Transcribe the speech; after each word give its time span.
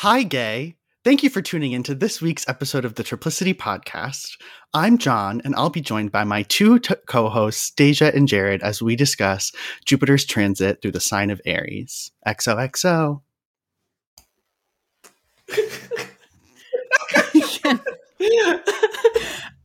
Hi, 0.00 0.22
gay. 0.22 0.76
Thank 1.04 1.22
you 1.22 1.28
for 1.28 1.42
tuning 1.42 1.72
into 1.72 1.94
this 1.94 2.22
week's 2.22 2.48
episode 2.48 2.86
of 2.86 2.94
the 2.94 3.04
Triplicity 3.04 3.52
Podcast. 3.52 4.30
I'm 4.72 4.96
John, 4.96 5.42
and 5.44 5.54
I'll 5.54 5.68
be 5.68 5.82
joined 5.82 6.10
by 6.10 6.24
my 6.24 6.42
two 6.44 6.78
t- 6.78 6.94
co 7.06 7.28
hosts, 7.28 7.70
Deja 7.70 8.10
and 8.14 8.26
Jared, 8.26 8.62
as 8.62 8.80
we 8.80 8.96
discuss 8.96 9.52
Jupiter's 9.84 10.24
transit 10.24 10.80
through 10.80 10.92
the 10.92 11.00
sign 11.00 11.28
of 11.28 11.42
Aries. 11.44 12.12
XOXO. 12.26 13.20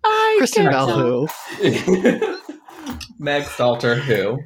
I 0.04 0.36
Kristen 0.38 0.66
cannot. 0.66 0.88
Bell, 0.88 0.98
who? 0.98 1.28
Meg 3.20 3.44
Stalter, 3.44 3.98
who 3.98 4.40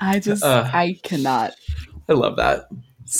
I 0.00 0.18
just 0.18 0.42
Uh, 0.42 0.66
I 0.72 0.98
cannot 1.02 1.52
I 2.08 2.14
love 2.14 2.36
that. 2.38 2.70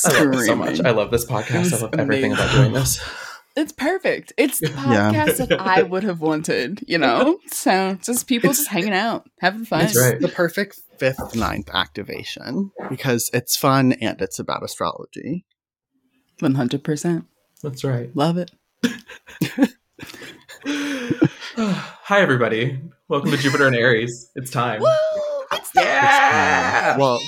I 0.04 0.22
love 0.24 0.34
it 0.34 0.46
so 0.46 0.56
much. 0.56 0.80
I 0.80 0.90
love 0.90 1.10
this 1.10 1.24
podcast. 1.24 1.72
I 1.72 1.78
love 1.82 1.94
everything 1.98 2.32
about 2.32 2.52
doing 2.54 2.72
this. 2.72 3.00
It's 3.56 3.72
perfect. 3.72 4.32
It's 4.38 4.60
the 4.60 4.68
Yeah. 4.70 5.10
podcast 5.12 5.48
that 5.48 5.60
I 5.60 5.82
would 5.92 6.04
have 6.04 6.20
wanted, 6.20 6.84
you 6.86 6.98
know? 6.98 7.40
So 7.50 7.98
just 8.00 8.28
people 8.28 8.50
It's- 8.50 8.58
just 8.58 8.70
hanging 8.70 8.92
out, 8.92 9.28
having 9.40 9.64
fun. 9.64 9.80
That's 9.80 9.98
right. 10.00 10.20
The 10.20 10.28
perfect 10.28 10.80
fifth, 10.98 11.34
ninth 11.34 11.68
activation 11.74 12.70
because 12.88 13.28
it's 13.34 13.56
fun 13.56 13.92
and 13.94 14.22
it's 14.22 14.38
about 14.38 14.62
astrology. 14.62 15.46
100%. 16.40 17.26
That's 17.60 17.82
right. 17.82 18.14
Love 18.14 18.38
it. 18.38 18.52
Hi, 21.56 22.20
everybody. 22.20 22.80
Welcome 23.08 23.32
to 23.32 23.36
Jupiter 23.36 23.66
and 23.66 23.74
Aries. 23.74 24.30
It's 24.36 24.52
time. 24.52 24.80
Woo! 24.80 24.88
It's 25.52 25.70
Yeah. 25.74 26.96
Well, 26.96 27.18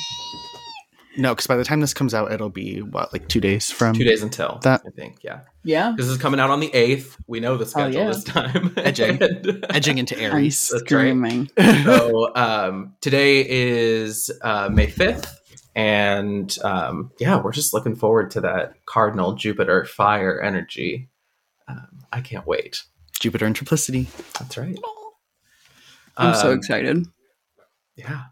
no, 1.17 1.35
because 1.35 1.47
by 1.47 1.57
the 1.57 1.65
time 1.65 1.81
this 1.81 1.93
comes 1.95 2.15
out, 2.15 2.33
it'll 2.33 2.49
be 2.51 2.81
what, 2.83 3.13
like 3.13 3.29
two 3.29 3.41
days 3.41 3.71
from 3.71 3.95
Two 3.95 4.05
days 4.05 4.23
until 4.23 4.59
That- 4.63 4.83
I 4.87 4.91
think. 4.91 5.19
Yeah, 5.23 5.41
Yeah. 5.65 5.95
this 5.97 6.07
is 6.07 6.19
coming 6.19 6.41
out 6.41 6.51
on 6.51 6.61
the 6.61 6.73
eighth. 6.75 7.17
We 7.27 7.41
know 7.41 7.57
the 7.57 7.67
schedule 7.67 8.01
yeah. 8.01 8.07
this 8.09 8.25
time. 8.25 8.73
Edging. 8.77 9.23
And- 9.23 9.67
edging 9.71 9.99
into 9.99 10.17
I'm 10.17 10.33
Aries. 10.33 10.69
That's 10.73 10.91
right. 10.93 11.51
so 11.85 12.35
um, 12.35 12.95
today 13.01 13.45
is 13.49 14.31
uh, 14.43 14.69
May 14.73 14.87
fifth, 14.87 15.41
and 15.75 16.57
um, 16.65 17.11
yeah, 17.19 17.41
we're 17.41 17.53
just 17.53 17.73
looking 17.75 17.95
forward 17.97 18.31
to 18.33 18.41
that 18.43 18.75
cardinal 18.87 19.35
Jupiter 19.35 19.85
fire 19.85 20.41
energy. 20.41 21.09
Um, 21.69 22.05
I 22.13 22.21
can't 22.21 22.47
wait. 22.47 22.83
Jupiter 23.21 23.47
and 23.47 23.55
Triplicity. 23.57 24.09
That's 24.39 24.57
right. 24.59 24.77
I'm 26.17 26.35
so 26.35 26.51
Um, 26.53 26.59
excited. 26.59 27.07
Yeah. 27.97 28.23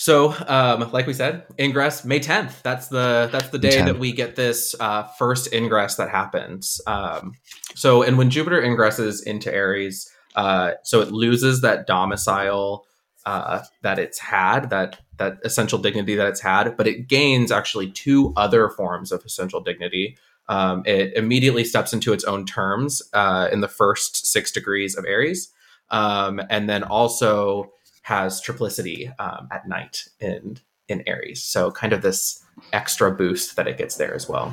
So, 0.00 0.34
um, 0.48 0.90
like 0.92 1.06
we 1.06 1.12
said, 1.12 1.44
ingress 1.58 2.06
May 2.06 2.20
10th. 2.20 2.62
That's 2.62 2.88
the 2.88 3.28
that's 3.30 3.50
the 3.50 3.58
day 3.58 3.82
that 3.82 3.98
we 3.98 4.12
get 4.12 4.34
this 4.34 4.74
uh, 4.80 5.02
first 5.18 5.52
ingress 5.52 5.96
that 5.96 6.08
happens. 6.08 6.80
Um, 6.86 7.34
so, 7.74 8.02
and 8.02 8.16
when 8.16 8.30
Jupiter 8.30 8.62
ingresses 8.62 9.22
into 9.22 9.52
Aries, 9.52 10.10
uh, 10.36 10.72
so 10.84 11.02
it 11.02 11.12
loses 11.12 11.60
that 11.60 11.86
domicile 11.86 12.86
uh, 13.26 13.60
that 13.82 13.98
it's 13.98 14.18
had, 14.18 14.70
that 14.70 15.00
that 15.18 15.36
essential 15.44 15.78
dignity 15.78 16.14
that 16.14 16.28
it's 16.28 16.40
had, 16.40 16.78
but 16.78 16.86
it 16.86 17.06
gains 17.06 17.52
actually 17.52 17.90
two 17.90 18.32
other 18.38 18.70
forms 18.70 19.12
of 19.12 19.22
essential 19.26 19.60
dignity. 19.60 20.16
Um, 20.48 20.82
it 20.86 21.12
immediately 21.12 21.62
steps 21.62 21.92
into 21.92 22.14
its 22.14 22.24
own 22.24 22.46
terms 22.46 23.02
uh, 23.12 23.50
in 23.52 23.60
the 23.60 23.68
first 23.68 24.26
six 24.26 24.50
degrees 24.50 24.96
of 24.96 25.04
Aries, 25.04 25.52
um, 25.90 26.40
and 26.48 26.70
then 26.70 26.84
also 26.84 27.70
has 28.10 28.42
triplicity 28.42 29.14
um, 29.18 29.48
at 29.50 29.66
night 29.66 30.08
in 30.20 30.58
in 30.88 31.02
Aries. 31.06 31.42
So 31.42 31.70
kind 31.70 31.92
of 31.92 32.02
this 32.02 32.44
extra 32.72 33.10
boost 33.10 33.56
that 33.56 33.66
it 33.68 33.78
gets 33.78 33.96
there 33.96 34.12
as 34.14 34.28
well. 34.28 34.50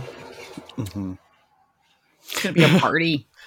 hmm 0.78 1.14
It's 2.22 2.44
going 2.44 2.54
to 2.56 2.62
be 2.62 2.64
a 2.64 2.80
party. 2.80 3.28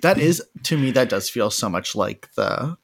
That 0.00 0.18
is 0.18 0.42
to 0.64 0.78
me. 0.78 0.90
That 0.90 1.08
does 1.10 1.28
feel 1.28 1.50
so 1.50 1.68
much 1.68 1.94
like 1.94 2.30
the 2.34 2.76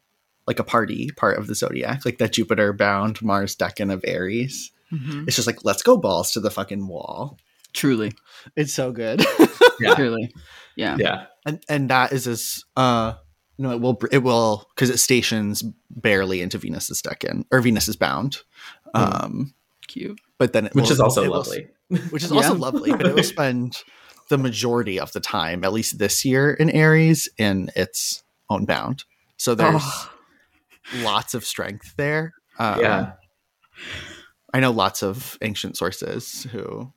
like 0.46 0.58
a 0.58 0.64
party 0.64 1.10
part 1.16 1.38
of 1.38 1.46
the 1.46 1.54
zodiac, 1.54 2.04
like 2.04 2.18
that 2.18 2.32
Jupiter 2.34 2.72
bound 2.74 3.22
Mars 3.22 3.56
decan 3.56 3.92
of 3.92 4.04
Aries. 4.06 4.70
Mhm. 4.92 5.26
It's 5.26 5.36
just 5.36 5.46
like 5.46 5.64
let's 5.64 5.82
go 5.82 5.96
balls 5.96 6.32
to 6.32 6.40
the 6.40 6.50
fucking 6.50 6.86
wall. 6.86 7.38
Truly. 7.72 8.12
It's 8.56 8.74
so 8.74 8.92
good, 8.92 9.24
Yeah, 9.80 9.94
Truly. 9.94 10.34
Yeah. 10.76 10.96
yeah, 10.98 11.26
and 11.46 11.62
and 11.68 11.88
that 11.90 12.12
is 12.12 12.26
as 12.26 12.64
uh 12.76 13.14
no 13.60 13.70
it 13.72 13.80
will 13.80 13.98
it 14.10 14.18
will 14.24 14.66
because 14.74 14.90
it 14.90 14.98
stations 14.98 15.62
barely 15.90 16.40
into 16.40 16.58
Venus's 16.58 17.00
decan 17.02 17.44
or 17.52 17.60
Venus 17.60 17.86
is 17.88 17.96
bound, 17.96 18.38
um. 18.94 19.54
Cute. 19.86 20.20
But 20.38 20.52
then 20.52 20.66
it 20.66 20.74
which 20.74 20.84
will- 20.84 20.92
is 20.92 21.00
also 21.00 21.22
it 21.24 21.28
will- 21.28 21.36
lovely. 21.38 21.68
which 22.10 22.22
is 22.22 22.30
also 22.38 22.54
lovely, 22.54 22.92
but 22.92 23.06
it 23.06 23.14
will 23.14 23.22
spend 23.24 23.76
the 24.28 24.38
majority 24.38 25.00
of 25.00 25.10
the 25.12 25.18
time, 25.20 25.64
at 25.64 25.72
least 25.72 25.98
this 25.98 26.24
year, 26.24 26.52
in 26.54 26.70
Aries 26.70 27.28
in 27.38 27.70
its 27.74 28.22
own 28.48 28.64
bound. 28.66 29.02
So 29.36 29.54
there's 29.56 29.82
Oh, 29.84 30.10
lots 31.02 31.34
of 31.34 31.44
strength 31.44 31.94
there. 31.96 32.34
Um, 32.58 32.80
Yeah. 32.80 33.12
I 34.54 34.60
know 34.60 34.70
lots 34.70 35.02
of 35.02 35.36
ancient 35.42 35.76
sources 35.76 36.44
who 36.52 36.92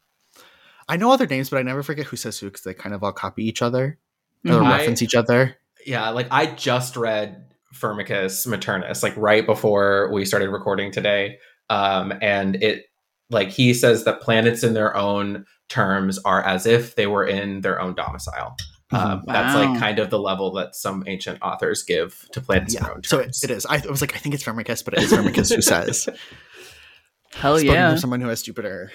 I 0.87 0.97
know 0.97 1.11
other 1.11 1.25
names, 1.27 1.49
but 1.49 1.57
I 1.57 1.63
never 1.63 1.81
forget 1.81 2.05
who 2.05 2.17
says 2.17 2.37
who 2.39 2.47
because 2.47 2.61
they 2.63 2.73
kind 2.75 2.93
of 2.93 3.03
all 3.03 3.11
copy 3.13 3.43
each 3.47 3.61
other 3.63 3.97
or 4.45 4.51
Mhm. 4.51 4.65
I- 4.65 4.77
reference 4.77 5.01
each 5.01 5.15
other. 5.15 5.57
Yeah, 5.85 6.09
like 6.09 6.27
I 6.31 6.47
just 6.47 6.95
read 6.95 7.45
Firmicus 7.73 8.47
Maternus 8.47 9.03
like 9.03 9.15
right 9.17 9.45
before 9.45 10.11
we 10.13 10.25
started 10.25 10.49
recording 10.49 10.91
today. 10.91 11.37
Um, 11.69 12.13
and 12.21 12.61
it 12.61 12.85
like 13.29 13.49
he 13.49 13.73
says 13.73 14.03
that 14.03 14.21
planets 14.21 14.63
in 14.63 14.73
their 14.73 14.95
own 14.95 15.45
terms 15.69 16.19
are 16.19 16.43
as 16.43 16.65
if 16.65 16.95
they 16.95 17.07
were 17.07 17.25
in 17.25 17.61
their 17.61 17.81
own 17.81 17.95
domicile. 17.95 18.55
Um, 18.91 19.23
That's 19.25 19.55
like 19.55 19.79
kind 19.79 19.97
of 19.97 20.11
the 20.11 20.19
level 20.19 20.51
that 20.53 20.75
some 20.75 21.03
ancient 21.07 21.41
authors 21.41 21.81
give 21.81 22.27
to 22.31 22.41
planets 22.41 22.75
in 22.75 22.83
their 22.83 22.93
own 22.93 23.03
so 23.03 23.17
it, 23.17 23.35
it 23.43 23.49
is. 23.49 23.65
I, 23.65 23.77
I 23.77 23.89
was 23.89 24.01
like, 24.01 24.15
I 24.15 24.19
think 24.19 24.35
it's 24.35 24.43
Firmicus, 24.43 24.85
but 24.85 24.93
it 24.93 25.01
is 25.01 25.11
Firmicus 25.11 25.53
who 25.53 25.61
says. 25.61 26.07
Hell 27.33 27.57
Spoken 27.57 27.73
yeah. 27.73 27.95
someone 27.95 28.21
who 28.21 28.27
has 28.27 28.43
Jupiter 28.43 28.91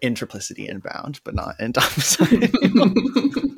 in 0.00 0.14
triplicity 0.14 0.68
and 0.68 0.82
bound, 0.82 1.20
but 1.22 1.34
not 1.34 1.54
in 1.60 1.70
domicile. 1.72 2.26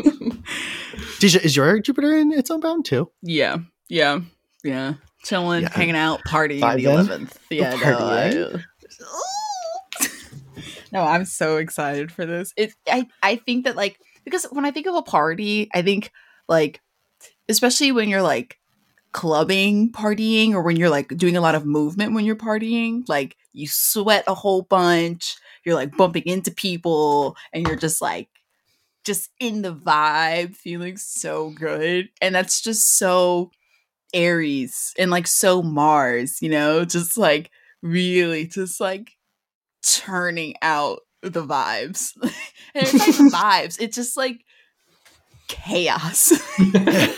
Is 1.22 1.56
your 1.56 1.80
Jupiter 1.80 2.16
in 2.16 2.32
its 2.32 2.50
own 2.50 2.60
bound 2.60 2.84
too? 2.84 3.10
Yeah, 3.22 3.58
yeah, 3.88 4.20
yeah. 4.64 4.94
Chilling, 5.22 5.62
Yeah. 5.62 5.68
hanging 5.72 5.96
out, 5.96 6.20
partying 6.26 6.60
Vibing? 6.60 6.76
the 6.76 6.84
eleventh. 6.84 7.38
Oh, 7.42 7.54
yeah, 7.54 7.74
no? 7.74 7.98
I- 7.98 8.60
no, 10.92 11.02
I'm 11.02 11.24
so 11.24 11.56
excited 11.58 12.10
for 12.10 12.26
this. 12.26 12.52
It, 12.56 12.72
I, 12.88 13.06
I 13.22 13.36
think 13.36 13.64
that 13.64 13.76
like 13.76 13.98
because 14.24 14.44
when 14.50 14.64
I 14.64 14.70
think 14.70 14.86
of 14.86 14.94
a 14.94 15.02
party, 15.02 15.68
I 15.74 15.82
think 15.82 16.10
like, 16.48 16.80
especially 17.48 17.92
when 17.92 18.08
you're 18.08 18.22
like 18.22 18.58
clubbing, 19.12 19.92
partying, 19.92 20.52
or 20.52 20.62
when 20.62 20.76
you're 20.76 20.90
like 20.90 21.08
doing 21.16 21.36
a 21.36 21.40
lot 21.40 21.54
of 21.54 21.66
movement 21.66 22.14
when 22.14 22.24
you're 22.24 22.36
partying, 22.36 23.08
like 23.08 23.36
you 23.52 23.66
sweat 23.68 24.24
a 24.26 24.34
whole 24.34 24.62
bunch. 24.62 25.36
You're 25.64 25.74
like 25.74 25.96
bumping 25.96 26.22
into 26.24 26.50
people, 26.50 27.36
and 27.52 27.66
you're 27.66 27.76
just 27.76 28.00
like 28.00 28.28
just 29.04 29.30
in 29.40 29.62
the 29.62 29.74
vibe, 29.74 30.54
feeling 30.56 30.96
so 30.96 31.50
good. 31.50 32.08
And 32.20 32.34
that's 32.34 32.60
just 32.60 32.98
so 32.98 33.50
Aries 34.12 34.92
and 34.98 35.10
like 35.10 35.26
so 35.26 35.62
Mars, 35.62 36.42
you 36.42 36.48
know, 36.50 36.84
just 36.84 37.16
like 37.16 37.50
really 37.82 38.46
just 38.46 38.80
like 38.80 39.12
turning 39.86 40.54
out 40.62 41.00
the 41.22 41.44
vibes. 41.46 42.12
and 42.22 42.32
it's 42.74 43.20
not 43.20 43.32
vibes, 43.64 43.80
it's 43.80 43.96
just 43.96 44.16
like 44.16 44.44
chaos. 45.48 46.32
turning 46.58 47.14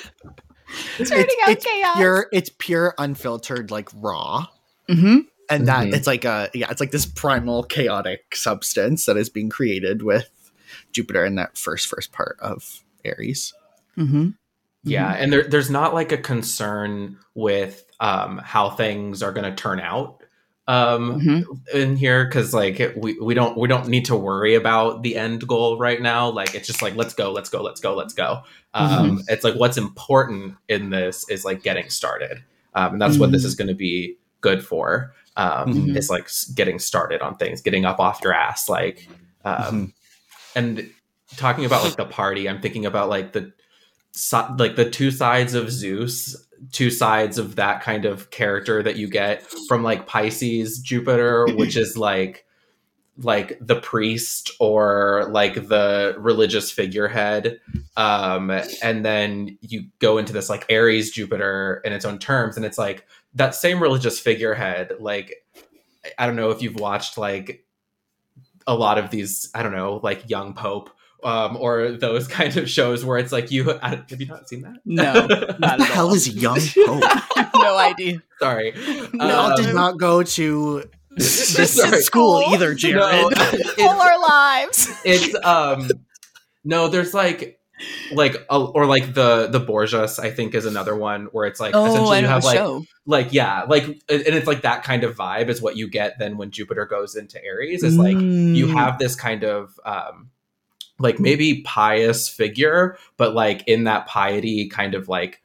It's- 0.98 1.10
out 1.44 1.50
it's 1.50 1.64
chaos. 1.64 1.96
Pure, 1.96 2.26
it's 2.32 2.50
pure, 2.58 2.94
unfiltered, 2.98 3.70
like 3.70 3.88
raw, 3.94 4.46
hmm 4.88 5.18
and 5.50 5.66
that 5.68 5.88
Mhm. 5.88 5.94
it's 5.94 6.06
like 6.06 6.24
a 6.24 6.48
yeah, 6.54 6.70
it's 6.70 6.80
like 6.80 6.92
this 6.92 7.04
primal, 7.04 7.62
chaotic 7.64 8.34
substance 8.34 9.04
that 9.06 9.16
is 9.16 9.28
being 9.28 9.50
created 9.50 10.02
with 10.02 10.28
Jupiter 10.92 11.24
in 11.24 11.34
that 11.36 11.56
first 11.56 11.86
first 11.86 12.12
part 12.12 12.36
of 12.40 12.82
Aries. 13.04 13.54
hmm 13.94 14.30
Yeah, 14.84 15.12
and 15.12 15.32
there, 15.32 15.44
there's 15.44 15.70
not 15.70 15.94
like 15.94 16.10
a 16.12 16.18
concern 16.18 17.18
with 17.34 17.84
um, 18.00 18.38
how 18.38 18.70
things 18.70 19.22
are 19.22 19.32
going 19.32 19.44
to 19.48 19.54
turn 19.54 19.78
out 19.80 20.22
um, 20.68 21.20
Mhm. 21.20 21.44
in 21.74 21.96
here 21.96 22.24
because 22.24 22.52
like 22.54 22.92
we, 22.96 23.18
we 23.20 23.34
don't 23.34 23.56
we 23.58 23.68
don't 23.68 23.88
need 23.88 24.04
to 24.06 24.16
worry 24.16 24.54
about 24.54 25.02
the 25.02 25.16
end 25.16 25.46
goal 25.46 25.76
right 25.78 26.00
now. 26.00 26.28
Like 26.30 26.54
it's 26.54 26.66
just 26.66 26.82
like 26.82 26.94
let's 26.96 27.14
go, 27.14 27.32
let's 27.32 27.48
go, 27.50 27.62
let's 27.62 27.80
go, 27.80 27.94
let's 27.94 28.14
go. 28.14 28.42
Um, 28.74 29.22
It's 29.28 29.44
like 29.44 29.54
what's 29.54 29.76
important 29.76 30.56
in 30.68 30.90
this 30.90 31.28
is 31.28 31.44
like 31.44 31.62
getting 31.62 31.88
started, 31.90 32.42
um, 32.74 32.94
and 32.94 33.02
that's 33.02 33.18
what 33.18 33.32
this 33.32 33.42
Mhm. 33.42 33.46
is 33.46 33.54
going 33.56 33.68
to 33.68 33.74
be 33.74 34.16
good 34.40 34.64
for. 34.64 35.12
Um, 35.36 35.74
Mhm. 35.74 35.96
Is 35.96 36.10
like 36.10 36.28
getting 36.54 36.78
started 36.78 37.22
on 37.22 37.36
things, 37.36 37.60
getting 37.60 37.84
up 37.84 37.98
off 38.00 38.20
your 38.22 38.32
ass, 38.34 38.68
like 38.68 39.08
um. 39.44 39.92
And 40.54 40.90
talking 41.36 41.64
about 41.64 41.84
like 41.84 41.96
the 41.96 42.04
party 42.04 42.48
i'm 42.48 42.60
thinking 42.60 42.86
about 42.86 43.08
like 43.08 43.32
the 43.32 43.52
like 44.58 44.76
the 44.76 44.88
two 44.88 45.10
sides 45.10 45.54
of 45.54 45.70
zeus 45.70 46.36
two 46.70 46.90
sides 46.90 47.38
of 47.38 47.56
that 47.56 47.82
kind 47.82 48.04
of 48.04 48.30
character 48.30 48.82
that 48.82 48.96
you 48.96 49.08
get 49.08 49.42
from 49.68 49.82
like 49.82 50.06
pisces 50.06 50.78
jupiter 50.78 51.46
which 51.56 51.76
is 51.76 51.96
like 51.96 52.44
like 53.18 53.58
the 53.60 53.80
priest 53.80 54.50
or 54.58 55.28
like 55.30 55.68
the 55.68 56.14
religious 56.18 56.70
figurehead. 56.70 57.60
Um 57.96 58.50
and 58.82 59.04
then 59.04 59.58
you 59.60 59.84
go 59.98 60.18
into 60.18 60.32
this 60.32 60.48
like 60.48 60.64
aries 60.68 61.10
jupiter 61.10 61.82
in 61.84 61.92
its 61.92 62.04
own 62.04 62.18
terms 62.18 62.56
and 62.56 62.64
it's 62.64 62.78
like 62.78 63.06
that 63.34 63.54
same 63.54 63.82
religious 63.82 64.18
figurehead 64.18 64.92
like 64.98 65.44
i 66.18 66.26
don't 66.26 66.36
know 66.36 66.50
if 66.50 66.62
you've 66.62 66.76
watched 66.80 67.18
like 67.18 67.64
a 68.66 68.74
lot 68.74 68.98
of 68.98 69.10
these 69.10 69.50
i 69.54 69.62
don't 69.62 69.72
know 69.72 70.00
like 70.02 70.28
young 70.30 70.54
pope 70.54 70.90
um, 71.24 71.56
or 71.56 71.92
those 71.92 72.26
kind 72.38 72.56
of 72.56 72.68
shows 72.68 73.04
where 73.04 73.16
it's 73.16 73.30
like 73.30 73.50
you 73.52 73.64
have 73.80 74.04
you 74.18 74.26
not 74.26 74.48
seen 74.48 74.62
that 74.62 74.78
No, 74.84 75.12
What 75.58 75.78
the 75.78 75.84
hell 75.84 76.12
is 76.12 76.28
Young 76.28 76.58
Pope? 76.84 77.04
no 77.54 77.78
idea. 77.78 78.20
sorry 78.40 78.72
Y'all 79.14 79.52
Um, 79.52 79.54
did 79.56 79.72
not 79.72 79.98
go 79.98 80.24
to 80.24 80.82
this 81.14 81.74
Sorry. 81.74 82.00
school 82.02 82.40
School. 82.40 82.54
either, 82.54 82.74
Jared. 82.74 82.96
No, 82.96 83.30
All 83.86 84.00
our 84.00 84.18
lives. 84.20 84.88
it's 85.04 85.32
um 85.44 85.88
no 86.64 86.88
there's 86.88 87.14
like 87.14 87.60
like 88.12 88.36
or 88.50 88.86
like 88.86 89.14
the 89.14 89.48
the 89.48 89.60
Borgias 89.60 90.18
I 90.18 90.30
think 90.30 90.54
is 90.54 90.66
another 90.66 90.94
one 90.96 91.26
where 91.32 91.46
it's 91.46 91.60
like 91.60 91.74
Oh, 91.74 91.86
essentially 91.86 92.20
you 92.20 92.26
have 92.26 92.44
like 92.44 92.56
show. 92.56 92.84
like 93.06 93.32
yeah 93.32 93.62
like 93.68 93.84
and 93.84 94.00
it's 94.08 94.46
like 94.46 94.62
that 94.62 94.84
kind 94.84 95.04
of 95.04 95.16
vibe 95.16 95.48
is 95.48 95.62
what 95.62 95.76
you 95.76 95.88
get 95.88 96.18
then 96.18 96.36
when 96.36 96.50
Jupiter 96.50 96.86
goes 96.86 97.16
into 97.16 97.42
Aries 97.44 97.82
is 97.82 97.96
like 97.96 98.16
you 98.16 98.66
Mm. 98.66 98.72
have 98.74 98.98
this 98.98 99.14
kind 99.14 99.44
of 99.44 99.78
um 99.84 100.30
like 100.98 101.18
maybe 101.18 101.62
pious 101.62 102.28
figure 102.28 102.96
but 103.16 103.34
like 103.34 103.66
in 103.66 103.84
that 103.84 104.06
piety 104.06 104.68
kind 104.68 104.94
of 104.94 105.08
like 105.08 105.42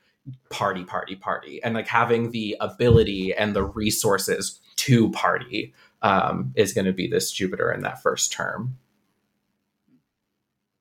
party 0.49 0.83
party 0.83 1.15
party 1.15 1.63
and 1.63 1.73
like 1.73 1.87
having 1.87 2.31
the 2.31 2.55
ability 2.59 3.33
and 3.33 3.55
the 3.55 3.63
resources 3.63 4.59
to 4.75 5.09
party 5.11 5.73
um 6.01 6.51
is 6.55 6.73
going 6.73 6.85
to 6.85 6.93
be 6.93 7.07
this 7.07 7.31
Jupiter 7.31 7.71
in 7.71 7.81
that 7.81 8.01
first 8.03 8.31
term 8.31 8.77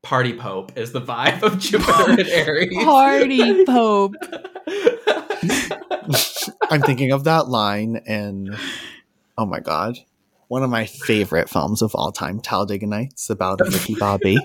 party 0.07 0.33
pope 0.33 0.71
is 0.79 0.93
the 0.93 1.01
vibe 1.01 1.43
of 1.43 1.59
Jupiter 1.67 2.13
in 2.21 2.29
Aries 2.29 2.85
Party 2.85 3.65
Pope. 3.65 4.15
I'm 6.71 6.81
thinking 6.83 7.11
of 7.11 7.25
that 7.25 7.49
line 7.49 7.97
in 8.07 8.57
oh 9.37 9.47
my 9.47 9.59
god, 9.59 9.99
one 10.47 10.63
of 10.63 10.71
my 10.71 10.87
favorite 10.87 11.51
films 11.51 11.83
of 11.83 11.93
all 11.97 12.13
time, 12.13 12.39
Talladega 12.41 12.87
Nights, 12.87 13.29
about 13.31 13.61
Ricky 13.61 13.97
Bobby. 13.97 14.39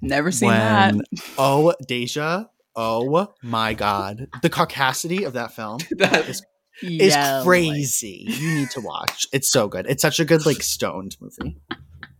Never 0.00 0.30
seen 0.30 0.50
that. 0.50 0.94
oh 1.36 1.74
Deja, 1.88 2.44
oh 2.76 3.34
my 3.42 3.74
god, 3.74 4.28
the 4.42 4.50
caucasity 4.50 5.26
of 5.26 5.32
that 5.32 5.52
film 5.52 5.78
That- 5.98 6.28
is 6.28 6.44
Yeah, 6.80 7.42
crazy. 7.42 8.24
You 8.28 8.54
need 8.54 8.70
to 8.70 8.80
watch. 8.80 9.26
It's 9.32 9.50
so 9.50 9.66
good. 9.66 9.86
It's 9.88 10.02
such 10.02 10.20
a 10.20 10.24
good 10.24 10.46
like 10.46 10.62
stoned 10.62 11.16
movie. 11.20 11.56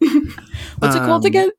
What's 0.78 0.94
it 0.96 1.00
called 1.00 1.24
Um, 1.24 1.26
again? 1.26 1.50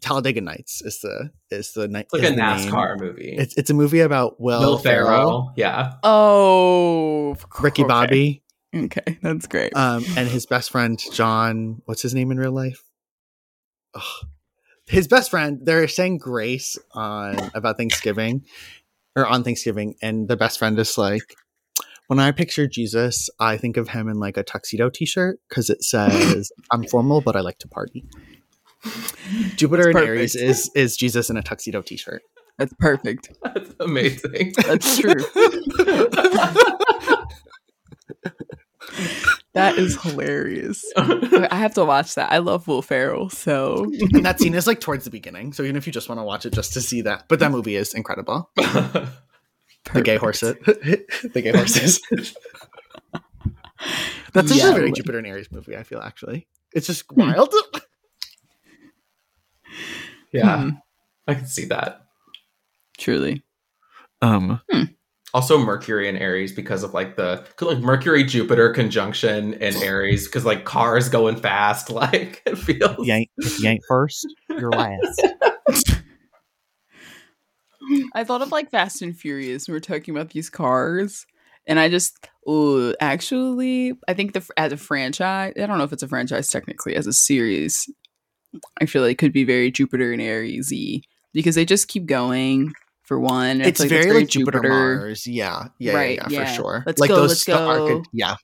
Talladega 0.00 0.40
Nights 0.40 0.82
is 0.82 0.98
the 1.00 1.30
is 1.50 1.72
the 1.74 1.86
night. 1.88 2.06
it's 2.12 2.12
like 2.14 2.22
a 2.24 2.30
the 2.30 2.36
name. 2.36 2.44
NASCAR 2.72 2.98
movie 2.98 3.36
It's 3.38 3.56
it's 3.56 3.70
a 3.70 3.74
movie 3.74 4.00
about 4.00 4.40
Will, 4.40 4.58
Will 4.60 4.78
Ferrell, 4.78 5.06
Ferrell 5.06 5.52
yeah 5.56 5.92
Oh, 6.02 7.36
Ricky 7.60 7.82
okay. 7.82 7.88
Bobby, 7.88 8.42
Okay, 8.74 9.18
that's 9.22 9.46
great. 9.46 9.76
um, 9.76 10.04
and 10.16 10.28
his 10.28 10.46
best 10.46 10.70
friend 10.70 11.00
John. 11.12 11.82
What's 11.84 12.02
his 12.02 12.14
name 12.14 12.30
in 12.32 12.38
real 12.38 12.52
life? 12.52 12.82
Ugh. 13.94 14.26
His 14.86 15.06
best 15.06 15.30
friend. 15.30 15.60
They're 15.62 15.86
saying 15.88 16.18
grace 16.18 16.76
on 16.92 17.36
about 17.54 17.76
Thanksgiving, 17.76 18.44
or 19.14 19.26
on 19.26 19.44
Thanksgiving, 19.44 19.94
and 20.02 20.26
the 20.26 20.36
best 20.36 20.58
friend 20.58 20.76
is 20.78 20.98
like, 20.98 21.34
when 22.08 22.18
I 22.18 22.30
picture 22.32 22.66
Jesus, 22.66 23.30
I 23.38 23.56
think 23.56 23.76
of 23.76 23.88
him 23.88 24.08
in 24.08 24.18
like 24.18 24.36
a 24.36 24.42
tuxedo 24.42 24.90
T-shirt 24.90 25.38
because 25.48 25.70
it 25.70 25.82
says, 25.84 26.52
"I'm 26.70 26.86
formal, 26.86 27.20
but 27.20 27.36
I 27.36 27.40
like 27.40 27.58
to 27.58 27.68
party." 27.68 28.04
Jupiter 29.56 29.88
and 29.88 29.94
That's 29.94 30.06
Aries 30.06 30.34
is 30.34 30.70
is 30.74 30.96
Jesus 30.96 31.30
in 31.30 31.36
a 31.36 31.42
tuxedo 31.42 31.82
T-shirt. 31.82 32.22
That's 32.58 32.74
perfect. 32.78 33.30
That's 33.42 33.74
amazing. 33.80 34.52
That's 34.66 34.98
true. 34.98 35.14
That 39.54 39.76
is 39.76 40.00
hilarious. 40.00 40.84
I 40.96 41.56
have 41.56 41.74
to 41.74 41.84
watch 41.84 42.14
that. 42.14 42.32
I 42.32 42.38
love 42.38 42.66
Will 42.66 42.80
Ferrell, 42.80 43.28
so 43.28 43.84
and 44.12 44.24
that 44.24 44.40
scene 44.40 44.54
is 44.54 44.66
like 44.66 44.80
towards 44.80 45.04
the 45.04 45.10
beginning, 45.10 45.52
so 45.52 45.62
even 45.62 45.76
if 45.76 45.86
you 45.86 45.92
just 45.92 46.08
want 46.08 46.18
to 46.18 46.24
watch 46.24 46.46
it 46.46 46.54
just 46.54 46.72
to 46.72 46.80
see 46.80 47.02
that, 47.02 47.24
but 47.28 47.38
that 47.40 47.50
movie 47.50 47.76
is 47.76 47.92
incredible. 47.92 48.50
The 49.94 50.02
gay 50.02 50.16
horses, 50.16 50.56
the 50.64 51.42
gay 51.42 51.52
horses. 51.52 52.00
That's 54.32 54.48
just 54.48 54.62
Yeah. 54.62 54.70
a 54.70 54.74
very 54.74 54.92
Jupiter 54.92 55.18
and 55.18 55.26
Aries 55.26 55.50
movie. 55.52 55.76
I 55.76 55.82
feel 55.82 56.00
actually, 56.00 56.46
it's 56.72 56.86
just 56.86 57.10
wild. 57.12 57.52
yeah, 60.32 60.62
Hmm, 60.62 60.68
I 61.26 61.34
can 61.34 61.46
see 61.46 61.66
that. 61.66 62.02
truly. 62.98 63.42
Um, 64.22 64.60
Also, 65.34 65.58
Mercury 65.58 66.08
and 66.10 66.18
Aries 66.18 66.52
because 66.52 66.82
of 66.82 66.92
like 66.94 67.16
the 67.16 67.44
like 67.60 67.78
Mercury 67.78 68.22
Jupiter 68.22 68.70
conjunction 68.72 69.54
in 69.54 69.74
Aries 69.82 70.26
because 70.26 70.44
like 70.44 70.64
cars 70.64 71.08
going 71.08 71.36
fast. 71.36 71.90
Like 71.90 72.42
it 72.46 72.56
feels. 72.56 73.06
you 73.06 73.12
ain't 73.14 73.30
if 73.38 73.58
you 73.60 73.68
ain't 73.68 73.82
first, 73.88 74.26
you're 74.50 74.70
last. 74.70 75.26
I 78.14 78.24
thought 78.24 78.42
of 78.42 78.52
like 78.52 78.70
Fast 78.70 79.02
and 79.02 79.16
Furious. 79.16 79.68
We 79.68 79.72
were 79.74 79.80
talking 79.80 80.14
about 80.14 80.30
these 80.30 80.50
cars, 80.50 81.26
and 81.66 81.78
I 81.80 81.88
just, 81.88 82.28
oh, 82.46 82.94
actually, 83.00 83.92
I 84.08 84.14
think 84.14 84.32
the 84.34 84.48
as 84.56 84.72
a 84.72 84.76
franchise, 84.76 85.52
I 85.56 85.66
don't 85.66 85.78
know 85.78 85.84
if 85.84 85.92
it's 85.92 86.02
a 86.02 86.08
franchise 86.08 86.48
technically, 86.48 86.94
as 86.96 87.06
a 87.06 87.12
series, 87.12 87.88
I 88.80 88.86
feel 88.86 89.02
like 89.02 89.12
it 89.12 89.18
could 89.18 89.32
be 89.32 89.44
very 89.44 89.70
Jupiter 89.70 90.12
and 90.12 90.20
Aries 90.22 90.72
because 91.32 91.54
they 91.54 91.64
just 91.64 91.88
keep 91.88 92.06
going. 92.06 92.72
For 93.04 93.18
one, 93.18 93.56
And 93.60 93.64
I 93.64 93.66
It's 93.66 93.80
feel 93.80 93.88
very, 93.88 94.12
like 94.12 94.28
Jupiter, 94.28 94.62
Mars. 94.62 95.26
Yeah, 95.26 95.64
yeah, 95.78 95.92
Right, 95.92 96.16
yeah, 96.18 96.28
yeah, 96.30 96.38
yeah. 96.40 96.46
for 96.46 96.54
sure. 96.54 96.82
Let's 96.86 97.00
like 97.00 97.08
go, 97.08 97.16
those 97.16 97.30
let's 97.30 97.44
go. 97.44 98.02
yeah, 98.12 98.36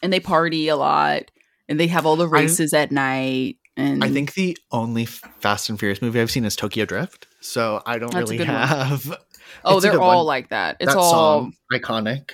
and 0.00 0.12
they 0.12 0.20
party 0.20 0.68
a 0.68 0.76
lot, 0.76 1.30
and 1.68 1.78
they 1.78 1.88
have 1.88 2.06
all 2.06 2.14
the 2.16 2.28
I- 2.28 2.30
races 2.30 2.72
at 2.72 2.92
night. 2.92 3.56
And 3.76 4.04
I 4.04 4.08
think 4.10 4.34
the 4.34 4.56
only 4.70 5.04
Fast 5.06 5.68
and 5.68 5.78
Furious 5.78 6.00
movie 6.00 6.20
I've 6.20 6.30
seen 6.30 6.44
is 6.44 6.54
Tokyo 6.54 6.84
Drift. 6.84 7.26
So 7.44 7.82
I 7.84 7.98
don't 7.98 8.10
That's 8.10 8.30
really 8.30 8.38
good 8.38 8.48
one. 8.48 8.56
have. 8.56 9.18
oh, 9.66 9.78
they're 9.78 10.00
all 10.00 10.16
one. 10.18 10.26
like 10.26 10.48
that. 10.48 10.78
It's 10.80 10.94
that 10.94 10.98
all 10.98 11.10
song 11.12 11.54
iconic. 11.70 12.30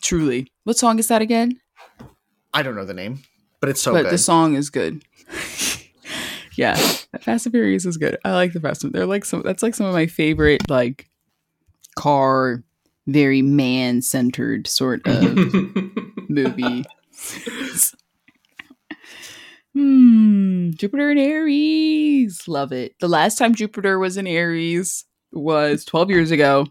truly. 0.00 0.52
What 0.62 0.78
song 0.78 1.00
is 1.00 1.08
that 1.08 1.20
again? 1.20 1.60
I 2.54 2.62
don't 2.62 2.76
know 2.76 2.84
the 2.84 2.94
name, 2.94 3.22
but 3.60 3.70
it's 3.70 3.82
so 3.82 3.92
but 3.92 4.04
good. 4.04 4.12
the 4.12 4.18
song 4.18 4.54
is 4.54 4.70
good. 4.70 5.02
yeah, 6.56 6.76
Fast 7.20 7.46
and 7.46 7.52
Furious 7.52 7.84
is 7.84 7.96
good. 7.96 8.18
I 8.24 8.34
like 8.34 8.52
the 8.52 8.60
Fast 8.60 8.84
and 8.84 8.92
They're 8.92 9.04
like 9.04 9.24
some. 9.24 9.42
That's 9.42 9.64
like 9.64 9.74
some 9.74 9.86
of 9.86 9.92
my 9.92 10.06
favorite 10.06 10.70
like 10.70 11.10
car, 11.96 12.62
very 13.08 13.42
man 13.42 14.00
centered 14.00 14.68
sort 14.68 15.02
of 15.06 15.24
movie. 16.28 16.84
Hmm. 19.76 20.70
Jupiter 20.70 21.10
and 21.10 21.20
Aries, 21.20 22.48
love 22.48 22.72
it. 22.72 22.94
The 23.00 23.08
last 23.08 23.36
time 23.38 23.54
Jupiter 23.54 23.98
was 23.98 24.16
in 24.16 24.26
Aries 24.26 25.04
was 25.32 25.84
twelve 25.84 26.10
years 26.10 26.30
ago. 26.30 26.66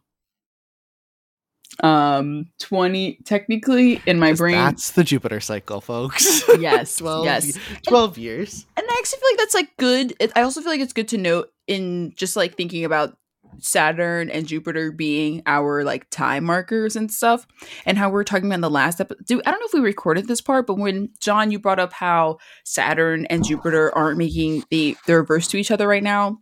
Um, 1.82 2.46
twenty 2.60 3.20
technically 3.26 4.02
in 4.06 4.18
my 4.20 4.34
brain. 4.34 4.54
That's 4.56 4.92
the 4.92 5.04
Jupiter 5.04 5.40
cycle, 5.40 5.82
folks. 5.82 6.44
Yes, 6.60 6.96
12, 7.00 7.26
yes. 7.26 7.60
12 7.86 8.18
years. 8.18 8.66
and 8.78 8.86
I 8.90 8.96
actually 8.98 9.20
feel 9.20 9.30
like 9.32 9.40
that's 9.40 9.54
like 9.54 9.78
good. 9.78 10.32
I 10.36 10.42
also 10.42 10.62
feel 10.62 10.72
like 10.72 10.80
it's 10.80 10.94
good 10.94 11.10
to 11.10 11.18
note 11.18 11.52
in 11.68 12.14
just 12.16 12.36
like 12.36 12.56
thinking 12.56 12.86
about 12.86 13.18
Saturn 13.60 14.30
and 14.30 14.48
Jupiter 14.48 14.92
being 14.92 15.42
our 15.46 15.84
like 15.84 16.10
time 16.10 16.44
markers 16.46 16.96
and 16.96 17.12
stuff, 17.12 17.46
and 17.86 17.98
how 17.98 18.10
we 18.10 18.20
are 18.20 18.24
talking 18.24 18.46
about 18.46 18.56
in 18.56 18.62
the 18.62 18.70
last 18.70 19.02
episode. 19.02 19.26
Do 19.26 19.42
I 19.46 19.52
don't 19.52 19.60
know 19.60 19.68
if 19.68 19.74
we 19.74 19.80
recorded 19.80 20.28
this 20.28 20.42
part, 20.42 20.68
but 20.68 20.78
when 20.78 21.10
John, 21.20 21.52
you 21.52 21.60
brought 21.60 21.80
up 21.80 21.94
how 21.94 22.38
Saturn 22.64 23.26
and 23.28 23.46
Jupiter 23.46 23.96
aren't 23.96 24.18
making 24.18 24.64
the 24.70 24.96
they're 25.06 25.20
reverse 25.20 25.48
to 25.50 25.58
each 25.58 25.72
other 25.72 25.88
right 25.88 26.04
now, 26.04 26.40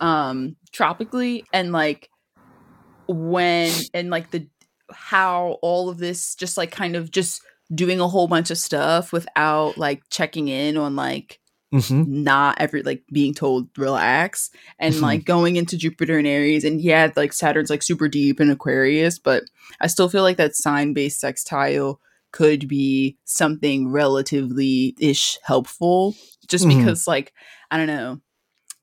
um, 0.00 0.56
tropically, 0.72 1.44
and 1.52 1.72
like 1.72 2.08
when 3.06 3.72
and 3.94 4.10
like 4.10 4.30
the 4.30 4.46
how 4.92 5.58
all 5.62 5.88
of 5.88 5.98
this 5.98 6.34
just 6.34 6.56
like 6.56 6.70
kind 6.70 6.96
of 6.96 7.10
just 7.10 7.42
doing 7.72 8.00
a 8.00 8.08
whole 8.08 8.26
bunch 8.26 8.50
of 8.50 8.58
stuff 8.58 9.12
without 9.12 9.78
like 9.78 10.02
checking 10.10 10.48
in 10.48 10.76
on 10.76 10.96
like 10.96 11.38
Mhm. 11.72 12.06
not 12.06 12.56
every 12.60 12.82
like 12.82 13.04
being 13.12 13.32
told 13.32 13.68
relax 13.78 14.50
and 14.78 14.94
Mhm. 14.94 15.02
like 15.02 15.24
going 15.24 15.54
into 15.56 15.76
Jupiter 15.76 16.18
and 16.18 16.26
Aries 16.26 16.64
and 16.64 16.80
yeah 16.80 17.12
like 17.14 17.32
Saturn's 17.32 17.70
like 17.70 17.82
super 17.82 18.08
deep 18.08 18.40
in 18.40 18.50
Aquarius 18.50 19.18
but 19.18 19.44
I 19.80 19.86
still 19.86 20.08
feel 20.08 20.22
like 20.22 20.36
that 20.38 20.56
sign 20.56 20.92
based 20.94 21.20
sextile 21.20 22.00
could 22.32 22.66
be 22.68 23.18
something 23.24 23.88
relatively 23.88 24.94
ish 24.98 25.38
helpful 25.44 26.16
just 26.48 26.64
Mhm. 26.66 26.78
because 26.78 27.06
like 27.06 27.32
I 27.70 27.76
don't 27.76 27.86
know 27.86 28.20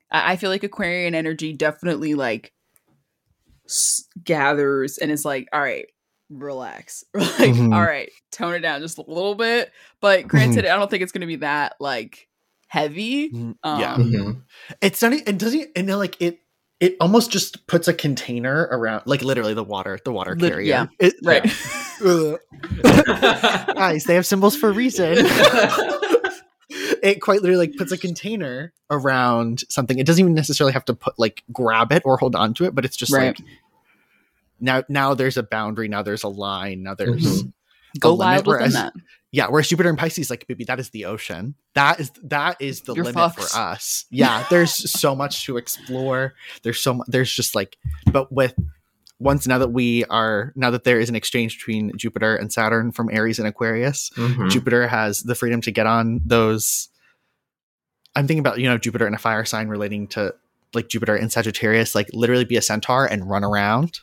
I, 0.09 0.31
I 0.31 0.35
feel 0.37 0.49
like 0.49 0.63
Aquarian 0.63 1.13
energy 1.13 1.51
definitely 1.53 2.13
like 2.13 2.53
s- 3.65 4.05
gathers 4.23 4.97
and 4.97 5.11
is 5.11 5.25
like 5.25 5.47
all 5.51 5.61
right 5.61 5.87
relax. 6.29 7.05
like, 7.13 7.51
Mhm. 7.51 7.73
all 7.73 7.81
right, 7.81 8.09
tone 8.33 8.53
it 8.53 8.59
down 8.59 8.81
just 8.81 8.97
a 8.97 9.01
little 9.07 9.33
bit. 9.35 9.71
But 10.01 10.27
granted, 10.27 10.65
I 10.65 10.75
don't 10.75 10.89
think 10.91 11.01
it's 11.01 11.13
gonna 11.13 11.25
be 11.25 11.37
that 11.37 11.75
like 11.79 12.27
heavy. 12.67 13.29
Mm, 13.31 13.55
Um, 13.63 13.79
yeah. 13.81 13.95
Mhm. 13.97 14.41
It's 14.81 15.01
not. 15.01 15.13
It 15.13 15.37
doesn't. 15.37 15.69
And 15.75 15.89
then, 15.89 15.97
like 15.97 16.21
it. 16.21 16.39
It 16.79 16.95
almost 17.01 17.31
just 17.31 17.65
puts 17.65 17.87
a 17.87 17.93
container 17.93 18.67
around, 18.69 19.01
like 19.07 19.23
literally 19.23 19.55
the 19.55 19.63
water, 19.63 19.97
the 20.05 20.11
water 20.11 20.35
Lit- 20.35 20.51
carrier. 20.51 20.67
yeah. 20.67 20.85
It- 20.99 21.15
Right. 21.23 21.43
Ugh. 22.05 22.37
Guys, 23.73 24.03
they 24.03 24.13
have 24.13 24.27
symbols 24.27 24.55
for 24.55 24.69
a 24.69 24.73
reason. 24.73 25.15
it 26.69 27.21
quite 27.21 27.41
literally 27.41 27.67
like 27.67 27.75
puts 27.77 27.91
a 27.91 27.97
container 27.97 28.73
around 28.91 29.63
something. 29.69 29.97
It 29.97 30.05
doesn't 30.05 30.21
even 30.21 30.33
necessarily 30.35 30.73
have 30.73 30.85
to 30.85 30.93
put 30.93 31.17
like 31.17 31.43
grab 31.51 31.91
it 31.91 32.03
or 32.05 32.17
hold 32.17 32.35
on 32.35 32.53
to 32.55 32.65
it, 32.65 32.75
but 32.75 32.85
it's 32.85 32.95
just 32.95 33.11
Right. 33.11 33.39
like 33.39 33.47
now 34.59 34.83
now 34.89 35.13
there's 35.15 35.37
a 35.37 35.43
boundary, 35.43 35.87
now 35.87 36.01
there's 36.03 36.23
a 36.23 36.27
line, 36.29 36.83
now 36.83 36.93
there's 36.93 37.43
Mhm. 37.43 37.53
Go 37.99 38.11
limit, 38.13 38.19
wild 38.25 38.47
within 38.47 38.59
whereas- 38.59 38.73
that. 38.73 38.93
yeah, 39.31 39.47
whereas 39.47 39.67
Jupiter 39.67 39.89
and 39.89 39.97
Pisces, 39.97 40.29
like 40.29 40.47
baby, 40.47 40.63
that 40.65 40.79
is 40.79 40.89
the 40.91 41.05
ocean. 41.05 41.55
That 41.75 41.99
is 41.99 42.11
that 42.23 42.57
is 42.61 42.81
the 42.81 42.93
You're 42.95 43.05
limit 43.05 43.15
fucked. 43.35 43.39
for 43.51 43.57
us. 43.59 44.05
Yeah, 44.09 44.45
there's 44.49 44.73
so 44.99 45.15
much 45.15 45.45
to 45.45 45.57
explore. 45.57 46.33
There's 46.63 46.79
so 46.79 46.93
much. 46.95 47.07
There's 47.09 47.31
just 47.31 47.55
like, 47.55 47.77
but 48.11 48.31
with 48.31 48.53
once 49.19 49.47
now 49.47 49.57
that 49.57 49.71
we 49.71 50.03
are 50.05 50.53
now 50.55 50.69
that 50.69 50.83
there 50.83 50.99
is 50.99 51.09
an 51.09 51.15
exchange 51.15 51.57
between 51.57 51.91
Jupiter 51.97 52.35
and 52.35 52.53
Saturn 52.53 52.91
from 52.91 53.09
Aries 53.11 53.39
and 53.39 53.47
Aquarius, 53.47 54.11
Mhm. 54.15 54.49
Jupiter 54.51 54.87
has 54.87 55.23
the 55.23 55.33
freedom 55.35 55.59
to 55.61 55.71
get 55.71 55.87
on 55.87 56.21
those. 56.25 56.89
I'm 58.15 58.27
thinking 58.27 58.39
about 58.39 58.59
you 58.59 58.67
know 58.69 58.77
Jupiter 58.77 59.05
and 59.05 59.15
a 59.15 59.19
fire 59.19 59.45
sign 59.45 59.67
relating 59.67 60.07
to 60.09 60.33
like 60.73 60.89
Jupiter 60.89 61.15
and 61.15 61.31
Sagittarius, 61.31 61.95
like 61.95 62.09
literally 62.13 62.45
be 62.45 62.57
a 62.57 62.61
centaur 62.61 63.05
and 63.05 63.29
run 63.29 63.43
around, 63.43 63.99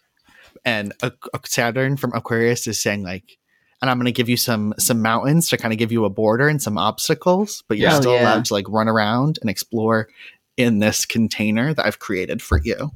and 0.64 0.92
a, 1.02 1.12
a 1.32 1.40
Saturn 1.44 1.96
from 1.96 2.12
Aquarius 2.14 2.66
is 2.66 2.80
saying 2.80 3.02
like, 3.02 3.36
and 3.84 3.90
I'm 3.90 3.98
going 3.98 4.06
to 4.06 4.12
give 4.12 4.30
you 4.30 4.38
some 4.38 4.72
some 4.78 5.02
mountains 5.02 5.50
to 5.50 5.58
kind 5.58 5.72
of 5.74 5.78
give 5.78 5.92
you 5.92 6.06
a 6.06 6.10
border 6.10 6.48
and 6.48 6.60
some 6.62 6.78
obstacles, 6.78 7.62
but 7.68 7.76
you're 7.76 7.90
Yeah. 7.90 8.00
still 8.00 8.14
yeah. 8.14 8.22
allowed 8.22 8.46
to 8.46 8.54
like 8.54 8.64
run 8.70 8.88
around 8.88 9.38
and 9.42 9.50
explore 9.50 10.08
in 10.56 10.78
this 10.78 11.04
container 11.04 11.74
that 11.74 11.84
I've 11.84 11.98
created 11.98 12.40
for 12.40 12.58
you. 12.64 12.90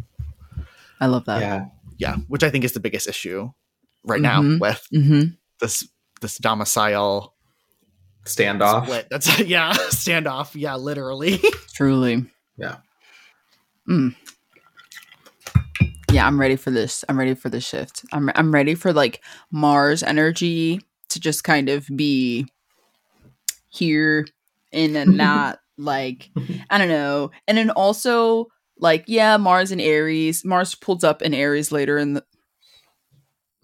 I 0.99 1.07
love 1.07 1.27
that. 1.27 1.41
yeah. 1.43 1.67
Yeah, 1.99 2.17
which 2.29 2.43
I 2.43 2.49
think 2.51 2.65
is 2.65 2.73
the 2.73 2.81
biggest 2.81 3.07
issue 3.07 3.51
right 4.05 4.21
now 4.21 4.41
Mhm. 4.41 4.61
with 4.61 4.87
Mm-hmm. 4.95 5.23
this 5.61 5.87
this 6.23 6.39
domicile 6.39 7.35
Standoff. 8.25 8.85
split. 8.85 9.09
That's 9.11 9.41
yeah, 9.47 9.73
standoff. 9.91 10.53
Yeah, 10.55 10.77
literally. 10.77 11.39
Truly. 11.75 12.25
Yeah. 12.57 12.77
Mm. 13.89 14.15
Yeah, 16.11 16.27
I'm 16.27 16.41
ready 16.41 16.57
for 16.57 16.71
this. 16.71 17.05
I'm 17.09 17.19
ready 17.19 17.35
for 17.35 17.51
the 17.51 17.61
shift. 17.61 18.05
I'm 18.13 18.31
I'm 18.35 18.53
ready 18.53 18.75
for 18.75 18.93
like 18.93 19.23
Mars 19.51 20.03
energy 20.03 20.81
to 21.11 21.21
just 21.21 21.45
kind 21.45 21.69
of 21.69 21.87
be 21.95 22.47
here 23.69 24.27
and 24.73 24.97
then 24.97 25.17
not 25.17 25.59
like 25.77 26.31
I 26.71 26.79
don't 26.79 26.89
know. 26.89 27.31
And 27.47 27.59
then 27.59 27.71
also 27.71 28.47
like 28.79 29.05
yeah, 29.07 29.37
Mars 29.37 29.71
and 29.71 29.81
Aries. 29.81 30.45
Mars 30.45 30.75
pulls 30.75 31.05
up 31.05 31.21
in 31.23 31.35
Aries 31.35 31.71
later 31.73 31.99
in 31.99 32.15
the 32.15 32.25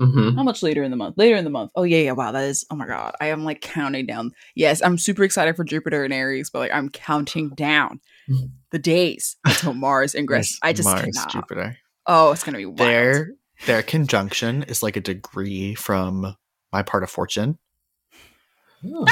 Mhm. 0.00 0.34
how 0.34 0.42
much 0.42 0.62
later 0.62 0.82
in 0.82 0.90
the 0.90 0.96
month? 0.96 1.16
Later 1.16 1.36
in 1.36 1.44
the 1.44 1.50
month. 1.50 1.70
Oh 1.76 1.84
yeah, 1.84 1.98
yeah. 1.98 2.12
Wow, 2.12 2.32
that 2.32 2.44
is. 2.44 2.66
Oh 2.68 2.74
my 2.74 2.86
god, 2.86 3.14
I 3.20 3.28
am 3.28 3.44
like 3.44 3.60
counting 3.60 4.06
down. 4.06 4.32
Yes, 4.56 4.82
I'm 4.82 4.98
super 4.98 5.22
excited 5.22 5.54
for 5.54 5.62
Jupiter 5.64 6.02
and 6.04 6.12
Aries, 6.12 6.50
but 6.50 6.58
like 6.58 6.72
I'm 6.72 6.88
counting 6.88 7.50
down 7.50 8.00
the 8.72 8.78
days 8.80 9.36
until 9.44 9.72
Mars 9.72 10.14
ingress. 10.16 10.58
I 10.62 10.72
just 10.72 10.88
Mars, 10.88 11.02
cannot. 11.02 11.30
Jupiter. 11.30 11.78
Oh, 12.06 12.32
it's 12.32 12.42
gonna 12.44 12.58
be 12.58 12.66
wild. 12.66 12.78
Their 12.78 13.30
their 13.66 13.82
conjunction 13.82 14.62
is 14.64 14.82
like 14.82 14.96
a 14.96 15.00
degree 15.00 15.74
from 15.74 16.36
my 16.72 16.82
part 16.82 17.02
of 17.02 17.10
fortune. 17.10 17.58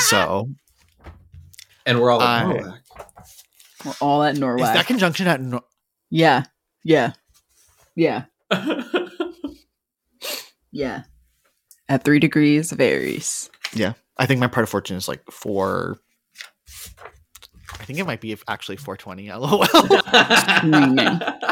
So 0.00 0.50
And 1.87 2.00
we're 2.00 2.11
all 2.11 2.20
I- 2.20 2.44
like, 2.44 2.64
oh, 2.64 2.75
We're 3.84 3.94
all 4.00 4.22
at 4.22 4.34
is 4.34 4.40
Norway. 4.40 4.62
that 4.62 4.87
conjunction 4.87 5.26
at 5.26 5.40
no- 5.40 5.64
yeah, 6.11 6.44
yeah, 6.84 7.12
yeah, 7.96 8.25
yeah. 10.70 11.02
At 11.88 12.04
three 12.04 12.18
degrees 12.18 12.70
varies. 12.72 13.50
Yeah? 13.75 13.94
I 14.18 14.26
think 14.26 14.40
my 14.40 14.46
part 14.46 14.64
of 14.64 14.68
fortune 14.70 14.96
is 14.96 15.08
like 15.08 15.22
four. 15.30 15.96
I 17.80 17.84
think 17.84 17.99
it 17.99 18.06
might 18.06 18.20
be 18.20 18.37
actually 18.49 18.76
420. 18.76 19.32
LOL. 19.32 19.64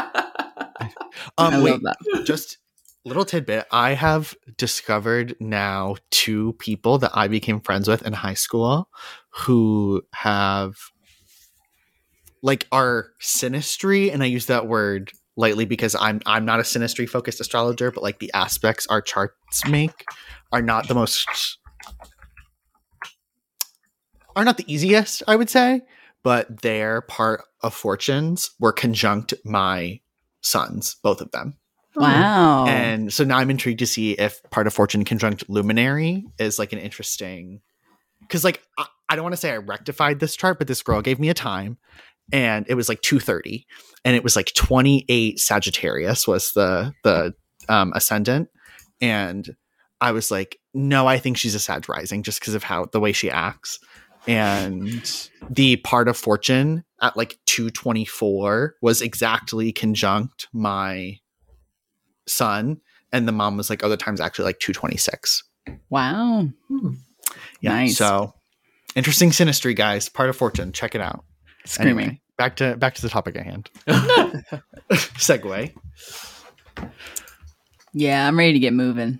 Um, 1.37 1.63
wait, 1.63 1.81
love 1.81 1.81
that. 1.83 2.25
just 2.25 2.57
little 3.05 3.25
tidbit. 3.25 3.65
I 3.71 3.93
have 3.93 4.35
discovered 4.57 5.35
now 5.39 5.95
two 6.11 6.53
people 6.53 6.97
that 6.99 7.11
I 7.13 7.27
became 7.27 7.59
friends 7.59 7.87
with 7.87 8.05
in 8.05 8.13
high 8.13 8.35
school 8.35 8.89
who 9.29 10.03
have 10.13 10.75
like 12.43 12.67
are 12.71 13.11
synastry, 13.21 14.11
and 14.13 14.23
I 14.23 14.27
use 14.27 14.47
that 14.47 14.67
word 14.67 15.11
lightly 15.37 15.65
because 15.65 15.95
I'm 15.95 16.21
I'm 16.25 16.45
not 16.45 16.59
a 16.59 16.63
synastry 16.63 17.07
focused 17.09 17.39
astrologer, 17.39 17.91
but 17.91 18.03
like 18.03 18.19
the 18.19 18.31
aspects 18.33 18.87
our 18.87 19.01
charts 19.01 19.67
make 19.67 20.05
are 20.51 20.61
not 20.61 20.87
the 20.87 20.95
most 20.95 21.57
are 24.35 24.45
not 24.45 24.57
the 24.57 24.71
easiest, 24.73 25.23
I 25.27 25.35
would 25.35 25.49
say, 25.49 25.81
but 26.23 26.61
their 26.61 27.01
part 27.01 27.43
of 27.61 27.73
fortunes 27.73 28.51
were 28.59 28.71
conjunct 28.71 29.33
my 29.43 29.99
suns, 30.41 30.95
both 31.03 31.21
of 31.21 31.31
them. 31.31 31.57
Wow. 31.95 32.65
And 32.67 33.11
so 33.11 33.23
now 33.23 33.37
I'm 33.37 33.49
intrigued 33.49 33.79
to 33.79 33.87
see 33.87 34.13
if 34.13 34.41
part 34.49 34.67
of 34.67 34.73
fortune 34.73 35.03
conjunct 35.03 35.49
luminary 35.49 36.25
is 36.39 36.57
like 36.57 36.71
an 36.73 36.79
interesting 36.79 37.61
because 38.21 38.43
like 38.43 38.61
I, 38.77 38.85
I 39.09 39.15
don't 39.15 39.23
want 39.23 39.33
to 39.33 39.41
say 39.41 39.51
I 39.51 39.57
rectified 39.57 40.19
this 40.19 40.35
chart, 40.35 40.57
but 40.57 40.67
this 40.67 40.81
girl 40.81 41.01
gave 41.01 41.19
me 41.19 41.29
a 41.29 41.33
time 41.33 41.77
and 42.31 42.65
it 42.69 42.75
was 42.75 42.87
like 42.87 43.01
2:30 43.01 43.65
and 44.05 44.15
it 44.15 44.23
was 44.23 44.35
like 44.35 44.53
28 44.53 45.39
Sagittarius 45.39 46.27
was 46.27 46.53
the 46.53 46.93
the 47.03 47.33
um 47.67 47.91
ascendant 47.93 48.49
and 49.01 49.55
I 49.99 50.13
was 50.13 50.31
like 50.31 50.57
no, 50.73 51.07
I 51.07 51.17
think 51.17 51.37
she's 51.37 51.55
a 51.55 51.59
Sag 51.59 51.89
rising 51.89 52.23
just 52.23 52.39
because 52.39 52.53
of 52.53 52.63
how 52.63 52.85
the 52.85 52.99
way 52.99 53.11
she 53.11 53.29
acts. 53.29 53.79
And 54.27 55.29
the 55.49 55.77
part 55.77 56.07
of 56.07 56.15
fortune 56.15 56.85
at 57.01 57.17
like 57.17 57.37
224 57.47 58.75
was 58.81 59.01
exactly 59.01 59.71
conjunct 59.71 60.47
my 60.53 61.17
sun 62.27 62.79
and 63.11 63.27
the 63.27 63.31
mom 63.31 63.57
was 63.57 63.69
like 63.69 63.83
oh 63.83 63.89
the 63.89 63.97
time's 63.97 64.21
actually 64.21 64.45
like 64.45 64.59
226 64.59 65.43
wow. 65.89 66.47
Hmm. 66.67 66.91
yeah 67.61 67.71
Nice. 67.71 67.97
so 67.97 68.33
interesting 68.95 69.29
synastry 69.31 69.75
guys 69.75 70.09
part 70.09 70.29
of 70.29 70.35
fortune 70.37 70.71
check 70.71 70.95
it 70.95 71.01
out 71.01 71.25
Screaming. 71.65 71.97
Anyway, 71.99 72.21
back 72.37 72.55
to 72.57 72.75
back 72.77 72.95
to 72.95 73.01
the 73.01 73.09
topic 73.09 73.35
at 73.35 73.45
hand 73.45 73.69
segue 74.91 75.73
Yeah, 77.93 78.27
I'm 78.27 78.37
ready 78.39 78.53
to 78.53 78.59
get 78.59 78.73
moving. 78.73 79.19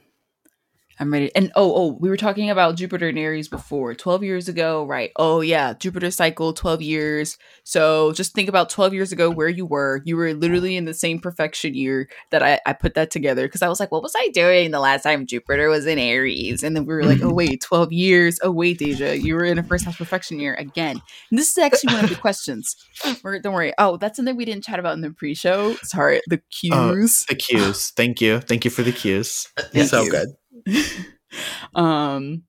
I'm 1.01 1.11
ready. 1.11 1.35
And 1.35 1.51
oh, 1.55 1.73
oh, 1.73 1.97
we 1.99 2.09
were 2.09 2.17
talking 2.17 2.51
about 2.51 2.75
Jupiter 2.75 3.09
and 3.09 3.17
Aries 3.17 3.47
before. 3.47 3.95
12 3.95 4.23
years 4.23 4.47
ago, 4.47 4.85
right? 4.85 5.09
Oh, 5.15 5.41
yeah, 5.41 5.73
Jupiter 5.73 6.11
cycle, 6.11 6.53
12 6.53 6.83
years. 6.83 7.39
So 7.63 8.11
just 8.11 8.35
think 8.35 8.47
about 8.47 8.69
12 8.69 8.93
years 8.93 9.11
ago 9.11 9.31
where 9.31 9.49
you 9.49 9.65
were. 9.65 10.03
You 10.05 10.15
were 10.15 10.35
literally 10.35 10.75
in 10.75 10.85
the 10.85 10.93
same 10.93 11.17
perfection 11.17 11.73
year 11.73 12.07
that 12.29 12.43
I, 12.43 12.59
I 12.67 12.73
put 12.73 12.93
that 12.93 13.09
together 13.09 13.47
because 13.47 13.63
I 13.63 13.67
was 13.67 13.79
like, 13.79 13.91
what 13.91 14.03
was 14.03 14.13
I 14.15 14.29
doing 14.29 14.69
the 14.69 14.79
last 14.79 15.01
time 15.01 15.25
Jupiter 15.25 15.69
was 15.69 15.87
in 15.87 15.97
Aries? 15.97 16.61
And 16.61 16.75
then 16.75 16.85
we 16.85 16.93
were 16.93 17.03
like, 17.03 17.21
oh, 17.21 17.29
mm-hmm. 17.29 17.35
wait, 17.35 17.61
12 17.61 17.91
years. 17.91 18.39
Oh, 18.43 18.51
wait, 18.51 18.77
Deja, 18.77 19.17
you 19.17 19.33
were 19.33 19.43
in 19.43 19.57
a 19.57 19.63
first 19.63 19.85
house 19.85 19.97
perfection 19.97 20.39
year 20.39 20.53
again. 20.53 21.01
And 21.31 21.39
this 21.39 21.49
is 21.49 21.57
actually 21.57 21.95
one 21.95 22.03
of 22.03 22.11
the 22.11 22.15
questions. 22.15 22.75
Don't 23.03 23.53
worry. 23.53 23.73
Oh, 23.79 23.97
that's 23.97 24.17
something 24.17 24.35
we 24.35 24.45
didn't 24.45 24.65
chat 24.65 24.77
about 24.77 24.93
in 24.93 25.01
the 25.01 25.09
pre 25.09 25.33
show. 25.33 25.73
Sorry, 25.81 26.21
the 26.27 26.41
uh, 26.71 26.91
cues. 26.91 27.25
the 27.27 27.35
cues 27.35 27.89
thank 27.91 28.21
you 28.21 28.39
thank 28.39 28.63
you 28.63 28.71
for 28.71 28.83
the 28.83 28.91
cues 28.91 29.47
Thank 29.73 29.89
so 29.89 30.03
you. 30.03 30.11
good 30.11 30.29
um 31.75 32.43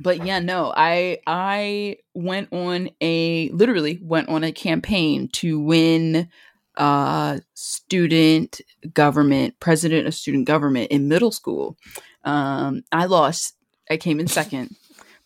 but 0.00 0.24
yeah 0.24 0.38
no 0.38 0.72
i 0.76 1.18
i 1.26 1.96
went 2.14 2.52
on 2.52 2.88
a 3.00 3.48
literally 3.50 3.98
went 4.02 4.28
on 4.28 4.44
a 4.44 4.52
campaign 4.52 5.28
to 5.28 5.60
win 5.60 6.28
uh 6.76 7.38
student 7.54 8.60
government 8.92 9.54
president 9.60 10.06
of 10.06 10.14
student 10.14 10.46
government 10.46 10.90
in 10.90 11.08
middle 11.08 11.30
school. 11.30 11.76
Um 12.24 12.82
i 12.90 13.04
lost 13.04 13.54
i 13.90 13.96
came 13.96 14.18
in 14.18 14.26
second 14.26 14.74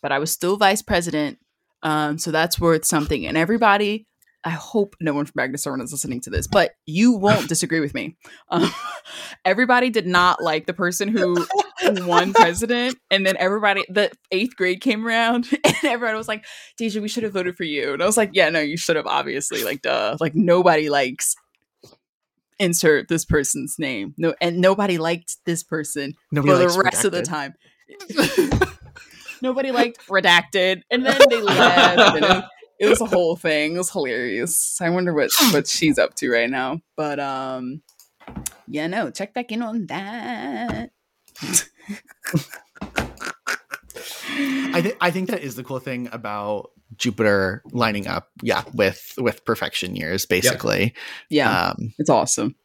but 0.01 0.11
i 0.11 0.19
was 0.19 0.31
still 0.31 0.57
vice 0.57 0.81
president. 0.81 1.39
Um 1.81 2.17
so 2.17 2.31
that's 2.31 2.59
worth 2.59 2.85
something. 2.85 3.25
And 3.25 3.37
everybody 3.37 4.05
I 4.43 4.51
hope 4.51 4.95
no 5.01 5.13
one 5.13 5.25
from 5.25 5.39
Agnes 5.39 5.63
Soren 5.63 5.81
is 5.81 5.91
listening 5.91 6.21
to 6.21 6.29
this, 6.29 6.47
but 6.47 6.71
you 6.85 7.11
won't 7.11 7.49
disagree 7.49 7.79
with 7.79 7.93
me. 7.93 8.15
Um, 8.51 8.71
everybody 9.45 9.91
did 9.91 10.07
not 10.07 10.41
like 10.41 10.65
the 10.65 10.73
person 10.73 11.07
who 11.07 11.45
won 11.83 12.33
president, 12.33 12.97
and 13.09 13.25
then 13.25 13.35
everybody, 13.37 13.85
the 13.89 14.11
eighth 14.31 14.55
grade 14.55 14.81
came 14.81 15.05
around, 15.05 15.47
and 15.63 15.75
everybody 15.83 16.17
was 16.17 16.27
like, 16.27 16.45
"Deja, 16.77 17.01
we 17.01 17.07
should 17.07 17.23
have 17.23 17.33
voted 17.33 17.55
for 17.55 17.63
you." 17.63 17.93
And 17.93 18.01
I 18.01 18.05
was 18.05 18.17
like, 18.17 18.31
"Yeah, 18.33 18.49
no, 18.49 18.59
you 18.59 18.77
should 18.77 18.95
have, 18.95 19.07
obviously, 19.07 19.63
like, 19.63 19.81
duh, 19.81 20.17
like 20.19 20.35
nobody 20.35 20.89
likes." 20.89 21.35
insert 22.59 23.07
this 23.07 23.25
person's 23.25 23.79
name. 23.79 24.13
No, 24.17 24.35
and 24.41 24.59
nobody 24.59 24.97
liked 24.97 25.37
this 25.45 25.63
person 25.63 26.13
Nobody 26.31 26.51
for 26.51 26.71
the 26.71 26.81
rest 26.83 27.05
of 27.05 27.11
the 27.11 27.21
time. 27.21 27.55
nobody 29.41 29.71
liked 29.71 30.05
redacted, 30.07 30.81
and 30.91 31.05
then 31.05 31.19
they 31.29 31.41
left. 31.41 32.17
And 32.17 32.25
it, 32.25 32.43
it 32.79 32.89
was 32.89 33.01
a 33.01 33.05
whole 33.05 33.35
thing. 33.35 33.75
It 33.75 33.77
was 33.77 33.91
hilarious. 33.91 34.79
I 34.81 34.89
wonder 34.89 35.13
what 35.13 35.31
what 35.51 35.67
she's 35.67 35.97
up 35.97 36.15
to 36.15 36.29
right 36.29 36.49
now. 36.49 36.81
But 36.95 37.19
um, 37.19 37.81
yeah, 38.67 38.87
no, 38.87 39.09
check 39.09 39.33
back 39.33 39.51
in 39.51 39.61
on 39.61 39.87
that. 39.87 40.91
I 44.71 44.81
think 44.81 44.97
I 45.01 45.11
think 45.11 45.29
that 45.29 45.41
is 45.41 45.55
the 45.55 45.63
cool 45.63 45.79
thing 45.79 46.09
about 46.11 46.71
Jupiter 46.95 47.63
lining 47.71 48.07
up, 48.07 48.29
yeah, 48.41 48.63
with 48.73 49.13
with 49.17 49.43
perfection 49.45 49.95
years, 49.95 50.25
basically. 50.25 50.93
Yeah, 51.29 51.69
Um, 51.69 51.93
it's 51.97 52.09
awesome. 52.09 52.55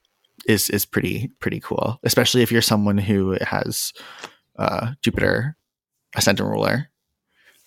is 0.47 0.69
is 0.71 0.85
pretty 0.85 1.31
pretty 1.40 1.61
cool, 1.61 1.99
especially 2.02 2.43
if 2.43 2.52
you're 2.52 2.62
someone 2.62 2.99
who 2.99 3.37
has 3.40 3.93
uh, 4.59 4.93
Jupiter 5.02 5.57
ascendant 6.14 6.49
ruler. 6.49 6.90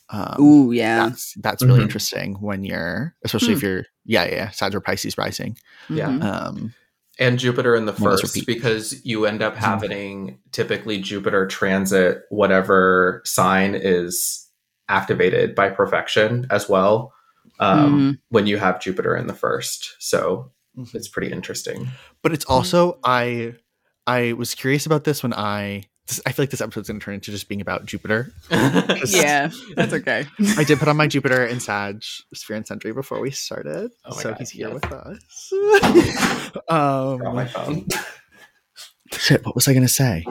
Um, 0.10 0.36
Ooh, 0.42 0.72
yeah. 0.72 1.10
that's 1.10 1.34
that's 1.42 1.64
really 1.64 1.80
Mhm. 1.80 1.84
interesting 1.84 2.36
when 2.36 2.64
you're, 2.64 3.14
especially 3.26 3.54
if 3.54 3.62
you're, 3.62 3.84
yeah, 4.06 4.26
yeah, 4.26 4.68
or 4.74 4.80
Pisces 4.80 5.18
rising. 5.18 5.58
Yeah. 5.90 6.08
Mhm. 6.08 6.24
Um, 6.24 6.74
and 7.20 7.40
Jupiter 7.40 7.76
in 7.76 7.86
the 7.86 7.94
first 7.94 8.46
because 8.46 9.04
you 9.06 9.26
end 9.26 9.42
up 9.42 9.56
having 9.56 10.40
typically 10.52 11.00
Jupiter 11.00 11.48
transit 11.48 12.24
whatever 12.30 13.22
sign 13.26 13.74
is 13.76 14.48
activated 14.90 15.56
by 15.56 15.70
perfection 15.70 16.48
as 16.50 16.70
well 16.70 17.14
um, 17.60 18.20
when 18.30 18.46
you 18.48 18.58
have 18.58 18.80
Jupiter 18.80 19.16
in 19.16 19.28
the 19.28 19.34
first. 19.34 19.96
So 20.00 20.52
Mhm. 20.78 20.94
it's 20.94 21.08
pretty 21.08 21.32
interesting. 21.32 21.88
but 22.22 22.32
it's 22.34 22.46
also 22.46 23.00
I 23.04 23.56
I 24.06 24.34
was 24.34 24.54
curious 24.54 24.86
about 24.86 25.04
this 25.06 25.24
when 25.24 25.34
I 25.34 25.84
this, 26.08 26.22
I 26.26 26.32
feel 26.32 26.44
like 26.44 26.50
this 26.50 26.62
episode's 26.62 26.88
going 26.88 27.00
to 27.00 27.04
turn 27.04 27.16
into 27.16 27.32
just 27.32 27.48
being 27.50 27.62
about 27.62 27.86
Jupiter. 27.86 28.32
Yeah, 29.08 29.52
that's 29.76 29.94
okay. 29.94 30.26
I 30.58 30.64
did 30.64 30.80
put 30.80 30.88
on 30.88 30.98
my 30.98 31.08
Jupiter 31.08 31.46
and 31.46 31.62
Sag 31.62 32.04
Sphere 32.34 32.58
and 32.58 32.68
Sentry 32.68 32.92
before 32.92 33.20
we 33.20 33.32
started, 33.32 33.92
Oh 34.06 34.16
my 34.16 34.22
so 34.22 34.30
God, 34.30 34.40
he's 34.40 34.50
here 34.52 34.70
yes. 34.70 34.74
with 34.74 34.92
us. 34.92 35.54
um, 36.70 37.18
Drop 37.20 37.36
my 37.36 37.46
phone. 37.46 37.88
shit, 39.14 39.46
what 39.46 39.56
was 39.56 39.68
I 39.68 39.74
going 39.74 39.86
to 39.86 39.88
say? 39.88 40.26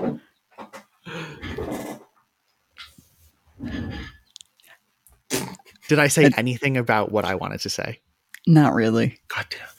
Did 5.89 5.99
I 6.01 6.09
say 6.09 6.31
anything 6.37 6.77
about 6.77 7.13
what 7.13 7.25
I 7.25 7.37
wanted 7.37 7.61
to 7.61 7.71
say? 7.71 8.01
Not 8.47 8.75
really. 8.75 9.19
God 9.29 9.47
damn. 9.51 9.76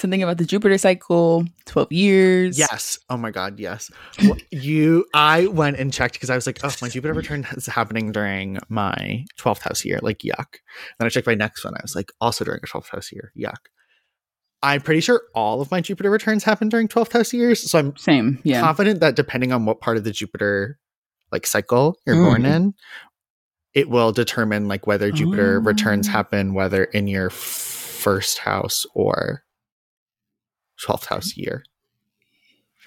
Something 0.00 0.22
about 0.22 0.38
the 0.38 0.46
Jupiter 0.46 0.78
cycle, 0.78 1.44
12 1.66 1.92
years. 1.92 2.58
Yes. 2.58 2.98
Oh 3.10 3.18
my 3.18 3.30
god, 3.30 3.60
yes. 3.60 3.90
Well, 4.22 4.36
you 4.50 5.04
I 5.12 5.46
went 5.48 5.76
and 5.78 5.92
checked 5.92 6.14
because 6.14 6.30
I 6.30 6.34
was 6.36 6.46
like, 6.46 6.58
oh, 6.64 6.70
my 6.80 6.88
Jupiter 6.88 7.12
return 7.22 7.46
is 7.52 7.66
happening 7.66 8.10
during 8.10 8.58
my 8.70 9.26
12th 9.38 9.60
house 9.60 9.84
year. 9.84 9.98
Like, 10.00 10.20
yuck. 10.20 10.54
Then 10.98 11.06
I 11.06 11.08
checked 11.10 11.26
my 11.26 11.34
next 11.34 11.64
one. 11.64 11.74
I 11.74 11.80
was 11.82 11.94
like, 11.94 12.12
also 12.20 12.44
during 12.46 12.60
a 12.62 12.66
12th 12.66 12.88
house 12.88 13.12
year. 13.12 13.30
Yuck. 13.38 13.58
I'm 14.62 14.80
pretty 14.80 15.00
sure 15.00 15.22
all 15.34 15.60
of 15.60 15.70
my 15.70 15.80
Jupiter 15.82 16.10
returns 16.10 16.44
happen 16.44 16.68
during 16.70 16.88
12th 16.88 17.12
house 17.12 17.32
years. 17.34 17.70
So 17.70 17.78
I'm 17.78 17.96
Same. 17.98 18.38
Yeah. 18.42 18.60
confident 18.62 19.00
that 19.00 19.16
depending 19.16 19.52
on 19.52 19.66
what 19.66 19.80
part 19.80 19.96
of 19.98 20.04
the 20.04 20.12
Jupiter 20.12 20.78
like 21.32 21.46
cycle 21.46 21.96
you're 22.06 22.16
born 22.16 22.42
Mm. 22.42 22.54
in, 22.56 22.74
it 23.74 23.88
will 23.90 24.12
determine 24.12 24.66
like 24.66 24.86
whether 24.86 25.10
Jupiter 25.10 25.60
returns 25.60 26.08
Oh. 26.08 26.12
happen 26.12 26.54
whether 26.54 26.84
in 26.84 27.06
your 27.06 27.28
first 27.30 28.38
house 28.38 28.84
or 28.94 29.42
12th 30.84 31.06
house 31.06 31.36
year. 31.36 31.64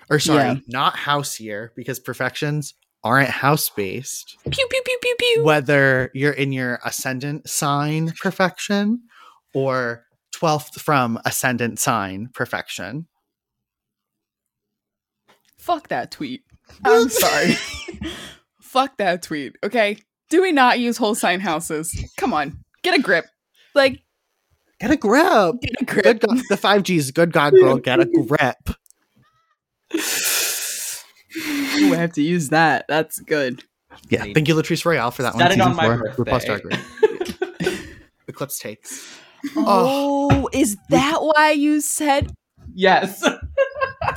Or 0.10 0.20
sorry, 0.20 0.44
Yeah. 0.44 0.56
not 0.68 0.96
house 0.96 1.40
year 1.40 1.72
because 1.76 2.00
perfections 2.00 2.74
aren't 3.04 3.30
house 3.30 3.70
based. 3.70 4.38
Pew, 4.50 4.68
pew, 4.70 4.82
pew, 4.86 4.98
pew, 5.02 5.16
pew. 5.20 5.44
Whether 5.44 6.10
you're 6.14 6.34
in 6.34 6.52
your 6.52 6.80
ascendant 6.86 7.50
sign 7.50 8.14
perfection 8.22 9.04
or 9.54 10.06
12th 10.36 10.80
from 10.82 11.20
ascendant 11.26 11.80
sign 11.80 12.30
perfection. 12.34 13.08
Fuck 15.58 15.88
that 15.90 16.12
tweet. 16.12 16.44
I'm 16.86 17.10
sorry. 17.10 17.56
Fuck 18.62 18.98
that 18.98 19.22
tweet. 19.22 19.56
Okay. 19.64 19.98
Do 20.30 20.42
we 20.42 20.52
not 20.52 20.80
use 20.80 20.98
whole 20.98 21.16
sign 21.16 21.40
houses? 21.40 22.12
Come 22.18 22.34
on. 22.34 22.64
Get 22.82 22.98
a 22.98 23.02
grip. 23.02 23.26
Like, 23.76 24.02
Get 24.84 24.92
a 24.92 24.98
grip. 24.98 25.62
get 25.62 25.82
a 25.82 25.86
grip. 25.86 26.04
Good 26.04 26.20
God, 26.20 26.38
the 26.50 26.58
5G's 26.58 27.12
good 27.12 27.32
God 27.32 27.54
girl, 27.54 27.78
get 27.80 28.02
a 28.02 28.06
grip. 28.06 28.70
Ooh, 29.96 31.94
I 31.94 31.96
have 31.96 32.12
to 32.14 32.22
use 32.22 32.50
that. 32.50 32.84
That's 32.90 33.20
good. 33.20 33.64
Yeah, 34.10 34.26
thank 34.34 34.50
you, 34.50 34.56
Latrice 34.56 34.84
Royale, 34.84 35.12
for 35.12 35.22
that 35.22 35.36
Set 35.36 35.42
one. 35.42 35.48
it 35.48 35.54
Season 35.54 35.70
on 35.70 35.76
my 35.78 35.86
four, 35.86 35.98
birthday. 35.98 36.32
RuPaul's 36.32 36.46
Drag 36.46 36.66
Race. 36.66 37.88
Eclipse 38.28 38.60
takes. 38.60 39.08
Oh, 39.56 40.30
oh. 40.30 40.50
is 40.52 40.76
that 40.90 41.20
why 41.22 41.52
you 41.52 41.80
said? 41.80 42.34
Yes. 42.74 43.24
Oh, 43.26 43.38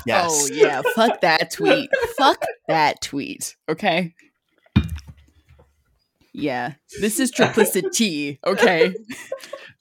yes. 0.04 0.30
Oh, 0.32 0.48
yeah. 0.52 0.82
Fuck 0.96 1.20
that 1.20 1.52
tweet. 1.52 1.90
Fuck 2.18 2.44
that 2.66 3.00
tweet. 3.00 3.54
Okay. 3.68 4.14
Yeah. 6.38 6.74
This 7.00 7.18
is 7.18 7.32
triplicity. 7.32 8.38
Okay. 8.46 8.94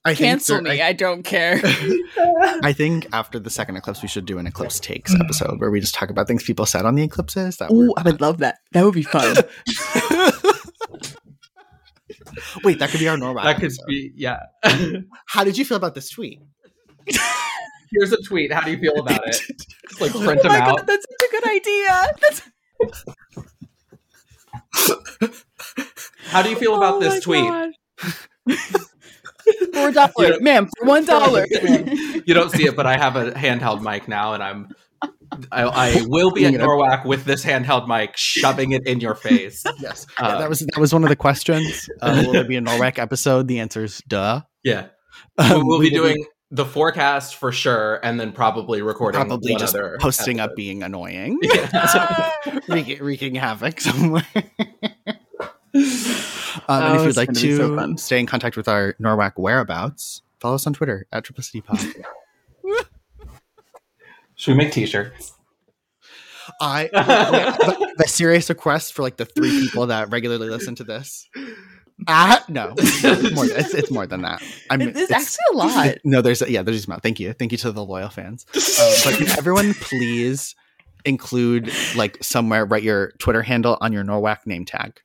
I 0.05 0.13
think 0.13 0.19
Cancel 0.19 0.61
there- 0.63 0.73
me. 0.75 0.81
I 0.81 0.93
don't 0.93 1.23
care. 1.23 1.59
I, 1.63 2.59
I 2.63 2.71
think 2.73 3.07
after 3.11 3.39
the 3.39 3.49
second 3.49 3.75
eclipse, 3.75 4.01
we 4.01 4.07
should 4.07 4.25
do 4.25 4.37
an 4.37 4.47
eclipse 4.47 4.79
takes 4.79 5.13
episode 5.15 5.59
where 5.59 5.69
we 5.69 5.81
just 5.81 5.93
talk 5.95 6.09
about 6.09 6.27
things 6.27 6.43
people 6.43 6.65
said 6.65 6.85
on 6.85 6.95
the 6.95 7.03
eclipses. 7.03 7.57
That 7.57 7.71
Ooh, 7.71 7.93
I 7.97 8.03
would 8.03 8.21
love 8.21 8.37
that. 8.37 8.59
That 8.71 8.85
would 8.85 8.93
be 8.93 9.03
fun. 9.03 9.35
Wait, 12.63 12.79
that 12.79 12.89
could 12.89 12.99
be 12.99 13.07
our 13.09 13.17
normal. 13.17 13.43
that 13.43 13.55
could 13.55 13.65
episode. 13.65 13.85
be, 13.87 14.11
yeah. 14.15 14.39
How 15.27 15.43
did 15.43 15.57
you 15.57 15.65
feel 15.65 15.77
about 15.77 15.93
this 15.95 16.09
tweet? 16.09 16.39
Here's 17.91 18.11
a 18.13 18.21
tweet. 18.23 18.51
How 18.53 18.61
do 18.61 18.71
you 18.71 18.77
feel 18.77 18.97
about 18.99 19.27
it? 19.27 19.41
Just 19.89 20.01
like 20.01 20.11
print 20.11 20.39
oh 20.39 20.43
them 20.43 20.51
my 20.53 20.59
out. 20.59 20.77
god, 20.77 20.87
that's 20.87 21.05
such 21.05 21.29
a 21.29 21.31
good 21.31 21.49
idea. 21.49 22.07
That's 22.21 22.41
How 26.25 26.41
do 26.41 26.49
you 26.49 26.55
feel 26.55 26.75
about 26.75 26.95
Oh 26.95 26.99
this 26.99 27.23
tweet? 27.23 27.43
God. 27.47 27.71
For 29.73 29.89
a 29.89 29.91
dollar, 29.91 30.11
You- 30.33 30.39
ma'am. 30.41 30.69
One 30.81 31.05
dollar. 31.15 31.45
you 31.51 32.33
don't 32.33 32.51
see 32.51 32.65
it, 32.65 32.75
but 32.75 32.85
I 32.85 32.97
have 32.97 33.15
a 33.15 33.31
handheld 33.31 33.81
mic 33.81 34.07
now, 34.07 34.33
and 34.33 34.41
I'm 34.43 34.69
I, 35.51 35.63
I 35.63 36.05
will 36.07 36.31
be 36.31 36.45
at 36.45 36.53
NORWAC 36.53 37.05
with 37.05 37.25
this 37.25 37.43
handheld 37.43 37.87
mic, 37.87 38.15
shoving 38.15 38.71
it 38.71 38.87
in 38.87 38.99
your 39.01 39.15
face. 39.15 39.63
Yes, 39.79 40.05
Uh, 40.19 40.27
yeah, 40.29 40.37
that 40.39 40.49
was 40.49 40.59
that 40.59 40.79
was 40.79 40.93
one 40.93 41.03
of 41.03 41.09
the 41.09 41.15
questions. 41.15 41.89
Uh, 42.01 42.23
will 42.25 42.33
there 42.33 42.43
be 42.47 42.55
a 42.55 42.61
NORWAC 42.61 42.97
episode? 42.99 43.47
The 43.47 43.59
answer 43.59 43.83
is 43.83 44.01
duh. 44.07 44.41
Yeah, 44.63 44.87
Um, 45.37 45.67
we'll 45.67 45.79
we 45.79 45.89
be 45.91 45.99
will 45.99 46.05
doing 46.07 46.25
the 46.51 46.65
forecast 46.65 47.35
for 47.35 47.51
sure, 47.51 47.99
and 48.03 48.19
then 48.19 48.31
probably 48.31 48.81
recording 48.81 49.19
probably 49.21 49.51
one 49.53 49.59
just 49.59 49.75
other 49.75 49.97
posting 49.99 50.39
up 50.39 50.55
being 50.55 50.81
annoying, 50.83 51.37
Yeah. 51.43 52.31
wreaking, 52.69 53.03
wreaking 53.03 53.35
havoc 53.35 53.81
somewhere. 53.81 54.25
Um, 55.75 56.83
and 56.83 56.97
Oh, 56.97 57.01
if 57.01 57.05
you'd 57.07 57.17
like 57.17 57.27
gonna 57.33 57.39
so 57.57 57.95
stay 57.97 58.19
in 58.19 58.25
contact 58.25 58.55
with 58.55 58.67
our 58.69 58.93
NORWAC 58.93 59.33
whereabouts, 59.35 60.21
follow 60.39 60.55
us 60.55 60.65
on 60.65 60.73
Twitter 60.73 61.05
at 61.11 61.25
Triplicity 61.25 61.63
Pod. 61.63 61.79
Should 64.35 64.51
we 64.51 64.57
make 64.57 64.71
T-shirts? 64.71 65.33
I 66.61 66.89
the, 66.93 67.93
the 67.97 68.07
serious 68.07 68.49
request 68.49 68.93
for 68.93 69.01
like 69.01 69.17
the 69.17 69.25
three 69.25 69.49
people 69.61 69.87
that 69.87 70.09
regularly 70.11 70.49
listen 70.49 70.75
to 70.75 70.83
this. 70.83 71.27
Ah, 72.07 72.43
no, 72.49 72.73
it's 72.77 73.33
more, 73.33 73.45
it's, 73.45 73.73
it's 73.73 73.89
more 73.91 74.05
than 74.05 74.21
that. 74.21 74.41
I 74.69 74.77
mean, 74.77 74.89
It's 74.89 74.99
it's- 75.01 75.11
actually 75.21 75.53
a 75.53 75.57
lot. 75.57 75.87
it- 75.87 76.01
no, 76.03 76.21
there's 76.21 76.41
yeah, 76.47 76.61
there's 76.61 76.85
amount. 76.85 77.03
Thank 77.03 77.19
you, 77.19 77.33
thank 77.33 77.51
you 77.51 77.57
to 77.59 77.71
the 77.71 77.83
loyal 77.83 78.09
fans. 78.09 78.45
Um, 78.53 78.93
but 79.05 79.17
can 79.17 79.27
everyone 79.37 79.73
please 79.75 80.55
include 81.05 81.71
like 81.95 82.21
somewhere 82.23 82.65
write 82.65 82.83
your 82.83 83.11
Twitter 83.19 83.41
handle 83.41 83.77
on 83.81 83.91
your 83.93 84.03
NORWAC 84.03 84.45
name 84.45 84.65
tag 84.65 84.99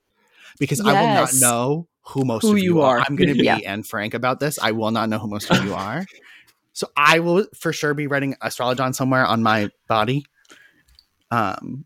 because 0.61 0.81
I 0.81 0.93
will 0.93 1.15
not 1.15 1.31
know 1.41 1.89
who 2.03 2.25
most 2.25 2.43
Who 2.43 2.53
of 2.53 2.59
you 2.59 2.65
you 2.65 2.81
are. 2.83 2.99
are. 2.99 3.05
I'm 3.09 3.17
going 3.17 3.29
to 3.33 3.35
be 3.35 3.45
Yeah. 3.45 3.59
and 3.67 3.85
frank 3.87 4.15
about 4.15 4.39
this. 4.39 4.59
I 4.61 4.71
will 4.73 4.93
not 4.93 5.09
know 5.09 5.19
who 5.19 5.27
most 5.29 5.51
of 5.51 5.65
you 5.65 5.75
are. 5.75 6.07
So 6.73 6.87
I 6.97 7.19
will 7.19 7.47
for 7.59 7.73
sure 7.73 7.95
be 7.95 8.07
writing 8.07 8.37
astrolojohn 8.43 8.95
somewhere 8.95 9.27
on 9.27 9.43
my 9.43 9.71
body. 9.89 10.25
Um, 11.31 11.85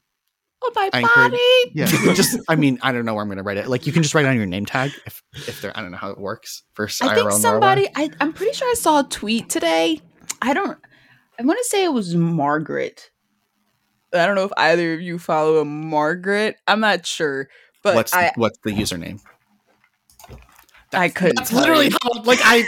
Oh, 0.66 0.72
my 0.74 0.88
I 0.94 1.00
encourage- 1.00 1.30
body. 1.32 1.72
yeah, 1.74 2.14
just 2.14 2.38
I 2.48 2.56
mean 2.56 2.78
I 2.80 2.90
don't 2.92 3.04
know 3.04 3.12
where 3.12 3.20
I'm 3.20 3.28
going 3.28 3.36
to 3.36 3.42
write 3.42 3.58
it. 3.58 3.68
Like 3.68 3.86
you 3.86 3.92
can 3.92 4.02
just 4.02 4.14
write 4.14 4.24
it 4.24 4.28
on 4.28 4.36
your 4.36 4.46
name 4.46 4.64
tag 4.64 4.92
if 5.04 5.22
if 5.34 5.60
there 5.60 5.76
I 5.76 5.82
don't 5.82 5.90
know 5.90 5.98
how 5.98 6.08
it 6.08 6.16
works 6.18 6.62
for 6.72 6.88
I 7.02 7.14
think 7.14 7.32
somebody. 7.32 7.86
I, 7.94 8.08
I'm 8.18 8.32
pretty 8.32 8.54
sure 8.54 8.66
I 8.70 8.72
saw 8.72 9.00
a 9.00 9.04
tweet 9.04 9.50
today. 9.50 10.00
I 10.40 10.54
don't. 10.54 10.78
I 11.38 11.42
want 11.42 11.58
to 11.58 11.64
say 11.64 11.84
it 11.84 11.92
was 11.92 12.14
Margaret. 12.16 13.10
I 14.14 14.24
don't 14.24 14.36
know 14.36 14.44
if 14.44 14.52
either 14.56 14.94
of 14.94 15.02
you 15.02 15.18
follow 15.18 15.58
a 15.58 15.66
Margaret. 15.66 16.56
I'm 16.66 16.80
not 16.80 17.04
sure, 17.04 17.48
but 17.84 17.94
what's 17.94 18.14
I 18.14 18.32
what's 18.36 18.58
the 18.64 18.70
username? 18.70 19.20
I 20.92 21.08
couldn't. 21.08 21.36
That's 21.36 21.50
tell 21.50 21.60
literally 21.60 21.86
you. 21.88 21.96
how 22.02 22.22
like 22.22 22.40
I 22.42 22.64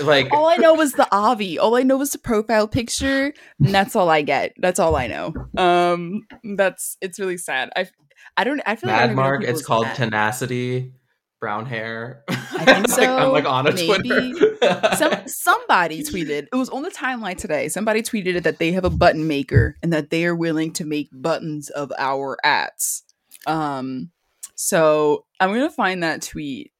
like 0.02 0.28
all 0.32 0.46
I 0.46 0.56
know 0.56 0.74
was 0.74 0.92
the 0.92 1.08
Avi. 1.12 1.58
All 1.58 1.76
I 1.76 1.82
know 1.82 1.96
was 1.96 2.10
the 2.10 2.18
profile 2.18 2.68
picture, 2.68 3.32
and 3.60 3.74
that's 3.74 3.96
all 3.96 4.10
I 4.10 4.22
get. 4.22 4.54
That's 4.58 4.78
all 4.78 4.96
I 4.96 5.06
know. 5.06 5.34
Um, 5.56 6.26
that's 6.56 6.96
it's 7.00 7.18
really 7.18 7.38
sad. 7.38 7.70
I 7.76 7.88
I 8.36 8.44
don't. 8.44 8.60
I 8.66 8.76
feel 8.76 8.90
like 8.90 8.96
I 8.96 9.00
Mad 9.00 9.06
don't 9.06 9.12
even 9.12 9.16
know 9.16 9.22
Mark. 9.22 9.44
It's 9.44 9.64
called 9.64 9.86
at. 9.86 9.96
tenacity. 9.96 10.92
Brown 11.40 11.66
hair. 11.66 12.24
I 12.28 12.64
think 12.64 12.88
so, 12.88 13.16
I'm 13.16 13.30
like 13.30 13.44
on 13.44 13.68
a 13.68 13.72
maybe. 13.72 14.32
Twitter. 14.32 14.96
Some 14.96 15.12
somebody 15.26 16.02
tweeted 16.02 16.48
it 16.52 16.56
was 16.56 16.68
on 16.68 16.82
the 16.82 16.90
timeline 16.90 17.36
today. 17.36 17.68
Somebody 17.68 18.02
tweeted 18.02 18.34
it 18.34 18.42
that 18.42 18.58
they 18.58 18.72
have 18.72 18.84
a 18.84 18.90
button 18.90 19.28
maker 19.28 19.76
and 19.80 19.92
that 19.92 20.10
they 20.10 20.24
are 20.24 20.34
willing 20.34 20.72
to 20.72 20.84
make 20.84 21.08
buttons 21.12 21.70
of 21.70 21.92
our 21.96 22.38
ads. 22.42 23.04
Um, 23.46 24.10
so 24.54 25.24
I'm 25.40 25.50
gonna 25.52 25.70
find 25.70 26.02
that 26.02 26.22
tweet 26.22 26.72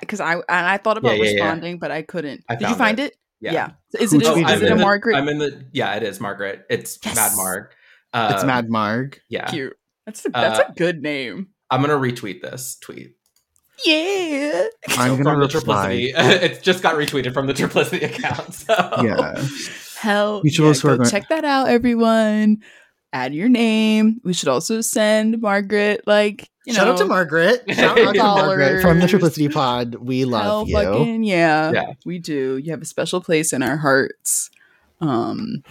because 0.00 0.20
I, 0.20 0.34
and 0.34 0.42
I 0.48 0.76
thought 0.78 0.98
about 0.98 1.16
Yeah, 1.16 1.24
yeah, 1.24 1.30
yeah. 1.30 1.42
responding, 1.44 1.78
but 1.78 1.90
I 1.90 2.02
couldn't. 2.02 2.44
I 2.48 2.56
Did 2.56 2.68
you 2.68 2.74
find 2.74 2.98
it. 2.98 3.12
it? 3.40 3.52
yeah. 3.52 3.72
Is 3.98 4.10
Who 4.12 4.18
it 4.20 4.26
a, 4.26 4.32
is 4.52 4.62
it 4.62 4.70
a 4.70 4.74
it? 4.74 4.80
Margaret? 4.80 5.16
I'm 5.16 5.28
in 5.28 5.38
the. 5.38 5.64
Yeah, 5.72 5.94
it 5.94 6.02
is 6.02 6.20
Margaret. 6.20 6.64
It's 6.70 6.98
Yes. 7.04 7.14
Mad 7.16 7.32
Mark. 7.36 7.74
it's 8.14 8.40
Um, 8.42 8.46
Mad 8.46 8.68
Marg. 8.70 9.20
Yeah, 9.28 9.46
Cute. 9.46 9.76
That's 10.06 10.24
a, 10.26 10.30
that's 10.30 10.60
Uh, 10.60 10.64
a 10.68 10.72
good 10.74 11.02
name. 11.02 11.48
I'm 11.70 11.80
gonna 11.80 11.94
retweet 11.94 12.42
this 12.42 12.76
tweet. 12.80 13.14
Yeah. 13.84 14.66
I'm 14.90 15.16
So 15.16 15.22
gonna 15.22 15.24
from 15.24 15.40
the 15.40 15.48
reply. 15.58 16.12
Triplicity. 16.12 16.12
it's 16.42 16.60
just 16.60 16.82
got 16.82 16.94
retweeted 16.96 17.32
from 17.34 17.46
the 17.46 17.54
Triplicity 17.54 18.04
account. 18.04 18.54
So. 18.54 18.74
Yeah. 19.02 19.44
Hell, 19.98 20.40
You 20.44 20.50
should 20.50 20.64
yeah, 20.64 20.72
go 20.82 20.96
going- 20.98 21.10
check 21.10 21.28
that 21.30 21.44
out, 21.44 21.68
everyone. 21.68 22.58
Add 23.16 23.34
your 23.34 23.48
name. 23.48 24.20
We 24.24 24.34
should 24.34 24.48
also 24.48 24.80
send 24.82 25.40
Margaret 25.40 26.02
like 26.06 26.50
you 26.66 26.74
Shout 26.74 26.86
know, 26.86 26.92
out 26.92 26.98
to 26.98 27.04
Margaret. 27.06 27.64
Shout 27.74 27.98
out 27.98 28.14
to 28.14 28.22
Margaret 28.22 28.82
from 28.82 28.98
the 29.00 29.06
Dollars. 29.06 29.22
Triplicity 29.36 29.52
Pod. 29.52 29.94
We 29.94 30.20
hell 30.20 30.28
love 30.28 30.68
you. 30.68 30.74
fucking 30.76 31.24
yeah, 31.24 31.72
Yeah. 31.72 31.92
we 32.04 32.18
do. 32.18 32.58
You 32.58 32.72
have 32.72 32.82
a 32.82 32.86
special 32.86 33.20
place 33.20 33.52
in 33.52 33.62
our 33.62 33.76
hearts. 33.78 34.50
Um, 35.00 35.62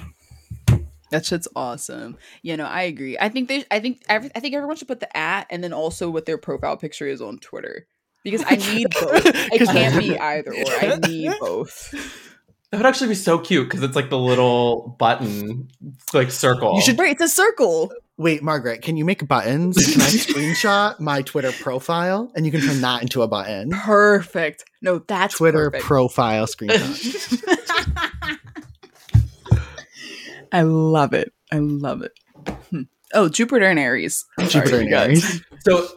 that 1.12 1.26
shit's 1.26 1.48
awesome. 1.56 2.18
You 2.42 2.58
know, 2.58 2.66
I 2.66 2.82
agree. 2.84 3.18
I 3.20 3.30
think 3.30 3.48
they. 3.48 3.64
I 3.70 3.80
think. 3.80 4.02
Every, 4.10 4.32
I 4.36 4.40
think 4.40 4.56
everyone 4.56 4.76
should 4.76 4.88
put 4.88 5.00
the 5.02 5.16
at 5.16 5.46
and 5.52 5.64
then 5.64 5.72
also 5.74 6.10
what 6.10 6.26
their 6.26 6.38
profile 6.38 6.78
picture 6.78 7.06
is 7.08 7.22
on 7.22 7.38
Twitter 7.40 7.86
because 8.24 8.44
I 8.48 8.56
need 8.74 8.88
both. 9.00 9.24
It 9.26 9.60
'Cause- 9.60 9.68
can't 9.68 10.00
be 10.00 10.18
either 10.18 10.52
or. 10.52 10.72
I 10.82 10.96
need 11.08 11.32
both. 11.40 12.25
That 12.76 12.80
would 12.80 12.88
actually 12.90 13.08
be 13.08 13.16
so 13.16 13.40
cute 13.40 13.70
because 13.70 13.84
it's 13.84 13.96
like 13.96 14.10
the 14.10 14.18
little 14.20 14.98
button, 15.00 15.70
like 16.14 16.30
circle. 16.30 16.76
You 16.76 16.82
should- 16.82 17.00
Right, 17.00 17.12
it's 17.14 17.22
a 17.22 17.30
circle. 17.30 17.90
Wait, 18.18 18.44
Margaret, 18.44 18.82
can 18.82 18.98
you 18.98 19.06
make 19.06 19.26
buttons? 19.26 19.78
Can 19.78 20.02
I 20.02 20.06
screenshot 20.08 21.00
my 21.00 21.22
Twitter 21.22 21.54
profile 21.54 22.30
and 22.36 22.46
you 22.46 22.52
can 22.52 22.60
turn 22.60 22.82
that 22.82 23.02
into 23.02 23.22
a 23.22 23.30
button? 23.30 23.70
Perfect. 23.70 24.66
No, 24.82 25.00
that's 25.00 25.36
Twitter 25.38 25.70
perfect. 25.72 25.86
profile 25.86 26.48
screenshot. 26.48 27.42
I 30.52 30.62
love 30.64 31.14
it. 31.14 31.32
I 31.54 31.60
love 31.60 32.02
it. 32.02 32.12
Hmm. 32.72 32.82
Oh, 33.14 33.30
Jupiter 33.30 33.66
and 33.66 33.80
Aries. 33.80 34.26
I'm 34.40 34.50
Jupiter 34.50 34.82
you 34.82 34.88
and. 34.88 34.94
Aries. 34.94 35.42
So 35.66 35.88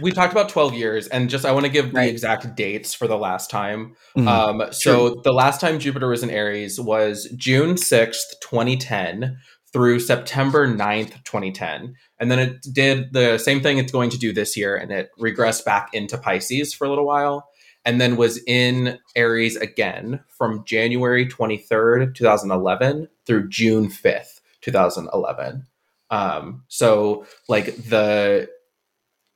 we 0.00 0.10
talked 0.10 0.32
about 0.32 0.48
12 0.48 0.72
years, 0.72 1.06
and 1.06 1.28
just 1.28 1.44
I 1.44 1.52
want 1.52 1.66
to 1.66 1.70
give 1.70 1.92
the 1.92 2.08
exact 2.08 2.56
dates 2.56 2.94
for 2.94 3.06
the 3.06 3.18
last 3.18 3.50
time. 3.50 3.94
Mhm. 4.16 4.26
Um, 4.26 4.72
so 4.72 5.20
the 5.22 5.34
last 5.34 5.60
time 5.60 5.78
Jupiter 5.78 6.08
was 6.08 6.22
in 6.22 6.30
Aries 6.30 6.80
was 6.80 7.28
June 7.36 7.74
6th, 7.74 8.40
2010 8.40 9.36
through 9.70 10.00
September 10.00 10.66
9th, 10.66 11.22
2010. 11.24 11.94
And 12.18 12.30
then 12.30 12.38
it 12.38 12.62
did 12.72 13.12
the 13.12 13.36
same 13.36 13.60
thing 13.60 13.76
it's 13.76 13.92
going 13.92 14.08
to 14.08 14.18
do 14.18 14.32
this 14.32 14.56
year, 14.56 14.74
and 14.76 14.90
it 14.90 15.10
regressed 15.20 15.66
back 15.66 15.90
into 15.92 16.16
Pisces 16.16 16.72
for 16.72 16.86
a 16.86 16.88
little 16.88 17.06
while, 17.06 17.50
and 17.84 18.00
then 18.00 18.16
was 18.16 18.40
in 18.46 18.98
Aries 19.14 19.56
again 19.56 20.20
from 20.38 20.64
January 20.64 21.26
23rd, 21.26 22.14
2011 22.14 23.08
through 23.26 23.50
June 23.50 23.88
5th, 23.88 24.40
2011. 24.62 25.66
Um, 26.10 26.64
so 26.68 27.26
like 27.48 27.76
the 27.84 28.48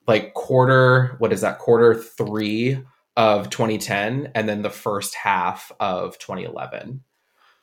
like 0.06 0.34
quarter, 0.34 1.16
what 1.18 1.32
is 1.32 1.42
that? 1.42 1.58
Quarter 1.58 1.94
three 1.94 2.82
of 3.16 3.50
2010 3.50 4.32
and 4.34 4.48
then 4.48 4.62
the 4.62 4.70
first 4.70 5.14
half 5.14 5.70
of 5.78 6.18
2011 6.18 7.02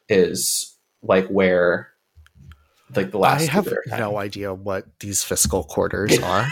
is 0.08 0.76
like 1.02 1.28
where 1.28 1.90
like 2.96 3.12
the 3.12 3.18
last 3.18 3.50
I 3.50 3.52
have 3.52 3.68
no 3.88 4.18
idea 4.18 4.54
what 4.54 4.86
these 5.00 5.24
fiscal 5.24 5.64
quarters 5.64 6.18
are. 6.24 6.48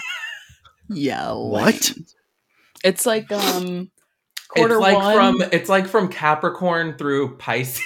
Yeah. 0.89 1.31
What? 1.33 1.93
It's 2.83 3.05
like 3.05 3.31
um 3.31 3.91
quarter 4.49 4.75
it's 4.75 4.81
like 4.81 4.95
one. 4.97 5.15
from 5.39 5.49
it's 5.51 5.69
like 5.69 5.87
from 5.87 6.07
Capricorn 6.09 6.97
through 6.97 7.37
Pisces. 7.37 7.81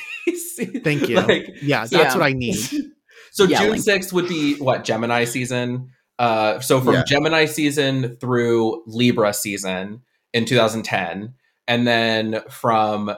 Thank 0.83 1.09
you. 1.09 1.17
Like, 1.17 1.47
Yeah, 1.61 1.81
that's 1.81 1.91
Yeah. 1.91 2.13
what 2.13 2.23
I 2.23 2.33
need. 2.33 2.55
so 3.31 3.45
Yeah, 3.45 3.59
June 3.61 3.71
like- 3.71 3.81
6th 3.81 4.13
would 4.13 4.27
be 4.27 4.55
what 4.59 4.83
Gemini 4.83 5.23
season. 5.25 5.89
Uh, 6.19 6.59
so 6.59 6.79
from 6.79 6.93
Yeah. 6.93 7.03
Gemini 7.05 7.45
season 7.45 8.15
through 8.17 8.83
Libra 8.85 9.33
season 9.33 10.03
in 10.33 10.45
2010, 10.45 11.33
and 11.67 11.87
then 11.87 12.41
from 12.49 13.11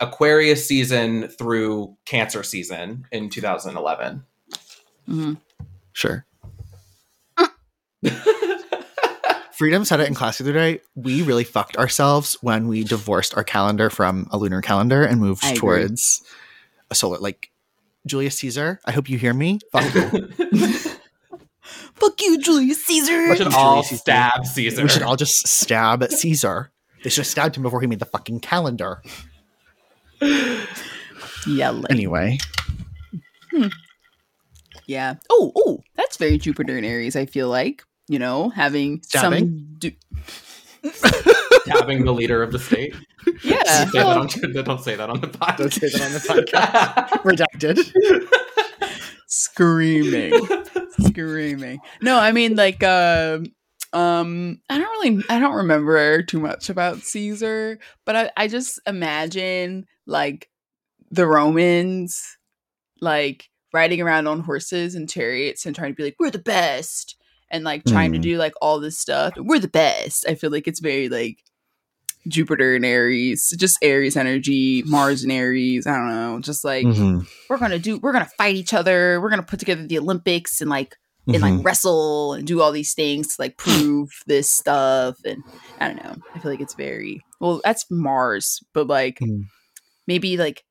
Aquarius 0.00 0.66
season 0.66 1.28
through 1.28 1.94
Cancer 2.06 2.42
season 2.42 3.06
in 3.12 3.28
2011. 3.28 4.24
Mhm. 5.08 5.36
Sure. 5.92 6.24
Freedom 9.52 9.84
said 9.84 10.00
it 10.00 10.08
in 10.08 10.14
class 10.14 10.38
the 10.38 10.44
other 10.44 10.54
day. 10.54 10.80
We 10.94 11.20
really 11.20 11.44
fucked 11.44 11.76
ourselves 11.76 12.38
when 12.40 12.66
we 12.66 12.82
divorced 12.82 13.36
our 13.36 13.44
calendar 13.44 13.90
from 13.90 14.26
a 14.30 14.38
lunar 14.38 14.62
calendar 14.62 15.02
and 15.04 15.20
moved 15.20 15.44
I 15.44 15.48
agree. 15.48 15.58
towards 15.58 16.22
a 16.90 16.94
solar. 16.94 17.18
Like 17.18 17.50
Julius 18.06 18.36
Caesar, 18.38 18.80
I 18.84 18.92
hope 18.92 19.08
you 19.10 19.18
hear 19.18 19.34
me. 19.34 19.58
Fuck 19.72 19.94
you. 19.94 20.28
Fuck 21.94 22.20
you, 22.22 22.38
Julius 22.40 22.84
Caesar. 22.86 23.28
we 23.30 23.36
should 23.36 23.52
all 23.54 23.82
Caesar. 23.82 23.98
stab 23.98 24.46
Caesar. 24.46 24.82
we 24.82 24.88
should 24.88 25.02
all 25.02 25.16
just 25.16 25.46
stab 25.46 26.02
Caesar. 26.10 26.70
They 27.04 27.10
should 27.10 27.20
have 27.22 27.26
stabbed 27.26 27.56
him 27.56 27.62
before 27.62 27.80
he 27.80 27.86
made 27.86 27.98
the 27.98 28.06
fucking 28.06 28.40
calendar. 28.40 29.02
Yeah, 31.46 31.70
like, 31.70 31.90
Anyway, 31.90 32.38
hmm. 33.50 33.68
yeah. 34.86 35.14
Oh, 35.30 35.52
oh, 35.56 35.82
that's 35.96 36.16
very 36.18 36.36
Jupiter 36.38 36.76
and 36.76 36.84
Aries. 36.84 37.16
I 37.16 37.24
feel 37.26 37.48
like 37.48 37.82
you 38.08 38.18
know 38.18 38.50
having 38.50 39.02
Stabbing? 39.02 39.38
some. 39.38 39.66
Du- 39.78 39.92
stabbing 41.62 42.04
the 42.04 42.12
leader 42.12 42.42
of 42.42 42.52
the 42.52 42.58
state. 42.58 42.94
yeah. 43.42 43.62
Say 43.64 43.98
that 43.98 44.06
on, 44.06 44.26
don't 44.64 44.80
say 44.80 44.96
that 44.96 45.10
on 45.10 45.20
the 45.20 45.28
podcast. 45.28 45.56
Don't 45.58 45.72
say 45.72 45.88
that 45.88 46.02
on 46.02 46.12
the 46.12 46.20
redacted. 47.24 48.26
screaming 49.32 50.32
screaming 51.06 51.78
no 52.02 52.18
i 52.18 52.32
mean 52.32 52.56
like 52.56 52.82
um 52.82 53.44
um 53.92 54.60
i 54.68 54.76
don't 54.76 54.90
really 54.90 55.24
i 55.30 55.38
don't 55.38 55.54
remember 55.54 56.20
too 56.22 56.40
much 56.40 56.68
about 56.68 56.98
caesar 56.98 57.78
but 58.04 58.16
i, 58.16 58.30
I 58.36 58.48
just 58.48 58.80
imagine 58.86 59.86
like 60.06 60.48
the 61.12 61.26
romans 61.28 62.20
like 63.00 63.48
riding 63.72 64.00
around 64.00 64.26
on 64.26 64.40
horses 64.40 64.96
and 64.96 65.08
chariots 65.08 65.64
and 65.64 65.76
trying 65.76 65.92
to 65.92 65.96
be 65.96 66.02
like 66.04 66.16
we're 66.18 66.30
the 66.30 66.38
best 66.40 67.16
and 67.50 67.64
like 67.64 67.84
trying 67.84 68.12
to 68.12 68.18
Hmm. 68.18 68.22
do 68.22 68.38
like 68.38 68.52
all 68.62 68.80
this 68.80 68.98
stuff 68.98 69.32
we're 69.36 69.58
the 69.58 69.68
best 69.68 70.24
i 70.28 70.34
feel 70.34 70.50
like 70.50 70.66
it's 70.68 70.80
very 70.80 71.08
like 71.08 71.38
jupiter 72.28 72.74
and 72.74 72.84
aries 72.84 73.52
just 73.58 73.78
aries 73.82 74.16
energy 74.16 74.82
mars 74.86 75.22
and 75.22 75.32
aries 75.32 75.86
i 75.86 75.96
don't 75.96 76.08
know 76.14 76.38
just 76.40 76.64
like 76.64 76.84
Mhm. 76.86 77.26
we're 77.48 77.56
gonna 77.58 77.78
do 77.78 77.98
we're 77.98 78.12
gonna 78.12 78.28
fight 78.36 78.56
each 78.56 78.74
other 78.74 79.20
we're 79.20 79.30
gonna 79.30 79.42
put 79.42 79.58
together 79.58 79.86
the 79.86 79.98
olympics 79.98 80.60
and 80.60 80.68
like 80.68 80.96
and 81.26 81.36
Mhm. 81.36 81.40
like 81.56 81.64
wrestle 81.64 82.34
and 82.34 82.46
do 82.46 82.60
all 82.60 82.72
these 82.72 82.92
things 82.94 83.36
to 83.36 83.42
like 83.42 83.56
prove 83.56 84.10
this 84.26 84.50
stuff 84.50 85.16
and 85.24 85.42
i 85.80 85.86
don't 85.88 86.02
know 86.04 86.16
i 86.34 86.38
feel 86.38 86.50
like 86.50 86.60
it's 86.60 86.74
very 86.74 87.22
well 87.40 87.60
that's 87.64 87.86
mars 87.90 88.60
but 88.74 88.86
like 88.86 89.18
Mm. 89.20 89.44
maybe 90.06 90.36
like 90.36 90.62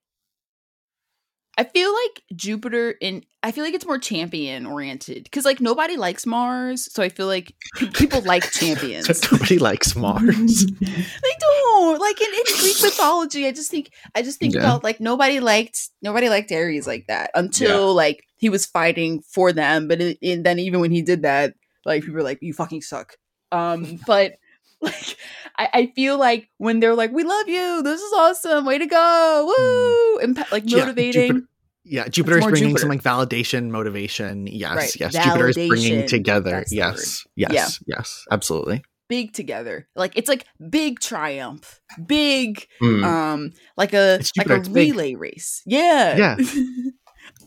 i 1.58 1.64
feel 1.64 1.92
like 1.94 2.22
jupiter 2.36 2.92
in 3.02 3.24
i 3.44 3.52
feel 3.52 3.64
like 3.64 3.74
it's 3.74 3.86
more 3.86 3.98
champion 3.98 4.66
oriented 4.66 5.24
because 5.24 5.46
like 5.46 5.60
nobody 5.60 5.98
likes 5.98 6.26
mars 6.26 6.92
so 6.94 7.02
i 7.04 7.10
feel 7.10 7.28
like 7.28 7.54
people 7.94 8.22
like 8.22 8.50
champions 8.52 9.08
Nobody 9.32 9.58
likes 9.60 9.96
Mars. 9.96 10.66
they 10.80 11.36
don't 11.40 12.00
like 12.00 12.20
in, 12.22 12.28
in 12.34 12.44
Greek 12.60 12.76
mythology. 12.82 13.48
I 13.48 13.52
just 13.52 13.72
think 13.72 13.92
I 14.16 14.22
just 14.22 14.40
think 14.40 14.54
Yeah. 14.54 14.62
about 14.62 14.84
like 14.84 15.00
nobody 15.00 15.40
liked 15.40 15.90
nobody 16.02 16.30
liked 16.30 16.52
Ares 16.52 16.86
like 16.88 17.06
that 17.08 17.32
until 17.36 17.94
like 17.94 18.24
he 18.38 18.50
was 18.50 18.66
fighting 18.66 19.22
for 19.22 19.52
them. 19.54 19.88
But 19.88 20.02
it, 20.02 20.18
and 20.22 20.46
then 20.46 20.60
even 20.60 20.80
when 20.80 20.92
he 20.92 21.02
did 21.02 21.22
that, 21.24 21.54
like 21.86 22.02
people 22.04 22.16
were 22.16 22.24
like, 22.24 22.40
"You 22.42 22.54
fucking 22.54 22.82
suck." 22.82 23.14
Um, 23.52 24.00
but 24.06 24.34
like 24.82 25.18
I, 25.58 25.70
I 25.74 25.86
feel 25.96 26.18
like 26.18 26.50
when 26.58 26.80
they're 26.80 26.96
like, 26.96 27.12
"We 27.12 27.24
love 27.24 27.48
you. 27.50 27.82
This 27.84 28.02
is 28.02 28.14
awesome. 28.14 28.66
Way 28.66 28.78
to 28.78 28.86
go. 28.86 29.46
Woo!" 29.58 30.20
and 30.20 30.38
like 30.52 30.64
Yeah, 30.66 30.80
motivating. 30.80 31.28
Jupiter- 31.28 31.48
Yeah, 31.86 32.08
Jupiter 32.08 32.38
is 32.40 32.46
bringing 32.46 32.70
Jupiter. 32.70 32.80
some 32.82 32.90
like 32.90 33.02
validation, 33.04 33.70
motivation. 33.70 34.48
Yes, 34.48 34.76
Right, 34.76 34.96
yes. 35.00 35.14
Jupiter 35.14 35.48
is 35.50 35.56
bringing 35.56 36.08
together. 36.08 36.64
Yes, 36.70 37.26
yes, 37.36 37.82
yes, 37.88 38.26
absolutely. 38.32 38.84
big 39.08 39.34
together. 39.34 39.88
Like 39.96 40.14
it's 40.16 40.30
like 40.30 40.46
big 40.70 41.00
triumph, 41.00 41.80
big 42.06 42.68
Mm. 42.82 43.04
um 43.04 43.52
like 43.76 43.94
a 43.94 44.20
like 44.38 44.50
a 44.50 44.56
it's 44.58 44.68
big. 44.70 44.94
relay 44.94 45.16
race. 45.16 45.64
Yeah. 45.66 46.16
Yeah. 46.18 46.36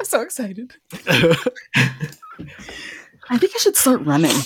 I'm 0.00 0.04
so 0.06 0.22
excited. 0.22 0.72
I 3.30 3.38
think 3.38 3.52
I 3.54 3.58
should 3.58 3.76
start 3.76 4.02
running 4.04 4.36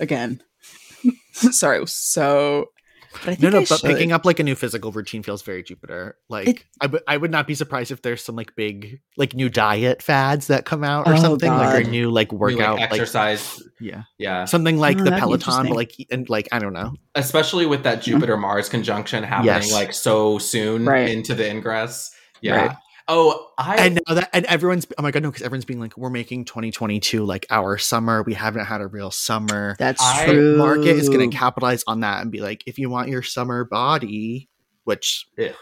again. 0.00 0.42
Sorry, 1.32 1.78
it 1.78 1.80
was 1.80 1.92
so 1.94 2.66
but 3.12 3.22
I 3.22 3.24
think 3.34 3.40
no, 3.42 3.50
no, 3.50 3.58
I 3.58 3.60
but 3.60 3.80
should. 3.80 3.86
picking 3.90 4.12
up 4.12 4.24
like 4.24 4.38
a 4.38 4.42
new 4.42 4.54
physical 4.54 4.92
routine 4.92 5.22
feels 5.22 5.42
very 5.42 5.62
Jupiter. 5.62 6.16
Like 6.28 6.48
It- 6.48 6.64
I 6.80 6.86
would, 6.86 7.02
I 7.08 7.16
would 7.16 7.30
not 7.30 7.46
be 7.46 7.54
surprised 7.54 7.90
if 7.90 8.02
there's 8.02 8.22
some 8.22 8.36
like 8.36 8.54
big, 8.56 9.00
like 9.16 9.34
new 9.34 9.48
diet 9.48 10.02
fads 10.02 10.48
that 10.48 10.64
come 10.64 10.84
out 10.84 11.06
or 11.06 11.14
Oh, 11.14 11.16
something 11.18 11.50
like 11.50 11.72
God. 11.72 11.86
or 11.86 11.90
new 11.90 12.10
like 12.10 12.32
workout, 12.32 12.78
like, 12.78 12.90
like, 12.90 13.00
exercise. 13.00 13.62
yeah, 13.80 14.02
yeah. 14.18 14.44
something 14.44 14.76
oh, 14.76 14.80
like 14.80 14.98
Oh, 15.00 15.04
the 15.04 15.12
Peloton, 15.12 15.66
but 15.68 15.76
like 15.76 15.92
and 16.10 16.28
like 16.28 16.48
I 16.52 16.58
don't 16.58 16.72
know. 16.74 16.94
especially 17.14 17.66
with 17.66 17.82
that 17.84 17.98
mm-hmm. 18.00 18.12
Jupiter 18.12 18.36
Mars 18.36 18.68
conjunction 18.68 19.24
happening 19.24 19.46
Yes. 19.46 19.72
like 19.72 19.92
so 19.92 20.38
soon 20.38 20.84
Right. 20.84 21.08
into 21.08 21.34
the 21.34 21.48
ingress. 21.48 22.14
Yeah. 22.40 22.66
Right. 22.66 22.76
Oh, 23.10 23.48
I 23.56 23.76
and 23.86 24.00
now 24.06 24.14
that 24.16 24.28
and 24.34 24.44
everyone's 24.46 24.86
oh 24.98 25.02
my 25.02 25.10
god 25.10 25.22
no 25.22 25.30
because 25.30 25.42
everyone's 25.42 25.64
being 25.64 25.80
like 25.80 25.96
we're 25.96 26.10
making 26.10 26.44
2022 26.44 27.24
like 27.24 27.46
our 27.48 27.78
summer 27.78 28.22
we 28.22 28.34
haven't 28.34 28.66
had 28.66 28.82
a 28.82 28.86
real 28.86 29.10
summer 29.10 29.76
That's 29.78 30.02
I- 30.02 30.26
the 30.26 30.32
true. 30.34 30.58
market 30.58 30.88
is 30.96 31.08
going 31.08 31.30
to 31.30 31.34
capitalize 31.36 31.84
on 31.86 32.00
that 32.00 32.20
and 32.20 32.30
be 32.30 32.40
like 32.40 32.62
if 32.66 32.78
you 32.78 32.90
want 32.90 33.08
your 33.08 33.22
summer 33.22 33.64
body 33.64 34.48
which 34.84 35.26
Yeah. 35.38 35.52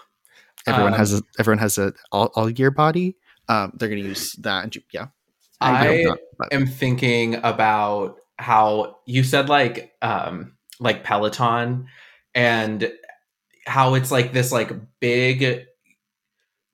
everyone 0.66 0.92
Um, 0.94 0.98
has 0.98 1.14
a 1.14 1.22
everyone 1.38 1.58
has 1.58 1.78
a 1.78 1.92
all, 2.10 2.32
all 2.34 2.50
year 2.50 2.72
body 2.72 3.16
um 3.48 3.72
they're 3.76 3.88
going 3.88 4.02
to 4.02 4.08
use 4.08 4.32
that 4.40 4.64
and 4.64 4.72
ju- 4.72 4.82
yeah 4.92 5.06
I 5.60 5.86
hope 6.04 6.18
not, 6.40 6.52
am 6.52 6.66
thinking 6.66 7.36
about 7.36 8.16
how 8.38 8.98
you 9.06 9.22
said 9.22 9.48
like 9.48 9.92
um 10.02 10.56
like 10.80 11.04
Peloton 11.04 11.86
and 12.34 12.92
how 13.66 13.94
it's 13.94 14.10
like 14.10 14.32
this 14.32 14.50
like 14.52 14.72
big 15.00 15.66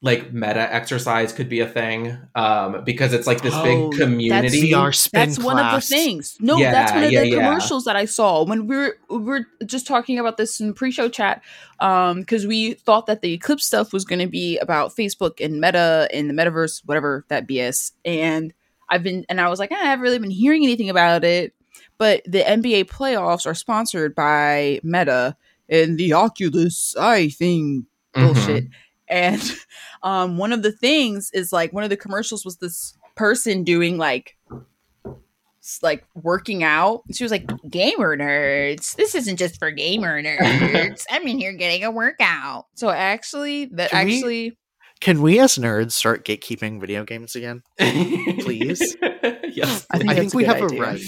like 0.05 0.33
meta 0.33 0.75
exercise 0.75 1.33
could 1.33 1.49
be 1.49 1.61
a 1.61 1.67
thing 1.69 2.19
um 2.35 2.83
because 2.85 3.13
it's 3.13 3.27
like 3.27 3.41
this 3.41 3.55
Oh, 3.55 3.63
big 3.91 4.01
community 4.01 4.73
VR 4.73 4.93
spin 4.93 5.29
That's 5.29 5.39
one 5.39 5.59
of 5.65 5.73
the 5.73 5.81
things. 5.81 6.37
No, 6.41 6.59
Yeah, 6.59 6.73
that's 6.73 6.93
one 6.93 7.05
of 7.05 7.13
yeah, 7.13 7.21
the 7.21 7.29
yeah. 7.29 7.37
commercials 7.37 7.85
that 7.85 7.95
I 7.95 8.05
saw 8.07 8.43
when 8.45 8.67
we 8.67 8.77
were 8.77 8.97
we 9.09 9.19
were 9.19 9.47
just 9.65 9.87
talking 9.87 10.19
about 10.19 10.37
this 10.39 10.59
in 10.61 10.75
pre-show 10.75 11.09
chat. 11.09 11.41
Um, 11.79 12.21
because 12.21 12.47
we 12.49 12.75
thought 12.75 13.07
that 13.07 13.23
the 13.23 13.33
Eclipse 13.35 13.65
stuff 13.65 13.93
was 13.93 14.05
going 14.05 14.19
to 14.19 14.27
be 14.27 14.59
about 14.59 14.95
Facebook 14.95 15.45
and 15.45 15.61
Meta 15.61 16.09
and 16.13 16.29
the 16.29 16.35
metaverse, 16.35 16.83
whatever 16.85 17.25
that 17.29 17.47
BS. 17.49 17.93
And 18.05 18.53
I've 18.89 19.03
been 19.05 19.25
and 19.29 19.41
I 19.41 19.49
was 19.49 19.59
like, 19.61 19.71
eh, 19.71 19.77
I 19.81 19.85
haven't 19.87 20.03
really 20.03 20.19
been 20.19 20.31
hearing 20.31 20.65
anything 20.65 20.91
about 20.91 21.23
it. 21.25 21.55
But 21.99 22.23
the 22.25 22.41
NBA 22.43 22.87
playoffs 22.87 23.47
are 23.47 23.55
sponsored 23.55 24.17
by 24.17 24.81
Meta 24.83 25.37
and 25.69 25.97
the 25.97 26.13
Oculus 26.13 26.97
Eye 26.99 27.29
thing 27.29 27.87
Mhm. 28.17 28.35
bullshit. 28.35 28.65
And 29.09 29.41
um, 30.03 30.37
one 30.39 30.53
of 30.53 30.63
the 30.63 30.73
things 30.73 31.31
is 31.33 31.53
like 31.53 31.73
one 31.73 31.85
of 31.85 31.91
the 31.91 31.97
commercials 31.97 32.45
was 32.45 32.57
this 32.59 32.97
person 33.17 33.63
doing 33.65 33.99
like 33.99 34.37
like 35.83 36.05
working 36.15 36.65
out. 36.65 37.03
She 37.13 37.23
was 37.25 37.31
like, 37.31 37.49
"Gamer 37.71 38.17
nerds, 38.17 38.97
this 38.97 39.15
isn't 39.15 39.37
just 39.37 39.59
for 39.59 39.71
gamer 39.71 40.21
nerds. 40.23 41.05
I'm 41.11 41.27
in 41.29 41.39
here 41.39 41.53
getting 41.53 41.85
a 41.85 41.91
workout." 41.91 42.67
So 42.75 42.91
actually, 42.91 43.67
that 43.67 43.91
Can 43.91 44.07
we- 44.07 44.15
actually, 44.17 44.59
can 45.01 45.23
we 45.23 45.39
as 45.39 45.57
nerds 45.59 45.93
start 45.93 46.25
gatekeeping 46.25 46.81
video 46.81 47.05
games 47.05 47.35
again 47.37 47.63
Please? 47.79 48.97
yes. 49.03 49.87
I 49.91 49.99
think 49.99 50.11
i 50.11 50.15
think 50.15 50.33
we 50.35 50.45
have 50.45 50.63
idea. 50.63 50.79
a 50.79 50.81
right 50.81 51.01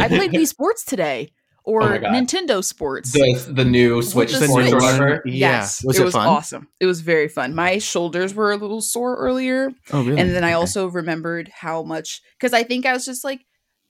I 0.00 0.08
played 0.08 0.30
Wii 0.32 0.46
Sports 0.46 0.84
today 0.84 1.32
or 1.66 1.82
Oh. 1.82 1.98
Nintendo 1.98 2.64
Sports. 2.64 3.12
the 3.12 3.34
the 3.50 3.64
new 3.64 4.00
Switch 4.00 4.32
the 4.32 4.46
Sports 4.46 4.68
Switch. 4.70 4.72
or 4.72 4.76
whatever. 4.84 5.22
Yeah. 5.26 5.32
Yes, 5.60 5.84
Was 5.84 5.98
it, 5.98 6.02
it 6.02 6.04
was 6.06 6.14
fun? 6.14 6.28
awesome. 6.28 6.68
It 6.80 6.86
was 6.86 7.00
very 7.02 7.28
fun. 7.28 7.54
My 7.54 7.78
shoulders 7.78 8.32
were 8.34 8.52
a 8.52 8.56
little 8.56 8.80
sore 8.80 9.16
earlier, 9.16 9.70
oh 9.92 10.02
really 10.04 10.20
and 10.20 10.30
then 10.34 10.44
I 10.44 10.48
Okay. 10.48 10.54
also 10.54 10.86
remembered 10.88 11.50
how 11.52 11.82
much 11.82 12.22
because 12.38 12.52
I 12.54 12.62
think 12.62 12.86
I 12.86 12.92
was 12.92 13.04
just 13.04 13.24
like 13.24 13.40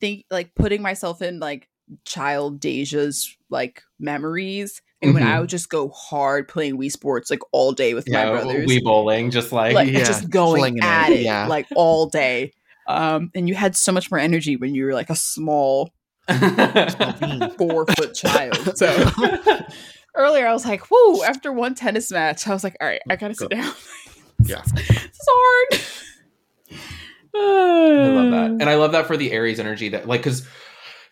think 0.00 0.24
like 0.30 0.54
putting 0.54 0.82
myself 0.82 1.22
in 1.22 1.38
like 1.38 1.68
child 2.04 2.58
Deja's 2.60 3.32
like 3.50 3.82
memories, 4.00 4.82
and 5.02 5.14
when 5.14 5.22
I 5.22 5.36
Mhm. 5.36 5.40
would 5.42 5.50
just 5.50 5.68
go 5.68 5.88
hard 5.90 6.48
playing 6.48 6.78
Wii 6.78 6.90
Sports 6.90 7.30
like 7.30 7.40
all 7.52 7.72
day 7.72 7.94
with 7.94 8.08
my 8.08 8.24
brothers, 8.30 8.68
Wii 8.68 8.82
bowling, 8.82 9.30
just 9.30 9.52
like, 9.52 9.74
like 9.74 9.90
yeah, 9.92 10.04
just 10.04 10.28
going 10.30 10.60
flinging 10.60 10.78
it, 10.78 10.84
at 10.84 11.10
it, 11.10 11.20
yeah. 11.20 11.46
like 11.46 11.66
all 11.76 12.06
day. 12.08 12.52
Um, 12.88 13.30
and 13.34 13.48
you 13.48 13.54
had 13.54 13.76
so 13.76 13.92
much 13.92 14.10
more 14.10 14.18
energy 14.20 14.56
when 14.56 14.74
you 14.74 14.84
were 14.84 14.94
like 14.94 15.10
a 15.10 15.16
small 15.16 15.84
bean. 15.86 15.92
four 17.56 17.86
foot 17.86 18.14
child. 18.14 18.76
So 18.76 18.86
earlier 20.14 20.46
I 20.46 20.52
was 20.52 20.64
like, 20.64 20.90
whoo, 20.90 21.22
after 21.22 21.52
one 21.52 21.74
tennis 21.74 22.10
match, 22.10 22.46
I 22.46 22.52
was 22.52 22.64
like, 22.64 22.76
all 22.80 22.88
right, 22.88 23.02
I 23.08 23.16
gotta 23.16 23.34
sit 23.34 23.50
down. 23.50 23.72
Yeah. 24.44 24.62
it's 24.76 25.26
hard. 25.28 25.80
I 27.34 28.08
love 28.08 28.30
that. 28.30 28.50
And 28.60 28.64
I 28.64 28.76
love 28.76 28.92
that 28.92 29.06
for 29.06 29.16
the 29.16 29.30
Aries 29.32 29.60
energy 29.60 29.90
that 29.90 30.08
like 30.08 30.22
cuz 30.22 30.46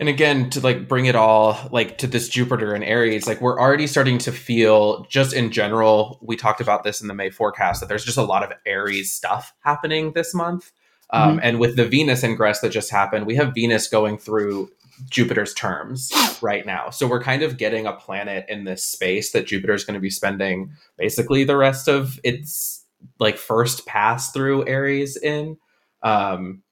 and 0.01 0.09
again 0.09 0.51
to 0.51 0.61
like 0.61 0.89
bring 0.89 1.07
it 1.07 1.15
all 1.15 1.69
like 1.71 1.99
to 1.99 2.07
this 2.09 2.29
Jupiter 2.29 2.75
and 2.75 2.83
Aries 2.83 3.27
like 3.27 3.41
we're 3.41 3.61
already 3.61 3.87
starting 3.87 4.19
to 4.19 4.33
feel 4.33 5.05
just 5.05 5.33
in 5.33 5.53
general 5.53 6.19
we 6.23 6.35
talked 6.35 6.61
about 6.61 6.83
this 6.83 7.01
in 7.01 7.07
the 7.09 7.15
May 7.15 7.31
forecast 7.31 7.81
that 7.81 7.89
there's 7.89 8.05
just 8.05 8.19
a 8.19 8.23
lot 8.23 8.43
of 8.43 8.53
Aries 8.67 9.13
stuff 9.13 9.53
happening 9.61 10.13
this 10.13 10.35
month. 10.35 10.73
Um, 11.11 11.39
and 11.45 11.61
with 11.61 11.77
the 11.77 11.87
Venus 11.87 12.25
ingress 12.25 12.59
that 12.61 12.71
just 12.71 12.91
happened, 12.91 13.27
we 13.27 13.37
have 13.37 13.55
Venus 13.55 13.87
going 13.87 14.19
through 14.19 14.71
Jupiter's 15.09 15.55
terms 15.55 16.11
right 16.43 16.65
now. 16.67 16.91
So 16.91 17.07
we're 17.07 17.23
kind 17.23 17.43
of 17.43 17.57
getting 17.57 17.87
a 17.87 17.93
planet 17.93 18.47
in 18.49 18.65
this 18.65 18.85
space 18.85 19.33
that 19.33 19.47
Jupiter 19.47 19.75
is 19.75 19.85
going 19.85 19.95
to 19.95 20.01
be 20.01 20.11
spending 20.11 20.73
basically 20.99 21.45
the 21.45 21.57
rest 21.57 21.89
of 21.89 22.19
its 22.25 22.85
like 23.19 23.39
first 23.39 23.87
pass 23.87 24.33
through 24.33 24.67
Aries 24.67 25.17
in. 25.17 25.57
Um, 26.03 26.63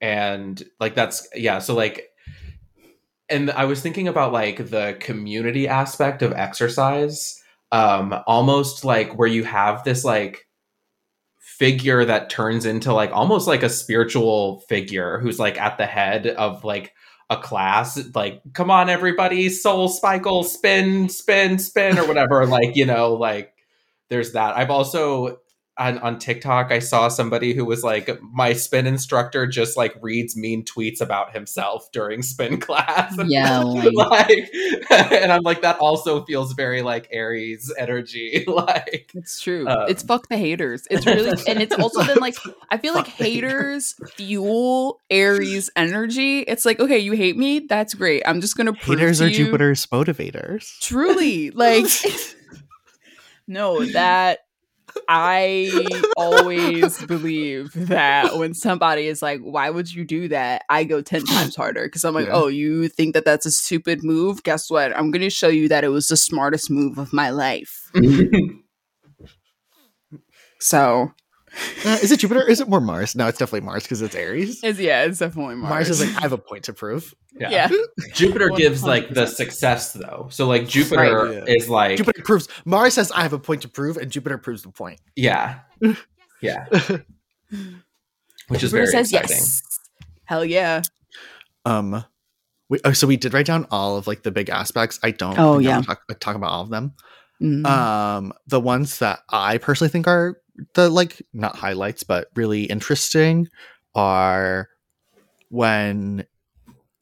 and 0.00 0.62
like 0.78 0.94
that's 0.94 1.28
yeah. 1.34 1.58
So 1.58 1.74
like, 1.74 2.08
and 3.28 3.50
I 3.50 3.66
was 3.66 3.80
thinking 3.80 4.08
about 4.08 4.32
like 4.32 4.70
the 4.70 4.96
community 4.98 5.68
aspect 5.68 6.22
of 6.22 6.32
exercise, 6.32 7.40
um, 7.70 8.14
almost 8.26 8.84
like 8.84 9.16
where 9.18 9.28
you 9.28 9.44
have 9.44 9.84
this 9.84 10.04
like 10.04 10.46
figure 11.38 12.06
that 12.06 12.30
turns 12.30 12.64
into 12.64 12.92
like 12.92 13.10
almost 13.12 13.46
like 13.46 13.62
a 13.62 13.68
spiritual 13.68 14.60
figure 14.60 15.18
who's 15.18 15.38
like 15.38 15.60
at 15.60 15.76
the 15.76 15.84
head 15.84 16.26
of 16.26 16.64
like 16.64 16.94
a 17.30 17.36
class 17.36 17.98
like 18.14 18.42
come 18.52 18.70
on 18.70 18.90
everybody 18.90 19.48
SoulCycle 19.48 20.44
spin 20.44 21.08
spin 21.08 21.58
spin 21.60 21.96
or 21.96 22.06
whatever 22.06 22.44
like 22.46 22.74
you 22.74 22.84
know 22.84 23.14
like 23.14 23.54
there's 24.10 24.32
that. 24.32 24.56
I've 24.56 24.70
also 24.70 25.38
on, 25.80 25.98
on 25.98 26.18
tiktok 26.18 26.70
i 26.70 26.78
saw 26.78 27.08
somebody 27.08 27.52
who 27.54 27.64
was 27.64 27.82
like 27.82 28.08
my 28.22 28.52
spin 28.52 28.86
instructor 28.86 29.46
just 29.46 29.76
like 29.76 29.96
reads 30.00 30.36
mean 30.36 30.64
tweets 30.64 31.00
about 31.00 31.32
himself 31.34 31.90
during 31.90 32.22
spin 32.22 32.60
class 32.60 33.16
And 33.18 33.28
Yeah, 33.32 33.60
like 33.62 34.48
and 34.90 35.32
i'm 35.32 35.42
like 35.42 35.62
that 35.62 35.78
also 35.78 36.24
feels 36.24 36.52
very 36.52 36.82
like 36.82 37.08
aries 37.10 37.72
energy 37.78 38.44
like 38.46 39.10
It's 39.14 39.40
true. 39.40 39.66
Um, 39.66 39.86
it's 39.88 40.02
fuck 40.02 40.28
the 40.28 40.36
haters. 40.36 40.86
It's 40.90 41.06
really, 41.06 41.30
and 41.48 41.60
it's 41.60 41.74
also 41.74 42.04
been 42.04 42.18
like 42.18 42.36
I 42.70 42.76
feel 42.78 42.94
like 42.94 43.06
haters. 43.06 43.94
haters 43.98 44.12
fuel 44.14 45.00
Aries 45.10 45.70
energy. 45.74 46.40
It's 46.40 46.64
like 46.64 46.78
okay, 46.78 46.98
you 46.98 47.12
hate 47.12 47.36
me, 47.36 47.60
that's 47.60 47.94
great. 47.94 48.22
I'm 48.26 48.40
just 48.40 48.56
gonna 48.56 48.72
prove 48.72 48.98
haters 48.98 49.20
are 49.22 49.28
you- 49.28 49.46
jupiter's 49.46 49.86
motivators 49.86 50.78
Truly, 50.80 51.50
like 51.50 51.86
no, 53.46 53.84
that 53.86 54.40
I 55.08 55.86
always 56.16 57.02
believe 57.04 57.72
that 57.74 58.36
when 58.36 58.54
somebody 58.54 59.06
is 59.06 59.22
like, 59.22 59.40
"Why 59.40 59.70
would 59.70 59.92
you 59.92 60.04
do 60.04 60.28
that?" 60.28 60.62
I 60.68 60.84
go 60.84 61.00
ten 61.02 61.24
times 61.24 61.56
harder 61.56 61.84
because 61.84 62.04
I'm 62.04 62.14
like, 62.14 62.26
Yeah. 62.26 62.34
"Oh, 62.34 62.48
you 62.48 62.88
think 62.88 63.14
that 63.14 63.24
that's 63.24 63.46
a 63.46 63.50
stupid 63.50 64.02
move? 64.04 64.42
Guess 64.42 64.70
what? 64.70 64.96
I'm 64.96 65.10
going 65.10 65.22
to 65.22 65.30
show 65.30 65.48
you 65.48 65.68
that 65.68 65.84
it 65.84 65.88
was 65.88 66.08
the 66.08 66.16
smartest 66.16 66.70
move 66.70 66.98
of 66.98 67.12
my 67.12 67.30
life." 67.30 67.90
So 70.60 71.12
Uh, 71.84 71.98
is 72.02 72.12
it 72.12 72.20
jupiter 72.20 72.48
is 72.48 72.60
it 72.60 72.68
more 72.68 72.80
mars 72.80 73.16
no 73.16 73.26
it's 73.26 73.38
definitely 73.38 73.66
mars 73.66 73.82
because 73.82 74.00
it's 74.02 74.14
aries 74.14 74.60
it's 74.62 74.78
yeah, 74.78 75.02
it's 75.04 75.18
definitely 75.18 75.56
Mars. 75.56 75.70
mars 75.70 75.88
is 75.90 76.00
like 76.00 76.16
i 76.16 76.20
have 76.20 76.32
a 76.32 76.38
point 76.38 76.62
to 76.64 76.72
prove 76.72 77.12
yeah. 77.32 77.68
Jupiter 78.12 78.50
gives 78.50 78.82
like 78.84 79.08
the 79.14 79.24
success 79.26 79.92
though. 79.92 80.26
So 80.30 80.46
like 80.46 80.66
Jupiter 80.68 81.24
Right, 81.26 81.34
yeah. 81.48 81.54
is 81.54 81.68
like 81.70 81.96
jupiter 81.96 82.22
proves 82.22 82.48
mars 82.64 82.94
says 82.94 83.10
i 83.12 83.22
have 83.22 83.32
a 83.32 83.38
point 83.38 83.62
to 83.62 83.68
prove 83.68 83.96
and 83.96 84.10
jupiter 84.10 84.36
proves 84.38 84.62
the 84.62 84.70
point 84.70 85.00
yeah. 85.16 85.60
Yeah. 86.42 86.66
Which 86.70 88.62
is 88.62 88.70
Jupiter 88.70 88.70
very 88.70 88.86
says 88.86 89.12
exciting. 89.12 89.36
yes. 89.36 89.62
Hell 90.24 90.44
yeah. 90.44 90.82
um 91.64 92.04
we, 92.68 92.78
oh, 92.84 92.92
so 92.92 93.06
we 93.06 93.16
did 93.16 93.34
write 93.34 93.46
down 93.46 93.66
all 93.70 93.96
of 93.96 94.06
like 94.06 94.22
the 94.22 94.30
big 94.30 94.48
aspects 94.50 94.98
i 95.02 95.10
don't 95.10 95.38
Oh, 95.38 95.58
yeah. 95.58 95.80
Talk, 95.82 96.02
talk 96.20 96.36
about 96.36 96.50
all 96.50 96.62
of 96.62 96.70
them 96.70 96.94
Mm. 97.40 97.64
um 97.66 98.32
the 98.48 98.60
ones 98.60 98.98
that 98.98 99.20
i 99.30 99.56
personally 99.56 99.88
think 99.88 100.06
are 100.06 100.36
the 100.74 100.90
like 100.90 101.22
not 101.32 101.56
highlights 101.56 102.02
but 102.02 102.28
really 102.34 102.64
interesting 102.64 103.48
are 103.94 104.68
when 105.48 106.26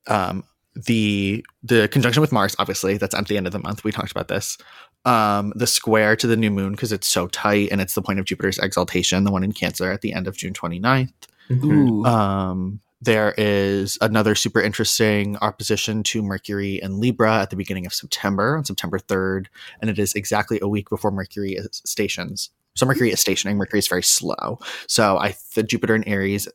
um 0.06 0.44
the 0.86 1.44
the 1.62 1.88
conjunction 1.88 2.20
with 2.20 2.30
Mars, 2.32 2.54
obviously, 2.58 2.96
that's 2.98 3.14
at 3.14 3.26
the 3.26 3.36
end 3.36 3.46
of 3.46 3.52
the 3.52 3.58
month. 3.58 3.82
We 3.82 3.90
talked 3.90 4.12
about 4.12 4.28
this. 4.28 4.56
Um, 5.04 5.52
the 5.56 5.66
square 5.66 6.14
to 6.16 6.26
the 6.26 6.36
new 6.36 6.50
moon 6.50 6.72
because 6.72 6.92
it's 6.92 7.08
so 7.08 7.26
tight 7.28 7.70
and 7.72 7.80
it's 7.80 7.94
the 7.94 8.02
point 8.02 8.18
of 8.18 8.26
Jupiter's 8.26 8.58
exaltation, 8.58 9.24
the 9.24 9.32
one 9.32 9.42
in 9.42 9.52
Cancer 9.52 9.90
at 9.90 10.02
the 10.02 10.12
end 10.12 10.28
of 10.28 10.36
June 10.36 10.52
29th. 10.52 11.12
Mhm. 11.50 12.06
Um, 12.06 12.80
there 13.00 13.34
is 13.38 13.96
another 14.00 14.34
super 14.34 14.60
interesting 14.60 15.36
opposition 15.38 16.02
to 16.04 16.22
Mercury 16.22 16.80
and 16.82 16.98
Libra 16.98 17.40
at 17.40 17.50
the 17.50 17.56
beginning 17.56 17.86
of 17.86 17.94
September, 17.94 18.56
on 18.56 18.64
September 18.64 18.98
3rd, 18.98 19.46
and 19.80 19.88
it 19.88 19.98
is 19.98 20.14
exactly 20.14 20.58
a 20.60 20.68
week 20.68 20.88
before 20.90 21.10
Mercury 21.10 21.52
is 21.52 21.80
stations. 21.84 22.50
So 22.74 22.86
Mercury 22.86 23.10
is 23.10 23.20
stationing. 23.20 23.56
Mercury 23.56 23.78
is 23.78 23.88
very 23.88 24.02
slow. 24.02 24.58
So 24.86 25.18
I 25.18 25.36
the 25.54 25.62
Jupiter 25.62 25.94
and 25.94 26.06
Aries 26.06 26.48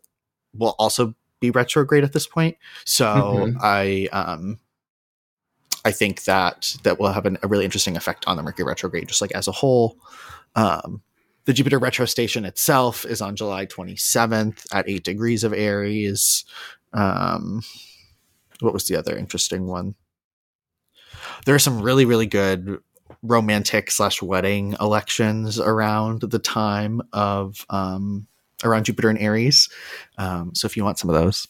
will 0.53 0.75
also 0.79 1.13
be 1.39 1.51
retrograde 1.51 2.03
at 2.03 2.13
this 2.13 2.27
point. 2.27 2.57
So 2.85 3.05
Mhm. 3.05 3.57
I 3.61 4.07
um 4.11 4.59
I 5.85 5.91
think 5.91 6.23
that 6.23 6.77
that 6.83 6.99
will 6.99 7.11
have 7.11 7.25
an, 7.25 7.37
a 7.43 7.47
really 7.47 7.65
interesting 7.65 7.97
effect 7.97 8.25
on 8.25 8.37
the 8.37 8.43
Mercury 8.43 8.65
retrograde, 8.65 9.07
just 9.09 9.21
like 9.21 9.33
as 9.33 9.47
a 9.47 9.51
whole. 9.51 9.97
Um, 10.55 11.01
the 11.45 11.53
Jupiter 11.53 11.79
retro 11.79 12.05
station 12.05 12.45
itself 12.45 13.05
is 13.05 13.21
on 13.21 13.35
July 13.35 13.65
27th 13.65 14.65
at 14.73 14.87
eight 14.89 15.03
degrees 15.03 15.43
of 15.43 15.53
Aries. 15.53 16.45
Um, 16.93 17.63
what 18.59 18.73
was 18.73 18.87
the 18.87 18.95
other 18.95 19.17
interesting 19.17 19.67
one? 19.67 19.95
There 21.45 21.55
are 21.55 21.59
some 21.59 21.81
really, 21.81 22.05
really 22.05 22.27
good 22.27 22.79
romantic 23.21 23.91
slash 23.91 24.21
wedding 24.21 24.75
elections 24.79 25.59
around 25.59 26.21
the 26.21 26.39
time 26.39 27.01
of 27.11 27.65
um, 27.69 28.27
around 28.63 28.85
Jupiter 28.85 29.09
and 29.09 29.19
Aries. 29.19 29.69
Um, 30.17 30.55
so 30.55 30.65
if 30.65 30.77
you 30.77 30.83
want 30.83 30.99
some 30.99 31.09
of 31.09 31.15
those, 31.15 31.47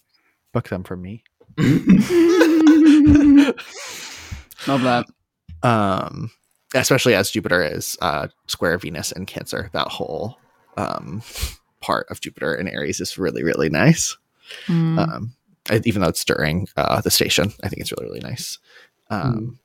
book 0.52 0.70
them 0.70 0.84
from 0.84 1.02
me. 1.02 1.24
Love 4.68 4.82
that. 4.84 5.06
um, 5.62 6.32
especially 6.74 7.16
as 7.16 7.32
Jupiter 7.32 7.64
is 7.64 7.98
uh, 8.02 8.28
square 8.48 8.78
Venus 8.78 9.12
and 9.12 9.28
Cancer. 9.28 9.70
That 9.74 9.88
whole 9.88 10.38
um, 10.78 11.22
part 11.82 12.08
of 12.10 12.22
Jupiter 12.22 12.54
and 12.56 12.70
Aries 12.70 13.00
is 13.00 13.18
really, 13.18 13.44
really 13.44 13.70
nice. 13.70 14.18
Mm. 14.68 14.98
Um, 15.00 15.34
even 15.86 16.02
though 16.02 16.10
it's 16.10 16.26
during 16.26 16.68
uh, 16.76 17.02
the 17.02 17.12
station, 17.12 17.54
I 17.64 17.70
think 17.70 17.82
it's 17.82 17.92
really, 17.92 18.06
really 18.06 18.20
nice. 18.20 18.58
Um, 19.10 19.60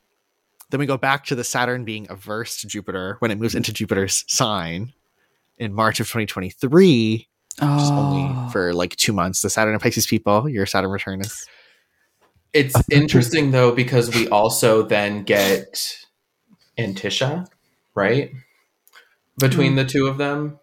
Then 0.70 0.80
we 0.80 0.86
go 0.86 0.98
back 0.98 1.24
to 1.26 1.34
the 1.34 1.44
Saturn 1.44 1.84
being 1.84 2.06
averse 2.10 2.60
to 2.60 2.66
Jupiter 2.66 3.16
when 3.20 3.30
it 3.30 3.38
moves 3.38 3.54
into 3.54 3.72
Jupiter's 3.72 4.24
sign 4.28 4.92
in 5.56 5.72
March 5.72 5.98
of 5.98 6.06
2023, 6.06 7.12
which 7.12 7.62
is 7.62 7.90
Oh. 7.90 7.98
only 7.98 8.52
for 8.52 8.72
like 8.74 8.94
two 8.96 9.12
months. 9.12 9.42
The 9.42 9.50
Saturn 9.50 9.72
and 9.72 9.82
Pisces 9.82 10.06
people, 10.06 10.48
your 10.48 10.66
Saturn 10.66 10.90
return 10.90 11.20
is 11.22 11.46
It's 12.52 12.76
interesting 12.90 13.50
though 13.50 13.72
because 13.72 14.14
we 14.14 14.28
also 14.28 14.82
then 14.82 15.24
get 15.24 15.96
Antiscia, 16.78 17.46
right? 17.94 18.30
Between 19.38 19.74
the 19.76 19.84
two 19.84 20.06
of 20.06 20.18
them, 20.18 20.58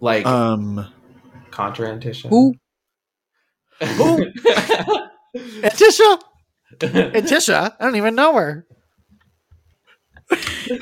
like 0.00 0.26
um, 0.26 0.86
contra 1.50 1.88
Antiscia. 1.88 2.28
Who? 2.28 2.54
Who? 3.80 4.26
Tisha. 5.36 6.18
Tisha. 6.78 7.76
I 7.78 7.84
don't 7.84 7.96
even 7.96 8.14
know 8.14 8.34
her. 8.34 8.66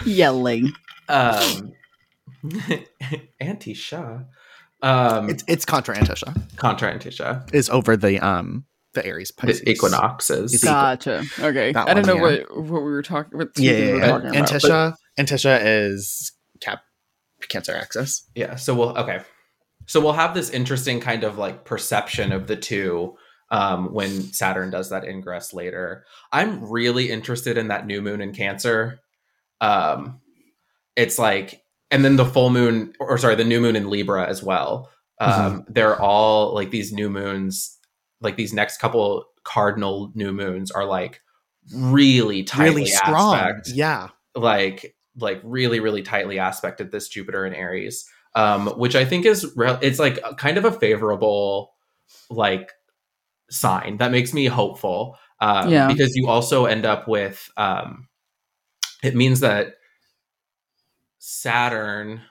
Yelling. 0.05 0.73
um, 1.09 1.73
Antiscia. 3.41 4.27
Um, 4.83 5.29
It's 5.29 5.45
it's 5.47 5.65
contra 5.65 5.95
Antiscia. 5.97 6.35
contra 6.57 6.93
Antiscia. 6.93 7.53
Is 7.55 7.69
over 7.71 7.97
the 7.97 8.19
um 8.21 8.65
the 8.95 9.05
Aries 9.07 9.31
Pisces 9.31 9.61
The 9.61 9.71
equinoxes. 9.71 10.55
It's 10.55 10.65
Gotcha. 10.65 11.25
Okay. 11.39 11.73
That 11.73 11.89
I 11.89 11.95
don't 11.95 12.07
know 12.07 12.17
yeah. 12.17 12.43
what 12.49 12.57
what 12.57 12.83
we 12.83 12.91
were 12.91 13.03
talking. 13.03 13.39
What 13.39 13.51
Yeah, 13.57 13.73
season 13.73 13.87
yeah, 13.87 13.93
we 13.93 13.93
were 13.93 13.99
yeah. 14.01 14.07
talking 14.09 14.29
about. 14.31 14.49
Antiscia. 14.49 14.95
Antiscia 15.19 15.61
is 15.65 16.33
Cap 16.61 16.81
Cancer 17.49 17.75
axis. 17.75 18.29
yeah 18.35 18.57
so 18.57 18.75
we'll 18.75 18.97
okay 18.99 19.21
so 19.87 19.99
we'll 20.01 20.13
have 20.13 20.35
this 20.35 20.51
interesting 20.51 21.01
kind 21.01 21.25
of 21.25 21.39
like 21.39 21.65
perception 21.65 22.33
of 22.33 22.47
the 22.47 22.55
two 22.57 23.17
um 23.51 23.93
when 23.95 24.21
saturn 24.33 24.69
does 24.71 24.91
that 24.91 25.05
ingress 25.05 25.55
later 25.55 26.05
i'm 26.33 26.63
really 26.71 27.11
interested 27.11 27.57
in 27.57 27.69
that 27.69 27.87
new 27.87 28.03
moon 28.03 28.21
in 28.21 28.33
cancer 28.35 29.01
um 29.63 30.21
it's 30.97 31.19
like 31.19 31.63
and 31.91 32.05
then 32.05 32.17
the 32.17 32.27
full 32.27 32.51
moon 32.51 32.93
or 33.01 33.17
sorry 33.17 33.35
the 33.37 33.43
new 33.45 33.61
moon 33.61 33.75
in 33.75 33.89
libra 33.89 34.29
as 34.29 34.43
well 34.43 34.91
um 35.19 35.65
they're 35.69 35.99
all 36.01 36.55
like 36.55 36.71
these 36.71 36.93
new 36.93 37.09
moons 37.09 37.79
like 38.21 38.37
these 38.37 38.53
next 38.53 38.79
couple 38.79 39.25
cardinal 39.45 40.13
new 40.15 40.33
moons 40.33 40.71
are 40.71 40.85
like 40.85 41.21
really 41.75 42.43
tightly 42.43 42.83
really 42.83 42.87
strong. 42.87 43.35
aspect 43.35 43.69
Yeah. 43.71 44.09
like 44.35 44.95
like 45.17 45.41
really 45.45 45.81
really 45.81 46.03
tightly 46.03 46.39
aspected 46.39 46.91
this 46.91 47.09
Jupiter 47.09 47.45
and 47.45 47.55
Aries, 47.55 48.09
um, 48.35 48.69
which 48.69 48.95
I 48.95 49.05
think 49.05 49.27
is 49.27 49.51
re- 49.57 49.79
it's 49.83 49.99
like 49.99 50.19
kind 50.37 50.57
of 50.59 50.65
a 50.65 50.73
favorable 50.73 51.73
like 52.29 52.71
sign 53.51 53.97
that 53.99 54.11
makes 54.13 54.33
me 54.33 54.47
hopeful. 54.47 55.17
Um, 55.41 55.71
Yeah. 55.71 55.89
because 55.89 56.15
you 56.15 56.29
also 56.29 56.67
end 56.67 56.85
up 56.87 57.09
with 57.09 57.51
um, 57.57 58.09
it 59.03 59.15
means 59.15 59.41
that 59.41 59.75
Saturn 61.19 62.23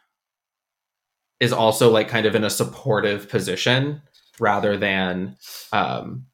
is 1.40 1.54
also 1.54 1.90
like 1.90 2.08
kind 2.08 2.26
of 2.26 2.36
in 2.36 2.44
a 2.44 2.50
supportive 2.50 3.30
position 3.30 4.02
rather 4.40 4.78
than 4.78 5.38
um, 5.72 6.26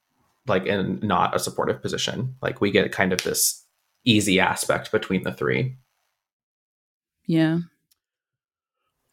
like 0.47 0.65
in 0.65 0.99
not 1.01 1.35
a 1.35 1.39
supportive 1.39 1.81
position. 1.81 2.35
Like 2.41 2.61
we 2.61 2.71
get 2.71 2.91
kind 2.91 3.13
of 3.13 3.23
this 3.23 3.63
easy 4.05 4.39
aspect 4.39 4.91
between 4.91 5.23
the 5.23 5.33
three. 5.33 5.77
Yeah. 7.27 7.59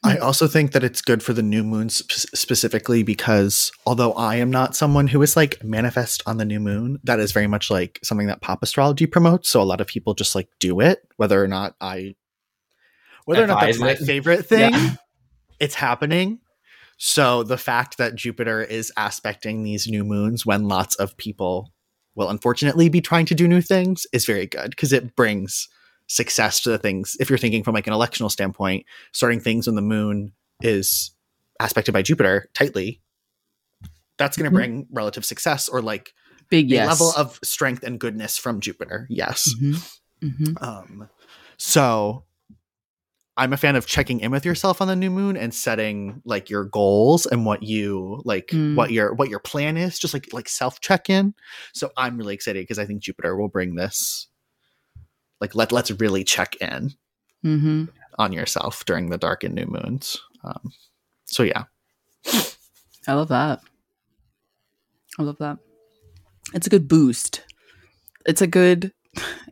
I 0.05 0.17
also 0.19 0.49
think 0.49 0.73
that 0.73 0.83
it's 0.83 1.01
good 1.01 1.23
for 1.23 1.33
the 1.33 1.45
new 1.45 1.63
moons 1.63 1.99
sp- 2.03 2.35
specifically 2.35 3.05
because 3.05 3.71
although 3.87 4.13
I 4.15 4.37
am 4.37 4.51
not 4.51 4.75
someone 4.75 5.07
who 5.07 5.23
is 5.23 5.37
like 5.37 5.63
manifest 5.63 6.25
on 6.27 6.39
the 6.39 6.45
new 6.45 6.59
moon, 6.59 6.99
that 7.05 7.21
is 7.21 7.31
very 7.31 7.47
much 7.47 7.71
like 7.71 8.01
something 8.03 8.27
that 8.27 8.41
pop 8.41 8.65
astrology 8.65 9.07
promotes. 9.07 9.49
So 9.49 9.63
a 9.63 9.65
lot 9.65 9.81
of 9.81 9.87
people 9.87 10.15
just 10.15 10.35
like 10.35 10.49
do 10.59 10.81
it, 10.81 11.07
whether 11.19 11.43
or 11.43 11.47
not 11.47 11.77
I, 11.81 12.17
whether 13.27 13.45
or 13.45 13.47
not 13.47 13.61
that's 13.61 13.77
Advise 13.77 14.01
my 14.01 14.07
favorite 14.07 14.45
thing, 14.45 14.73
Yeah. 14.75 14.95
it's 15.61 15.77
happening. 15.77 16.41
So 16.97 17.43
the 17.43 17.59
fact 17.59 17.99
that 17.99 18.15
Jupiter 18.15 18.63
is 18.63 18.93
aspecting 18.97 19.63
these 19.63 19.87
new 19.87 20.05
moons 20.05 20.47
when 20.47 20.69
lots 20.69 20.95
of 20.97 21.17
people 21.17 21.73
will 22.15 22.29
unfortunately 22.29 22.89
be 22.89 23.01
trying 23.01 23.27
to 23.27 23.35
do 23.35 23.49
new 23.49 23.61
things 23.63 24.07
is 24.13 24.27
very 24.27 24.47
good 24.47 24.71
because 24.71 24.93
it 24.93 25.17
brings 25.17 25.69
success 26.07 26.61
to 26.61 26.71
the 26.71 26.79
things. 26.79 27.17
If 27.19 27.31
you're 27.31 27.39
thinking 27.39 27.65
from 27.65 27.75
like 27.75 27.87
an 27.87 27.93
electional 27.95 28.31
standpoint, 28.31 28.85
starting 29.13 29.41
things 29.41 29.67
when 29.67 29.77
the 29.77 29.83
moon 29.83 30.33
is 30.61 31.11
aspected 31.59 31.93
by 31.93 32.03
Jupiter 32.03 32.49
tightly, 32.55 33.01
that's 34.19 34.37
going 34.37 34.45
to 34.45 34.51
Mhm. 34.51 34.55
bring 34.61 34.87
relative 34.91 35.25
success 35.25 35.69
or 35.69 35.81
like 35.81 36.13
Big 36.51 36.67
a 36.71 36.75
yes. 36.75 36.87
level 36.89 37.13
of 37.17 37.39
strength 37.43 37.83
and 37.83 37.99
goodness 37.99 38.37
from 38.37 38.61
Jupiter. 38.61 39.07
Yes. 39.09 39.55
Mhm. 39.59 39.99
Mhm. 40.23 40.63
Um, 40.63 41.09
so 41.57 42.25
I'm 43.43 43.53
a 43.53 43.57
fan 43.57 43.75
of 43.75 43.87
checking 43.87 44.21
in 44.21 44.31
with 44.31 44.45
yourself 44.45 44.81
on 44.81 44.87
the 44.87 44.95
new 44.95 45.11
moon 45.11 45.37
and 45.37 45.53
setting 45.53 46.23
like 46.25 46.49
your 46.49 46.65
goals 46.65 47.27
and 47.27 47.45
what 47.45 47.65
you 47.65 48.23
like 48.25 48.47
Mm. 48.53 48.77
what 48.77 48.93
your 48.93 49.15
what 49.15 49.29
your 49.31 49.41
plan 49.41 49.77
is, 49.77 49.99
just 49.99 50.15
like 50.15 50.33
like 50.33 50.49
self 50.49 50.81
check 50.81 51.11
in. 51.11 51.35
So 51.75 51.91
I'm 51.97 52.17
really 52.17 52.35
excited 52.35 52.63
because 52.63 52.79
I 52.79 52.87
think 52.87 53.03
Jupiter 53.03 53.37
will 53.37 53.49
bring 53.49 53.75
this 53.75 54.29
like 55.41 55.57
let 55.57 55.73
let's 55.73 55.91
really 55.91 56.23
check 56.23 56.55
in 56.61 56.93
Mhm. 57.45 57.89
on 58.17 58.33
yourself 58.33 58.85
during 58.85 59.11
the 59.11 59.19
dark 59.19 59.43
and 59.43 59.57
new 59.57 59.67
moons. 59.67 60.19
Um, 60.45 60.73
so 61.25 61.43
yeah, 61.43 61.65
I 63.09 63.15
love 63.15 63.29
that. 63.29 63.61
I 65.19 65.23
love 65.25 65.39
that. 65.39 65.59
It's 66.55 66.69
a 66.69 66.71
good 66.71 66.87
boost. 66.87 67.43
It's 68.25 68.41
a 68.41 68.47
good 68.47 68.93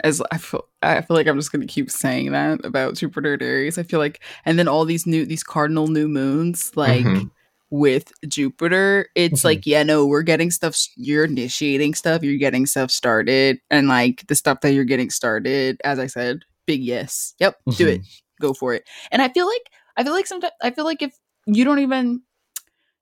as 0.05 0.23
I 0.33 0.39
feel 0.39 0.65
I 0.83 1.01
feel 1.03 1.17
like 1.17 1.27
I'm 1.27 1.37
just 1.39 1.53
gonna 1.53 1.67
keep 1.67 1.91
saying 1.91 2.33
that 2.33 2.65
about 2.65 2.95
Jupiter 2.95 3.35
and 3.35 3.43
Aries. 3.43 3.79
I 3.79 3.83
feel 3.83 3.99
like 4.01 4.21
and 4.45 4.59
then 4.59 4.69
all 4.69 4.85
these 4.85 5.07
new 5.07 5.25
these 5.27 5.43
cardinal 5.43 5.89
new 5.89 6.09
moons, 6.09 6.73
like 6.77 7.05
Mhm. 7.05 7.31
with 7.71 8.13
Jupiter, 8.27 9.07
it's 9.15 9.43
Mhm. 9.43 9.45
like, 9.45 9.67
yeah, 9.67 9.83
no, 9.83 10.07
we're 10.07 10.23
getting 10.23 10.51
stuff 10.51 10.77
you're 10.97 11.25
initiating 11.25 11.95
stuff, 11.95 12.23
you're 12.23 12.37
getting 12.39 12.67
stuff 12.67 12.91
started, 12.91 13.59
and 13.71 13.89
like 13.89 14.27
the 14.29 14.35
stuff 14.35 14.61
that 14.63 14.73
you're 14.73 14.85
getting 14.85 15.11
started, 15.11 15.81
as 15.85 15.99
I 15.99 16.07
said, 16.07 16.41
big 16.67 16.83
yes. 16.83 17.35
Yep, 17.41 17.57
do 17.77 17.87
Mhm. 17.87 17.89
it. 17.97 18.01
Go 18.41 18.55
for 18.55 18.75
it. 18.75 18.85
And 19.13 19.21
I 19.23 19.29
feel 19.29 19.47
like 19.47 19.63
I 19.97 20.05
feel 20.05 20.13
like 20.13 20.27
sometimes 20.27 20.53
I 20.63 20.71
feel 20.71 20.85
like 20.85 21.03
if 21.03 21.15
you 21.47 21.65
don't 21.65 21.79
even 21.81 22.23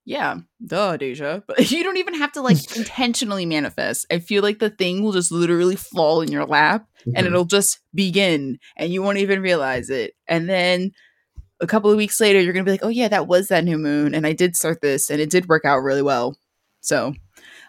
yeah, 0.08 0.38
duh, 0.64 0.96
Deja. 0.96 1.42
But 1.46 1.70
you 1.70 1.84
don't 1.84 1.98
even 1.98 2.14
have 2.14 2.32
to 2.32 2.40
like 2.40 2.56
intentionally 2.76 3.44
manifest. 3.44 4.06
I 4.10 4.20
feel 4.20 4.42
like 4.42 4.58
the 4.58 4.70
thing 4.70 5.02
will 5.02 5.12
just 5.12 5.30
literally 5.30 5.76
fall 5.76 6.22
in 6.22 6.32
your 6.32 6.46
lap 6.46 6.86
and 7.14 7.26
Mhm. 7.26 7.26
it'll 7.26 7.44
just 7.44 7.80
begin 7.94 8.58
and 8.78 8.90
you 8.90 9.02
won't 9.02 9.18
even 9.18 9.42
realize 9.42 9.90
it. 9.90 10.14
And 10.26 10.48
then 10.48 10.92
a 11.60 11.66
couple 11.66 11.90
of 11.90 11.98
weeks 11.98 12.18
later, 12.20 12.40
you're 12.40 12.54
going 12.54 12.64
to 12.64 12.68
be 12.68 12.72
like, 12.72 12.84
oh, 12.84 12.88
yeah, 12.88 13.08
that 13.08 13.26
was 13.26 13.48
that 13.48 13.64
new 13.64 13.76
moon. 13.76 14.14
And 14.14 14.26
I 14.26 14.32
did 14.32 14.56
start 14.56 14.80
this 14.80 15.10
and 15.10 15.20
it 15.20 15.28
did 15.28 15.46
work 15.48 15.66
out 15.66 15.80
really 15.80 16.02
well. 16.02 16.38
So 16.80 17.12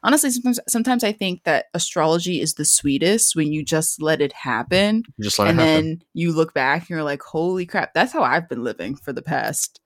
honestly 0.01 0.29
sometimes 0.31 0.59
sometimes 0.69 1.03
I 1.03 1.11
think 1.11 1.43
that 1.43 1.65
astrology 1.73 2.39
is 2.39 2.53
the 2.53 2.63
sweetest 2.63 3.35
when 3.35 3.51
you 3.51 3.65
just 3.65 4.01
let 4.01 4.21
it 4.21 4.31
happen 4.31 5.03
Just 5.19 5.39
let 5.39 5.49
and 5.49 5.59
it 5.59 5.63
happen. 5.63 5.85
then 5.85 6.01
you 6.13 6.31
look 6.31 6.53
back 6.53 6.81
and 6.83 6.89
you're 6.91 7.03
like, 7.03 7.21
holy 7.21 7.65
crap, 7.65 7.93
that's 7.93 8.13
how 8.13 8.23
I've 8.23 8.47
been 8.47 8.63
living 8.63 8.95
for 8.95 9.11
the 9.11 9.21
past 9.21 9.81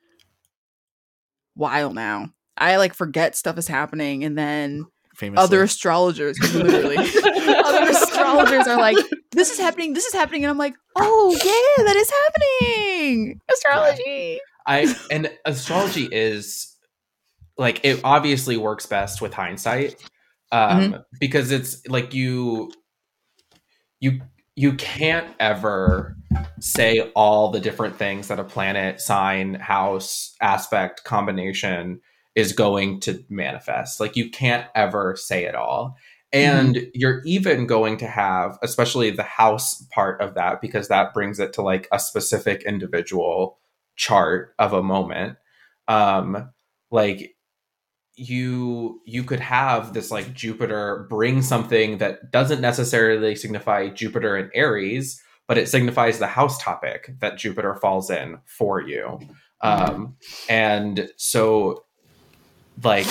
while 1.55 1.93
now. 1.93 2.29
I 2.57 2.77
like 2.77 2.93
forget 2.93 3.35
stuff 3.35 3.57
is 3.57 3.67
happening 3.67 4.23
and 4.23 4.37
then 4.37 4.85
Famously. 5.15 5.43
other 5.43 5.63
astrologers 5.63 6.37
literally 6.53 6.97
other 7.63 7.91
astrologers 7.91 8.67
are 8.67 8.79
like, 8.79 8.97
this 9.31 9.51
is 9.51 9.59
happening, 9.59 9.93
this 9.93 10.05
is 10.05 10.13
happening, 10.13 10.43
and 10.43 10.49
I'm 10.51 10.57
like, 10.57 10.73
oh 10.95 11.31
yeah, 11.31 11.83
that 11.85 11.95
is 11.95 12.11
happening. 12.11 13.39
Astrology. 13.51 14.39
I 14.65 14.95
and 15.11 15.31
astrology 15.45 16.07
is 16.11 16.75
like 17.57 17.81
it 17.83 18.01
obviously 18.03 18.57
works 18.57 18.85
best 18.85 19.21
with 19.21 19.33
hindsight 19.33 19.95
um 20.51 21.03
because 21.19 21.51
it's 21.51 21.85
like 21.87 22.13
you 22.13 22.71
you 23.99 24.21
you 24.55 24.73
can't 24.73 25.27
ever 25.39 26.15
say 26.59 27.11
all 27.15 27.51
the 27.51 27.59
different 27.59 27.97
things 27.97 28.27
that 28.27 28.39
a 28.39 28.43
planet 28.43 29.01
sign 29.01 29.55
house 29.55 30.35
aspect 30.41 31.03
combination 31.03 31.99
is 32.35 32.53
going 32.53 32.99
to 33.01 33.23
manifest. 33.29 33.99
Like 33.99 34.15
you 34.15 34.29
can't 34.29 34.67
ever 34.75 35.15
say 35.15 35.45
it 35.45 35.55
all. 35.55 35.97
And 36.31 36.87
you're 36.95 37.21
even 37.25 37.67
going 37.67 37.97
to 37.97 38.07
have 38.07 38.57
especially 38.63 39.11
the 39.11 39.21
house 39.21 39.83
part 39.93 40.19
of 40.19 40.33
that 40.33 40.61
because 40.61 40.87
that 40.87 41.13
brings 41.13 41.39
it 41.39 41.53
to 41.53 41.61
like 41.61 41.87
a 41.91 41.99
specific 41.99 42.63
individual 42.63 43.59
chart 43.95 44.55
of 44.57 44.73
a 44.73 44.81
moment. 44.81 45.37
Um 45.87 46.51
like 46.89 47.35
you 48.15 49.01
you 49.05 49.23
could 49.23 49.39
have 49.39 49.93
this 49.93 50.11
like 50.11 50.33
jupiter 50.33 51.07
bring 51.09 51.41
something 51.41 51.97
that 51.97 52.31
doesn't 52.31 52.61
necessarily 52.61 53.35
signify 53.35 53.89
jupiter 53.89 54.35
and 54.35 54.51
aries 54.53 55.19
but 55.47 55.57
it 55.57 55.67
signifies 55.67 56.19
the 56.19 56.27
house 56.27 56.61
topic 56.61 57.11
that 57.19 57.37
jupiter 57.37 57.75
falls 57.75 58.09
in 58.09 58.37
for 58.45 58.81
you. 58.81 59.19
Um 59.61 60.15
and 60.47 61.09
so 61.17 61.85
like 62.81 63.07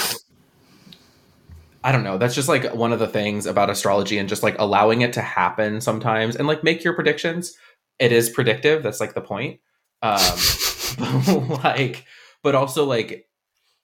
I 1.84 1.90
don't 1.90 2.04
know. 2.04 2.16
That's 2.16 2.34
just 2.34 2.48
like 2.48 2.72
one 2.74 2.92
of 2.92 3.00
the 3.00 3.08
things 3.08 3.44
about 3.46 3.68
astrology 3.70 4.18
and 4.18 4.28
just 4.28 4.42
like 4.42 4.56
allowing 4.58 5.00
it 5.00 5.12
to 5.14 5.20
happen 5.20 5.80
sometimes 5.80 6.36
and 6.36 6.46
like 6.46 6.62
make 6.62 6.84
your 6.84 6.94
predictions. 6.94 7.54
It 7.98 8.12
is 8.12 8.30
predictive. 8.30 8.82
That's 8.82 9.00
like 9.00 9.14
the 9.14 9.20
point. 9.20 9.60
Um, 10.00 10.18
but 10.98 11.64
like, 11.64 12.04
but 12.42 12.54
also 12.54 12.84
like 12.84 13.26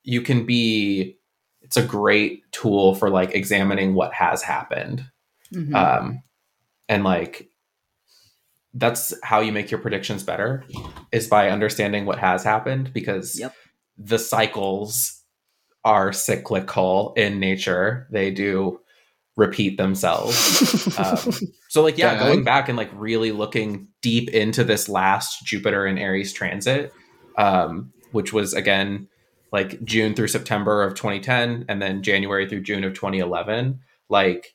you 0.04 0.22
can 0.22 0.46
be, 0.46 1.16
it's 1.62 1.76
a 1.76 1.82
great 1.82 2.42
tool 2.52 2.94
for 2.94 3.10
like 3.10 3.34
examining 3.34 3.94
what 3.94 4.14
has 4.14 4.42
happened. 4.42 5.04
Mhm. 5.52 5.74
Um, 5.74 6.22
and 6.88 7.02
like, 7.02 7.48
that's 8.74 9.12
how 9.24 9.40
you 9.40 9.50
make 9.50 9.70
your 9.72 9.80
predictions 9.80 10.22
better 10.22 10.62
is 11.10 11.26
by 11.26 11.50
understanding 11.50 12.06
what 12.06 12.18
has 12.18 12.44
happened 12.44 12.92
because 12.92 13.38
Yep. 13.40 13.54
the 13.96 14.18
cycles 14.18 15.17
are 15.88 16.12
cyclical 16.12 17.14
in 17.16 17.40
nature. 17.40 18.06
They 18.12 18.30
do 18.30 18.80
repeat 19.36 19.76
themselves. 19.78 20.36
Um, 20.98 21.32
so 21.68 21.82
like 21.82 21.96
yeah, 21.96 22.12
Yeah. 22.14 22.18
going 22.26 22.42
back 22.44 22.68
and 22.68 22.76
like 22.76 22.90
really 22.92 23.30
looking 23.32 23.88
deep 24.02 24.28
into 24.30 24.64
this 24.64 24.88
last 24.88 25.44
Jupiter 25.44 25.86
and 25.86 25.96
Aries 25.98 26.32
transit, 26.32 26.92
um, 27.36 27.92
which 28.12 28.32
was 28.32 28.52
again 28.52 29.06
like 29.52 29.82
June 29.84 30.14
through 30.14 30.28
September 30.28 30.82
of 30.82 30.94
2010 30.94 31.64
and 31.68 31.80
then 31.80 32.02
January 32.02 32.48
through 32.48 32.62
June 32.62 32.84
of 32.84 32.94
2011, 32.94 33.78
like 34.08 34.54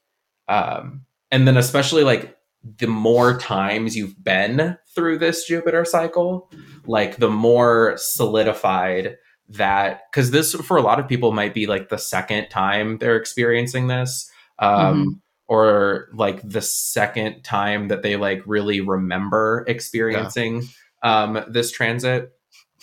um 0.49 1.05
and 1.31 1.47
then 1.47 1.55
especially 1.57 2.03
like 2.03 2.37
the 2.79 2.87
more 2.87 3.37
times 3.39 3.95
you've 3.95 4.21
been 4.23 4.77
through 4.95 5.17
this 5.17 5.47
Jupiter 5.47 5.85
cycle, 5.85 6.51
like 6.85 7.17
the 7.17 7.29
more 7.29 7.93
solidified 7.97 9.17
that 9.49 10.01
because 10.11 10.31
this 10.31 10.53
for 10.53 10.77
a 10.77 10.81
lot 10.81 10.99
of 10.99 11.07
people 11.07 11.31
might 11.31 11.53
be 11.53 11.67
like 11.67 11.89
the 11.89 11.97
second 11.97 12.47
time 12.49 12.97
they're 12.97 13.17
experiencing 13.17 13.87
this 13.87 14.29
um 14.59 15.21
or 15.47 16.07
like 16.13 16.41
the 16.47 16.61
second 16.61 17.43
time 17.43 17.89
that 17.89 18.01
they 18.01 18.15
like 18.15 18.41
really 18.45 18.79
remember 18.79 19.65
experiencing 19.67 20.63
um 21.03 21.43
this 21.49 21.71
transit. 21.71 22.31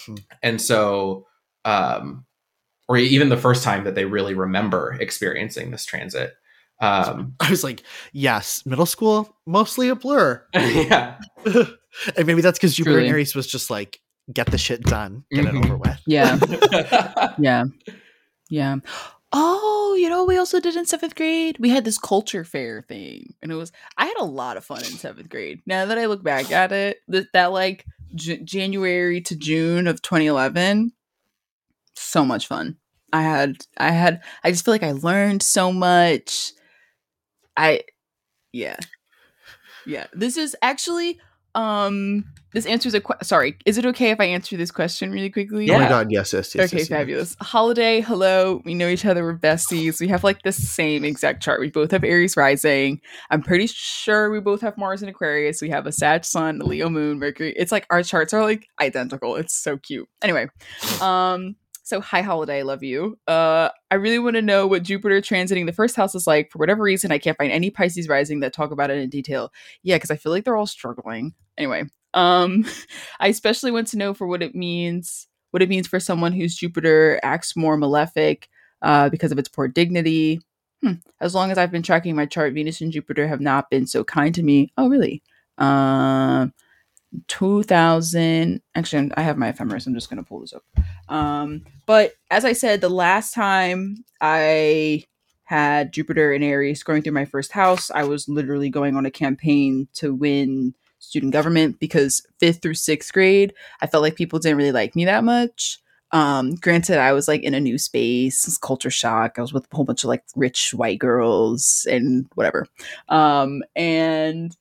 Hmm. 0.06 0.14
and 0.42 0.60
so 0.62 1.26
um 1.64 2.24
or 2.88 2.96
even 2.96 3.28
the 3.28 3.36
first 3.36 3.62
time 3.62 3.84
that 3.84 3.94
they 3.94 4.04
really 4.04 4.34
remember 4.34 4.96
experiencing 4.98 5.70
this 5.70 5.84
transit. 5.84 6.34
Um 6.80 7.34
I 7.40 7.50
was 7.50 7.64
like, 7.64 7.82
yes, 8.12 8.64
middle 8.64 8.86
school, 8.86 9.36
mostly 9.46 9.88
a 9.88 9.94
blur. 9.94 10.44
yeah. 10.54 11.18
And 12.16 12.24
maybe 12.24 12.40
that's 12.40 12.56
because 12.56 12.76
Jupiter 12.76 13.00
and 13.00 13.08
Aries 13.08 13.34
was 13.34 13.48
just 13.48 13.68
like, 13.68 14.00
get 14.32 14.50
the 14.50 14.58
shit 14.58 14.82
done, 14.82 15.24
get 15.30 15.44
Mhm. 15.46 15.48
it 15.62 15.64
over 15.64 15.76
with. 15.76 16.00
Yeah. 16.06 16.38
Yeah. 17.38 17.64
Yeah. 18.48 18.76
Oh, 19.32 19.96
you 19.98 20.08
know, 20.08 20.18
what 20.20 20.28
we 20.28 20.36
also 20.38 20.58
did 20.58 20.74
in 20.74 20.86
seventh 20.86 21.14
grade. 21.14 21.56
We 21.60 21.70
had 21.70 21.84
this 21.84 21.98
culture 21.98 22.42
fair 22.44 22.82
thing, 22.82 23.34
and 23.42 23.52
it 23.52 23.54
was. 23.54 23.70
I 23.96 24.06
had 24.06 24.16
a 24.18 24.24
lot 24.24 24.56
of 24.56 24.64
fun 24.64 24.78
in 24.78 24.84
seventh 24.84 25.28
grade. 25.28 25.60
Now 25.66 25.86
that 25.86 25.98
I 25.98 26.06
look 26.06 26.24
back 26.24 26.50
at 26.50 26.72
it, 26.72 26.98
that, 27.08 27.26
that 27.32 27.52
like 27.52 27.86
J- 28.16 28.42
January 28.42 29.20
to 29.22 29.36
June 29.36 29.86
of 29.86 30.02
2011, 30.02 30.92
so 31.94 32.24
much 32.24 32.48
fun. 32.48 32.76
I 33.12 33.22
had, 33.22 33.56
I 33.76 33.90
had, 33.92 34.22
I 34.42 34.50
just 34.50 34.64
feel 34.64 34.74
like 34.74 34.82
I 34.82 34.92
learned 34.92 35.42
so 35.44 35.72
much. 35.72 36.50
I, 37.56 37.82
yeah, 38.52 38.76
yeah. 39.86 40.06
This 40.12 40.36
is 40.36 40.56
actually, 40.60 41.20
um, 41.54 42.24
this 42.52 42.66
answers 42.66 42.94
a. 42.94 43.00
Que- 43.00 43.22
sorry, 43.22 43.56
is 43.64 43.78
it 43.78 43.86
okay 43.86 44.10
if 44.10 44.20
I 44.20 44.24
answer 44.24 44.56
this 44.56 44.70
question 44.70 45.10
really 45.12 45.30
quickly? 45.30 45.70
Oh 45.70 45.78
my 45.78 45.88
god, 45.88 46.10
yes, 46.10 46.32
yes, 46.32 46.54
yes. 46.54 46.68
okay, 46.68 46.78
yes, 46.78 46.88
yes. 46.88 46.88
fabulous. 46.88 47.36
Holiday, 47.40 48.00
hello. 48.00 48.60
We 48.64 48.74
know 48.74 48.88
each 48.88 49.04
other. 49.04 49.22
We're 49.22 49.38
besties. 49.38 50.00
We 50.00 50.08
have 50.08 50.24
like 50.24 50.42
the 50.42 50.52
same 50.52 51.04
exact 51.04 51.42
chart. 51.42 51.60
We 51.60 51.70
both 51.70 51.90
have 51.92 52.04
Aries 52.04 52.36
rising. 52.36 53.00
I'm 53.30 53.42
pretty 53.42 53.68
sure 53.68 54.30
we 54.30 54.40
both 54.40 54.60
have 54.62 54.76
Mars 54.76 55.02
and 55.02 55.10
Aquarius. 55.10 55.62
We 55.62 55.70
have 55.70 55.86
a 55.86 55.92
Sag 55.92 56.24
Sun, 56.24 56.60
a 56.60 56.64
Leo 56.64 56.88
Moon, 56.88 57.18
Mercury. 57.18 57.54
It's 57.56 57.72
like 57.72 57.86
our 57.90 58.02
charts 58.02 58.32
are 58.32 58.42
like 58.42 58.66
identical. 58.80 59.36
It's 59.36 59.54
so 59.54 59.76
cute. 59.76 60.08
Anyway, 60.22 60.48
um, 61.00 61.56
so 61.82 62.00
hi 62.00 62.22
Holiday, 62.22 62.58
I 62.58 62.62
love 62.62 62.82
you. 62.82 63.18
Uh, 63.26 63.70
I 63.90 63.96
really 63.96 64.18
want 64.18 64.36
to 64.36 64.42
know 64.42 64.66
what 64.66 64.82
Jupiter 64.82 65.20
transiting 65.20 65.66
the 65.66 65.72
first 65.72 65.96
house 65.96 66.14
is 66.14 66.26
like. 66.26 66.50
For 66.50 66.58
whatever 66.58 66.82
reason, 66.82 67.12
I 67.12 67.18
can't 67.18 67.38
find 67.38 67.52
any 67.52 67.70
Pisces 67.70 68.08
rising 68.08 68.40
that 68.40 68.52
talk 68.52 68.70
about 68.70 68.90
it 68.90 68.98
in 68.98 69.10
detail. 69.10 69.52
Yeah, 69.82 69.96
because 69.96 70.10
I 70.10 70.16
feel 70.16 70.32
like 70.32 70.44
they're 70.44 70.56
all 70.56 70.66
struggling. 70.66 71.34
Anyway, 71.58 71.84
um, 72.14 72.64
I 73.20 73.28
especially 73.28 73.70
want 73.70 73.88
to 73.88 73.98
know 73.98 74.14
for 74.14 74.26
what 74.26 74.42
it 74.42 74.54
means 74.54 75.26
what 75.50 75.62
it 75.62 75.68
means 75.68 75.88
for 75.88 76.00
someone 76.00 76.32
whose 76.32 76.56
Jupiter 76.56 77.18
acts 77.22 77.56
more 77.56 77.76
malefic 77.76 78.48
uh, 78.82 79.08
because 79.08 79.32
of 79.32 79.38
its 79.38 79.48
poor 79.48 79.68
dignity. 79.68 80.40
Hmm. 80.82 80.94
As 81.20 81.34
long 81.34 81.50
as 81.50 81.58
I've 81.58 81.70
been 81.70 81.82
tracking 81.82 82.16
my 82.16 82.26
chart, 82.26 82.54
Venus 82.54 82.80
and 82.80 82.92
Jupiter 82.92 83.28
have 83.28 83.40
not 83.40 83.68
been 83.70 83.86
so 83.86 84.04
kind 84.04 84.34
to 84.34 84.42
me. 84.42 84.72
Oh, 84.78 84.88
really? 84.88 85.22
Um, 85.58 86.54
2000. 87.28 88.60
Actually, 88.74 89.10
I 89.16 89.22
have 89.22 89.38
my 89.38 89.48
ephemeris. 89.48 89.86
I'm 89.86 89.94
just 89.94 90.10
going 90.10 90.22
to 90.22 90.28
pull 90.28 90.40
this 90.40 90.52
up. 90.52 90.64
Um, 91.08 91.64
but 91.86 92.14
as 92.30 92.44
I 92.44 92.52
said, 92.52 92.80
the 92.80 92.88
last 92.88 93.34
time 93.34 94.04
I 94.20 95.04
had 95.44 95.92
Jupiter 95.92 96.32
and 96.32 96.44
Aries 96.44 96.82
going 96.82 97.02
through 97.02 97.12
my 97.12 97.24
first 97.24 97.52
house, 97.52 97.90
I 97.90 98.04
was 98.04 98.28
literally 98.28 98.70
going 98.70 98.96
on 98.96 99.06
a 99.06 99.10
campaign 99.10 99.88
to 99.94 100.14
win 100.14 100.74
student 101.00 101.32
government 101.32 101.80
because 101.80 102.24
fifth 102.38 102.62
through 102.62 102.74
sixth 102.74 103.12
grade, 103.12 103.52
I 103.80 103.86
felt 103.86 104.02
like 104.02 104.14
people 104.14 104.38
didn't 104.38 104.58
really 104.58 104.72
like 104.72 104.94
me 104.94 105.04
that 105.06 105.24
much. 105.24 105.80
Um, 106.12 106.54
granted, 106.56 106.98
I 106.98 107.12
was 107.12 107.28
like 107.28 107.42
in 107.42 107.54
a 107.54 107.60
new 107.60 107.78
space, 107.78 108.58
culture 108.58 108.90
shock. 108.90 109.34
I 109.36 109.40
was 109.40 109.52
with 109.52 109.66
a 109.70 109.76
whole 109.76 109.84
bunch 109.84 110.04
of 110.04 110.08
like 110.08 110.24
rich 110.34 110.74
white 110.74 110.98
girls 110.98 111.86
and 111.90 112.26
whatever. 112.34 112.66
Um, 113.08 113.62
and 113.76 114.56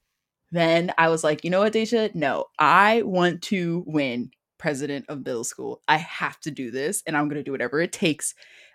then 0.52 0.92
I 0.98 1.10
was 1.10 1.24
like, 1.24 1.44
you 1.44 1.50
know 1.50 1.60
what, 1.60 1.74
Deja? 1.74 2.10
No, 2.14 2.46
I 2.58 3.04
want 3.04 3.42
to 3.44 3.84
win 3.86 4.32
president 4.58 5.06
of 5.10 5.26
middle 5.26 5.44
school. 5.44 5.82
I 5.88 5.98
have 5.98 6.40
to 6.42 6.52
do 6.52 6.72
this, 6.72 7.02
and 7.08 7.18
I'm 7.18 7.30
gonna 7.30 7.44
do 7.44 7.52
whatever 7.52 7.80
it 7.82 7.92
takes. 7.92 8.34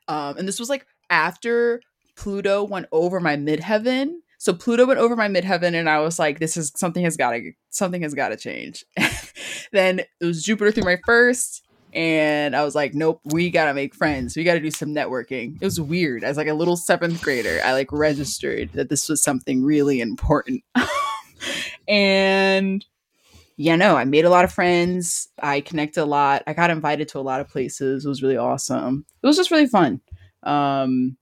Um, 0.09 0.37
and 0.37 0.49
this 0.49 0.59
was 0.59 0.69
like 0.69 0.87
after 1.11 1.81
Pluto 2.17 2.65
went 2.65 2.87
over 2.93 3.21
my 3.21 3.37
midheaven. 3.37 4.17
So 4.39 4.53
Pluto 4.53 4.87
went 4.87 5.01
over 5.01 5.17
my 5.17 5.29
midheaven, 5.29 5.75
and 5.75 5.89
I 5.89 6.01
was 6.01 6.19
like, 6.19 6.39
"This 6.39 6.57
is 6.57 6.73
something 6.77 7.05
has 7.05 7.17
got 7.17 7.33
to 7.33 7.53
something 7.71 8.03
has 8.03 8.15
got 8.15 8.29
to 8.29 8.37
change." 8.37 8.85
then 9.73 10.01
it 10.01 10.09
was 10.25 10.43
Jupiter 10.43 10.71
through 10.71 10.85
my 10.85 10.99
first, 11.07 11.63
and 11.93 12.55
I 12.55 12.65
was 12.65 12.75
like, 12.75 12.95
"Nope, 12.95 13.21
we 13.27 13.51
gotta 13.51 13.75
make 13.75 13.95
friends. 13.95 14.37
We 14.37 14.45
gotta 14.45 14.61
do 14.61 14.71
some 14.71 14.95
networking." 14.95 15.57
It 15.61 15.65
was 15.65 15.81
weird. 15.81 16.25
As 16.25 16.37
like 16.37 16.49
a 16.49 16.55
little 16.55 16.77
seventh 16.77 17.23
grader, 17.23 17.61
I 17.65 17.73
like 17.73 17.93
registered 17.93 18.73
that 18.75 18.91
this 18.91 19.09
was 19.09 19.23
something 19.23 19.63
really 19.63 20.01
important, 20.01 20.63
and 21.89 22.85
yeah, 23.57 23.77
no, 23.77 23.97
I 23.97 24.05
made 24.05 24.25
a 24.25 24.31
lot 24.31 24.45
of 24.45 24.53
friends. 24.53 25.29
I 25.41 25.61
connected 25.61 26.03
a 26.03 26.07
lot. 26.07 26.43
I 26.47 26.55
got 26.55 26.71
invited 26.71 27.09
to 27.09 27.19
a 27.19 27.21
lot 27.21 27.41
of 27.41 27.49
places. 27.49 28.05
It 28.05 28.09
was 28.09 28.23
really 28.23 28.37
awesome. 28.37 29.07
It 29.23 29.27
was 29.27 29.37
just 29.37 29.51
really 29.51 29.67
fun. 29.67 30.01
Um, 30.43 31.17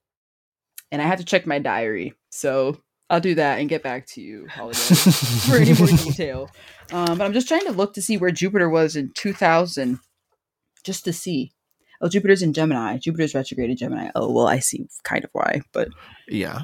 and 0.90 1.02
I 1.02 1.06
have 1.06 1.18
to 1.18 1.24
check 1.24 1.46
my 1.46 1.58
diary. 1.58 2.14
So 2.30 2.78
I'll 3.10 3.20
do 3.20 3.34
that 3.34 3.58
and 3.58 3.68
get 3.68 3.82
back 3.82 4.06
to 4.08 4.22
you, 4.22 4.46
Holiday, 4.48 4.78
for 4.78 5.56
any 5.56 5.74
more 5.74 5.88
detail. 5.88 6.50
Um, 6.92 7.18
but 7.18 7.24
I'm 7.24 7.34
just 7.34 7.48
trying 7.48 7.66
to 7.66 7.72
look 7.72 7.94
to 7.94 8.02
see 8.02 8.16
where 8.16 8.30
Jupiter 8.30 8.70
was 8.70 8.96
in 8.96 9.12
2000, 9.14 9.98
just 10.84 11.04
to 11.04 11.12
see. 11.12 11.52
Oh, 12.00 12.08
Jupiter's 12.08 12.42
in 12.42 12.52
Gemini. 12.52 12.96
Jupiter's 12.96 13.34
retrograde 13.34 13.70
in 13.70 13.76
Gemini. 13.76 14.10
Oh, 14.14 14.30
well, 14.32 14.48
I 14.48 14.58
see 14.58 14.86
kind 15.04 15.24
of 15.24 15.30
why, 15.32 15.60
but 15.72 15.88
Yeah. 16.28 16.62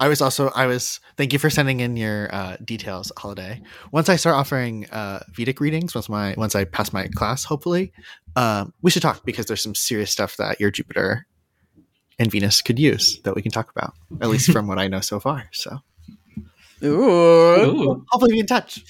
I 0.00 0.08
was 0.08 0.20
also 0.20 0.50
I 0.54 0.66
was 0.66 1.00
thank 1.16 1.32
you 1.32 1.38
for 1.38 1.50
sending 1.50 1.80
in 1.80 1.96
your 1.96 2.34
uh, 2.34 2.56
details 2.64 3.12
holiday. 3.16 3.62
Once 3.90 4.08
I 4.08 4.16
start 4.16 4.36
offering 4.36 4.88
uh, 4.90 5.20
Vedic 5.34 5.60
readings, 5.60 5.94
once 5.94 6.08
my 6.08 6.34
once 6.36 6.54
I 6.54 6.64
pass 6.64 6.92
my 6.92 7.08
class, 7.08 7.44
hopefully, 7.44 7.92
um, 8.36 8.72
we 8.82 8.90
should 8.90 9.02
talk 9.02 9.24
because 9.24 9.46
there's 9.46 9.62
some 9.62 9.74
serious 9.74 10.10
stuff 10.10 10.36
that 10.36 10.60
your 10.60 10.70
Jupiter 10.70 11.26
and 12.18 12.30
Venus 12.30 12.62
could 12.62 12.78
use 12.78 13.20
that 13.22 13.34
we 13.34 13.42
can 13.42 13.52
talk 13.52 13.70
about. 13.70 13.94
At 14.20 14.28
least 14.28 14.50
from 14.52 14.66
what 14.66 14.78
I 14.78 14.88
know 14.88 15.00
so 15.00 15.20
far. 15.20 15.48
So 15.52 15.78
Ooh. 16.84 17.00
Ooh. 17.00 18.06
hopefully 18.10 18.32
be 18.32 18.40
in 18.40 18.46
touch. 18.46 18.84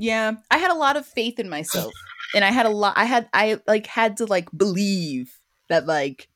Yeah, 0.00 0.32
I 0.50 0.56
had 0.56 0.70
a 0.70 0.74
lot 0.74 0.96
of 0.96 1.04
faith 1.04 1.38
in 1.38 1.50
myself. 1.50 1.92
And 2.34 2.42
I 2.42 2.50
had 2.50 2.64
a 2.64 2.70
lot 2.70 2.94
I 2.96 3.04
had 3.04 3.28
I 3.34 3.60
like 3.66 3.86
had 3.86 4.16
to 4.16 4.24
like 4.24 4.48
believe 4.56 5.38
that 5.68 5.86
like 5.86 6.29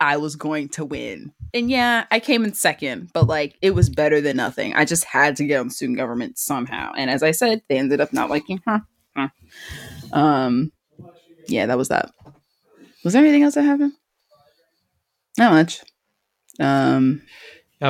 I 0.00 0.16
was 0.16 0.36
going 0.36 0.68
to 0.70 0.84
win. 0.84 1.32
And 1.54 1.70
yeah, 1.70 2.06
I 2.10 2.20
came 2.20 2.44
in 2.44 2.52
second, 2.52 3.10
but 3.12 3.26
like 3.26 3.56
it 3.62 3.74
was 3.74 3.88
better 3.88 4.20
than 4.20 4.36
nothing. 4.36 4.74
I 4.74 4.84
just 4.84 5.04
had 5.04 5.36
to 5.36 5.44
get 5.44 5.60
on 5.60 5.70
student 5.70 5.98
government 5.98 6.38
somehow. 6.38 6.92
And 6.96 7.10
as 7.10 7.22
I 7.22 7.30
said, 7.30 7.62
they 7.68 7.78
ended 7.78 8.00
up 8.00 8.12
not 8.12 8.30
liking 8.30 8.60
huh. 8.66 8.80
huh. 9.16 9.28
Um 10.12 10.72
yeah, 11.48 11.66
that 11.66 11.78
was 11.78 11.88
that. 11.88 12.10
Was 13.04 13.12
there 13.12 13.22
anything 13.22 13.42
else 13.42 13.54
that 13.54 13.62
happened? 13.62 13.92
Not 15.38 15.52
much. 15.52 15.80
Um 16.60 17.22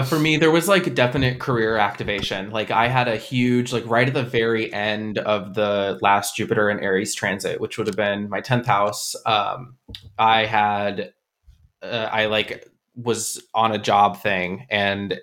for 0.05 0.19
me, 0.19 0.37
there 0.37 0.51
was 0.51 0.67
like 0.69 0.87
a 0.87 0.91
definite 0.91 1.39
career 1.39 1.77
activation. 1.77 2.51
Like 2.51 2.71
I 2.71 2.89
had 2.89 3.07
a 3.09 3.17
huge, 3.17 3.73
like 3.73 3.87
right 3.87 4.09
at 4.09 4.15
the 4.15 4.25
very 4.25 4.73
end 4.73 5.19
of 5.19 5.55
the 5.55 5.99
last 6.03 6.37
Jupiter 6.37 6.69
and 6.69 6.81
Aries 6.81 7.15
transit, 7.15 7.61
which 7.61 7.79
would 7.79 7.87
have 7.87 7.97
been 7.97 8.29
my 8.29 8.41
tenth 8.41 8.67
house. 8.67 9.15
Um, 9.25 9.77
I 10.19 10.45
had, 10.45 11.13
uh, 11.91 12.09
I 12.13 12.27
like 12.27 12.69
was 12.95 13.43
on 13.55 13.73
a 13.73 13.79
job 13.79 14.23
thing 14.23 14.67
and 14.71 15.21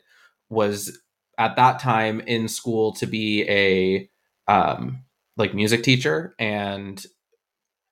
was 0.50 1.00
at 1.38 1.56
that 1.56 1.80
time 1.80 2.20
in 2.22 2.48
school 2.48 2.94
to 2.94 3.08
be 3.08 3.44
a 3.50 4.10
um, 4.48 5.04
like 5.38 5.54
music 5.54 5.84
teacher 5.84 6.36
and 6.38 7.04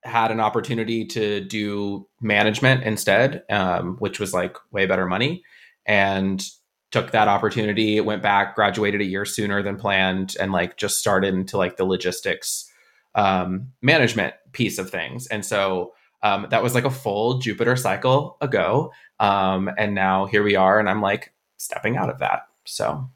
had 0.04 0.30
an 0.30 0.40
opportunity 0.40 1.04
to 1.04 1.40
do 1.40 2.06
management 2.20 2.84
instead, 2.84 3.44
um, 3.50 3.96
which 3.98 4.18
was 4.20 4.32
like 4.32 4.56
way 4.70 4.86
better 4.86 5.06
money. 5.06 5.42
And 5.86 6.44
took 6.92 7.10
that 7.12 7.26
opportunity, 7.26 8.00
went 8.00 8.22
back, 8.22 8.54
graduated 8.54 9.00
a 9.00 9.04
year 9.04 9.24
sooner 9.24 9.62
than 9.62 9.76
planned, 9.76 10.36
and 10.38 10.52
like 10.52 10.76
just 10.76 10.98
started 10.98 11.34
into 11.34 11.56
like 11.56 11.76
the 11.76 11.84
logistics 11.84 12.70
um, 13.14 13.72
management 13.80 14.34
piece 14.52 14.78
of 14.78 14.90
things. 14.90 15.26
And 15.28 15.44
so 15.44 15.94
um, 16.22 16.46
that 16.50 16.62
was 16.62 16.74
like 16.74 16.84
a 16.84 16.90
full 16.90 17.38
Jupiter 17.38 17.76
cycle 17.76 18.36
ago. 18.40 18.92
Um, 19.20 19.70
and 19.78 19.94
now 19.94 20.26
here 20.26 20.42
we 20.42 20.56
are, 20.56 20.78
and 20.78 20.88
I'm 20.88 21.00
like 21.00 21.32
stepping 21.58 21.96
out 21.96 22.10
of 22.10 22.18
that. 22.20 22.46
So 22.64 23.08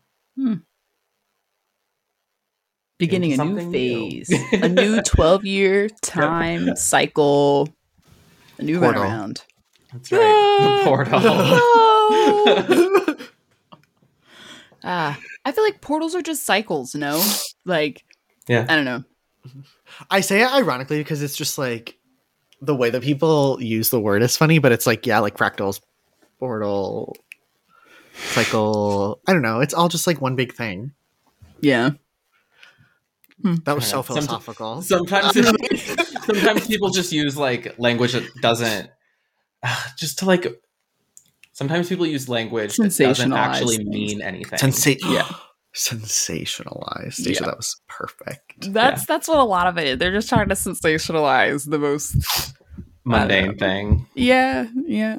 beginning 2.99 3.33
a 3.33 3.37
new 3.37 3.37
something 3.37 3.71
new. 3.71 4.11
phase, 4.25 4.31
a 4.53 4.69
new 4.69 5.03
12 5.05 5.45
year 5.45 5.89
time 6.03 6.75
cycle, 6.77 7.69
a 8.59 8.63
new 8.63 8.79
Portal. 8.81 9.03
runaround. 9.05 9.43
that's 9.93 10.11
right. 10.13 10.19
The 10.21 10.81
portal. 10.85 11.21
No. 11.21 13.17
ah, 14.85 15.19
I 15.45 15.53
feel 15.53 15.65
like 15.65 15.81
portals 15.81 16.15
are 16.15 16.23
just 16.23 16.45
cycles, 16.47 16.95
no? 16.95 17.23
Like, 17.65 18.05
Yeah. 18.49 18.65
I 18.69 18.75
don't 18.77 18.85
know. 18.85 19.05
I 20.11 20.21
say 20.21 20.43
it 20.43 20.51
ironically 20.53 20.99
because 20.99 21.23
it's 21.23 21.37
just 21.37 21.57
like 21.59 21.97
the 22.61 22.75
way 22.75 22.91
that 22.91 23.03
people 23.03 23.61
use 23.63 23.91
the 23.91 24.01
word 24.01 24.23
is 24.23 24.37
funny, 24.37 24.59
but 24.59 24.73
it's 24.73 24.87
like, 24.87 25.07
yeah, 25.07 25.19
like 25.19 25.37
fractals, 25.37 25.81
portal, 26.39 27.17
cycle. 28.15 29.21
I 29.27 29.33
don't 29.33 29.43
know. 29.43 29.61
It's 29.61 29.75
all 29.75 29.89
just 29.89 30.07
like 30.07 30.21
one 30.21 30.37
big 30.37 30.55
thing. 30.55 30.93
Yeah. 31.61 31.91
Hmm. 33.43 33.57
That 33.65 33.75
was 33.75 33.87
so 33.87 34.03
don't 34.03 34.09
know. 34.09 34.23
Somet- 34.23 34.27
philosophical. 34.27 34.83
sometimes 34.83 35.35
sometimes 36.25 36.67
people 36.67 36.91
just 36.91 37.13
use 37.13 37.37
like 37.37 37.79
language 37.79 38.13
that 38.13 38.25
doesn't 38.41 38.91
ah, 39.63 39.93
just 39.99 40.21
to 40.21 40.25
like 40.25 40.47
sometimes 41.53 41.89
people 41.89 42.07
use 42.07 42.31
language 42.31 42.77
that 42.77 42.97
doesn't 42.97 43.33
actually 43.35 43.85
mean 43.85 44.23
anything 44.23 44.59
Sensa- 44.59 44.97
Yeah. 45.05 45.29
Sensationalized. 45.77 47.17
Deja, 47.23 47.41
Yeah. 47.43 47.47
that 47.51 47.57
was 47.57 47.81
perfect. 47.89 48.73
That's 48.73 49.07
that's 49.07 49.29
what 49.29 49.39
a 49.39 49.45
lot 49.45 49.67
of 49.67 49.79
it 49.79 49.87
is. 49.87 49.99
They're 49.99 50.13
just 50.13 50.29
trying 50.29 50.49
to 50.49 50.55
sensationalize 50.55 51.69
the 51.69 51.79
most 51.79 52.17
mundane 53.05 53.57
thing 53.59 54.07
Yeah, 54.15 54.67
yeah. 54.87 55.19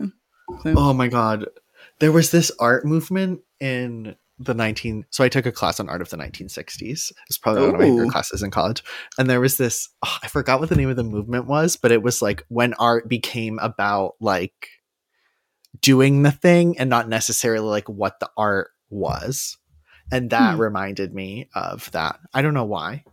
So- 0.64 0.74
Oh 0.76 0.94
my 0.94 1.08
god. 1.08 1.46
There 2.00 2.12
was 2.12 2.32
this 2.32 2.52
art 2.60 2.86
movement 2.86 3.42
in 3.60 4.16
the 4.40 4.54
19 4.54 5.04
so 5.10 5.24
I 5.24 5.30
took 5.30 5.48
a 5.48 5.52
class 5.52 5.80
on 5.80 5.90
art 5.90 6.02
of 6.02 6.10
the 6.10 6.18
1960s. 6.18 7.12
It's 7.28 7.38
probably 7.40 7.62
one 7.64 7.74
of 7.76 7.80
my 7.80 7.88
favorite 7.88 8.12
classes 8.12 8.44
in 8.44 8.52
college. 8.52 8.84
And 9.18 9.28
there 9.30 9.42
was 9.42 9.58
this 9.58 9.90
oh, 10.06 10.18
I 10.22 10.28
forgot 10.28 10.60
what 10.60 10.70
the 10.70 10.76
name 10.76 10.90
of 10.90 10.96
the 10.96 11.04
movement 11.04 11.48
was, 11.48 11.76
but 11.76 11.92
it 11.92 12.04
was 12.04 12.22
like 12.22 12.44
when 12.50 12.74
art 12.76 13.08
became 13.10 13.58
about 13.60 14.14
like 14.20 14.70
doing 15.82 16.24
the 16.24 16.32
thing 16.32 16.78
and 16.78 16.90
not 16.90 17.08
necessarily 17.10 17.68
like 17.68 17.88
what 17.90 18.20
the 18.20 18.30
art 18.38 18.70
was. 18.90 19.58
And 20.12 20.30
that 20.30 20.56
Hmm. 20.56 20.62
reminded 20.62 21.14
me 21.14 21.50
of 21.54 21.92
that. 21.92 22.20
I 22.34 22.42
don't 22.42 22.54
know 22.54 22.66
why. 22.66 23.04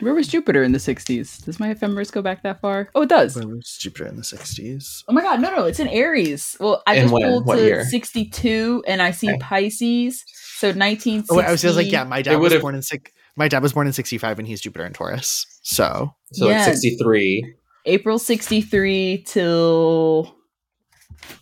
Where 0.00 0.14
was 0.14 0.26
Jupiter 0.26 0.64
in 0.64 0.72
the 0.72 0.78
60s? 0.80 1.44
Does 1.44 1.60
my 1.60 1.70
ephemeris 1.70 2.10
go 2.10 2.22
back 2.22 2.42
that 2.42 2.60
far? 2.60 2.90
Oh, 2.94 3.02
it 3.02 3.08
does. 3.08 3.36
Where 3.36 3.46
was 3.46 3.76
Jupiter 3.78 4.06
in 4.06 4.16
the 4.16 4.22
60s? 4.24 5.04
Oh 5.06 5.12
my 5.12 5.22
god, 5.22 5.40
no, 5.40 5.54
no, 5.54 5.64
it's 5.64 5.78
in 5.78 5.86
Aries. 5.88 6.56
Well, 6.58 6.82
I 6.86 6.96
In 6.96 7.02
just 7.02 7.12
when? 7.12 7.22
pulled 7.22 7.46
What 7.46 7.56
to 7.56 7.62
year? 7.64 7.84
62 7.84 8.82
and 8.88 9.00
I 9.00 9.12
see 9.12 9.28
Okay. 9.28 9.38
Pisces. 9.38 10.24
So 10.56 10.68
1960. 10.68 11.26
Oh, 11.32 11.36
wait, 11.36 11.46
I 11.46 11.52
was 11.52 11.62
just 11.62 11.76
like, 11.76 11.92
yeah, 11.92 12.02
my 12.04 12.22
dad 12.22 12.36
was 12.36 12.56
born 12.60 12.74
in 12.74 12.82
six. 12.82 13.10
My 13.36 13.46
dad 13.48 13.62
was 13.62 13.72
born 13.74 13.86
in 13.86 13.92
65 13.92 14.38
and 14.40 14.48
he's 14.48 14.60
Jupiter 14.60 14.84
in 14.86 14.92
Taurus. 14.92 15.46
So 15.62 16.14
so 16.32 16.48
Yeah. 16.48 16.56
it's 16.68 16.82
63 16.82 17.54
April 17.86 18.18
63 18.18 19.24
till 19.26 20.34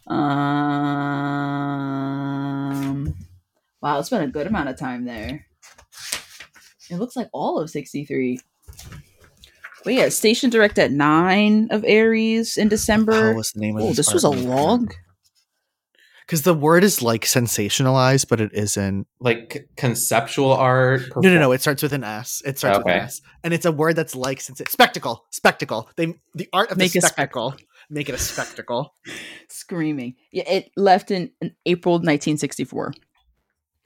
um 0.06 1.40
Wow, 3.82 3.98
it's 3.98 4.10
been 4.10 4.20
a 4.22 4.28
good 4.28 4.46
amount 4.46 4.68
of 4.68 4.78
time 4.78 5.06
there. 5.06 5.46
It 6.90 6.96
looks 6.98 7.16
like 7.16 7.28
all 7.32 7.58
of 7.58 7.70
63. 7.70 8.38
But 9.84 9.94
yeah, 9.94 10.10
station 10.10 10.50
direct 10.50 10.78
at 10.78 10.92
9 10.92 11.68
of 11.70 11.82
Aries 11.86 12.58
in 12.58 12.66
What 12.66 12.70
December. 12.70 13.34
was 13.34 13.52
the 13.52 13.60
name 13.60 13.78
of 13.78 13.84
Oh, 13.84 13.92
this 13.94 14.12
was 14.12 14.24
a 14.24 14.28
log. 14.28 14.92
Because 16.26 16.42
the 16.42 16.52
word 16.54 16.84
is 16.84 17.00
like 17.02 17.22
sensationalized, 17.24 18.28
but 18.28 18.40
it 18.40 18.50
isn't. 18.52 19.06
like 19.18 19.68
conceptual 19.76 20.52
art 20.52 21.02
No, 21.16 21.32
no, 21.32 21.38
no. 21.40 21.52
It 21.52 21.60
starts 21.62 21.82
with 21.82 21.92
an 21.94 22.04
S. 22.04 22.40
It 22.44 22.58
starts 22.58 22.78
with 22.78 22.86
an 22.86 22.92
S, 23.00 23.20
and 23.42 23.52
it's 23.54 23.64
a 23.66 23.72
word 23.72 23.96
that's 23.96 24.14
like 24.14 24.40
since 24.40 24.60
spectacle, 24.68 25.24
spectacle. 25.30 25.88
They 25.96 26.14
the 26.34 26.48
art 26.52 26.70
of 26.70 26.76
Make 26.78 26.92
the 26.92 26.98
a 27.00 27.02
spectacle. 27.02 27.56
Make 27.90 28.08
it 28.08 28.14
a 28.14 28.18
spectacle. 28.18 28.94
Screaming. 29.48 30.14
Yeah, 30.32 30.48
it 30.48 30.70
left 30.76 31.10
in, 31.10 31.30
in 31.40 31.54
April 31.66 31.94
1964. 31.94 32.94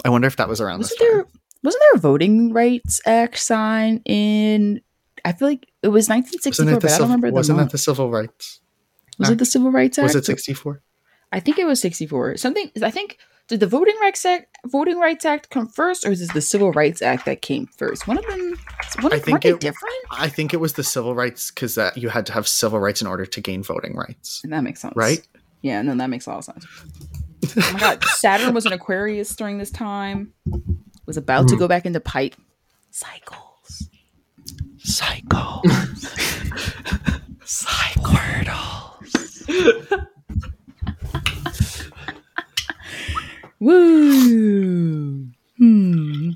I 0.05 0.09
wonder 0.11 0.27
if 0.27 0.37
that 0.37 0.49
was 0.49 0.61
around 0.61 0.79
Wasn't 0.81 0.99
this 0.99 1.09
time. 1.09 1.17
there 1.17 1.27
wasn't 1.63 1.81
there 1.83 1.95
a 1.95 1.99
voting 1.99 2.53
rights 2.53 3.01
act 3.07 3.39
sign 3.39 4.03
in 4.05 4.83
I 5.25 5.33
feel 5.33 5.49
like 5.49 5.67
it 5.83 5.89
was 5.89 6.09
1964, 6.11 6.65
Wasn't 6.67 6.69
it 6.69 6.81
the 6.81 6.87
but 6.87 6.87
I 6.87 6.89
don't 6.89 6.97
civil, 6.99 7.07
remember 7.07 7.31
wasn't 7.35 7.59
that 7.59 7.71
the 7.71 7.79
civil 7.79 8.11
rights? 8.11 8.61
was 9.19 9.31
it 9.31 9.39
the 9.39 9.47
Civil 9.47 9.71
Rights 9.71 9.97
Act? 9.99 10.03
Was 10.05 10.17
it 10.17 10.27
sixty 10.27 10.53
four? 10.53 10.83
I 11.33 11.41
think 11.41 11.59
it 11.59 11.65
was 11.67 11.81
64. 11.81 12.37
Something 12.37 12.71
I 12.83 12.91
think 12.91 13.19
did 13.49 13.61
the 13.61 13.67
Voting 13.67 13.95
Rights 14.01 14.25
Act 14.25 14.47
Voting 14.67 14.99
Rights 14.99 15.25
Act 15.25 15.51
come 15.51 15.69
first 15.69 16.07
or 16.07 16.11
is 16.13 16.21
this 16.21 16.33
the 16.33 16.41
Civil 16.41 16.73
Rights 16.73 17.03
Act 17.03 17.27
that 17.27 17.43
came 17.43 17.67
first? 17.67 18.07
One 18.09 18.17
of 18.19 18.27
them 18.27 18.57
one 19.01 19.13
I 19.13 19.17
of, 19.17 19.23
think 19.23 19.35
weren't 19.45 19.45
it- 19.45 19.61
different? 19.61 19.95
I 20.11 20.29
think 20.29 20.55
it 20.55 20.59
was 20.59 20.73
the 20.75 20.83
civil 20.85 21.15
rights 21.15 21.51
because 21.51 21.75
that 21.75 21.97
you 21.99 22.09
had 22.09 22.25
to 22.27 22.33
have 22.33 22.49
civil 22.49 22.79
rights 22.81 23.01
in 23.03 23.07
order 23.07 23.27
to 23.27 23.41
gain 23.41 23.63
voting 23.63 23.95
rights, 23.95 24.41
And 24.45 24.53
that 24.53 24.63
makes 24.63 24.81
sense. 24.81 24.95
right? 24.97 25.27
Yeah, 25.63 25.83
no, 25.83 25.95
that 25.97 26.09
makes 26.11 26.27
a 26.27 26.31
lot 26.31 26.39
of 26.39 26.45
sense. 26.45 26.67
oh 27.59 27.71
my 27.75 27.81
god, 27.81 28.05
Saturn 28.05 28.55
was 28.55 28.65
an 28.67 28.73
Aquarius 28.73 29.35
during 29.37 29.59
this 29.59 29.71
time. 29.71 30.33
Was 31.07 31.17
about 31.19 31.49
to 31.49 31.55
Hmm. 31.55 31.61
go 31.61 31.69
back 31.69 31.85
into 31.87 32.01
pipe 32.01 32.35
cycles. 32.91 33.89
Cycle. 34.79 35.63
Woo! 43.65 45.29
Hmm. 45.57 46.31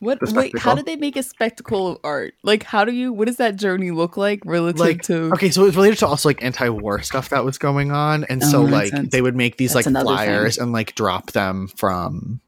What 0.00 0.20
wait, 0.22 0.28
how 0.30 0.40
spectacle. 0.40 0.74
did 0.76 0.86
they 0.86 0.94
make 0.96 1.16
a 1.16 1.24
spectacle 1.24 1.88
of 1.88 1.98
art? 2.04 2.34
Like, 2.44 2.62
how 2.62 2.84
do 2.84 2.92
you? 2.92 3.12
What 3.12 3.26
does 3.26 3.38
that 3.38 3.56
journey 3.56 3.90
look 3.90 4.16
like 4.16 4.40
relative 4.46 4.78
Like, 4.78 5.02
to? 5.02 5.32
Okay, 5.32 5.50
so 5.50 5.62
it 5.62 5.66
was 5.66 5.76
related 5.76 5.98
to 5.98 6.06
also 6.06 6.28
like 6.28 6.42
anti-war 6.42 7.02
stuff 7.02 7.30
that 7.30 7.44
was 7.44 7.58
going 7.58 7.90
on, 7.90 8.22
and 8.24 8.40
so 8.42 8.58
Oh, 8.60 8.62
makes 8.62 8.72
like 8.72 8.88
sense. 8.90 9.10
they 9.10 9.20
would 9.22 9.34
make 9.34 9.56
these 9.56 9.72
That's 9.74 9.86
like 9.88 10.04
flyers 10.04 10.54
thing. 10.56 10.62
and 10.64 10.72
like 10.72 10.94
drop 10.94 11.32
them 11.32 11.66
from 11.76 12.40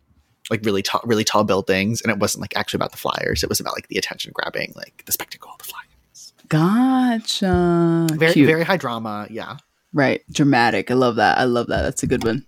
like 0.49 0.61
really 0.64 0.82
tall, 0.82 1.01
really 1.05 1.24
tall 1.24 1.43
buildings, 1.43 2.01
and 2.03 2.12
it 2.12 2.18
wasn't 2.18 2.41
like 2.43 2.57
actually 2.57 2.78
about 2.78 2.93
the 2.93 2.99
flyers; 2.99 3.43
it 3.43 3.49
was 3.49 3.59
about 3.59 3.74
like 3.74 3.88
the 3.88 3.97
attention 3.99 4.30
grabbing, 4.32 4.72
like 4.76 5.03
the 5.07 5.12
spectacle 5.12 5.51
of 5.51 5.59
the 5.59 5.64
flyers. 5.64 6.32
Gotcha. 6.49 8.07
Very, 8.12 8.32
Cute. 8.32 8.47
very 8.47 8.62
high 8.62 8.76
drama. 8.76 9.26
Yeah. 9.28 9.57
Right. 9.93 10.22
Dramatic. 10.30 10.91
I 10.91 10.95
love 10.95 11.16
that. 11.16 11.38
I 11.38 11.45
love 11.45 11.66
that. 11.68 11.82
That's 11.82 12.03
a 12.03 12.07
good 12.07 12.24
one. 12.24 12.47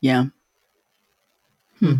Yeah. 0.00 0.26
Hmm. 1.80 1.94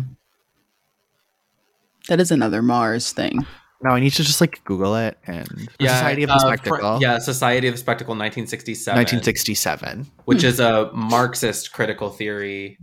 That 2.07 2.19
is 2.19 2.31
another 2.31 2.61
Mars 2.61 3.11
thing. 3.11 3.45
No, 3.83 3.91
I 3.91 3.99
need 3.99 4.11
to 4.11 4.23
just 4.23 4.41
like 4.41 4.63
Google 4.63 4.95
it 4.95 5.17
and 5.27 5.47
the 5.79 5.87
Society 5.87 6.23
of 6.23 6.29
the 6.29 6.35
uh, 6.35 6.39
fr- 6.39 6.47
Spectacle, 6.47 7.01
yeah, 7.01 7.17
Society 7.19 7.67
of 7.67 7.73
the 7.73 7.77
Spectacle, 7.77 8.11
1967. 8.11 8.95
1967. 8.95 10.07
which 10.25 10.43
is 10.43 10.59
a 10.59 10.89
Marxist 10.93 11.73
critical 11.73 12.09
theory, 12.09 12.77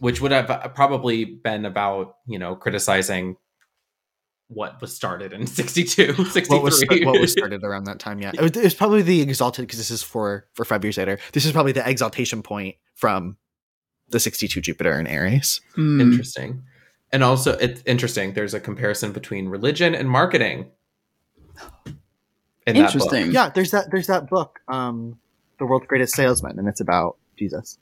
which 0.00 0.20
would 0.20 0.32
have 0.32 0.72
probably 0.74 1.24
been 1.24 1.64
about, 1.64 2.16
you 2.26 2.38
know, 2.38 2.54
criticizing 2.54 3.36
what 4.48 4.80
was 4.80 4.94
started 4.94 5.32
in 5.32 5.46
62, 5.48 6.14
63. 6.14 6.48
What 6.56 6.62
was 6.62 6.84
what 7.04 7.20
was 7.20 7.32
started 7.32 7.62
around 7.64 7.84
that 7.84 7.98
time? 7.98 8.20
Yeah, 8.20 8.32
it 8.34 8.40
was, 8.40 8.50
it 8.52 8.64
was 8.64 8.74
probably 8.74 9.02
the 9.02 9.20
exalted 9.22 9.64
because 9.66 9.78
this 9.78 9.90
is 9.90 10.02
for 10.02 10.46
for 10.54 10.64
five 10.64 10.84
years 10.84 10.96
later. 10.98 11.18
This 11.32 11.44
is 11.46 11.52
probably 11.52 11.72
the 11.72 11.88
exaltation 11.88 12.42
point 12.42 12.76
from 12.94 13.36
the 14.10 14.20
62 14.20 14.60
Jupiter 14.60 14.92
and 14.92 15.08
Aries. 15.08 15.60
Hmm. 15.74 16.00
Interesting. 16.00 16.62
And 17.12 17.22
also, 17.24 17.52
it's 17.58 17.82
interesting. 17.86 18.34
There's 18.34 18.54
a 18.54 18.60
comparison 18.60 19.12
between 19.12 19.48
religion 19.48 19.94
and 19.94 20.10
marketing. 20.10 20.70
In 22.66 22.76
that 22.76 22.92
book. 22.92 22.94
Interesting. 22.94 23.30
Yeah, 23.32 23.50
there's 23.50 23.70
that 23.70 23.90
there's 23.90 24.06
that 24.08 24.28
book, 24.28 24.60
um, 24.68 25.18
The 25.58 25.66
World's 25.66 25.86
Greatest 25.86 26.14
Salesman, 26.14 26.58
and 26.58 26.66
it's 26.66 26.80
about 26.80 27.16
Jesus 27.36 27.78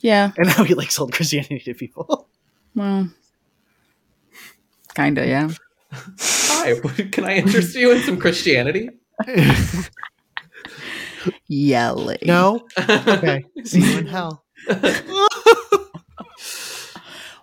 Yeah. 0.00 0.32
and 0.36 0.48
how 0.50 0.64
he 0.64 0.74
like 0.74 0.90
sold 0.90 1.12
Christianity 1.12 1.60
to 1.60 1.74
people. 1.74 2.28
Well, 2.74 3.08
kinda. 4.94 5.26
Yeah. 5.26 5.50
Hi, 5.94 6.74
can 7.12 7.24
I 7.24 7.36
interest 7.36 7.74
you 7.76 7.92
in 7.92 8.02
some 8.02 8.18
Christianity? 8.18 8.90
Yelling. 11.48 12.18
no, 12.24 12.66
okay, 12.78 13.44
see 13.64 13.80
you 13.92 13.98
in 13.98 14.06
hell. 14.06 14.44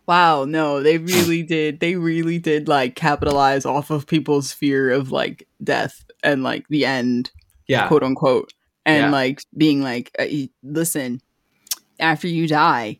Wow, 0.07 0.43
no, 0.45 0.81
they 0.83 0.97
really 0.97 1.41
did. 1.43 1.79
They 1.79 1.95
really 1.95 2.37
did 2.37 2.67
like 2.67 2.95
capitalize 2.95 3.65
off 3.65 3.91
of 3.91 4.07
people's 4.07 4.51
fear 4.51 4.91
of 4.91 5.11
like 5.11 5.47
death 5.63 6.03
and 6.21 6.43
like 6.43 6.67
the 6.67 6.85
end, 6.85 7.31
yeah. 7.67 7.87
quote 7.87 8.03
unquote, 8.03 8.51
and 8.85 9.03
Yeah. 9.05 9.11
like 9.11 9.41
being 9.55 9.81
like, 9.81 10.11
uh, 10.19 10.25
listen, 10.63 11.21
after 11.99 12.27
you 12.27 12.45
die, 12.47 12.99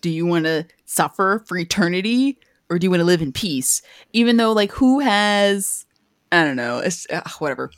do 0.00 0.08
you 0.08 0.24
want 0.24 0.46
to 0.46 0.66
suffer 0.86 1.44
for 1.46 1.58
eternity 1.58 2.38
or 2.70 2.78
do 2.78 2.86
you 2.86 2.90
want 2.90 3.00
to 3.00 3.04
live 3.04 3.20
in 3.22 3.32
peace? 3.32 3.82
Even 4.12 4.36
though, 4.38 4.52
like, 4.52 4.70
who 4.72 5.00
has, 5.00 5.84
I 6.32 6.44
don't 6.44 6.56
know, 6.56 6.78
it's 6.78 7.06
uh, 7.10 7.20
whatever, 7.40 7.70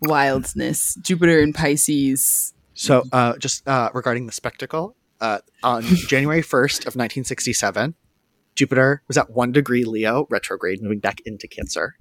wildness, 0.00 0.96
Jupiter 1.02 1.40
and 1.40 1.54
Pisces. 1.54 2.52
So, 2.74 3.04
uh, 3.12 3.36
just 3.36 3.66
uh, 3.68 3.90
regarding 3.94 4.26
the 4.26 4.32
spectacle, 4.32 4.96
uh, 5.20 5.38
on 5.62 5.82
January 6.08 6.42
1st 6.42 6.80
of 6.80 6.96
1967, 6.96 7.94
Jupiter 8.56 9.02
was 9.06 9.16
at 9.18 9.30
one 9.30 9.52
degree 9.52 9.84
Leo 9.84 10.26
retrograde, 10.30 10.82
moving 10.82 10.98
back 10.98 11.20
into 11.26 11.46
Cancer. 11.46 11.94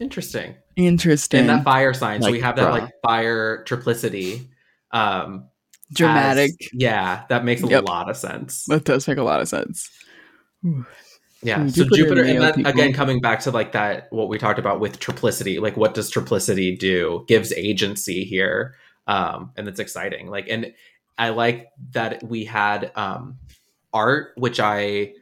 Interesting. 0.00 0.56
Interesting, 0.76 1.40
And 1.40 1.48
that 1.48 1.64
fire 1.64 1.94
sign. 1.94 2.20
So 2.20 2.32
we 2.32 2.40
have 2.40 2.56
that 2.56 2.66
bruh. 2.68 2.80
like 2.80 2.90
fire 3.06 3.64
triplicity. 3.64 4.48
Um, 4.90 5.48
dramatic. 5.92 6.50
as- 6.60 6.68
yeah, 6.72 7.24
that 7.28 7.44
makes 7.44 7.62
a 7.62 7.68
Yep. 7.68 7.84
lot 7.84 8.10
of 8.10 8.16
sense. 8.16 8.64
that 8.66 8.84
does 8.84 9.06
make 9.06 9.18
a 9.18 9.22
lot 9.22 9.40
of 9.40 9.48
sense. 9.48 9.88
Yeah. 11.44 11.58
Mm, 11.58 11.70
So 11.70 11.84
Jupiter 11.84 11.96
Jupiter, 11.96 12.20
and 12.22 12.30
and 12.30 12.42
that, 12.42 12.54
people. 12.56 12.70
again, 12.72 12.92
coming 12.92 13.20
back 13.20 13.40
to 13.40 13.50
like 13.50 13.72
that, 13.72 14.08
what 14.10 14.28
we 14.28 14.38
talked 14.38 14.58
about 14.58 14.80
with 14.80 14.98
triplicity, 14.98 15.60
like 15.60 15.76
what 15.76 15.94
does 15.94 16.10
triplicity 16.12 16.76
do? 16.78 17.24
Gives 17.28 17.52
agency 17.52 18.24
here. 18.24 18.74
Um, 19.06 19.52
and 19.56 19.68
it's 19.68 19.78
exciting. 19.80 20.28
Like, 20.30 20.48
and 20.48 20.72
I 21.18 21.28
like 21.28 21.68
that 21.92 22.22
we 22.22 22.44
had 22.44 22.90
um, 22.96 23.38
art, 23.92 24.32
which 24.36 24.58
I, 24.58 25.12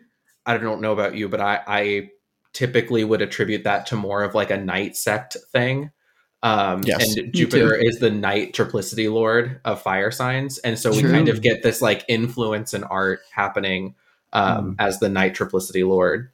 I 0.46 0.56
don't 0.58 0.80
know 0.80 0.92
about 0.92 1.16
you, 1.16 1.28
but 1.28 1.40
I, 1.40 1.60
I 1.66 2.10
typically 2.52 3.02
would 3.02 3.22
attribute 3.22 3.64
that 3.64 3.86
to 3.86 3.96
more 3.96 4.22
of 4.22 4.34
like 4.34 4.50
a 4.50 4.56
night 4.56 4.96
sect 4.96 5.36
thing. 5.52 5.90
Um, 6.44 6.82
Yes. 6.84 7.16
and 7.16 7.32
Jupiter 7.32 7.74
is 7.74 7.98
the 7.98 8.10
night 8.10 8.52
triplicity 8.52 9.12
lord 9.12 9.60
of 9.64 9.80
fire 9.82 10.10
signs. 10.10 10.58
And 10.58 10.78
so 10.78 10.90
we 10.90 11.00
True. 11.00 11.10
kind 11.12 11.28
of 11.28 11.40
get 11.40 11.62
this 11.62 11.80
like 11.80 12.04
influence 12.08 12.74
in 12.74 12.84
art 12.84 13.20
happening 13.32 13.94
um, 14.32 14.76
as 14.78 14.98
the 15.00 15.08
night 15.08 15.34
triplicity 15.34 15.86
lord 15.86 16.30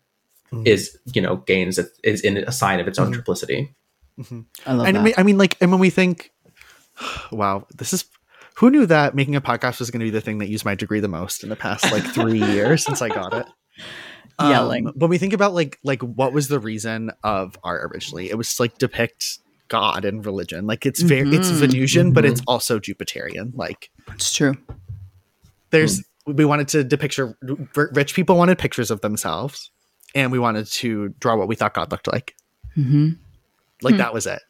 Mm. 0.53 0.67
is 0.67 0.97
you 1.13 1.21
know 1.21 1.37
gains 1.37 1.79
is 2.03 2.23
in 2.23 2.39
a 2.39 2.51
sign 2.51 2.81
of 2.81 2.89
its 2.89 2.99
own 2.99 3.13
Mhm. 3.13 3.17
triplicity. 3.23 3.75
Mhm. 4.19 4.47
I 4.65 4.73
love 4.73 4.87
And 4.87 4.97
I 4.97 5.01
that. 5.01 5.05
mean, 5.05 5.15
I 5.19 5.23
mean, 5.23 5.37
like, 5.37 5.59
and 5.61 5.71
when 5.71 5.79
we 5.79 5.91
think, 5.91 6.33
wow, 7.31 7.67
this 7.77 7.93
is 7.93 8.07
who 8.55 8.71
knew 8.71 8.87
that 8.87 9.15
making 9.15 9.37
a 9.37 9.43
podcast 9.43 9.79
was 9.79 9.91
going 9.91 10.01
to 10.01 10.05
be 10.07 10.11
the 10.11 10.23
thing 10.23 10.39
that 10.39 10.49
used 10.49 10.65
my 10.65 10.75
degree 10.75 11.01
the 11.01 11.07
most 11.09 11.43
in 11.43 11.51
the 11.51 11.55
past 11.57 11.93
like 11.93 12.03
three 12.15 12.39
years 12.43 12.83
since 12.83 13.03
I 13.03 13.09
got 13.11 13.35
it. 13.35 13.47
Um, 14.41 14.51
Yelling. 14.53 14.87
When 14.95 15.11
we 15.11 15.19
think 15.19 15.33
about 15.33 15.53
like 15.53 15.79
like 15.83 16.01
what 16.01 16.33
was 16.33 16.47
the 16.49 16.61
reason 16.61 17.11
of 17.25 17.59
art 17.65 17.91
originally, 17.93 18.31
it 18.31 18.39
was 18.39 18.59
like 18.61 18.79
depict 18.79 19.41
God 19.69 20.05
and 20.05 20.25
religion. 20.25 20.65
Like 20.67 20.87
it's 20.87 21.03
very 21.03 21.29
it's 21.35 21.51
Mhm. 21.51 21.55
Venusian, 21.59 22.13
but 22.13 22.23
Mhm. 22.25 22.31
it's 22.31 22.41
also 22.47 22.79
Jupiterian. 22.79 23.51
Like 23.55 23.91
it's 24.15 24.33
true. 24.33 24.55
there's 25.71 26.03
we 26.35 26.45
wanted 26.45 26.69
to 26.69 26.85
depict 26.85 27.19
rich 27.93 28.15
people 28.15 28.37
wanted 28.37 28.59
pictures 28.59 28.91
of 28.91 29.01
themselves, 29.01 29.71
and 30.15 30.31
we 30.33 30.39
wanted 30.39 30.67
to 30.67 31.09
draw 31.21 31.37
what 31.37 31.49
we 31.49 31.55
thought 31.55 31.75
God 31.75 31.91
looked 31.91 32.07
like. 32.07 32.35
Mm-hmm. 32.77 33.11
Like 33.83 33.95
Hmm. 33.95 33.99
that 33.99 34.13
was 34.15 34.27
it. 34.27 34.41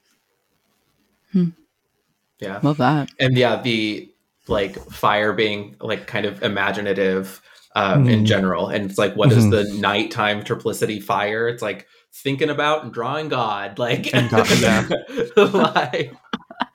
Yeah, 2.40 2.60
Love 2.62 2.76
that. 2.78 3.10
and 3.18 3.36
yeah, 3.36 3.60
the 3.60 4.10
like 4.46 4.76
fire 4.90 5.32
being 5.32 5.76
like 5.80 6.06
kind 6.06 6.24
of 6.24 6.42
imaginative 6.42 7.40
um, 7.76 8.08
in 8.08 8.22
Mhm. 8.22 8.26
general, 8.26 8.68
and 8.68 8.88
it's 8.88 8.98
like 8.98 9.14
what 9.14 9.30
is 9.32 9.44
Mhm. 9.44 9.50
the 9.50 9.64
nighttime 9.80 10.42
triplicity 10.42 11.02
fire? 11.02 11.48
It's 11.48 11.62
like 11.62 11.86
thinking 12.12 12.48
about 12.48 12.82
and 12.84 12.92
drawing 12.92 13.28
God, 13.28 13.78
like 13.78 14.12
And 14.14 14.30
God, 14.30 14.48
yeah. 14.60 14.88
like 15.36 16.12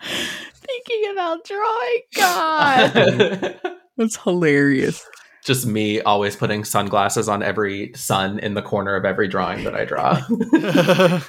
Thinking 0.53 1.11
about 1.11 1.43
drawing 1.45 2.01
God. 2.15 3.59
That's 3.97 4.17
hilarious. 4.17 5.05
just 5.45 5.65
me 5.65 5.99
always 6.01 6.35
putting 6.35 6.63
sunglasses 6.63 7.27
on 7.27 7.43
every 7.43 7.91
sun 7.95 8.39
in 8.39 8.53
the 8.53 8.61
corner 8.61 8.95
of 8.95 9.03
every 9.05 9.27
drawing 9.27 9.63
that 9.65 9.75
I 9.75 9.83
draw. 9.85 10.13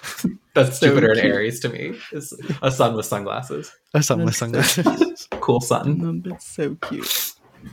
That's 0.55 0.79
So 0.79 0.87
Jupiter 0.89 1.11
and. 1.13 1.21
Aries 1.21 1.61
to 1.61 1.69
me. 1.69 1.99
Is 2.13 2.33
a 2.63 2.71
sun 2.71 2.95
with 2.95 3.07
sunglasses. 3.07 3.73
A 3.93 4.03
sun 4.03 4.19
with 4.25 4.39
That's 4.39 4.39
sunglasses. 4.75 5.29
Cool 5.41 5.61
sun. 5.61 6.23
That's 6.25 6.47
so 6.47 6.77
cute. 6.77 7.33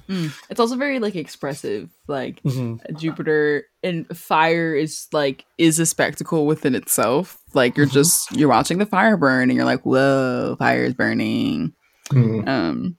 Mm. 0.09 0.31
It's 0.49 0.59
also 0.59 0.75
very 0.77 0.99
like 0.99 1.15
expressive. 1.15 1.89
Like 2.07 2.41
Mhm. 2.43 2.79
Jupiter 2.97 3.65
and 3.83 4.07
fire 4.17 4.73
is 4.73 5.07
like 5.13 5.45
is 5.57 5.79
a 5.79 5.85
spectacle 5.85 6.45
within 6.47 6.75
itself. 6.75 7.37
Like 7.53 7.77
you're 7.77 7.85
Mhm. 7.87 7.91
just 7.93 8.31
you're 8.35 8.49
watching 8.49 8.77
the 8.79 8.85
fire 8.85 9.15
burn 9.17 9.49
and 9.49 9.53
you're 9.55 9.65
like, 9.65 9.83
whoa, 9.85 10.55
fire 10.57 10.83
is 10.85 10.93
burning. 10.95 11.73
Mm. 12.09 12.47
Um, 12.47 12.97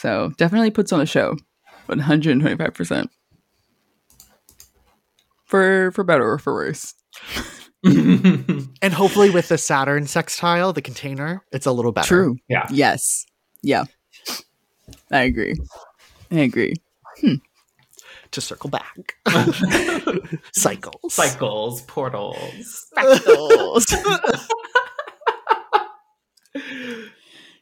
so 0.00 0.32
definitely 0.36 0.70
puts 0.70 0.92
on 0.92 1.00
a 1.00 1.06
show, 1.06 1.36
one 1.86 1.98
hundred 1.98 2.32
and 2.32 2.40
twenty 2.40 2.56
five 2.56 2.74
percent. 2.74 3.10
For 5.44 5.90
for 5.92 6.04
better 6.04 6.30
or 6.30 6.38
for 6.38 6.54
worse. 6.54 6.94
And 7.84 8.92
hopefully 8.92 9.30
with 9.30 9.48
the 9.48 9.56
Saturn 9.58 10.06
sextile, 10.08 10.72
the 10.72 10.82
container, 10.82 11.44
it's 11.52 11.64
a 11.64 11.72
little 11.72 11.92
better. 11.92 12.08
True. 12.08 12.36
Yeah. 12.48 12.66
Yes. 12.70 13.24
Yeah. 13.62 13.84
I 15.12 15.22
agree. 15.22 15.54
I 16.30 16.40
agree. 16.40 16.74
Hmm. 17.20 17.34
To 18.32 18.40
circle 18.40 18.68
back. 18.68 19.14
Cycles. 20.52 21.14
Cycles, 21.14 21.82
portals. 21.82 22.86
Fractals. 22.96 23.86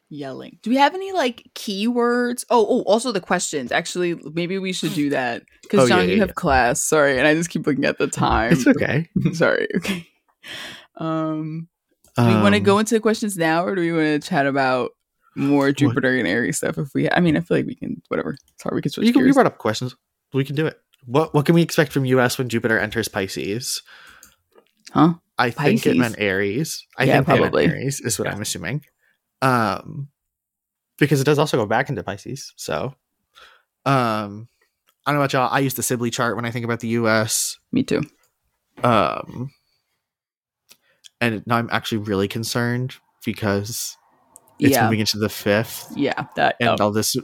Yelling. 0.09 0.59
Do 0.63 0.71
we 0.71 0.77
have 0.77 0.95
any 0.95 1.13
like 1.13 1.43
keywords? 1.55 2.45
Oh, 2.51 2.65
oh, 2.69 2.83
also 2.83 3.11
the 3.13 3.21
questions. 3.21 3.73
Actually, 3.73 4.15
maybe 4.35 4.59
we 4.59 4.73
should 4.73 4.95
do 4.95 5.11
that 5.19 5.43
because 5.63 5.81
Oh, 5.85 5.89
John, 5.89 6.09
yeah, 6.09 6.15
you 6.15 6.21
have 6.21 6.29
yeah. 6.31 6.35
class. 6.35 6.83
Sorry, 6.83 7.19
and 7.19 7.27
I 7.27 7.35
just 7.35 7.51
keep 7.51 7.67
looking 7.67 7.85
at 7.85 7.99
the 7.99 8.07
time. 8.07 8.53
It's 8.53 8.67
okay. 8.67 9.09
Sorry. 9.33 9.67
Okay. 9.77 10.07
Um, 10.97 11.69
do 12.17 12.25
we 12.27 12.35
want 12.35 12.55
to 12.55 12.59
Um, 12.61 12.65
go 12.65 12.79
into 12.79 12.95
the 12.95 13.01
questions 13.01 13.37
now, 13.37 13.65
or 13.65 13.75
do 13.75 13.81
we 13.83 13.93
want 13.93 14.23
to 14.23 14.29
chat 14.29 14.47
about 14.47 14.93
more 15.35 15.71
Jupiter 15.73 16.17
and 16.17 16.27
Aries 16.27 16.57
stuff? 16.59 16.79
If 16.79 16.89
we, 16.95 17.11
I 17.11 17.21
mean, 17.21 17.37
I 17.37 17.41
feel 17.41 17.59
like 17.59 17.67
we 17.67 17.75
can. 17.75 18.01
Whatever. 18.09 18.37
Sorry, 18.61 18.75
we 18.77 18.83
can 18.83 18.91
switch 18.93 19.07
You, 19.07 19.13
can, 19.13 19.27
you 19.27 19.35
brought 19.35 19.47
up 19.47 19.59
questions. 19.59 19.95
We 20.33 20.45
can 20.45 20.57
do 20.57 20.67
it. 20.67 20.79
What 21.05 21.35
What 21.35 21.47
can 21.47 21.55
we 21.55 21.63
expect 21.63 21.93
from 21.93 22.05
US 22.07 22.39
when 22.39 22.49
Jupiter 22.49 22.79
enters 22.79 23.09
Pisces? 23.09 23.83
Huh? 24.93 25.15
I 25.39 25.51
think 25.51 25.85
it 25.87 25.97
meant 25.97 26.15
Aries. 26.19 26.87
I 26.97 27.05
Yeah, 27.05 27.15
think 27.23 27.27
probably. 27.27 27.67
Aries 27.67 28.01
is 28.01 28.19
what 28.19 28.29
Yeah. 28.29 28.35
I'm 28.35 28.41
assuming. 28.41 28.83
Um, 29.43 30.09
because 30.99 31.21
it 31.21 31.25
does 31.25 31.39
also 31.39 31.57
go 31.57 31.67
back 31.67 31.89
into 31.89 32.03
Pisces. 32.03 32.53
So, 32.57 32.95
um, 33.85 34.49
I 35.05 35.13
don't 35.13 35.17
know 35.17 35.25
about 35.25 35.33
y'all. 35.33 35.49
I 35.53 35.61
use 35.61 35.75
the 35.75 35.83
Sibley 35.83 36.11
chart 36.11 36.37
when 36.37 36.45
I 36.45 36.51
think 36.51 36.65
about 36.65 36.81
the 36.81 36.89
U.S. 36.89 37.59
Me 37.71 37.83
too. 37.83 38.03
Um, 38.83 39.51
and 41.21 41.47
now 41.47 41.57
I'm 41.57 41.69
actually 41.71 41.99
really 41.99 42.29
concerned 42.29 42.97
because 43.25 43.97
it's 44.59 44.73
yeah. 44.73 44.85
moving 44.85 45.01
into 45.01 45.19
the 45.19 45.29
fifth, 45.29 45.93
yeah. 45.95 46.27
That. 46.37 46.57
and 46.61 46.81
oh. 46.81 46.85
all 46.85 46.91
this 46.93 47.17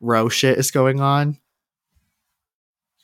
Roe 0.00 0.28
shit 0.28 0.58
is 0.58 0.70
going 0.70 1.00
on. 1.00 1.38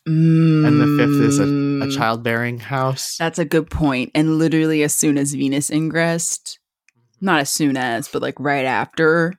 and 0.07 0.81
the 0.81 0.97
fifth 0.99 1.29
is 1.29 1.41
Mm. 1.41 1.85
A 1.85 1.91
childbearing 1.91 2.59
house. 2.59 3.17
That's 3.19 3.39
a 3.39 3.45
good 3.45 3.71
point. 3.71 4.11
And 4.15 4.39
literally, 4.39 4.83
as 4.83 4.95
soon 4.95 5.19
as 5.19 5.35
Venus 5.35 5.69
ingressed, 5.69 6.59
not 7.21 7.41
as 7.41 7.51
soon 7.51 7.77
as, 7.77 8.09
but 8.09 8.23
like 8.23 8.39
right 8.39 8.65
after, 8.65 9.35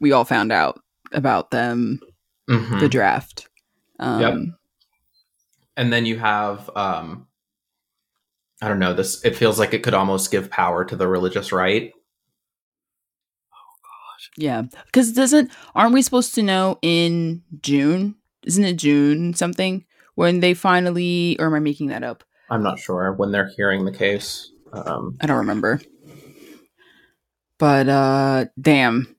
we 0.00 0.12
all 0.12 0.24
found 0.24 0.50
out 0.52 0.80
about 1.12 1.50
them, 1.50 2.00
Mhm. 2.48 2.80
the 2.80 2.88
draft. 2.88 3.48
Um, 3.98 4.20
Yep. 4.20 4.34
and 5.76 5.92
then 5.92 6.04
you 6.06 6.18
have 6.18 6.68
um 6.74 7.26
i 8.62 8.68
don't 8.68 8.78
know 8.78 8.92
this 8.94 9.24
it 9.24 9.36
feels 9.36 9.58
like 9.58 9.72
it 9.74 9.82
could 9.82 9.94
almost 9.94 10.30
give 10.30 10.50
power 10.50 10.84
to 10.84 10.96
the 10.96 11.06
religious 11.06 11.52
right 11.52 11.92
Oh, 13.52 13.72
gosh. 13.82 14.30
Yeah, 14.36 14.62
because 14.86 15.12
doesn't 15.12 15.50
aren't 15.74 15.94
we 15.94 16.02
supposed 16.02 16.34
to 16.34 16.42
know 16.42 16.78
in 16.82 17.42
June? 17.62 18.16
Isn't 18.44 18.64
it 18.64 18.76
June 18.76 19.34
something 19.34 19.84
when 20.14 20.40
they 20.40 20.54
finally? 20.54 21.36
Or 21.38 21.46
am 21.46 21.54
I 21.54 21.60
making 21.60 21.88
that 21.88 22.02
up? 22.02 22.24
i'm 22.52 22.62
not 22.64 22.78
sure 22.80 23.12
when 23.12 23.30
they're 23.30 23.50
hearing 23.56 23.84
the 23.84 23.92
case 23.92 24.50
um 24.72 25.16
I 25.20 25.26
don't 25.26 25.38
remember. 25.38 25.80
But 27.60 27.88
uh, 27.88 28.46
damn, 28.60 29.14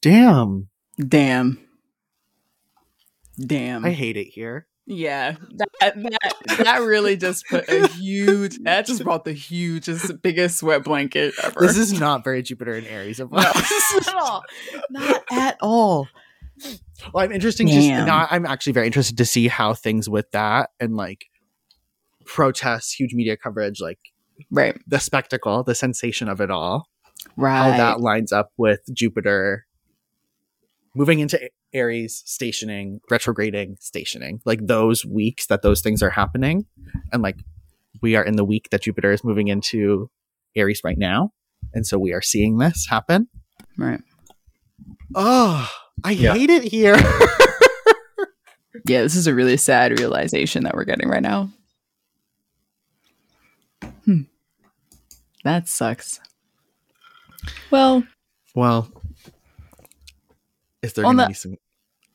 Damn, 0.00 0.68
damn, 0.96 1.58
damn. 3.38 3.84
I 3.84 3.90
hate 3.90 4.16
it 4.16 4.28
here. 4.28 4.68
Yeah, 4.86 5.36
that, 5.56 5.68
that 5.80 6.58
that 6.58 6.78
really 6.78 7.16
just 7.16 7.44
put 7.50 7.68
a 7.68 7.88
huge. 7.88 8.58
That 8.62 8.86
just 8.86 9.02
brought 9.02 9.24
the 9.24 9.32
hugest, 9.32 10.22
biggest 10.22 10.58
sweat 10.58 10.84
blanket 10.84 11.34
ever. 11.42 11.60
This 11.60 11.76
is 11.76 11.98
not 11.98 12.22
very 12.22 12.42
Jupiter 12.42 12.74
and 12.74 12.86
Aries 12.86 13.18
of 13.18 13.32
no, 13.32 13.38
not 13.42 14.08
at 14.08 14.14
all. 14.14 14.44
Not 14.90 15.24
at 15.32 15.56
all. 15.60 16.08
Well, 17.12 17.24
I'm 17.24 17.32
interesting. 17.32 17.66
Just 17.66 17.88
now, 17.88 18.28
I'm 18.30 18.46
actually 18.46 18.72
very 18.72 18.86
interested 18.86 19.18
to 19.18 19.24
see 19.24 19.48
how 19.48 19.74
things 19.74 20.08
with 20.08 20.30
that 20.30 20.70
and 20.78 20.96
like 20.96 21.26
protests, 22.24 22.92
huge 22.92 23.14
media 23.14 23.36
coverage, 23.36 23.80
like 23.80 23.98
Right, 24.50 24.76
the 24.86 24.98
spectacle, 25.00 25.62
the 25.62 25.74
sensation 25.74 26.28
of 26.28 26.40
it 26.40 26.50
all, 26.50 26.88
right. 27.36 27.56
how 27.72 27.76
that 27.76 28.00
lines 28.00 28.32
up 28.32 28.50
with 28.56 28.80
Jupiter 28.92 29.66
moving 30.94 31.18
into 31.20 31.38
Aries, 31.72 32.22
stationing, 32.24 33.00
retrograding, 33.10 33.76
stationing. 33.80 34.40
Like 34.44 34.66
those 34.66 35.04
weeks 35.04 35.46
that 35.46 35.62
those 35.62 35.80
things 35.80 36.02
are 36.02 36.10
happening, 36.10 36.66
and 37.12 37.22
like 37.22 37.36
we 38.00 38.16
are 38.16 38.22
in 38.24 38.36
the 38.36 38.44
week 38.44 38.68
that 38.70 38.82
Jupiter 38.82 39.12
is 39.12 39.22
moving 39.24 39.48
into 39.48 40.10
Aries 40.56 40.80
right 40.84 40.98
now, 40.98 41.32
and 41.74 41.86
so 41.86 41.98
we 41.98 42.12
are 42.12 42.22
seeing 42.22 42.58
this 42.58 42.86
happen. 42.88 43.28
right. 43.76 44.00
Oh, 45.14 45.68
I 46.04 46.12
Yeah. 46.12 46.34
hate 46.34 46.50
it 46.50 46.64
here. 46.64 46.96
Yeah, 48.84 49.02
this 49.02 49.16
is 49.16 49.26
a 49.26 49.34
really 49.34 49.56
sad 49.58 49.98
realization 49.98 50.64
that 50.64 50.74
we're 50.74 50.84
getting 50.84 51.08
right 51.08 51.20
now. 51.22 51.50
That 55.44 55.68
sucks. 55.68 56.20
Well, 57.70 58.04
well, 58.54 58.90
is 60.82 60.92
there 60.92 61.04
going 61.04 61.16
to 61.16 61.22
the- 61.24 61.28
be 61.28 61.34
some? 61.34 61.56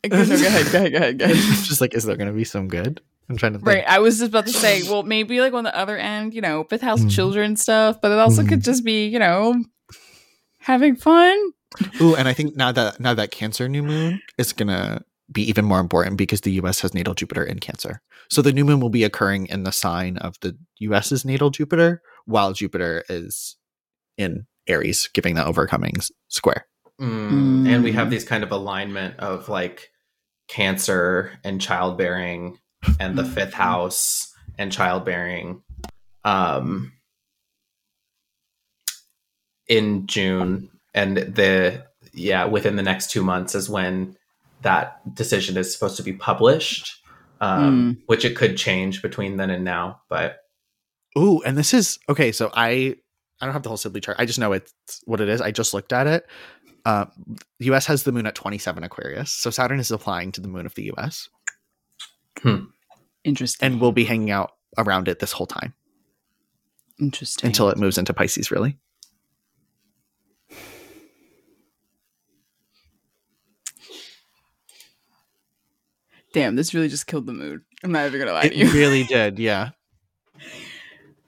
go 0.09 0.19
ahead, 0.21 0.27
go 0.27 0.45
ahead, 0.79 0.91
go 0.91 0.97
ahead, 0.97 1.19
go 1.19 1.25
ahead. 1.25 1.37
Just 1.63 1.79
like, 1.81 1.93
is 1.93 2.03
there 2.03 2.17
going 2.17 2.27
to 2.27 2.33
be 2.33 2.43
some 2.43 2.67
good? 2.67 3.01
I'm 3.29 3.37
trying 3.37 3.53
to 3.53 3.59
think. 3.59 3.67
Right, 3.67 3.85
I 3.87 3.99
was 3.99 4.19
just 4.19 4.29
about 4.29 4.47
to 4.47 4.51
say, 4.53 4.83
well, 4.83 5.03
maybe 5.03 5.39
like 5.39 5.53
on 5.53 5.63
the 5.63 5.73
other 5.75 5.97
end, 5.97 6.33
you 6.33 6.41
know, 6.41 6.65
fifth 6.65 6.81
house 6.81 6.99
Mhm. 7.01 7.09
children 7.09 7.55
stuff, 7.55 8.01
but 8.01 8.11
it 8.11 8.19
also 8.19 8.43
Mhm. 8.43 8.49
could 8.49 8.63
just 8.63 8.83
be, 8.83 9.07
you 9.07 9.17
know, 9.17 9.63
having 10.59 10.97
fun. 10.97 11.37
Ooh, 12.01 12.15
and 12.15 12.27
I 12.27 12.33
think 12.33 12.57
now 12.57 12.73
that 12.73 12.99
now 12.99 13.13
that 13.13 13.31
Cancer 13.31 13.69
new 13.69 13.81
moon 13.81 14.21
is 14.37 14.51
gonna 14.51 15.05
be 15.31 15.41
even 15.49 15.63
more 15.63 15.79
important 15.79 16.17
because 16.17 16.41
the 16.41 16.51
U.S. 16.61 16.81
has 16.81 16.93
natal 16.93 17.13
Jupiter 17.13 17.43
in 17.45 17.59
Cancer. 17.59 18.01
So 18.29 18.41
the 18.41 18.51
new 18.51 18.65
moon 18.65 18.81
will 18.81 18.89
be 18.89 19.05
occurring 19.05 19.45
in 19.47 19.63
the 19.63 19.71
sign 19.71 20.17
of 20.17 20.35
the 20.41 20.57
U.S.'s 20.79 21.23
natal 21.23 21.49
Jupiter, 21.49 22.01
while 22.25 22.53
Jupiter 22.53 23.03
is 23.09 23.55
in 24.17 24.45
Aries, 24.67 25.09
giving 25.13 25.35
the 25.35 25.45
overcoming 25.45 25.93
s- 25.97 26.11
square. 26.29 26.65
mm, 27.01 27.67
and 27.67 27.83
we 27.83 27.91
have 27.91 28.07
Mm. 28.07 28.11
these 28.11 28.23
kind 28.23 28.43
of 28.43 28.51
alignment 28.51 29.19
of 29.19 29.49
like 29.49 29.89
cancer 30.47 31.31
and 31.43 31.59
childbearing 31.59 32.59
and 32.99 33.17
the 33.17 33.23
fifth 33.25 33.53
house 33.53 34.31
and 34.59 34.71
childbearing 34.71 35.63
um 36.23 36.91
in 39.67 40.05
june 40.05 40.69
and 40.93 41.17
the 41.17 41.83
yeah 42.13 42.45
within 42.45 42.75
the 42.75 42.83
next 42.83 43.09
two 43.09 43.23
months 43.23 43.55
is 43.55 43.69
when 43.69 44.15
that 44.61 44.99
decision 45.15 45.57
is 45.57 45.73
supposed 45.73 45.97
to 45.97 46.03
be 46.03 46.13
published 46.13 47.01
um 47.41 47.97
which 48.05 48.25
it 48.25 48.35
could 48.35 48.55
change 48.57 49.01
between 49.01 49.37
then 49.37 49.49
and 49.49 49.63
now 49.63 49.99
but 50.09 50.39
Ooh, 51.17 51.41
and 51.43 51.57
this 51.57 51.73
is 51.73 51.99
okay. 52.09 52.31
So 52.31 52.51
I 52.53 52.95
I 53.39 53.45
don't 53.45 53.53
have 53.53 53.63
the 53.63 53.69
whole 53.69 53.77
Sibley 53.77 54.01
chart. 54.01 54.17
I 54.19 54.25
just 54.25 54.39
know 54.39 54.53
it's 54.53 54.73
what 55.05 55.21
it 55.21 55.29
is. 55.29 55.41
I 55.41 55.51
just 55.51 55.73
looked 55.73 55.93
at 55.93 56.07
it. 56.07 56.25
Uh, 56.85 57.05
the 57.59 57.65
U.S. 57.67 57.85
has 57.85 58.03
the 58.03 58.11
moon 58.11 58.25
at 58.25 58.35
27 58.35 58.83
Aquarius, 58.83 59.31
so 59.31 59.49
Saturn 59.49 59.79
is 59.79 59.89
applying 59.91 60.31
to 60.33 60.41
the 60.41 60.47
moon 60.49 60.65
of 60.65 60.75
the 60.75 60.83
U.S. 60.83 61.29
Hmm. 62.41 62.65
Interesting. 63.23 63.65
and 63.65 63.81
we'll 63.81 63.93
be 63.93 64.03
hanging 64.03 64.31
out 64.31 64.51
around 64.77 65.07
it 65.07 65.19
this 65.19 65.31
whole 65.31 65.45
time 65.47 65.73
Interesting. 66.99 67.47
until 67.47 67.69
it 67.69 67.77
moves 67.77 67.97
into 67.97 68.13
Pisces. 68.13 68.51
Really, 68.51 68.77
Damn, 76.33 76.55
this 76.55 76.73
really 76.73 76.89
just 76.89 77.07
killed 77.07 77.27
the 77.27 77.33
mood. 77.33 77.61
I'm 77.83 77.91
not 77.91 78.07
even 78.07 78.19
gonna 78.19 78.33
lie 78.33 78.43
it 78.45 78.49
to 78.49 78.57
you. 78.57 78.71
really 78.73 79.03
did. 79.03 79.37
Yeah. 79.39 79.69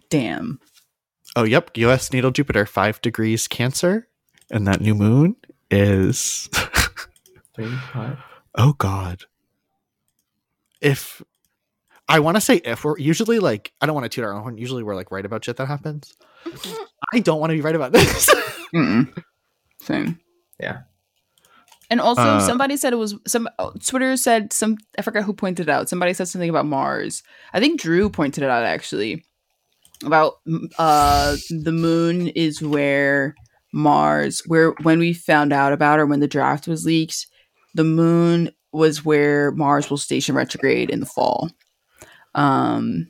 Damn. 0.09 0.59
Oh, 1.35 1.43
yep. 1.43 1.71
U.S. 1.77 2.13
natal 2.13 2.31
Jupiter, 2.31 2.65
five 2.65 3.01
degrees 3.01 3.47
Cancer, 3.47 4.07
and 4.51 4.65
that 4.67 4.81
new 4.81 4.95
moon 4.95 5.35
is. 5.71 6.49
Oh 8.57 8.73
God. 8.73 9.23
If 10.81 11.21
I 12.07 12.19
want 12.19 12.35
to 12.37 12.41
say 12.41 12.57
if 12.57 12.83
we're 12.83 12.97
usually 12.97 13.39
like 13.39 13.71
I 13.81 13.85
don't 13.85 13.95
want 13.95 14.05
to 14.05 14.09
toot 14.09 14.23
our 14.25 14.33
own 14.33 14.41
horn. 14.41 14.57
Usually 14.57 14.83
we're 14.83 14.95
like 14.95 15.11
right 15.11 15.25
about 15.25 15.45
shit 15.45 15.57
that 15.57 15.67
happens. 15.67 16.15
I 17.13 17.19
don't 17.19 17.39
want 17.39 17.51
to 17.51 17.55
be 17.55 17.61
right 17.61 17.75
about 17.75 17.91
this. 17.93 18.29
Same. 19.81 20.19
Yeah. 20.59 20.79
And 21.89 22.01
also, 22.01 22.21
Uh, 22.21 22.39
somebody 22.39 22.77
said 22.77 22.93
it 22.93 22.97
was 22.97 23.15
some. 23.27 23.47
oh, 23.59 23.71
Twitter 23.85 24.17
said 24.17 24.51
some. 24.51 24.77
I 24.97 25.01
forgot 25.01 25.23
who 25.23 25.33
pointed 25.33 25.69
it 25.69 25.71
out. 25.71 25.87
Somebody 25.87 26.13
said 26.13 26.27
something 26.27 26.49
about 26.49 26.65
Mars. 26.65 27.23
I 27.53 27.59
think 27.59 27.79
Drew 27.79 28.09
pointed 28.09 28.43
it 28.43 28.49
out 28.49 28.63
actually. 28.63 29.23
About 30.03 30.33
uh, 30.77 31.35
the 31.49 31.71
moon 31.71 32.27
is 32.29 32.61
where 32.61 33.33
Mars, 33.73 34.41
where 34.47 34.71
when 34.83 34.99
we 34.99 35.13
found 35.13 35.53
out 35.53 35.73
about 35.73 35.99
her 35.99 36.05
when 36.05 36.19
the 36.19 36.27
draft 36.27 36.67
was 36.67 36.85
leaked, 36.85 37.27
the 37.73 37.83
moon 37.83 38.51
was 38.71 39.05
where 39.05 39.51
Mars 39.51 39.89
will 39.89 39.97
station 39.97 40.35
retrograde 40.35 40.89
in 40.89 40.99
the 40.99 41.05
fall, 41.05 41.49
um, 42.35 43.07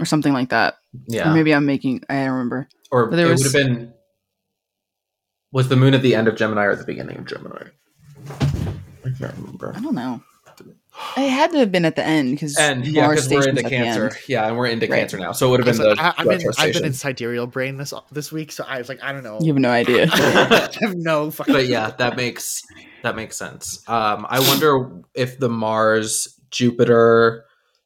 or 0.00 0.04
something 0.06 0.32
like 0.32 0.48
that. 0.50 0.76
yeah 1.06 1.30
Or 1.30 1.34
maybe 1.34 1.54
I'm 1.54 1.66
making. 1.66 2.02
I 2.08 2.24
don't 2.24 2.32
remember. 2.32 2.68
or 2.90 3.06
But 3.06 3.16
there 3.16 3.26
it 3.26 3.30
was- 3.30 3.42
would 3.44 3.52
have 3.52 3.68
been 3.76 3.92
was 5.52 5.68
the 5.68 5.76
moon 5.76 5.94
at 5.94 6.02
the 6.02 6.14
end 6.14 6.28
of 6.28 6.36
gemini 6.36 6.64
or 6.64 6.70
at 6.70 6.78
the 6.78 6.84
beginning 6.84 7.18
of 7.18 7.26
gemini 7.26 7.64
i 9.04 9.10
can't 9.18 9.34
remember 9.38 9.72
I 9.76 9.80
don't 9.80 9.94
know. 9.96 10.22
It 11.16 11.28
had 11.28 11.50
to 11.52 11.58
have 11.58 11.72
been 11.72 11.84
at 11.84 11.96
the 11.96 12.04
end 12.06 12.32
because 12.32 12.56
and 12.56 12.86
yeah 12.86 13.06
Mars 13.06 13.26
because 13.28 13.44
we're 13.44 13.48
into 13.48 13.58
at 13.64 13.64
the 13.64 13.70
cancer 13.76 14.04
end. 14.04 14.16
yeah 14.28 14.46
and 14.46 14.56
we're 14.56 14.66
into 14.66 14.86
Right. 14.86 14.98
cancer 15.00 15.18
now 15.18 15.32
so 15.32 15.46
it 15.48 15.50
would 15.50 15.66
have 15.66 15.76
been 15.76 15.84
the 15.84 15.96
I, 16.00 16.14
I've, 16.18 16.28
been, 16.28 16.40
I've 16.58 16.72
been 16.72 16.84
in 16.84 16.92
sidereal 16.92 17.46
brain 17.46 17.76
this 17.78 17.92
this 18.12 18.30
week, 18.30 18.52
so 18.52 18.64
I 18.66 18.78
was 18.78 18.88
like, 18.88 19.02
I 19.02 19.12
don't 19.12 19.24
know. 19.24 19.38
You 19.40 19.52
have 19.52 19.60
no 19.60 19.70
idea. 19.70 20.08
I 20.12 20.68
have 20.80 20.94
no 20.96 21.30
fucking. 21.30 21.52
but 21.54 21.66
yeah 21.66 21.90
that 21.98 22.16
makes 22.16 22.62
that 23.02 23.16
makes 23.16 23.36
sense 23.36 23.82
um 23.88 24.26
i 24.28 24.38
wonder 24.40 24.90
if 25.14 25.38
the 25.38 25.48
mars 25.48 26.38
jupiter 26.50 27.44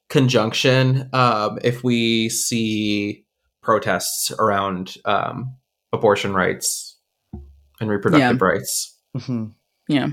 conjunction 0.09 1.09
um 1.13 1.57
if 1.63 1.83
we 1.83 2.27
see 2.29 3.25
protests 3.61 4.29
around 4.39 4.95
um 5.05 5.55
abortion 5.93 6.33
rights 6.33 6.97
and 7.79 7.89
reproductive 7.89 8.41
rights 8.41 8.97
Mhm. 9.15 9.53
yeah. 9.87 10.09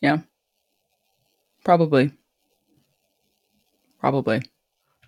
Yeah. 0.00 0.18
Probably. 1.66 2.12
Probably. 3.98 4.40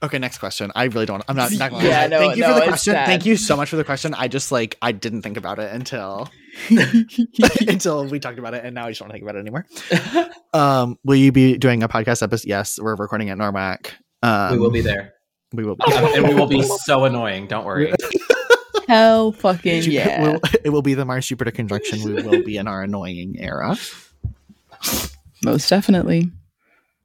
Okay, 0.02 0.18
next 0.18 0.38
question. 0.38 0.72
I 0.74 0.84
really 0.86 1.06
don't. 1.06 1.22
I'm 1.28 1.36
not. 1.36 1.52
not 1.52 1.70
gonna 1.70 1.84
Yeah, 1.84 2.08
no, 2.08 2.18
Thank 2.18 2.36
you 2.36 2.42
no, 2.42 2.54
for 2.54 2.60
the 2.60 2.66
question. 2.66 2.94
bad. 2.94 3.06
Thank 3.06 3.26
you 3.26 3.36
so 3.36 3.56
much 3.56 3.68
for 3.70 3.76
the 3.76 3.84
question. 3.84 4.12
I 4.12 4.26
just 4.26 4.50
like 4.50 4.76
I 4.82 4.90
didn't 4.90 5.22
think 5.22 5.36
about 5.36 5.60
it 5.60 5.72
until 5.72 6.28
until 7.68 8.06
we 8.06 8.18
talked 8.18 8.40
about 8.40 8.54
it, 8.54 8.64
and 8.64 8.74
now 8.74 8.86
I 8.86 8.90
just 8.90 9.00
don't 9.00 9.10
think 9.10 9.22
about 9.22 9.36
it 9.36 9.40
anymore. 9.40 9.66
Um, 10.54 10.98
will 11.04 11.16
you 11.16 11.30
be 11.30 11.58
doing 11.58 11.82
a 11.82 11.88
podcast 11.88 12.22
episode? 12.22 12.48
Yes, 12.48 12.78
we're 12.80 12.96
recording 12.96 13.28
at 13.28 13.36
NORWAC. 13.36 13.92
Um, 14.22 14.52
we 14.52 14.58
will 14.58 14.70
be 14.70 14.80
there. 14.80 15.12
We 15.52 15.62
will 15.62 15.76
be. 15.76 15.84
and 15.86 16.26
we 16.26 16.34
will 16.34 16.46
be 16.46 16.62
so 16.62 17.04
annoying. 17.04 17.48
Don't 17.48 17.66
worry. 17.66 17.92
Hell 18.88 19.30
fucking 19.32 19.80
It 19.80 19.86
yeah. 19.88 20.22
will, 20.22 20.40
it 20.64 20.70
will 20.70 20.80
be 20.80 20.94
the 20.94 21.04
Mars 21.04 21.26
Jupiter 21.26 21.50
conjunction. 21.50 22.02
We 22.02 22.22
will 22.22 22.42
be 22.42 22.56
in 22.56 22.66
our 22.66 22.82
annoying 22.82 23.36
era. 23.38 23.76
Most 25.44 25.68
definitely. 25.68 26.32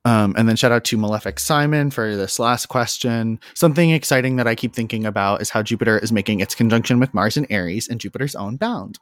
Um, 0.05 0.35
and 0.37 0.49
then 0.49 0.57
shout 0.57 0.73
out 0.73 0.83
to 0.85 0.97
Malefic 0.97 1.39
Simon 1.39 1.89
for 1.89 2.15
this 2.15 2.37
last 2.37 2.65
question. 2.65 3.39
Something 3.53 3.91
exciting 3.91 4.35
that 4.35 4.47
I 4.47 4.55
keep 4.55 4.73
thinking 4.73 5.05
about 5.05 5.41
is 5.41 5.49
how 5.49 5.63
Jupiter 5.63 5.97
is 5.97 6.11
making 6.11 6.41
its 6.41 6.55
conjunction 6.55 6.99
with 6.99 7.13
Mars 7.13 7.37
and 7.37 7.47
Aries 7.49 7.87
in 7.87 7.99
Jupiter's 7.99 8.35
own 8.35 8.57
bound. 8.57 8.99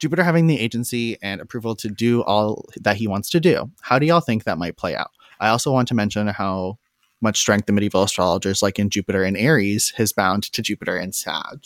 Jupiter 0.00 0.24
having 0.24 0.46
the 0.46 0.58
agency 0.58 1.18
and 1.22 1.40
approval 1.40 1.76
to 1.76 1.88
do 1.88 2.22
all 2.22 2.66
that 2.80 2.96
he 2.96 3.06
wants 3.06 3.30
to 3.30 3.38
do. 3.38 3.70
How 3.82 3.98
do 3.98 4.06
y'all 4.06 4.20
think 4.20 4.44
that 4.44 4.58
might 4.58 4.76
play 4.76 4.96
out? 4.96 5.10
I 5.38 5.48
also 5.48 5.70
want 5.72 5.88
to 5.88 5.94
mention 5.94 6.26
how 6.26 6.78
much 7.20 7.38
strength 7.38 7.66
the 7.66 7.72
medieval 7.72 8.02
astrologers 8.02 8.62
like 8.62 8.78
in 8.78 8.90
Jupiter 8.90 9.22
and 9.22 9.36
Aries 9.36 9.92
has 9.96 10.12
bound 10.12 10.44
to 10.44 10.62
Jupiter 10.62 10.96
and 10.96 11.14
Sag. 11.14 11.64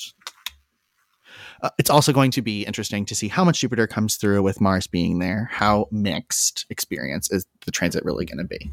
Uh, 1.65 1.71
it's 1.79 1.89
also 1.89 2.13
going 2.13 2.31
to 2.31 2.43
be 2.43 2.63
interesting 2.65 3.07
to 3.07 3.15
see 3.15 3.27
how 3.27 3.43
much 3.43 3.61
Jupiter 3.61 3.87
comes 3.87 4.17
through 4.17 4.43
with 4.43 4.61
Mars 4.61 4.87
being 4.87 5.19
there. 5.19 5.49
How 5.51 5.89
mixed 5.91 6.67
experience 6.69 7.31
is 7.31 7.47
the 7.65 7.71
transit 7.71 8.05
really 8.05 8.27
going 8.27 8.37
to 8.37 8.45
be? 8.45 8.71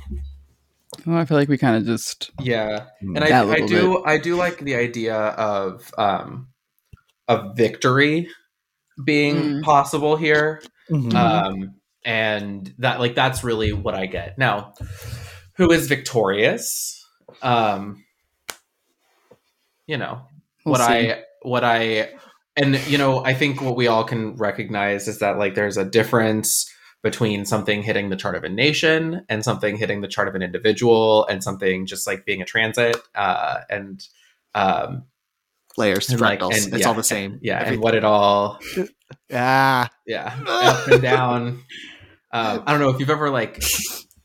Oh, 1.07 1.15
I 1.15 1.23
feel 1.23 1.37
like 1.37 1.47
we 1.47 1.57
kind 1.57 1.77
of 1.77 1.85
just 1.85 2.31
Yeah, 2.41 2.87
and 2.99 3.23
I, 3.23 3.39
I 3.39 3.43
little 3.43 3.67
do 3.67 4.03
I 4.03 4.17
do 4.17 4.35
like 4.35 4.59
the 4.59 4.75
idea 4.75 5.15
of 5.15 5.89
um 5.97 6.49
of 7.29 7.55
victory 7.55 8.27
being 9.05 9.37
Mm. 9.37 9.61
possible 9.63 10.17
here. 10.17 10.61
Mhm. 10.89 11.13
Um 11.15 11.75
and 12.03 12.73
that 12.79 12.99
like 12.99 13.15
that's 13.15 13.41
really 13.41 13.71
what 13.71 13.95
I 13.95 14.05
get. 14.05 14.37
Now, 14.37 14.73
who 15.55 15.71
is 15.71 15.87
victorious? 15.87 17.07
Um 17.41 18.03
you 19.87 19.95
know, 19.95 20.23
we'll 20.65 20.73
what 20.73 20.81
see. 20.81 21.11
I 21.11 21.23
what 21.41 21.63
I 21.63 22.09
and 22.55 22.75
you 22.87 22.97
know, 22.97 23.23
I 23.23 23.33
think 23.33 23.61
what 23.61 23.75
we 23.75 23.87
all 23.87 24.03
can 24.03 24.35
recognize 24.35 25.07
is 25.07 25.19
that 25.19 25.37
like 25.37 25.55
there's 25.55 25.77
a 25.77 25.85
difference 25.85 26.69
between 27.03 27.45
something 27.45 27.81
hitting 27.81 28.09
the 28.09 28.15
chart 28.15 28.35
of 28.35 28.43
a 28.43 28.49
nation 28.49 29.25
and 29.27 29.43
something 29.43 29.75
hitting 29.77 30.01
the 30.01 30.07
chart 30.07 30.27
of 30.27 30.35
an 30.35 30.43
individual 30.43 31.25
and 31.27 31.43
something 31.43 31.85
just 31.87 32.05
like 32.05 32.25
being 32.25 32.43
a 32.43 32.45
transit 32.45 32.95
uh 33.15 33.57
and 33.71 34.05
um 34.53 35.03
layers, 35.77 36.09
and, 36.09 36.19
like, 36.21 36.41
and- 36.43 36.51
it's 36.53 36.67
yeah, 36.71 36.87
all 36.87 36.93
the 36.93 37.01
same. 37.03 37.39
yeah 37.41 37.59
Every- 37.61 37.73
and 37.75 37.83
what 37.83 37.95
it 37.95 38.03
all 38.03 38.59
ah, 39.33 39.89
yeah 40.05 40.37
up 40.47 40.87
and 40.89 41.01
down. 41.01 41.47
Um 42.31 42.63
i 42.67 42.71
don't 42.71 42.79
know 42.81 42.89
if 42.89 42.99
you've 42.99 43.09
ever 43.09 43.29
like 43.31 43.63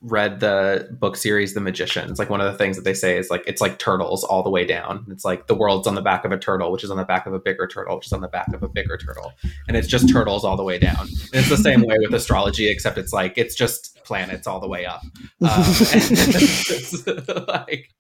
read 0.06 0.40
the 0.40 0.88
book 0.92 1.16
series 1.16 1.54
the 1.54 1.60
magicians 1.60 2.18
like 2.18 2.30
one 2.30 2.40
of 2.40 2.50
the 2.50 2.56
things 2.56 2.76
that 2.76 2.84
they 2.84 2.94
say 2.94 3.18
is 3.18 3.28
like 3.28 3.42
it's 3.46 3.60
like 3.60 3.78
turtles 3.78 4.22
all 4.22 4.42
the 4.42 4.50
way 4.50 4.64
down 4.64 5.04
it's 5.10 5.24
like 5.24 5.46
the 5.48 5.54
world's 5.54 5.86
on 5.86 5.94
the 5.94 6.00
back 6.00 6.24
of 6.24 6.30
a 6.32 6.38
turtle 6.38 6.70
which 6.70 6.84
is 6.84 6.90
on 6.90 6.96
the 6.96 7.04
back 7.04 7.26
of 7.26 7.32
a 7.32 7.38
bigger 7.38 7.66
turtle 7.66 7.96
which 7.96 8.06
is 8.06 8.12
on 8.12 8.20
the 8.20 8.28
back 8.28 8.46
of 8.54 8.62
a 8.62 8.68
bigger 8.68 8.96
turtle 8.96 9.32
and 9.68 9.76
it's 9.76 9.88
just 9.88 10.08
turtles 10.08 10.44
all 10.44 10.56
the 10.56 10.62
way 10.62 10.78
down 10.78 11.00
and 11.00 11.34
it's 11.34 11.48
the 11.48 11.56
same 11.56 11.82
way 11.82 11.96
with 12.00 12.14
astrology 12.14 12.68
except 12.68 12.96
it's 12.98 13.12
like 13.12 13.36
it's 13.36 13.54
just 13.54 14.02
planets 14.04 14.46
all 14.46 14.60
the 14.60 14.68
way 14.68 14.86
up 14.86 15.02
um, 15.42 15.64
and 15.92 17.48
like 17.48 17.90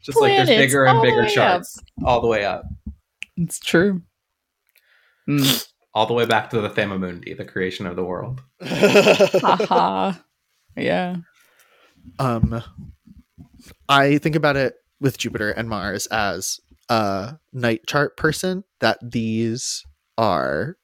just 0.00 0.20
like 0.20 0.36
there's 0.36 0.48
bigger 0.48 0.86
and 0.86 1.02
bigger 1.02 1.22
way 1.22 1.26
up. 1.26 1.32
charts 1.32 1.78
all 2.04 2.20
the 2.20 2.28
way 2.28 2.44
up 2.44 2.64
It's 3.36 3.58
true. 3.58 4.02
Mm. 5.28 5.66
all 5.94 6.06
the 6.06 6.14
way 6.14 6.26
back 6.26 6.50
to 6.50 6.60
the 6.60 6.68
Thema 6.68 6.98
Mundi, 6.98 7.34
the 7.34 7.44
creation 7.44 7.86
of 7.86 7.96
the 7.96 8.04
world. 8.04 8.40
Haha. 8.62 10.12
yeah. 10.76 11.16
Um, 12.18 12.62
I 13.88 14.18
think 14.18 14.36
about 14.36 14.56
it 14.56 14.74
with 15.00 15.18
Jupiter 15.18 15.50
and 15.50 15.68
Mars 15.68 16.06
as 16.08 16.60
a 16.88 17.38
night 17.52 17.82
chart 17.86 18.16
person. 18.16 18.64
That 18.80 18.98
these 19.02 19.84
are 20.18 20.76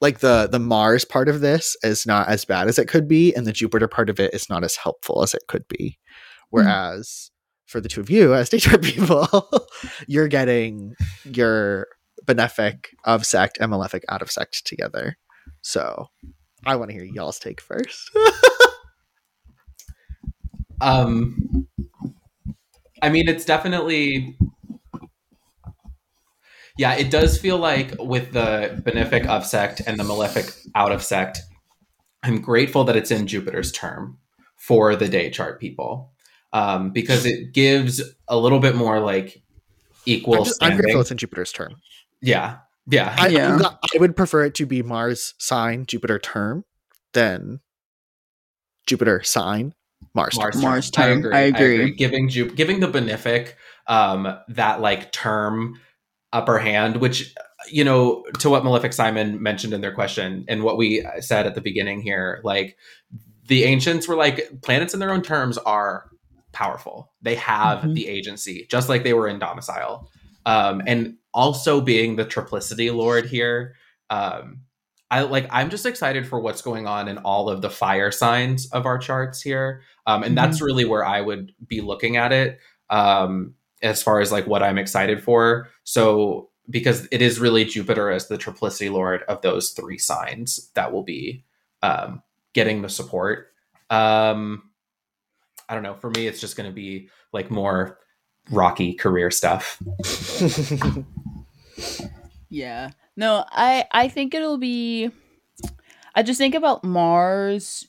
like 0.00 0.20
the 0.20 0.48
the 0.50 0.58
Mars 0.58 1.04
part 1.04 1.28
of 1.28 1.40
this 1.40 1.76
is 1.82 2.06
not 2.06 2.28
as 2.28 2.44
bad 2.44 2.68
as 2.68 2.78
it 2.78 2.88
could 2.88 3.08
be, 3.08 3.34
and 3.34 3.46
the 3.46 3.52
Jupiter 3.52 3.88
part 3.88 4.10
of 4.10 4.20
it 4.20 4.34
is 4.34 4.48
not 4.48 4.64
as 4.64 4.76
helpful 4.76 5.22
as 5.22 5.34
it 5.34 5.42
could 5.48 5.66
be. 5.68 5.98
Whereas 6.50 7.30
for 7.66 7.80
the 7.80 7.88
two 7.88 8.00
of 8.00 8.10
you 8.10 8.34
as 8.34 8.48
day 8.50 8.58
chart 8.58 8.82
people, 8.82 9.66
you're 10.06 10.28
getting 10.28 10.94
your 11.24 11.88
benefic 12.24 12.86
of 13.04 13.26
sect 13.26 13.58
and 13.60 13.70
malefic 13.70 14.04
out 14.08 14.22
of 14.22 14.30
sect 14.30 14.66
together. 14.66 15.16
So 15.62 16.08
I 16.64 16.76
want 16.76 16.90
to 16.90 16.94
hear 16.94 17.04
y'all's 17.04 17.38
take 17.38 17.60
first. 17.60 18.10
Um, 20.80 21.66
I 23.02 23.08
mean, 23.10 23.28
it's 23.28 23.44
definitely. 23.44 24.36
Yeah, 26.76 26.94
it 26.94 27.10
does 27.10 27.38
feel 27.38 27.58
like 27.58 27.94
with 28.00 28.32
the 28.32 28.82
benefic 28.84 29.26
of 29.26 29.46
sect 29.46 29.80
and 29.86 29.98
the 29.98 30.04
malefic 30.04 30.52
out 30.74 30.90
of 30.90 31.04
sect, 31.04 31.40
I'm 32.24 32.40
grateful 32.40 32.84
that 32.84 32.96
it's 32.96 33.12
in 33.12 33.26
Jupiter's 33.26 33.70
term 33.70 34.18
for 34.56 34.96
the 34.96 35.08
day 35.08 35.30
chart 35.30 35.60
people 35.60 36.12
um, 36.52 36.90
because 36.90 37.26
it 37.26 37.52
gives 37.52 38.02
a 38.28 38.36
little 38.36 38.60
bit 38.60 38.74
more 38.74 38.98
like 38.98 39.42
equal 40.06 40.38
I'm, 40.38 40.44
just, 40.44 40.62
I'm 40.62 40.76
grateful 40.76 41.02
it's 41.02 41.10
in 41.10 41.18
Jupiter's 41.18 41.52
term. 41.52 41.76
yeah, 42.22 42.58
yeah, 42.86 43.14
I, 43.18 43.28
Yeah. 43.28 43.58
I 43.60 43.98
would 43.98 44.16
prefer 44.16 44.44
it 44.44 44.54
to 44.54 44.66
be 44.66 44.82
Mars 44.82 45.34
sign 45.38 45.86
Jupiter 45.86 46.18
term 46.18 46.64
than 47.12 47.60
Jupiter 48.86 49.22
sign 49.22 49.74
Mars. 50.14 50.36
Mars, 50.38 50.54
term. 50.54 50.62
Mars 50.62 50.90
term. 50.90 51.22
term. 51.22 51.34
I 51.34 51.40
agree. 51.40 51.90
Giving 51.92 52.28
Ju- 52.28 52.50
giving 52.54 52.80
the 52.80 52.88
benefic 52.88 53.54
um, 53.86 54.36
that 54.48 54.80
like 54.80 55.12
term 55.12 55.80
upper 56.32 56.58
hand, 56.58 56.96
which 56.96 57.34
you 57.70 57.82
know, 57.84 58.24
to 58.40 58.50
what 58.50 58.62
Malefic 58.64 58.92
Simon 58.92 59.42
mentioned 59.42 59.72
in 59.72 59.80
their 59.80 59.94
question 59.94 60.44
and 60.48 60.62
what 60.62 60.76
we 60.76 61.02
said 61.20 61.46
at 61.46 61.54
the 61.54 61.60
beginning 61.62 62.02
here, 62.02 62.40
like 62.44 62.76
the 63.46 63.64
ancients 63.64 64.06
were 64.06 64.16
like 64.16 64.48
planets 64.62 64.92
in 64.92 65.00
their 65.00 65.10
own 65.12 65.22
terms 65.22 65.56
are 65.58 66.10
powerful. 66.52 67.12
They 67.22 67.36
have 67.36 67.80
Mhm. 67.80 67.94
the 67.94 68.06
agency, 68.08 68.66
just 68.70 68.88
like 68.88 69.02
they 69.02 69.14
were 69.14 69.28
in 69.28 69.38
domicile. 69.38 70.10
Um, 70.46 70.82
and 70.86 71.14
also 71.32 71.80
being 71.80 72.16
the 72.16 72.24
triplicity 72.26 72.94
lord 72.94 73.26
here, 73.26 73.74
um, 74.10 74.60
I 75.10 75.22
like 75.22 75.46
I'm 75.50 75.70
just 75.70 75.86
excited 75.86 76.26
for 76.26 76.40
what's 76.40 76.62
going 76.62 76.86
on 76.86 77.08
in 77.08 77.18
all 77.18 77.48
of 77.48 77.62
the 77.62 77.70
fire 77.70 78.10
signs 78.10 78.70
of 78.72 78.86
our 78.86 78.98
charts 78.98 79.40
here. 79.40 79.82
Um, 80.06 80.22
and 80.22 80.36
that's 80.36 80.60
really 80.60 80.84
where 80.84 81.04
I 81.04 81.20
would 81.20 81.52
be 81.66 81.80
looking 81.80 82.16
at 82.16 82.32
it 82.32 82.58
um, 82.90 83.54
as 83.82 84.02
far 84.02 84.20
as 84.20 84.32
like 84.32 84.46
what 84.46 84.62
I'm 84.62 84.78
excited 84.78 85.22
for. 85.22 85.68
So 85.84 86.50
because 86.68 87.06
it 87.12 87.20
is 87.20 87.38
really 87.38 87.64
Jupiter 87.64 88.10
as 88.10 88.28
the 88.28 88.38
triplicity 88.38 88.90
lord 88.90 89.22
of 89.28 89.42
those 89.42 89.70
three 89.70 89.98
signs 89.98 90.70
that 90.74 90.92
will 90.92 91.02
be 91.02 91.44
um, 91.82 92.22
getting 92.54 92.82
the 92.82 92.88
support. 92.88 93.48
Um, 93.90 94.70
I 95.68 95.74
don't 95.74 95.82
know. 95.82 95.94
For 95.94 96.10
me, 96.10 96.26
it's 96.26 96.40
just 96.40 96.56
going 96.56 96.68
to 96.68 96.74
be 96.74 97.08
like 97.32 97.50
more 97.50 97.98
rocky 98.50 98.94
career 98.94 99.30
stuff. 99.30 99.80
Yeah. 102.54 102.90
No, 103.16 103.44
I 103.50 103.86
I 103.92 104.08
think 104.08 104.34
it'll 104.34 104.58
be 104.58 105.10
I 106.14 106.22
just 106.22 106.38
think 106.38 106.54
about 106.54 106.84
Mars 106.84 107.86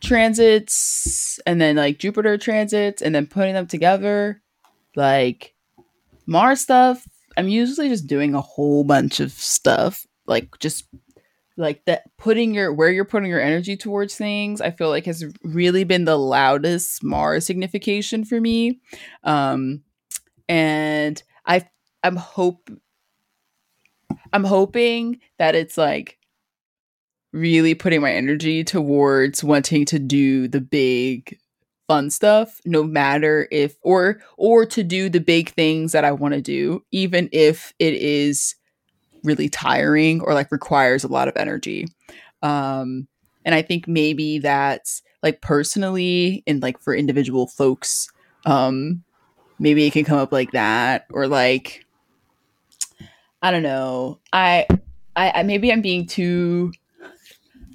transits 0.00 1.40
and 1.46 1.60
then 1.60 1.76
like 1.76 1.98
Jupiter 1.98 2.38
transits 2.38 3.02
and 3.02 3.14
then 3.14 3.26
putting 3.26 3.54
them 3.54 3.66
together. 3.66 4.40
Like 4.96 5.54
Mars 6.26 6.60
stuff, 6.60 7.06
I'm 7.36 7.48
usually 7.48 7.88
just 7.88 8.06
doing 8.06 8.34
a 8.34 8.40
whole 8.40 8.84
bunch 8.84 9.20
of 9.20 9.32
stuff. 9.32 10.06
Like 10.26 10.58
just 10.58 10.86
like 11.56 11.84
that 11.86 12.04
putting 12.16 12.54
your 12.54 12.72
where 12.72 12.90
you're 12.90 13.04
putting 13.04 13.30
your 13.30 13.40
energy 13.40 13.76
towards 13.76 14.14
things, 14.14 14.60
I 14.60 14.70
feel 14.70 14.90
like 14.90 15.06
has 15.06 15.24
really 15.42 15.84
been 15.84 16.04
the 16.04 16.18
loudest 16.18 17.02
Mars 17.02 17.46
signification 17.46 18.24
for 18.24 18.40
me. 18.40 18.80
Um 19.24 19.82
and 20.48 21.22
I 21.46 21.68
I'm 22.04 22.16
hope 22.16 22.70
I'm 24.32 24.44
hoping 24.44 25.20
that 25.38 25.54
it's 25.54 25.78
like 25.78 26.18
really 27.32 27.74
putting 27.74 28.00
my 28.00 28.12
energy 28.12 28.64
towards 28.64 29.44
wanting 29.44 29.84
to 29.86 29.98
do 29.98 30.48
the 30.48 30.60
big 30.60 31.38
fun 31.86 32.10
stuff 32.10 32.60
no 32.66 32.82
matter 32.82 33.48
if 33.50 33.76
or 33.82 34.20
or 34.36 34.66
to 34.66 34.84
do 34.84 35.08
the 35.08 35.20
big 35.20 35.50
things 35.50 35.92
that 35.92 36.04
I 36.04 36.12
want 36.12 36.34
to 36.34 36.42
do 36.42 36.84
even 36.90 37.30
if 37.32 37.72
it 37.78 37.94
is 37.94 38.54
really 39.24 39.48
tiring 39.48 40.20
or 40.20 40.34
like 40.34 40.52
requires 40.52 41.02
a 41.02 41.08
lot 41.08 41.28
of 41.28 41.36
energy. 41.36 41.86
Um 42.42 43.08
and 43.44 43.54
I 43.54 43.62
think 43.62 43.88
maybe 43.88 44.38
that's 44.38 45.02
like 45.22 45.40
personally 45.40 46.42
and 46.46 46.62
like 46.62 46.78
for 46.80 46.94
individual 46.94 47.46
folks 47.46 48.10
um 48.44 49.02
maybe 49.58 49.86
it 49.86 49.92
can 49.92 50.04
come 50.04 50.18
up 50.18 50.32
like 50.32 50.52
that 50.52 51.06
or 51.10 51.26
like 51.26 51.86
I 53.42 53.50
don't 53.50 53.62
know. 53.62 54.20
I 54.32 54.66
I, 55.14 55.32
I 55.36 55.42
maybe 55.42 55.72
I'm 55.72 55.82
being 55.82 56.06
too 56.06 56.72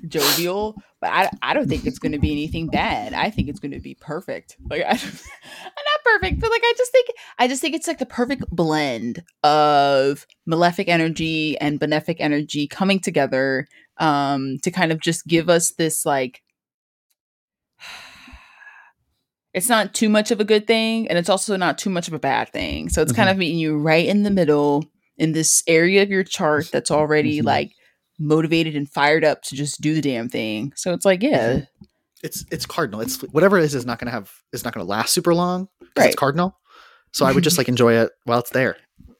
jovial, 0.07 0.75
but 1.01 1.11
I, 1.11 1.29
I 1.41 1.53
don't 1.53 1.67
think 1.67 1.85
it's 1.85 1.99
going 1.99 2.11
to 2.13 2.19
be 2.19 2.31
anything 2.31 2.67
bad. 2.67 3.13
I 3.13 3.29
think 3.29 3.49
it's 3.49 3.59
going 3.59 3.71
to 3.71 3.79
be 3.79 3.95
perfect. 3.95 4.57
Like 4.69 4.81
I, 4.81 4.93
not 4.93 6.03
perfect, 6.03 6.39
but 6.39 6.49
like 6.49 6.61
I 6.63 6.73
just 6.77 6.91
think 6.91 7.07
I 7.39 7.47
just 7.47 7.61
think 7.61 7.75
it's 7.75 7.87
like 7.87 7.99
the 7.99 8.05
perfect 8.05 8.45
blend 8.49 9.23
of 9.43 10.25
malefic 10.45 10.87
energy 10.87 11.57
and 11.59 11.79
benefic 11.79 12.17
energy 12.19 12.67
coming 12.67 12.99
together 12.99 13.67
um 13.97 14.57
to 14.63 14.71
kind 14.71 14.91
of 14.91 14.99
just 14.99 15.27
give 15.27 15.49
us 15.49 15.71
this 15.71 16.05
like 16.05 16.41
it's 19.53 19.69
not 19.69 19.93
too 19.93 20.09
much 20.09 20.31
of 20.31 20.39
a 20.39 20.45
good 20.45 20.65
thing 20.65 21.07
and 21.07 21.17
it's 21.17 21.29
also 21.29 21.55
not 21.57 21.77
too 21.77 21.89
much 21.89 22.07
of 22.07 22.13
a 22.13 22.19
bad 22.19 22.49
thing. 22.49 22.89
So 22.89 23.01
it's 23.01 23.11
mm-hmm. 23.11 23.17
kind 23.17 23.29
of 23.29 23.37
meeting 23.37 23.59
you 23.59 23.77
right 23.77 24.05
in 24.05 24.23
the 24.23 24.31
middle 24.31 24.85
in 25.17 25.31
this 25.31 25.63
area 25.67 26.03
of 26.03 26.09
your 26.09 26.23
chart 26.23 26.69
that's 26.71 26.91
already 26.91 27.37
mm-hmm. 27.37 27.47
like 27.47 27.71
motivated 28.19 28.75
and 28.75 28.89
fired 28.89 29.23
up 29.23 29.41
to 29.43 29.55
just 29.55 29.81
do 29.81 29.93
the 29.93 30.01
damn 30.01 30.29
thing. 30.29 30.73
So 30.75 30.93
it's 30.93 31.05
like, 31.05 31.21
yeah. 31.21 31.53
Mm-hmm. 31.53 31.85
It's 32.23 32.45
it's 32.51 32.65
cardinal. 32.65 33.01
It's 33.01 33.21
whatever 33.21 33.57
it 33.57 33.65
is 33.65 33.75
is 33.75 33.85
not 33.85 33.99
gonna 33.99 34.11
have 34.11 34.31
is 34.53 34.63
not 34.63 34.73
gonna 34.73 34.85
last 34.85 35.13
super 35.13 35.35
long. 35.35 35.67
Right. 35.97 36.07
It's 36.07 36.15
cardinal. 36.15 36.57
So 37.11 37.25
I 37.25 37.33
would 37.33 37.43
just 37.43 37.57
like 37.57 37.67
enjoy 37.67 37.95
it 37.95 38.11
while 38.23 38.39
it's 38.39 38.51
there. 38.51 38.77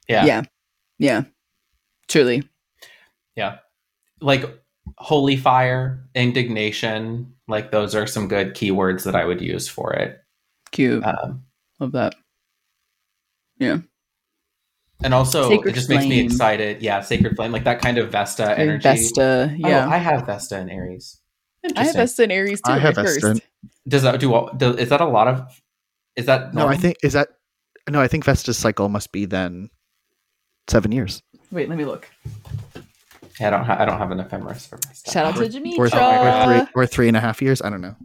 Yeah. 0.07 0.25
Yeah. 0.25 0.43
Yeah. 0.99 1.23
Truly. 2.07 2.47
Yeah. 3.35 3.57
Like 4.21 4.45
holy 4.97 5.35
fire, 5.35 6.07
indignation, 6.15 7.33
like 7.47 7.71
those 7.71 7.93
are 7.93 8.07
some 8.07 8.27
good 8.29 8.55
keywords 8.55 9.03
that 9.03 9.15
I 9.15 9.25
would 9.25 9.41
use 9.41 9.67
for 9.67 9.93
it. 9.93 10.19
Cute. 10.71 11.03
Um, 11.03 11.43
Love 11.79 11.91
that. 11.91 12.15
Yeah. 13.57 13.79
And 15.03 15.13
also, 15.13 15.49
Sacred 15.49 15.71
it 15.71 15.75
just 15.75 15.87
flame. 15.87 15.99
makes 15.99 16.09
me 16.09 16.19
excited. 16.21 16.81
Yeah, 16.81 17.01
Sacred 17.01 17.35
Flame, 17.35 17.51
like 17.51 17.65
that 17.65 17.81
kind 17.81 17.97
of 17.97 18.09
Vesta 18.11 18.57
energy. 18.57 18.83
Vesta, 18.83 19.49
oh, 19.51 19.55
yeah. 19.55 19.85
Oh, 19.85 19.89
I 19.89 19.97
have 19.97 20.25
Vesta 20.25 20.57
and 20.57 20.71
Aries. 20.71 21.19
I 21.75 21.83
have 21.85 21.95
Vesta 21.95 22.23
and 22.23 22.31
Aries 22.31 22.61
too. 22.61 22.71
I 22.71 22.79
have 22.79 22.95
Vesta. 22.95 23.41
Does 23.87 24.03
that 24.03 24.19
do? 24.19 24.49
Does, 24.57 24.77
is 24.77 24.89
that 24.89 25.01
a 25.01 25.05
lot 25.05 25.27
of? 25.27 25.61
Is 26.15 26.25
that 26.27 26.53
normal? 26.53 26.69
no? 26.71 26.73
I 26.73 26.77
think 26.77 26.97
is 27.03 27.13
that 27.13 27.29
no. 27.89 27.99
I 28.01 28.07
think 28.07 28.23
Vesta's 28.23 28.57
cycle 28.57 28.87
must 28.89 29.11
be 29.11 29.25
then 29.25 29.69
seven 30.69 30.91
years. 30.91 31.21
Wait, 31.51 31.69
let 31.69 31.77
me 31.77 31.85
look. 31.85 32.09
Yeah, 33.39 33.47
I 33.47 33.49
don't. 33.49 33.65
Ha- 33.65 33.77
I 33.79 33.85
don't 33.85 33.97
have 33.97 34.11
an 34.11 34.19
ephemeris 34.19 34.67
for 34.67 34.77
Vesta. 34.77 35.11
Shout 35.11 35.25
out 35.25 35.35
to 35.35 35.49
Demetra. 35.49 35.77
Or, 35.77 35.85
or, 35.85 36.45
three, 36.45 36.67
or 36.75 36.85
three 36.85 37.07
and 37.07 37.17
a 37.17 37.19
half 37.19 37.41
years. 37.41 37.61
I 37.61 37.69
don't 37.69 37.81
know. 37.81 37.95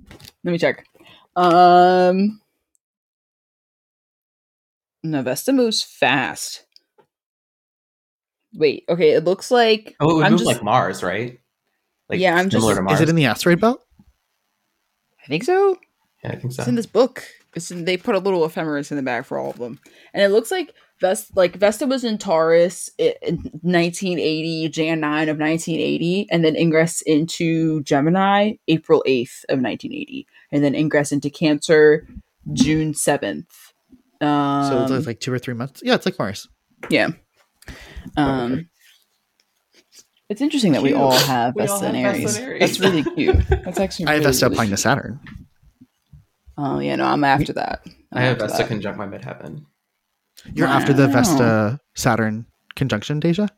Let 0.45 0.53
me 0.53 0.59
check. 0.59 0.85
Um, 1.37 2.41
no, 5.03 5.23
Vesta 5.23 5.53
moves 5.53 5.83
fast. 5.83 6.65
Wait, 8.55 8.85
okay, 8.89 9.11
it 9.11 9.25
looks 9.25 9.51
like 9.51 9.97
oh, 10.01 10.11
it 10.11 10.15
would 10.15 10.25
I'm 10.25 10.33
move 10.33 10.41
just, 10.41 10.53
like 10.53 10.63
Mars, 10.63 11.03
right? 11.03 11.39
Like 12.09 12.21
yeah, 12.21 12.37
I'm 12.37 12.51
similar 12.51 12.73
just. 12.73 12.79
To 12.79 12.83
Mars. 12.83 13.01
Is 13.01 13.03
it 13.03 13.09
in 13.09 13.17
the 13.17 13.27
asteroid 13.27 13.61
belt? 13.61 13.85
I 15.23 15.29
think 15.29 15.45
so. 15.45 15.77
Yeah, 16.25 16.33
I 16.33 16.37
think 16.37 16.53
so. 16.53 16.63
It's 16.63 16.69
in 16.69 16.75
this 16.75 16.87
book. 16.87 17.25
It's 17.55 17.71
in, 17.71 17.85
they 17.85 17.97
put 17.97 18.15
a 18.15 18.19
little 18.19 18.45
ephemeris 18.45 18.91
in 18.91 18.97
the 18.97 19.03
back 19.03 19.25
for 19.27 19.39
all 19.39 19.51
of 19.51 19.59
them, 19.59 19.79
and 20.15 20.23
it 20.23 20.29
looks 20.29 20.51
like 20.51 20.73
Vesta, 21.01 21.33
like 21.37 21.57
Vesta 21.57 21.87
was 21.87 22.05
in 22.05 22.19
Taurus 22.19 22.91
in 22.99 23.37
1980, 23.63 24.69
Jan 24.71 25.01
9 25.01 25.29
of 25.29 25.39
1980, 25.39 26.27
and 26.31 26.45
then 26.45 26.57
ingress 26.57 27.03
into 27.03 27.83
Gemini 27.83 28.55
April 28.67 29.03
8th 29.07 29.45
of 29.49 29.61
1980, 29.61 30.27
and 30.53 30.65
then 30.65 30.75
ingress 30.75 31.13
into 31.13 31.31
Cancer 31.31 32.07
June 32.53 32.93
7th. 32.93 33.47
Um, 34.21 34.89
so 34.89 34.97
it's 34.97 35.07
like 35.07 35.21
two 35.21 35.33
or 35.33 35.39
three 35.39 35.55
months. 35.55 35.81
Yeah, 35.85 35.95
it's 35.95 36.07
like 36.07 36.19
Mars. 36.19 36.49
Yeah. 36.91 37.11
Um, 38.17 38.69
it's 40.29 40.41
interesting 40.41 40.73
that 40.73 40.83
cute. 40.83 40.95
we 40.95 40.99
all 40.99 41.13
have 41.13 41.55
we 41.55 41.63
Vesta 41.63 41.87
and 41.87 41.97
Aries. 41.97 42.39
That's 42.39 42.81
really 42.81 43.03
cute. 43.03 43.37
That's 43.49 43.79
actually. 43.79 44.05
Really, 44.07 44.13
I 44.13 44.15
have 44.17 44.25
Vesta 44.25 44.47
really 44.47 44.55
applying 44.55 44.71
to 44.71 44.77
Saturn. 44.77 45.21
Oh 46.57 46.79
yeah, 46.81 46.97
no, 46.97 47.07
I'm 47.07 47.25
after 47.25 47.53
that. 47.55 47.81
I'm 48.13 48.19
i 48.19 48.21
have 48.23 48.39
Vesta 48.39 48.59
that. 48.59 48.69
conjunct 48.69 48.99
my 48.99 49.07
midheaven. 49.07 49.65
You're 50.53 50.67
wow. 50.67 50.75
after 50.75 50.93
the 50.93 51.09
Vesta 51.09 51.81
Saturn 51.95 52.47
conjunction, 52.77 53.21
Deja. 53.21 53.49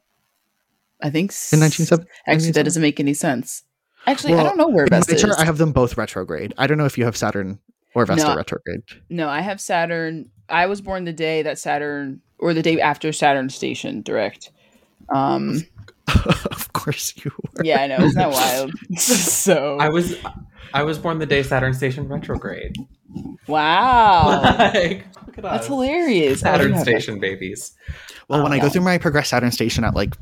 I 1.03 1.11
think 1.11 1.33
in 1.53 1.61
1970. 1.61 2.09
Actually, 2.27 2.53
that 2.53 2.65
doesn't 2.65 2.83
make 2.83 3.01
any 3.01 3.15
sense. 3.15 3.63
Actually, 4.07 4.35
well, 4.35 4.47
I 4.47 4.49
don't 4.49 4.59
know 4.59 4.69
where 4.69 4.87
Vesta 4.87 5.15
is. 5.15 5.25
I 5.25 5.45
have 5.45 5.59
them 5.59 5.73
both 5.73 5.97
retrograde. 5.97 6.55
I 6.57 6.67
don't 6.67 6.79
know 6.79 6.87
if 6.87 6.97
you 6.97 7.05
have 7.05 7.17
Saturn 7.17 7.59
or 7.95 8.07
Vesta 8.07 8.29
no, 8.29 8.37
retrograde. 8.37 8.83
No, 9.09 9.29
I 9.29 9.41
have 9.41 9.61
Saturn. 9.61 10.31
I 10.49 10.67
was 10.67 10.81
born 10.81 11.05
the 11.05 11.13
day 11.13 11.43
that 11.43 11.59
Saturn 11.59 12.21
or 12.39 12.55
the 12.55 12.63
day 12.63 12.81
after 12.81 13.13
Saturn 13.13 13.49
station 13.51 14.03
direct. 14.03 14.51
Um, 15.09 15.63
of 16.27 16.73
course 16.73 17.15
you 17.25 17.31
were. 17.43 17.65
Yeah, 17.65 17.81
I 17.83 17.87
know. 17.87 17.99
Isn't 17.99 18.17
that 18.17 18.31
wild? 18.33 18.73
so 18.99 19.77
I 19.79 19.89
was 19.89 20.17
I 20.75 20.83
was 20.83 20.99
born 20.99 21.19
the 21.19 21.27
day 21.27 21.43
Saturn 21.43 21.75
station 21.75 22.09
retrograde. 22.09 22.77
Wow. 23.49 24.41
like, 24.59 25.07
That's 25.37 25.67
hilarious. 25.67 26.41
Saturn 26.41 26.79
station 26.79 27.15
that. 27.15 27.21
babies. 27.21 27.73
Well, 28.29 28.43
when 28.45 28.53
I 28.53 28.61
go 28.61 28.69
through 28.69 28.83
my 28.83 28.99
progress 28.99 29.31
Saturn 29.31 29.51
station 29.51 29.83
at 29.85 29.95
like 29.95 30.15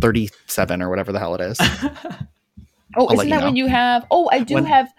37 0.00 0.82
or 0.82 0.90
whatever 0.90 1.12
the 1.12 1.18
hell 1.20 1.34
it 1.36 1.40
is. 1.40 1.58
oh, 1.60 3.06
I'll 3.06 3.12
isn't 3.12 3.28
that 3.28 3.40
know. 3.40 3.44
when 3.46 3.56
you 3.56 3.66
have 3.66 4.06
Oh, 4.10 4.28
I 4.32 4.40
do 4.42 4.54
when, 4.54 4.64
have 4.64 4.92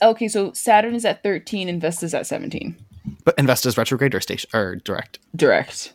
Okay, 0.00 0.28
so 0.28 0.52
Saturn 0.52 0.94
is 0.94 1.04
at 1.04 1.22
13 1.22 1.68
and 1.68 1.80
Vesta's 1.80 2.14
at 2.14 2.26
17. 2.26 2.76
But 3.24 3.36
Investa's 3.36 3.76
retrograde 3.76 4.14
or 4.14 4.20
station 4.20 4.50
or 4.54 4.76
direct? 4.76 5.18
Direct. 5.36 5.92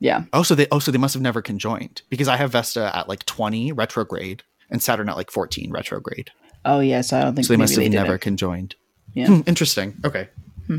Yeah. 0.00 0.24
Oh, 0.32 0.42
so 0.42 0.54
they 0.54 0.66
oh 0.70 0.78
so 0.78 0.90
they 0.90 0.98
must 0.98 1.14
have 1.14 1.22
never 1.22 1.42
conjoined 1.42 2.02
because 2.08 2.28
I 2.28 2.36
have 2.36 2.52
Vesta 2.52 2.94
at 2.96 3.08
like 3.08 3.26
20 3.26 3.72
retrograde 3.72 4.42
and 4.70 4.82
Saturn 4.82 5.08
at 5.08 5.16
like 5.16 5.30
14 5.30 5.70
retrograde. 5.70 6.30
Oh 6.64 6.80
yes, 6.80 7.12
I 7.12 7.22
don't 7.22 7.34
think 7.34 7.46
so. 7.46 7.52
They 7.52 7.56
must 7.56 7.74
have 7.74 7.82
they 7.82 7.88
never 7.88 8.16
conjoined. 8.18 8.76
Yeah. 9.14 9.26
Hmm, 9.26 9.40
interesting. 9.46 9.96
Okay. 10.04 10.28
Hmm. 10.66 10.78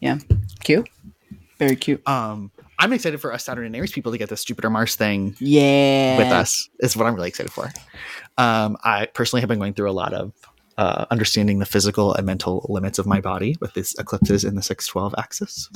Yeah. 0.00 0.18
Cute. 0.62 0.88
Very 1.58 1.76
cute. 1.76 2.06
Um, 2.06 2.52
I'm 2.78 2.92
excited 2.92 3.20
for 3.20 3.32
us 3.32 3.44
Saturn 3.44 3.64
and 3.64 3.74
Aries 3.74 3.92
people 3.92 4.12
to 4.12 4.18
get 4.18 4.28
this 4.28 4.44
Jupiter 4.44 4.70
Mars 4.70 4.94
thing. 4.94 5.34
Yeah. 5.40 6.18
With 6.18 6.28
us 6.28 6.68
is 6.80 6.96
what 6.96 7.06
I'm 7.06 7.14
really 7.14 7.28
excited 7.28 7.52
for. 7.52 7.72
Um, 8.36 8.76
I 8.84 9.06
personally 9.06 9.40
have 9.40 9.48
been 9.48 9.58
going 9.58 9.74
through 9.74 9.90
a 9.90 9.92
lot 9.92 10.12
of 10.12 10.32
uh, 10.78 11.06
understanding 11.10 11.58
the 11.58 11.66
physical 11.66 12.14
and 12.14 12.26
mental 12.26 12.66
limits 12.68 12.98
of 12.98 13.06
my 13.06 13.20
body 13.20 13.56
with 13.60 13.74
these 13.74 13.94
eclipses 13.98 14.44
in 14.44 14.54
the 14.56 14.62
612 14.62 15.14
axis. 15.18 15.70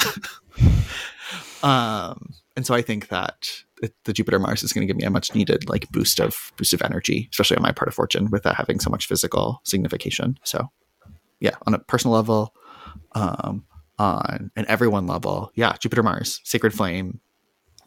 um, 1.63 2.35
and 2.57 2.67
so 2.67 2.75
I 2.75 2.83
think 2.83 3.09
that 3.09 3.63
it, 3.83 3.95
the 4.05 4.13
Jupiter 4.13 4.39
Mars 4.39 4.63
is 4.63 4.73
going 4.73 4.87
to 4.87 4.93
give 4.93 4.99
me 4.99 5.05
a 5.05 5.11
much 5.11 5.35
needed 5.35 5.69
like 5.69 5.89
boost 5.91 6.21
of 6.21 6.53
boost 6.57 6.75
of 6.75 6.83
energy, 6.83 7.29
especially 7.33 7.57
on 7.57 7.63
my 7.63 7.73
part 7.73 7.89
of 7.89 7.95
fortune, 7.95 8.31
with 8.31 8.43
that 8.43 8.57
having 8.57 8.81
so 8.81 8.91
much 8.91 9.07
physical 9.07 9.61
signification. 9.65 10.39
So, 10.45 10.69
yeah, 11.41 11.55
on 11.67 11.75
a 11.75 11.79
personal 11.79 12.15
level, 12.15 12.55
um, 13.13 13.65
on 13.99 14.51
an 14.57 14.67
everyone 14.69 15.07
level, 15.07 15.51
yeah, 15.55 15.77
Jupiter 15.81 16.03
Mars, 16.03 16.41
Sacred 16.45 16.75
Flame, 16.75 17.21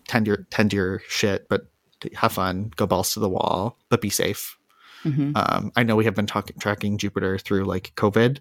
tend 0.07 0.25
your 0.25 0.47
tend 0.49 0.73
your 0.73 1.01
shit, 1.07 1.47
but 1.49 1.67
have 2.15 2.33
fun, 2.33 2.71
go 2.75 2.85
balls 2.85 3.13
to 3.13 3.19
the 3.19 3.29
wall, 3.29 3.77
but 3.89 4.01
be 4.01 4.09
safe. 4.09 4.57
Mm-hmm. 5.03 5.31
Um, 5.35 5.71
I 5.75 5.83
know 5.83 5.95
we 5.95 6.05
have 6.05 6.15
been 6.15 6.27
talking 6.27 6.57
tracking 6.59 6.97
Jupiter 6.97 7.37
through 7.37 7.65
like 7.65 7.93
COVID 7.95 8.39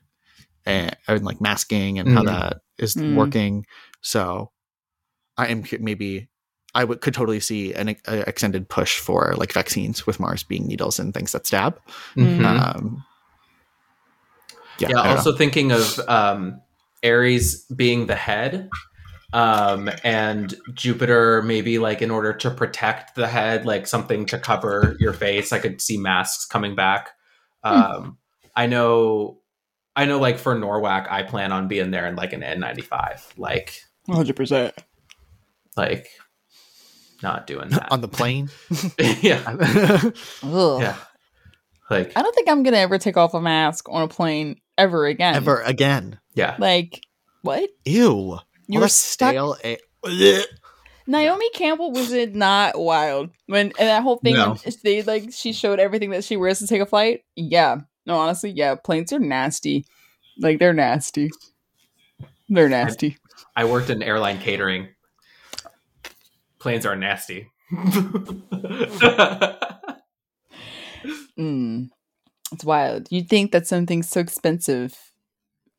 and, 0.64 0.96
and 1.08 1.24
like 1.24 1.40
masking 1.40 1.98
and 1.98 2.08
mm. 2.08 2.14
how 2.14 2.22
that 2.24 2.60
is 2.78 2.94
mm. 2.94 3.14
working. 3.16 3.66
So 4.00 4.50
I 5.36 5.48
am 5.48 5.64
maybe 5.80 6.28
I 6.74 6.86
could 6.86 7.14
totally 7.14 7.40
see 7.40 7.74
an 7.74 7.96
a 8.06 8.20
extended 8.28 8.68
push 8.68 8.98
for 8.98 9.34
like 9.36 9.52
vaccines 9.52 10.06
with 10.06 10.18
Mars 10.20 10.42
being 10.42 10.66
needles 10.66 10.98
and 10.98 11.12
things 11.12 11.32
that 11.32 11.46
stab. 11.46 11.78
Mm-hmm. 12.16 12.44
Um, 12.44 13.04
yeah. 14.78 14.88
yeah 14.90 15.00
also 15.00 15.32
know. 15.32 15.36
thinking 15.36 15.72
of 15.72 15.98
um, 16.08 16.60
Aries 17.02 17.64
being 17.66 18.06
the 18.06 18.14
head 18.14 18.70
um, 19.32 19.90
and 20.04 20.54
Jupiter 20.74 21.42
maybe 21.42 21.78
like 21.78 22.02
in 22.02 22.10
order 22.10 22.32
to 22.34 22.50
protect 22.50 23.14
the 23.14 23.26
head, 23.26 23.64
like 23.64 23.86
something 23.86 24.26
to 24.26 24.38
cover 24.38 24.96
your 25.00 25.12
face. 25.12 25.52
I 25.52 25.58
could 25.58 25.80
see 25.80 25.96
masks 25.96 26.44
coming 26.44 26.74
back. 26.74 27.10
Hmm. 27.64 27.74
Um, 27.74 28.18
I 28.54 28.66
know, 28.66 29.38
I 29.96 30.04
know. 30.04 30.18
Like 30.18 30.38
for 30.38 30.54
NORWAC, 30.54 31.10
I 31.10 31.22
plan 31.22 31.52
on 31.52 31.68
being 31.68 31.90
there 31.90 32.06
in 32.06 32.16
like 32.16 32.32
an 32.32 32.42
N95, 32.42 33.38
like 33.38 33.80
hundred 34.06 34.36
percent, 34.36 34.74
like 35.76 36.08
not 37.22 37.46
doing 37.46 37.70
that 37.70 37.88
on 37.90 38.02
the 38.02 38.08
plane. 38.08 38.50
yeah, 38.98 39.56
yeah. 40.42 40.96
Like 41.88 42.12
I 42.16 42.22
don't 42.22 42.34
think 42.34 42.48
I'm 42.48 42.62
gonna 42.62 42.78
ever 42.78 42.98
take 42.98 43.16
off 43.16 43.32
a 43.32 43.40
mask 43.40 43.88
on 43.88 44.02
a 44.02 44.08
plane 44.08 44.56
ever 44.76 45.06
again. 45.06 45.36
Ever 45.36 45.62
again. 45.62 46.18
Yeah. 46.34 46.56
Like 46.58 47.00
what? 47.42 47.70
Ew. 47.84 48.38
You 48.66 48.80
were 48.80 48.88
stuck. 48.88 49.34
A- 49.64 49.78
Naomi 51.06 51.50
Campbell 51.50 51.92
was 51.92 52.12
it 52.12 52.34
not 52.34 52.78
wild 52.78 53.30
when 53.46 53.72
and 53.78 53.88
that 53.88 54.02
whole 54.02 54.18
thing 54.18 54.34
no. 54.34 54.56
they 54.84 55.02
like 55.02 55.32
she 55.32 55.52
showed 55.52 55.80
everything 55.80 56.10
that 56.10 56.24
she 56.24 56.36
wears 56.36 56.60
to 56.60 56.66
take 56.66 56.80
a 56.80 56.86
flight. 56.86 57.24
Yeah, 57.34 57.78
no, 58.06 58.16
honestly, 58.16 58.50
yeah, 58.50 58.76
planes 58.76 59.12
are 59.12 59.18
nasty. 59.18 59.84
Like 60.38 60.58
they're 60.58 60.72
nasty. 60.72 61.30
They're 62.48 62.68
nasty. 62.68 63.16
I 63.56 63.64
worked 63.64 63.90
in 63.90 64.02
airline 64.02 64.38
catering. 64.38 64.88
Planes 66.58 66.86
are 66.86 66.96
nasty. 66.96 67.50
Mm. 71.38 71.90
It's 72.52 72.64
wild. 72.64 73.08
You'd 73.10 73.28
think 73.28 73.52
that 73.52 73.66
something 73.66 74.02
so 74.02 74.20
expensive, 74.20 74.96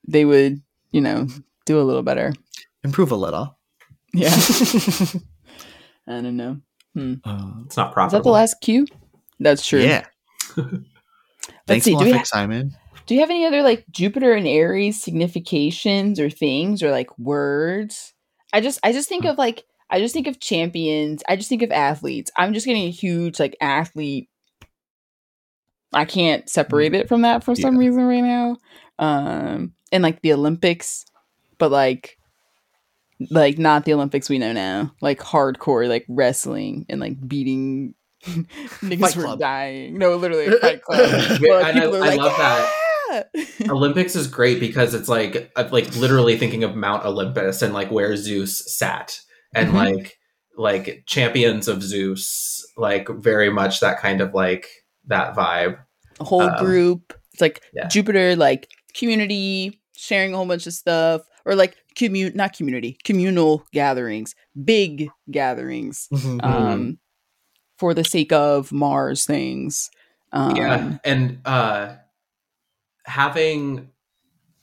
they 0.08 0.26
would, 0.26 0.62
you 0.92 1.02
know, 1.02 1.28
do 1.66 1.80
a 1.80 1.84
little 1.84 2.04
better. 2.04 2.34
Improve 2.84 3.12
a 3.12 3.16
little. 3.16 3.58
Yeah. 4.14 4.30
I 6.08 6.22
don't 6.22 6.38
know. 6.38 6.58
Hmm. 6.94 7.16
Uh, 7.24 7.52
it's 7.66 7.78
not 7.78 7.94
proper. 7.94 8.08
Is 8.08 8.12
profitable. 8.12 8.18
that 8.20 8.24
the 8.24 8.30
last 8.30 8.56
cue? 8.62 8.86
That's 9.40 9.66
true. 9.66 9.82
yeah. 9.82 10.06
Let's 10.58 10.68
Thanks, 11.68 11.86
see. 11.86 11.96
Do 11.96 12.04
we, 12.06 12.12
ha- 12.12 12.24
Simon. 12.24 12.76
do 13.08 13.16
you 13.16 13.22
have 13.22 13.30
any 13.30 13.46
other 13.46 13.62
like 13.64 13.86
Jupiter 13.92 14.34
and 14.34 14.48
Aries 14.48 15.02
significations 15.02 16.20
or 16.20 16.30
things 16.30 16.84
or 16.84 16.92
like 16.92 17.18
words? 17.18 18.14
I 18.52 18.62
just 18.62 18.80
I 18.84 18.92
just 18.92 19.10
think 19.10 19.26
of 19.26 19.38
like 19.38 19.64
I 19.90 20.00
just 20.00 20.14
think 20.14 20.28
of 20.28 20.40
champions. 20.40 21.24
I 21.28 21.36
just 21.36 21.50
think 21.50 21.62
of 21.64 21.72
athletes. 21.72 22.30
I'm 22.38 22.54
just 22.54 22.66
getting 22.66 22.84
a 22.84 22.92
huge 22.92 23.40
like 23.40 23.56
athlete. 23.62 24.30
I 25.94 26.06
can't 26.06 26.50
separate 26.50 26.94
it 26.96 27.08
from 27.08 27.22
that 27.22 27.44
for 27.44 27.56
some 27.56 27.76
Yeah. 27.76 27.80
reason 27.88 28.04
right 28.04 28.22
now. 28.24 28.58
Um 29.00 29.74
and 29.92 30.04
like 30.04 30.22
the 30.22 30.34
Olympics, 30.34 31.06
but 31.58 31.72
like 31.72 32.18
like 33.32 33.58
not 33.58 33.86
the 33.86 33.94
Olympics 33.94 34.30
we 34.30 34.40
know 34.40 34.54
now. 34.54 34.94
Like 35.02 35.20
hardcore 35.20 35.88
like 35.88 36.06
wrestling 36.10 36.86
and 36.90 37.00
like 37.00 37.16
beating 37.28 37.94
niggas 38.24 39.00
Fight 39.00 39.16
were 39.16 39.24
Club. 39.24 39.40
dying. 39.40 39.98
No, 39.98 40.16
literally 40.16 40.50
fight 40.60 40.82
club. 40.82 41.00
Yeah, 41.42 41.54
like, 41.56 41.66
and 41.68 41.80
I- 41.80 41.82
people 41.86 41.96
I 41.96 42.00
like, 42.16 42.18
love 42.20 42.38
that. 42.38 42.70
Olympics 43.70 44.16
is 44.16 44.28
great 44.28 44.60
because 44.60 44.94
it's 44.94 45.08
like 45.10 45.52
uh, 45.56 45.68
like 45.72 45.96
literally 45.96 46.38
thinking 46.38 46.64
of 46.64 46.76
Mount 46.76 47.06
Olympus 47.06 47.62
and 47.62 47.74
like 47.74 47.92
where 47.92 48.16
Zeus 48.18 48.76
sat 48.78 49.20
and 49.54 49.70
Mhm. 49.70 49.74
like 49.74 50.18
like 50.58 51.04
champions 51.06 51.68
of 51.68 51.84
Zeus 51.84 52.66
like 52.78 53.08
very 53.10 53.50
much 53.52 53.82
that 53.82 54.00
kind 54.00 54.22
of 54.22 54.34
like 54.34 54.68
that 55.08 55.36
vibe. 55.36 55.78
a 56.20 56.24
whole 56.24 56.42
Um, 56.42 56.64
group. 56.64 57.14
It's 57.34 57.42
like 57.42 57.62
yeah. 57.74 57.88
Jupiter, 57.88 58.36
like 58.36 58.70
community, 58.96 59.82
sharing 59.96 60.34
a 60.34 60.38
whole 60.38 60.46
bunch 60.46 60.66
of 60.68 60.74
stuff, 60.74 61.22
or 61.46 61.56
like 61.56 61.76
commute, 61.96 62.36
not 62.36 62.54
community, 62.54 62.98
communal 63.04 63.66
gatherings, 63.74 64.36
big 64.64 65.10
gatherings, 65.30 66.08
Mhm. 66.12 66.44
um, 66.44 66.98
for 67.78 67.94
the 67.94 68.04
sake 68.04 68.32
of 68.32 68.72
Mars 68.72 69.26
things. 69.26 69.90
Um, 70.32 70.56
yeah, 70.56 70.98
and 71.04 71.40
uh 71.46 71.96
having 73.06 73.90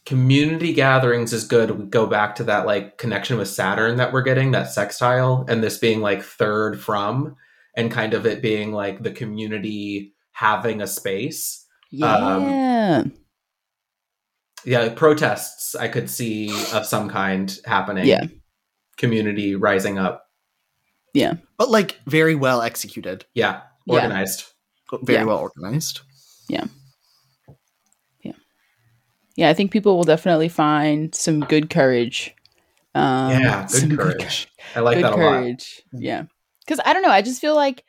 community 0.06 0.72
gatherings 0.72 1.32
is 1.32 1.44
good. 1.44 1.70
We 1.70 1.84
go 1.84 2.06
back 2.06 2.34
to 2.36 2.44
that 2.44 2.66
like 2.66 2.96
connection 2.98 3.36
with 3.38 3.48
Saturn 3.48 3.96
that 3.98 4.12
we're 4.12 4.22
getting, 4.22 4.50
that 4.52 4.70
sextile, 4.70 5.44
and 5.48 5.62
this 5.62 5.78
being 5.78 6.00
like 6.00 6.22
third 6.22 6.80
from, 6.80 7.36
and 7.76 7.90
kind 7.90 8.14
of 8.14 8.26
it 8.26 8.40
being 8.42 8.72
like 8.72 9.02
the 9.02 9.12
community 9.12 10.14
having 10.32 10.80
a 10.80 10.86
space. 10.86 11.66
Um, 12.02 13.12
yeah, 14.64 14.84
Yeah, 14.84 14.94
protests 14.94 15.74
I 15.74 15.88
could 15.88 16.08
see 16.10 16.50
of 16.72 16.86
some 16.86 17.08
kind 17.08 17.56
happening. 17.64 18.06
Yeah. 18.06 18.24
Community 18.96 19.54
rising 19.54 19.98
up. 19.98 20.26
Yeah. 21.14 21.34
But 21.58 21.70
like 21.70 21.98
very 22.06 22.34
well 22.34 22.62
executed. 22.62 23.24
Yeah. 23.34 23.62
Yeah. 23.86 23.94
Organized. 23.94 24.44
Very 25.02 25.20
Yeah. 25.20 25.24
well 25.24 25.38
organized. 25.38 26.00
yeah. 26.48 26.64
Yeah. 28.22 28.32
Yeah, 29.36 29.48
I 29.50 29.54
think 29.54 29.70
people 29.70 29.96
will 29.96 30.04
definitely 30.04 30.48
find 30.48 31.14
some 31.14 31.40
good 31.40 31.70
courage. 31.70 32.34
Um, 32.94 33.30
Yeah, 33.30 33.62
good 33.62 33.70
some 33.70 33.96
courage. 33.96 34.48
I 34.74 34.80
like 34.80 34.96
good 34.96 35.04
that 35.04 35.12
a 35.12 35.16
lot. 35.16 35.22
courage. 35.22 35.82
Yeah. 35.92 36.24
Because 36.66 36.80
I 36.84 36.92
don't 36.92 37.02
know. 37.02 37.10
I 37.10 37.22
just 37.22 37.40
feel 37.40 37.54
like 37.54 37.84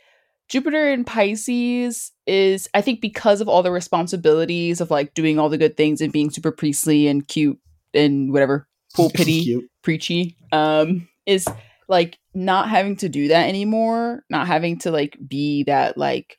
Jupiter 0.52 0.92
in 0.92 1.06
Pisces 1.06 2.12
is, 2.28 2.68
I 2.74 2.82
think, 2.82 3.00
because 3.00 3.40
of 3.40 3.48
all 3.48 3.64
the 3.64 3.72
responsibilities 3.72 4.82
of 4.82 4.92
like 4.92 5.14
doing 5.14 5.40
all 5.40 5.48
the 5.48 5.58
good 5.58 5.78
things 5.78 6.02
and 6.02 6.12
being 6.12 6.30
super 6.30 6.52
priestly 6.52 7.08
and 7.08 7.26
cute 7.26 7.58
and 7.94 8.34
whatever, 8.34 8.68
pool 8.94 9.10
pity, 9.14 9.66
preachy, 9.82 10.36
um, 10.52 11.08
is 11.26 11.48
like 11.88 12.20
not 12.34 12.68
having 12.70 12.98
to 12.98 13.08
do 13.08 13.30
that 13.30 13.48
anymore, 13.48 14.26
not 14.30 14.46
having 14.46 14.78
to 14.80 14.92
like 14.92 15.18
be 15.26 15.64
that 15.64 15.98
like 15.98 16.38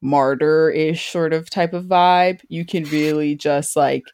martyr 0.00 0.70
ish 0.70 1.10
sort 1.10 1.34
of 1.34 1.50
type 1.50 1.74
of 1.74 1.84
vibe. 1.84 2.40
You 2.48 2.64
can 2.64 2.84
really 2.84 3.34
just 3.34 3.76
like 3.76 4.04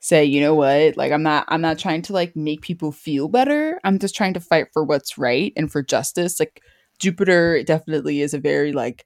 say, 0.00 0.24
you 0.24 0.40
know 0.40 0.56
what, 0.56 0.96
like 0.96 1.12
I'm 1.12 1.22
not 1.22 1.44
I'm 1.46 1.60
not 1.60 1.78
trying 1.78 2.02
to 2.02 2.12
like 2.12 2.34
make 2.34 2.62
people 2.62 2.90
feel 2.90 3.28
better. 3.28 3.78
I'm 3.84 4.00
just 4.00 4.16
trying 4.16 4.34
to 4.34 4.40
fight 4.40 4.66
for 4.72 4.82
what's 4.82 5.18
right 5.18 5.52
and 5.56 5.70
for 5.70 5.84
justice. 5.84 6.40
Like 6.40 6.60
Jupiter 7.02 7.64
definitely 7.64 8.20
is 8.20 8.32
a 8.32 8.38
very 8.38 8.72
like 8.72 9.04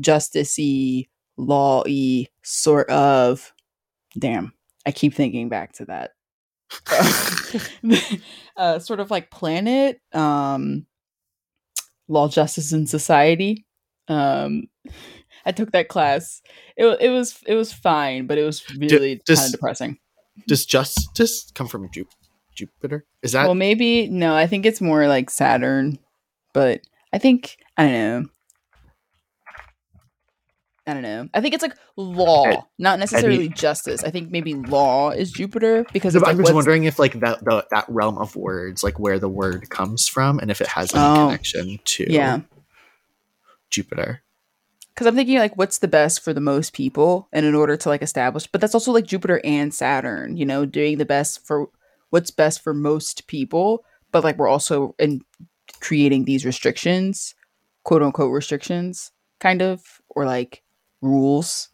justicey, 0.00 1.08
law-y 1.38 2.26
sort 2.42 2.88
of 2.90 3.52
damn. 4.18 4.52
I 4.86 4.92
keep 4.92 5.14
thinking 5.14 5.48
back 5.48 5.72
to 5.74 5.86
that. 5.86 6.10
uh, 8.56 8.78
sort 8.78 9.00
of 9.00 9.10
like 9.10 9.30
planet, 9.30 10.00
um 10.12 10.86
law, 12.08 12.28
justice, 12.28 12.72
and 12.72 12.88
society. 12.88 13.64
Um 14.06 14.68
I 15.46 15.52
took 15.52 15.72
that 15.72 15.88
class. 15.88 16.42
It, 16.76 16.84
it 17.00 17.08
was 17.08 17.38
it 17.46 17.54
was 17.54 17.72
fine, 17.72 18.26
but 18.26 18.36
it 18.36 18.44
was 18.44 18.68
really 18.76 19.18
kind 19.26 19.40
of 19.40 19.52
depressing. 19.52 19.98
Does 20.46 20.66
justice 20.66 21.50
come 21.54 21.68
from 21.68 21.90
Ju- 21.90 22.06
Jupiter? 22.54 23.06
Is 23.22 23.32
that 23.32 23.46
well, 23.46 23.54
maybe 23.54 24.08
no. 24.08 24.34
I 24.34 24.46
think 24.46 24.66
it's 24.66 24.82
more 24.82 25.08
like 25.08 25.30
Saturn, 25.30 25.98
but 26.52 26.82
I 27.12 27.18
think 27.18 27.56
I 27.76 27.84
don't 27.84 27.92
know. 27.92 28.28
I 30.86 30.94
don't 30.94 31.02
know. 31.02 31.28
I 31.34 31.40
think 31.40 31.54
it's 31.54 31.62
like 31.62 31.76
law, 31.96 32.44
Ed- 32.46 32.58
not 32.78 32.98
necessarily 32.98 33.48
justice. 33.48 34.02
I 34.02 34.10
think 34.10 34.30
maybe 34.30 34.54
law 34.54 35.10
is 35.10 35.30
Jupiter 35.30 35.84
because 35.92 36.14
No, 36.14 36.20
like 36.20 36.30
I'm 36.30 36.38
just 36.38 36.54
wondering 36.54 36.84
if 36.84 36.98
like 36.98 37.20
that 37.20 37.44
the, 37.44 37.64
that 37.70 37.84
realm 37.88 38.18
of 38.18 38.34
words, 38.34 38.82
like 38.82 38.98
where 38.98 39.18
the 39.18 39.28
word 39.28 39.68
comes 39.70 40.08
from, 40.08 40.38
and 40.40 40.50
if 40.50 40.60
it 40.60 40.66
has 40.68 40.92
any 40.94 41.04
Oh. 41.04 41.26
connection 41.26 41.78
to 41.84 42.06
yeah, 42.12 42.40
Jupiter. 43.68 44.22
because 44.94 45.06
I'm 45.06 45.14
thinking 45.14 45.38
like 45.38 45.56
what's 45.56 45.78
the 45.78 45.86
best 45.88 46.22
for 46.24 46.32
the 46.32 46.40
most 46.40 46.72
people, 46.72 47.28
and 47.32 47.46
in 47.46 47.54
order 47.54 47.76
to 47.76 47.88
like 47.88 48.02
establish, 48.02 48.46
but 48.48 48.60
that's 48.60 48.74
also 48.74 48.90
like 48.90 49.06
Jupiter 49.06 49.40
and 49.44 49.72
Saturn, 49.72 50.36
you 50.36 50.46
know, 50.46 50.64
doing 50.64 50.98
the 50.98 51.06
best 51.06 51.46
for 51.46 51.68
what's 52.08 52.30
best 52.32 52.62
for 52.64 52.74
most 52.74 53.28
people, 53.28 53.84
but 54.10 54.24
like 54.24 54.38
we're 54.38 54.48
also 54.48 54.96
in 54.98 55.20
creating 55.80 56.24
these 56.24 56.44
restrictions, 56.44 57.34
quote 57.84 58.02
unquote 58.02 58.32
restrictions, 58.32 59.12
kind 59.38 59.62
of, 59.62 59.82
or 60.10 60.24
like 60.26 60.62
rules, 61.00 61.68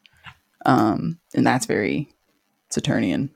um, 0.64 1.18
and 1.34 1.46
that's 1.46 1.66
very 1.66 2.08
Saturnian. 2.70 3.34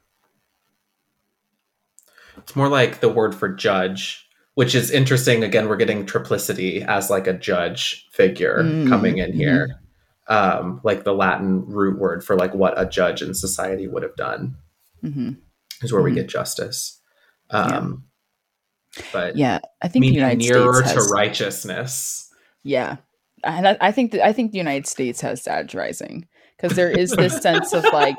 It's 2.39 2.57
more 2.57 2.69
like 2.69 3.01
the 3.01 3.09
word 3.09 3.35
for 3.35 3.49
judge, 3.49 4.29
which 4.55 4.75
is 4.75 4.91
interesting. 4.91 5.43
Again, 5.45 5.69
we're 5.69 5.77
getting 5.77 6.07
triplicity 6.07 6.85
as 6.87 7.11
like 7.11 7.27
a 7.27 7.33
judge 7.33 8.09
figure 8.11 8.63
Mm, 8.65 8.89
coming 8.89 9.19
in 9.19 9.33
here. 9.33 9.69
Um, 10.29 10.81
like 10.85 11.03
the 11.05 11.13
Latin 11.13 11.65
root 11.67 11.99
word 11.99 12.25
for 12.25 12.37
like 12.37 12.55
what 12.55 12.81
a 12.81 12.87
judge 12.87 13.21
in 13.21 13.35
society 13.35 13.89
would 13.89 14.05
have 14.05 14.15
done 14.17 14.57
hmm 15.01 15.31
is 15.83 15.93
where 15.93 16.03
we 16.03 16.13
Mhm. 16.13 16.17
get 16.17 16.29
justice. 16.29 17.01
Um, 17.51 18.05
But 19.13 19.37
Yeah, 19.37 19.61
I 19.83 19.89
think 19.89 20.05
the 20.05 20.13
meaning 20.13 20.17
United 20.17 20.39
nearer 20.39 20.75
States 20.75 20.93
to 20.93 20.99
has, 20.99 21.11
righteousness. 21.11 22.33
Yeah, 22.63 22.97
and 23.45 23.69
I, 23.69 23.77
I 23.81 23.93
think 23.93 24.13
that 24.13 24.25
I 24.27 24.33
think 24.33 24.53
the 24.53 24.59
United 24.59 24.87
States 24.87 25.21
has 25.21 25.43
Sag 25.43 25.75
rising 25.75 26.27
because 26.57 26.77
there 26.77 26.91
is 26.91 27.11
this 27.11 27.37
sense 27.43 27.73
of 27.73 27.85
like 27.93 28.19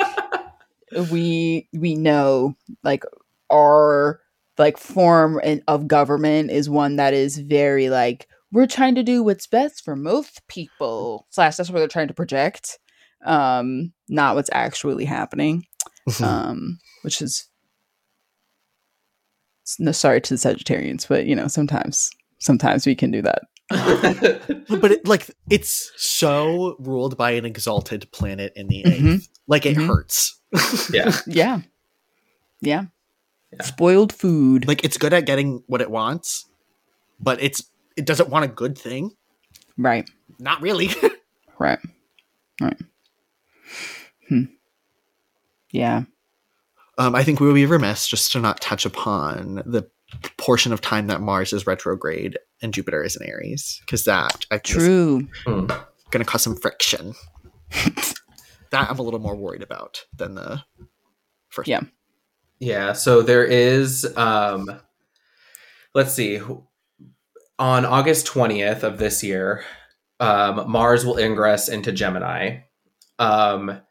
we 1.11 1.67
we 1.73 1.95
know 1.95 2.55
like 2.83 3.03
our 3.51 4.21
like 4.57 4.77
form 4.77 5.39
in- 5.43 5.63
of 5.67 5.87
government 5.87 6.51
is 6.51 6.69
one 6.69 6.97
that 6.97 7.13
is 7.13 7.37
very 7.37 7.89
like 7.89 8.27
we're 8.51 8.67
trying 8.67 8.95
to 8.95 9.03
do 9.03 9.23
what's 9.23 9.47
best 9.47 9.83
for 9.83 9.95
most 9.95 10.45
people 10.47 11.27
slash 11.29 11.55
that's 11.55 11.69
what 11.69 11.79
they're 11.79 11.87
trying 11.87 12.07
to 12.07 12.13
project 12.13 12.77
um 13.25 13.93
not 14.09 14.35
what's 14.35 14.49
actually 14.51 15.05
happening 15.05 15.65
um 16.23 16.79
which 17.03 17.21
is 17.21 17.47
no 19.79 19.91
sorry 19.91 20.21
to 20.21 20.33
the 20.35 20.37
sagittarians 20.39 21.07
but 21.07 21.25
you 21.25 21.35
know 21.35 21.47
sometimes 21.47 22.09
sometimes 22.39 22.85
we 22.85 22.95
can 22.95 23.11
do 23.11 23.21
that. 23.21 23.41
But 24.81 24.91
it, 24.91 25.07
like 25.07 25.29
it's 25.49 25.91
so 25.97 26.75
ruled 26.79 27.15
by 27.17 27.31
an 27.31 27.45
exalted 27.45 28.11
planet 28.11 28.51
in 28.55 28.67
the 28.67 28.83
8th 28.83 28.99
Mhm. 29.01 29.27
like 29.47 29.65
it 29.65 29.77
Mhm. 29.77 29.87
hurts. 29.87 30.39
Yeah. 30.93 31.11
yeah. 31.27 31.61
Yeah, 32.61 32.85
Yeah. 33.51 33.61
spoiled 33.61 34.11
food. 34.13 34.67
Like 34.67 34.83
it's 34.83 34.97
good 34.97 35.13
at 35.13 35.25
getting 35.25 35.63
what 35.67 35.81
it 35.81 35.89
wants 35.91 36.47
but 37.19 37.41
it's 37.41 37.63
it 37.95 38.05
doesn't 38.05 38.29
want 38.29 38.45
a 38.45 38.47
good 38.47 38.77
thing. 38.77 39.11
Right. 39.77 40.09
Not 40.39 40.61
really. 40.61 40.89
Right. 41.59 41.79
Right. 42.59 42.79
Hmm. 44.29 44.43
yeah 45.71 46.03
um 46.97 47.15
i 47.15 47.23
think 47.23 47.39
we 47.39 47.47
would 47.47 47.55
be 47.55 47.65
remiss 47.65 48.07
just 48.07 48.31
to 48.31 48.39
not 48.39 48.59
touch 48.61 48.85
upon 48.85 49.55
the 49.65 49.89
portion 50.37 50.73
of 50.73 50.81
time 50.81 51.07
that 51.07 51.21
Mars 51.21 51.53
is 51.53 51.67
retrograde 51.67 52.37
and 52.61 52.73
Jupiter 52.73 53.03
is 53.03 53.15
in 53.15 53.27
Aries 53.27 53.81
because 53.85 54.05
that 54.05 54.45
I 54.51 54.57
think 54.57 54.77
is 54.77 54.83
True. 54.83 55.27
Hmm. 55.45 55.65
going 55.65 56.23
to 56.23 56.25
cause 56.25 56.41
some 56.41 56.55
friction. 56.55 57.13
that 58.71 58.89
I'm 58.89 58.99
a 58.99 59.01
little 59.01 59.19
more 59.19 59.35
worried 59.35 59.63
about 59.63 60.05
than 60.15 60.35
the 60.35 60.63
first. 61.49 61.67
Yeah. 61.67 61.81
Yeah, 62.59 62.93
so 62.93 63.21
there 63.21 63.45
is 63.45 64.05
um 64.17 64.81
let's 65.93 66.13
see. 66.13 66.39
On 67.59 67.85
August 67.85 68.27
20th 68.27 68.83
of 68.83 68.97
this 68.97 69.23
year, 69.23 69.63
um 70.19 70.69
Mars 70.69 71.05
will 71.05 71.17
ingress 71.17 71.69
into 71.69 71.91
Gemini. 71.91 72.59
Um 73.19 73.81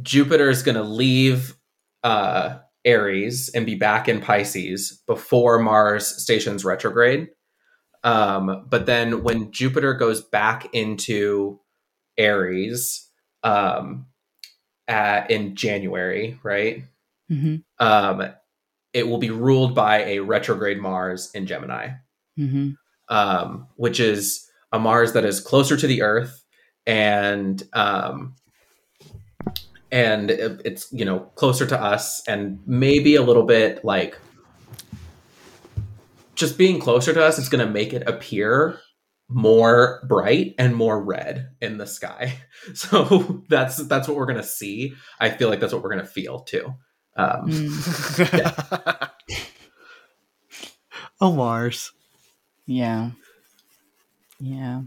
Jupiter 0.00 0.48
is 0.50 0.62
going 0.62 0.76
to 0.76 0.82
leave 0.82 1.54
uh 2.02 2.58
Aries 2.84 3.50
and 3.54 3.64
be 3.64 3.76
back 3.76 4.08
in 4.08 4.20
Pisces 4.20 5.02
before 5.06 5.58
Mars 5.58 6.06
stations 6.22 6.64
retrograde. 6.64 7.28
Um 8.04 8.66
but 8.68 8.86
then 8.86 9.22
when 9.22 9.52
Jupiter 9.52 9.94
goes 9.94 10.20
back 10.22 10.74
into 10.74 11.60
Aries 12.18 13.08
um 13.42 14.06
at, 14.88 15.30
in 15.30 15.54
January, 15.56 16.38
right? 16.42 16.84
hmm 17.28 17.56
um, 17.78 18.22
it 18.92 19.08
will 19.08 19.18
be 19.18 19.30
ruled 19.30 19.74
by 19.74 20.04
a 20.04 20.18
retrograde 20.18 20.78
Mars 20.78 21.30
in 21.34 21.46
Gemini, 21.46 21.90
hmm 22.36 22.70
um, 23.08 23.66
which 23.76 24.00
is 24.00 24.48
a 24.72 24.78
Mars 24.78 25.12
that 25.12 25.24
is 25.24 25.40
closer 25.40 25.76
to 25.76 25.86
the 25.86 26.02
Earth 26.02 26.44
and 26.86 27.62
um, 27.74 28.34
and 29.92 30.30
it's 30.30 30.90
you 30.92 31.04
know 31.04 31.20
closer 31.36 31.66
to 31.66 31.80
us 31.80 32.26
and 32.26 32.58
maybe 32.66 33.14
a 33.14 33.22
little 33.22 33.44
bit 33.44 33.84
like 33.84 34.18
just 36.34 36.56
being 36.58 36.80
closer 36.80 37.12
to 37.12 37.22
us. 37.24 37.38
is 37.38 37.48
going 37.50 37.64
to 37.64 37.70
make 37.72 37.92
it 37.92 38.02
appear 38.08 38.80
more 39.28 40.02
bright 40.08 40.54
and 40.58 40.74
more 40.74 41.00
red 41.02 41.50
in 41.60 41.78
the 41.78 41.86
sky. 41.86 42.34
So 42.74 43.42
that's 43.48 43.76
that's 43.88 44.06
what 44.06 44.16
we're 44.16 44.26
going 44.26 44.36
to 44.40 44.42
see. 44.44 44.94
I 45.18 45.30
feel 45.30 45.48
like 45.48 45.58
that's 45.60 45.72
what 45.72 45.82
we're 45.82 45.92
going 45.92 46.04
to 46.06 46.10
feel 46.10 46.40
too. 46.40 46.74
Um, 47.16 47.48
Mm. 47.50 49.10
oh, 51.20 51.32
Mars. 51.32 51.92
Yeah. 52.66 53.10
Yeah. 54.38 54.82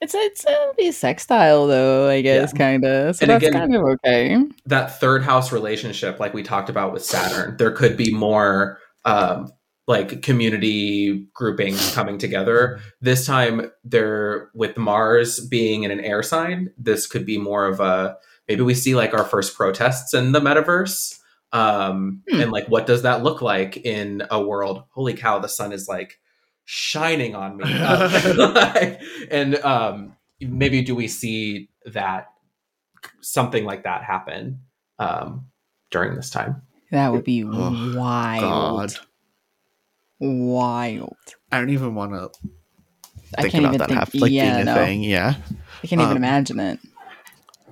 It's 0.00 0.14
it's 0.14 0.44
a 0.46 0.72
be 0.78 0.88
a 0.88 0.92
sextile 0.92 1.66
though, 1.66 2.08
I 2.08 2.22
guess, 2.22 2.52
kind 2.52 2.84
of. 2.84 3.16
So 3.16 3.24
And 3.24 3.30
that's 3.30 3.44
again- 3.44 3.52
kind 3.60 3.74
of 3.76 3.82
okay. 3.82 4.38
that 4.66 4.98
third 4.98 5.22
house 5.22 5.52
relationship, 5.52 6.18
like 6.18 6.32
we 6.34 6.42
talked 6.42 6.70
about 6.70 6.92
with 6.92 7.04
Saturn, 7.04 7.56
there 7.58 7.70
could 7.72 7.96
be 7.96 8.10
more 8.12 8.78
um, 9.04 9.52
like 9.86 10.22
community 10.22 11.26
groupings 11.34 11.94
coming 11.94 12.16
together. 12.16 12.80
This 13.00 13.26
time, 13.26 13.70
there 13.84 14.50
with 14.54 14.76
Mars 14.78 15.40
being 15.46 15.82
in 15.82 15.90
an 15.90 16.00
air 16.00 16.22
sign, 16.22 16.70
this 16.78 17.06
could 17.06 17.26
be 17.26 17.36
more 17.38 17.66
of 17.66 17.80
a 17.80 18.16
maybe 18.48 18.62
we 18.62 18.74
see 18.74 18.94
like 18.94 19.12
our 19.14 19.24
first 19.24 19.54
protests 19.56 20.14
in 20.14 20.32
the 20.32 20.40
metaverse. 20.40 21.18
Um, 21.52 22.22
Hmm. 22.30 22.40
And 22.40 22.52
like, 22.52 22.68
what 22.68 22.86
does 22.86 23.02
that 23.02 23.22
look 23.24 23.42
like 23.42 23.76
in 23.78 24.22
a 24.30 24.40
world? 24.40 24.84
Holy 24.90 25.14
cow, 25.14 25.40
the 25.40 25.48
sun 25.48 25.72
is 25.72 25.88
like 25.88 26.18
shining 26.72 27.34
on 27.34 27.56
me. 27.56 27.64
And 29.30 29.56
um, 29.56 30.16
maybe 30.40 30.82
do 30.82 30.94
we 30.94 31.08
see 31.08 31.68
that 31.86 32.28
something 33.20 33.64
like 33.64 33.82
that 33.84 34.04
happen 34.04 34.60
um, 35.00 35.46
during 35.90 36.14
this 36.14 36.30
time? 36.30 36.62
That 36.92 37.10
would 37.12 37.24
be 37.24 37.42
Oh, 37.44 37.94
wild. 37.96 38.40
God. 38.42 38.94
Wild. 40.20 41.16
I 41.50 41.58
don't 41.58 41.70
even 41.70 41.94
want 41.94 42.12
to 42.12 42.30
I 43.36 43.42
think 43.42 43.52
can't 43.52 43.64
about 43.64 43.74
even 43.74 43.78
that 43.78 43.88
think. 43.88 43.98
hap- 44.00 44.14
like 44.14 44.32
yeah, 44.32 44.54
being 44.56 44.60
a 44.62 44.64
no. 44.64 44.74
thing. 44.74 45.02
Yeah. 45.02 45.34
I 45.82 45.86
can't 45.86 46.00
even 46.02 46.12
Um, 46.12 46.16
imagine 46.16 46.60
it. 46.60 46.78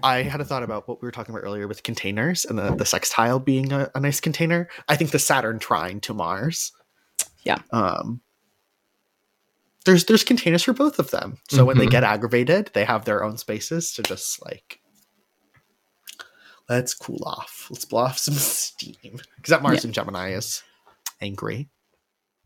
I 0.03 0.23
had 0.23 0.41
a 0.41 0.45
thought 0.45 0.63
about 0.63 0.87
what 0.89 1.03
we 1.03 1.07
were 1.07 1.13
talking 1.13 1.35
about 1.35 1.45
earlier 1.45 1.67
with 1.67 1.83
containers 1.83 2.45
and 2.45 2.57
the, 2.59 2.75
the 2.75 2.85
sextile 2.87 3.39
being 3.41 3.73
a, 3.73 3.91
a 3.95 4.01
nice 4.01 4.21
container. 4.21 4.69
I 4.89 4.95
think 4.97 5.11
the 5.11 5.19
Saturn 5.19 5.59
trine 5.59 6.01
to 6.03 6.15
Mars. 6.15 6.73
Yeah. 7.43 7.59
Um, 7.73 8.21
there's 9.89 10.05
there's 10.05 10.23
containers 10.25 10.63
for 10.63 10.73
both 10.75 10.99
of 10.99 11.11
them. 11.11 11.39
So 11.49 11.65
when 11.65 11.79
they 11.79 11.87
Mhm. 11.87 11.91
get 11.91 12.05
aggravated, 12.05 12.71
they 12.75 12.85
have 12.85 13.05
their 13.07 13.25
own 13.25 13.39
spaces 13.39 13.93
to 13.95 14.03
just 14.03 14.45
like 14.45 14.81
let's 16.69 16.93
cool 16.95 17.23
off. 17.25 17.67
Let's 17.71 17.85
blow 17.87 18.03
off 18.03 18.19
some 18.19 18.35
steam. 18.35 18.95
Because 19.37 19.49
that 19.51 19.63
Mars 19.63 19.83
Yeah. 19.85 19.89
in 19.89 19.93
Gemini 19.95 20.33
is 20.35 20.63
angry. 21.21 21.69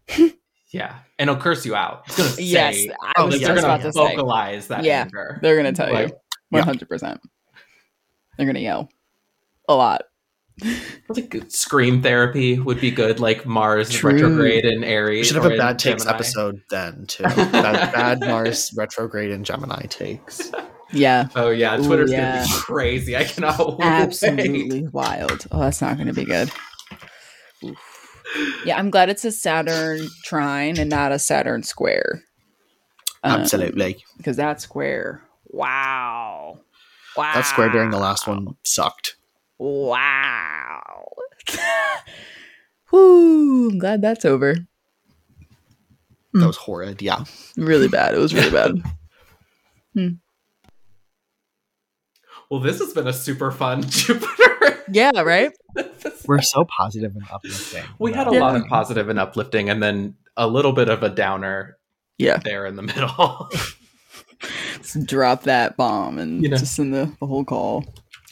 Yeah, 0.74 1.00
and 1.18 1.28
it'll 1.28 1.38
curse 1.42 1.66
you 1.66 1.74
out. 1.74 2.04
It's 2.06 2.16
gonna 2.16 2.30
say, 2.30 2.42
Yes, 2.44 2.86
I 3.02 3.12
oh, 3.18 3.26
was 3.26 3.34
like, 3.34 3.42
yeah, 3.42 3.46
they're 3.48 3.56
gonna 3.56 3.74
about 3.74 3.82
to 3.82 3.92
say. 3.92 3.98
vocalize 4.16 4.68
that 4.68 4.84
Yeah, 4.84 5.02
anger. 5.02 5.38
They're 5.42 5.54
gonna 5.56 5.72
tell 5.74 5.88
you 5.88 5.92
Like, 5.92 6.12
one 6.48 6.60
yeah. 6.60 6.64
hundred 6.64 6.88
percent. 6.88 7.20
They're 8.38 8.46
gonna 8.46 8.60
yell 8.60 8.88
a 9.68 9.74
lot. 9.74 10.04
Like 11.08 11.34
scream 11.48 12.02
therapy 12.02 12.58
would 12.58 12.80
be 12.80 12.90
good, 12.90 13.20
like 13.20 13.46
Mars 13.46 13.90
True. 13.90 14.12
retrograde 14.12 14.64
in 14.64 14.84
Aries. 14.84 15.20
We 15.20 15.24
should 15.24 15.42
have 15.42 15.52
a 15.52 15.56
bad 15.56 15.78
takes 15.78 16.02
Gemini. 16.04 16.14
episode 16.16 16.60
then 16.70 17.06
too. 17.06 17.22
bad, 17.24 17.92
bad 17.92 18.20
Mars 18.20 18.72
retrograde 18.76 19.30
and 19.30 19.44
Gemini 19.44 19.86
takes. 19.86 20.50
Yeah, 20.92 21.28
Oh 21.34 21.48
yeah, 21.50 21.78
Ooh, 21.78 21.84
Twitter's 21.84 22.12
yeah. 22.12 22.36
gonna 22.36 22.46
be 22.46 22.52
crazy. 22.62 23.16
I 23.16 23.24
cannot 23.24 23.58
wait. 23.78 23.86
absolutely 23.86 24.88
wild. 24.88 25.46
Oh, 25.50 25.60
that's 25.60 25.80
not 25.80 25.96
gonna 25.96 26.12
be 26.12 26.24
good. 26.24 26.50
Yeah, 28.64 28.78
I'm 28.78 28.90
glad 28.90 29.08
it's 29.10 29.24
a 29.24 29.32
Saturn 29.32 30.08
trine 30.24 30.78
and 30.78 30.88
not 30.88 31.12
a 31.12 31.18
Saturn 31.18 31.62
square. 31.62 32.22
Um, 33.24 33.40
Absolutely. 33.42 34.02
because 34.16 34.36
that 34.36 34.60
square, 34.60 35.22
wow, 35.46 36.58
wow, 37.16 37.34
That 37.34 37.46
square 37.46 37.68
during 37.70 37.90
the 37.90 37.98
last 37.98 38.26
one 38.26 38.48
sucked. 38.64 39.16
Wow. 39.62 41.06
Whoo! 42.90 43.70
I'm 43.70 43.78
glad 43.78 44.02
that's 44.02 44.24
over. 44.24 44.54
That 44.54 44.66
hmm. 46.40 46.46
was 46.46 46.56
horrid. 46.56 47.00
Yeah. 47.00 47.24
Really 47.56 47.86
bad. 47.86 48.14
It 48.14 48.18
was 48.18 48.34
really 48.34 48.50
bad. 48.50 48.72
Hmm. 49.94 50.08
Well, 52.50 52.60
this 52.60 52.78
has 52.78 52.94
been 52.94 53.06
a 53.06 53.12
super 53.12 53.50
fun 53.50 53.82
Jupiter. 53.90 54.82
yeah, 54.90 55.20
right? 55.20 55.50
We're 56.24 56.40
so 56.40 56.64
positive 56.64 57.14
and 57.14 57.26
uplifting. 57.30 57.84
we 57.98 58.14
had 58.14 58.26
a 58.26 58.32
Yeah. 58.32 58.40
lot 58.40 58.56
of 58.56 58.64
positive 58.68 59.10
and 59.10 59.18
uplifting, 59.18 59.68
and 59.68 59.82
then 59.82 60.14
a 60.38 60.46
little 60.46 60.72
bit 60.72 60.88
of 60.88 61.02
a 61.02 61.10
downer 61.10 61.76
Yeah. 62.16 62.38
there 62.38 62.64
in 62.64 62.76
the 62.76 62.82
middle. 62.82 63.50
Just 64.78 65.04
drop 65.04 65.42
that 65.42 65.76
bomb 65.76 66.18
and 66.18 66.42
You 66.42 66.48
know. 66.48 66.56
just 66.56 66.78
in 66.78 66.90
the, 66.90 67.14
the 67.20 67.26
whole 67.26 67.44
call. 67.44 67.84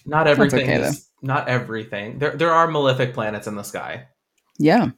not 0.06 0.26
everything. 0.26 0.62
okay, 0.62 0.80
is, 0.80 1.09
not 1.22 1.48
everything. 1.48 2.18
There, 2.18 2.36
there 2.36 2.52
are 2.52 2.68
malefic 2.68 3.14
planets 3.14 3.46
in 3.46 3.56
the 3.56 3.62
sky. 3.62 4.08
Yeah. 4.58 4.90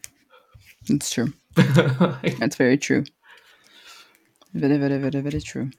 That's 0.89 1.11
true. 1.11 1.33
That's 1.55 2.57
very 2.57 2.79
true. 2.79 3.05
Very, 4.55 4.77
very, 4.77 4.99
very, 4.99 5.21
very 5.21 5.41
true. 5.41 5.71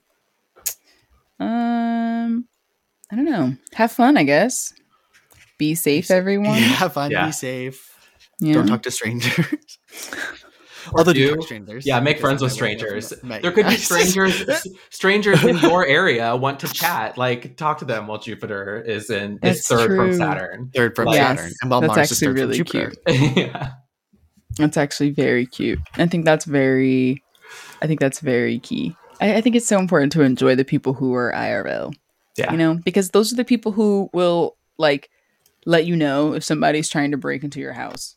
Um, 1.39 2.47
I 3.11 3.15
don't 3.15 3.25
know. 3.25 3.55
Have 3.73 3.91
fun, 3.91 4.17
I 4.17 4.23
guess. 4.23 4.73
Be 5.57 5.75
safe, 5.75 6.09
everyone. 6.09 6.47
Yeah, 6.47 6.53
have 6.81 6.93
fun. 6.93 7.11
Yeah. 7.11 7.27
Be 7.27 7.31
safe. 7.31 7.89
Yeah. 8.39 8.53
Don't 8.53 8.67
talk 8.67 8.83
to 8.83 8.91
strangers. 8.91 9.79
Although 10.95 11.13
do 11.13 11.35
do. 11.35 11.41
strangers. 11.41 11.85
Yeah, 11.85 11.99
make 11.99 12.19
friends 12.19 12.41
with 12.41 12.51
strangers. 12.51 13.09
There 13.23 13.51
could 13.51 13.67
be 13.67 13.75
strangers, 13.77 14.67
strangers 14.89 15.43
in 15.43 15.57
your 15.57 15.85
area 15.99 16.35
want 16.35 16.59
to 16.61 16.67
chat. 16.67 17.17
Like, 17.17 17.55
talk 17.57 17.79
to 17.79 17.85
them 17.85 18.07
while 18.07 18.19
Jupiter 18.19 18.81
is 18.81 19.09
in 19.09 19.39
That's 19.41 19.59
is 19.59 19.67
third 19.67 19.87
true. 19.87 19.97
from 19.97 20.13
Saturn. 20.17 20.71
third 20.75 20.95
from 20.95 21.07
Yes, 21.09 21.37
Saturn, 21.39 21.53
and 21.61 21.71
while 21.71 21.81
that's 21.81 21.95
Mars 21.95 22.11
is 22.11 22.19
third 22.19 22.35
really 22.35 22.57
from 22.57 22.65
Jupiter. 22.65 22.93
cute. 23.07 23.37
yeah, 23.37 23.71
That's 24.57 24.77
actually 24.77 25.11
very 25.11 25.45
cute. 25.45 25.79
I 25.95 26.05
think 26.07 26.25
that's 26.25 26.45
very, 26.45 27.23
I 27.81 27.87
think 27.87 27.99
that's 27.99 28.19
very 28.19 28.59
key. 28.59 28.95
I, 29.21 29.35
I 29.35 29.41
think 29.41 29.55
it's 29.55 29.67
so 29.67 29.79
important 29.79 30.11
to 30.13 30.21
enjoy 30.21 30.55
the 30.55 30.65
people 30.65 30.93
who 30.93 31.13
are 31.13 31.31
IRL, 31.33 31.93
yeah. 32.37 32.51
you 32.51 32.57
know, 32.57 32.75
because 32.83 33.09
those 33.11 33.31
are 33.31 33.35
the 33.35 33.45
people 33.45 33.71
who 33.71 34.09
will 34.13 34.57
like 34.77 35.09
let 35.65 35.85
you 35.85 35.95
know 35.95 36.33
if 36.33 36.43
somebody's 36.43 36.89
trying 36.89 37.11
to 37.11 37.17
break 37.17 37.43
into 37.43 37.59
your 37.59 37.73
house. 37.73 38.15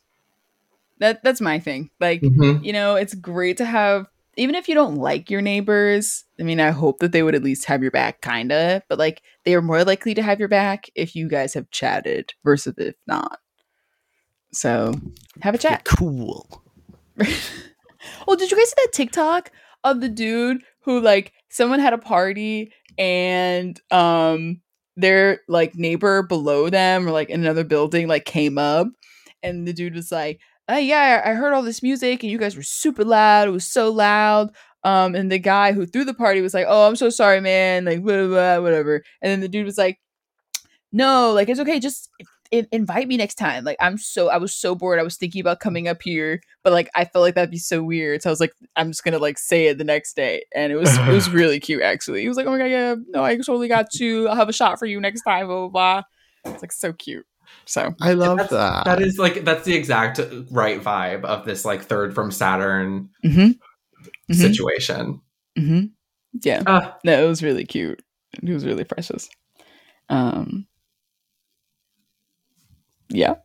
That 0.99 1.23
that's 1.23 1.41
my 1.41 1.59
thing. 1.59 1.89
Like, 1.99 2.21
Mhm. 2.21 2.63
you 2.63 2.73
know, 2.73 2.95
it's 2.95 3.13
great 3.13 3.57
to 3.57 3.65
have 3.65 4.07
even 4.39 4.53
if 4.53 4.69
you 4.69 4.75
don't 4.75 4.95
like 4.97 5.31
your 5.31 5.41
neighbors. 5.41 6.23
I 6.39 6.43
mean, 6.43 6.59
I 6.59 6.69
hope 6.69 6.99
that 6.99 7.11
they 7.11 7.23
would 7.23 7.33
at 7.33 7.43
least 7.43 7.65
have 7.65 7.81
your 7.81 7.89
back, 7.91 8.21
kinda. 8.21 8.83
But 8.87 8.99
like, 8.99 9.21
they 9.45 9.55
are 9.55 9.61
more 9.63 9.83
likely 9.83 10.13
to 10.13 10.21
have 10.21 10.37
your 10.39 10.47
back 10.47 10.89
if 10.95 11.15
you 11.15 11.27
guys 11.27 11.55
have 11.55 11.71
chatted 11.71 12.33
versus 12.43 12.75
if 12.77 12.95
not. 13.07 13.39
So, 14.53 14.93
have 15.41 15.55
a 15.55 15.57
chat. 15.57 15.83
Cool. 15.85 16.63
well, 18.27 18.37
did 18.37 18.51
you 18.51 18.57
guys 18.57 18.69
see 18.69 18.73
that 18.77 18.93
TikTok 18.93 19.51
of 19.83 20.01
the 20.01 20.09
dude 20.09 20.61
who 20.81 20.99
like 21.01 21.33
someone 21.49 21.79
had 21.79 21.93
a 21.93 21.97
party 21.97 22.71
and 22.97 23.79
um 23.91 24.61
their 24.95 25.41
like 25.47 25.75
neighbor 25.75 26.23
below 26.23 26.69
them 26.69 27.07
or 27.07 27.11
like 27.11 27.29
in 27.29 27.41
another 27.41 27.63
building 27.63 28.07
like 28.07 28.25
came 28.25 28.57
up 28.57 28.87
and 29.43 29.67
the 29.67 29.73
dude 29.73 29.93
was 29.95 30.11
like 30.11 30.39
uh, 30.69 30.75
yeah, 30.75 31.21
I 31.25 31.33
heard 31.33 31.53
all 31.53 31.61
this 31.63 31.81
music 31.83 32.23
and 32.23 32.31
you 32.31 32.37
guys 32.37 32.55
were 32.55 32.63
super 32.63 33.03
loud. 33.03 33.47
It 33.47 33.51
was 33.51 33.65
so 33.67 33.89
loud. 33.91 34.53
Um, 34.83 35.15
and 35.15 35.31
the 35.31 35.39
guy 35.39 35.71
who 35.73 35.85
threw 35.85 36.05
the 36.05 36.13
party 36.13 36.41
was 36.41 36.53
like, 36.53 36.65
"Oh, 36.67 36.87
I'm 36.87 36.95
so 36.95 37.09
sorry, 37.09 37.41
man." 37.41 37.85
Like, 37.85 38.01
blah, 38.03 38.15
blah, 38.17 38.27
blah, 38.27 38.59
whatever. 38.59 39.03
And 39.21 39.31
then 39.31 39.39
the 39.41 39.47
dude 39.49 39.65
was 39.65 39.77
like, 39.77 39.99
"No, 40.91 41.31
like 41.33 41.49
it's 41.49 41.59
okay. 41.59 41.79
Just 41.79 42.09
I- 42.53 42.67
invite 42.71 43.07
me 43.07 43.17
next 43.17 43.35
time. 43.35 43.63
Like, 43.65 43.77
I'm 43.81 43.97
so 43.97 44.29
I 44.29 44.37
was 44.37 44.55
so 44.55 44.75
bored. 44.75 44.99
I 44.99 45.03
was 45.03 45.17
thinking 45.17 45.41
about 45.41 45.59
coming 45.59 45.87
up 45.87 46.01
here, 46.01 46.41
but 46.63 46.71
like 46.73 46.89
I 46.95 47.05
felt 47.05 47.23
like 47.23 47.35
that'd 47.35 47.51
be 47.51 47.57
so 47.57 47.83
weird. 47.83 48.21
So 48.21 48.29
I 48.29 48.31
was 48.31 48.39
like, 48.39 48.53
I'm 48.75 48.89
just 48.89 49.03
gonna 49.03 49.19
like 49.19 49.37
say 49.37 49.67
it 49.67 49.77
the 49.77 49.83
next 49.83 50.15
day, 50.15 50.43
and 50.55 50.71
it 50.71 50.75
was 50.77 50.95
it 50.97 51.07
was 51.07 51.29
really 51.41 51.59
cute 51.59 51.81
actually. 51.81 52.21
He 52.21 52.27
was 52.27 52.37
like, 52.37 52.45
"Oh 52.45 52.51
my 52.51 52.57
god, 52.59 52.65
yeah, 52.65 52.95
no, 53.09 53.23
I 53.23 53.35
totally 53.35 53.67
got 53.67 53.93
you. 53.99 54.27
I'll 54.27 54.35
have 54.35 54.49
a 54.49 54.53
shot 54.53 54.79
for 54.79 54.85
you 54.85 54.99
next 55.01 55.21
time." 55.23 55.47
Blah 55.47 55.67
blah 55.67 56.03
blah. 56.43 56.53
It's 56.53 56.61
like 56.61 56.71
so 56.71 56.93
cute. 56.93 57.25
So 57.65 57.93
I 58.01 58.13
love 58.13 58.37
that's, 58.37 58.51
that. 58.51 58.85
That 58.85 59.01
is 59.01 59.17
like 59.17 59.43
that's 59.43 59.65
the 59.65 59.75
exact 59.75 60.19
right 60.51 60.81
vibe 60.81 61.25
of 61.25 61.45
this 61.45 61.65
like 61.65 61.83
third 61.83 62.15
from 62.15 62.31
Saturn 62.31 63.09
mm-hmm. 63.25 63.51
Mhm. 64.31 64.35
situation. 64.35 65.21
Mm-hmm. 65.57 65.85
Yeah. 66.43 66.63
Ah, 66.65 66.97
No, 67.03 67.23
it 67.23 67.27
was 67.27 67.43
really 67.43 67.65
cute. 67.65 68.01
It 68.41 68.49
was 68.53 68.65
really 68.65 68.83
precious. 68.83 69.29
Um 70.09 70.67
Yeah. 73.09 73.35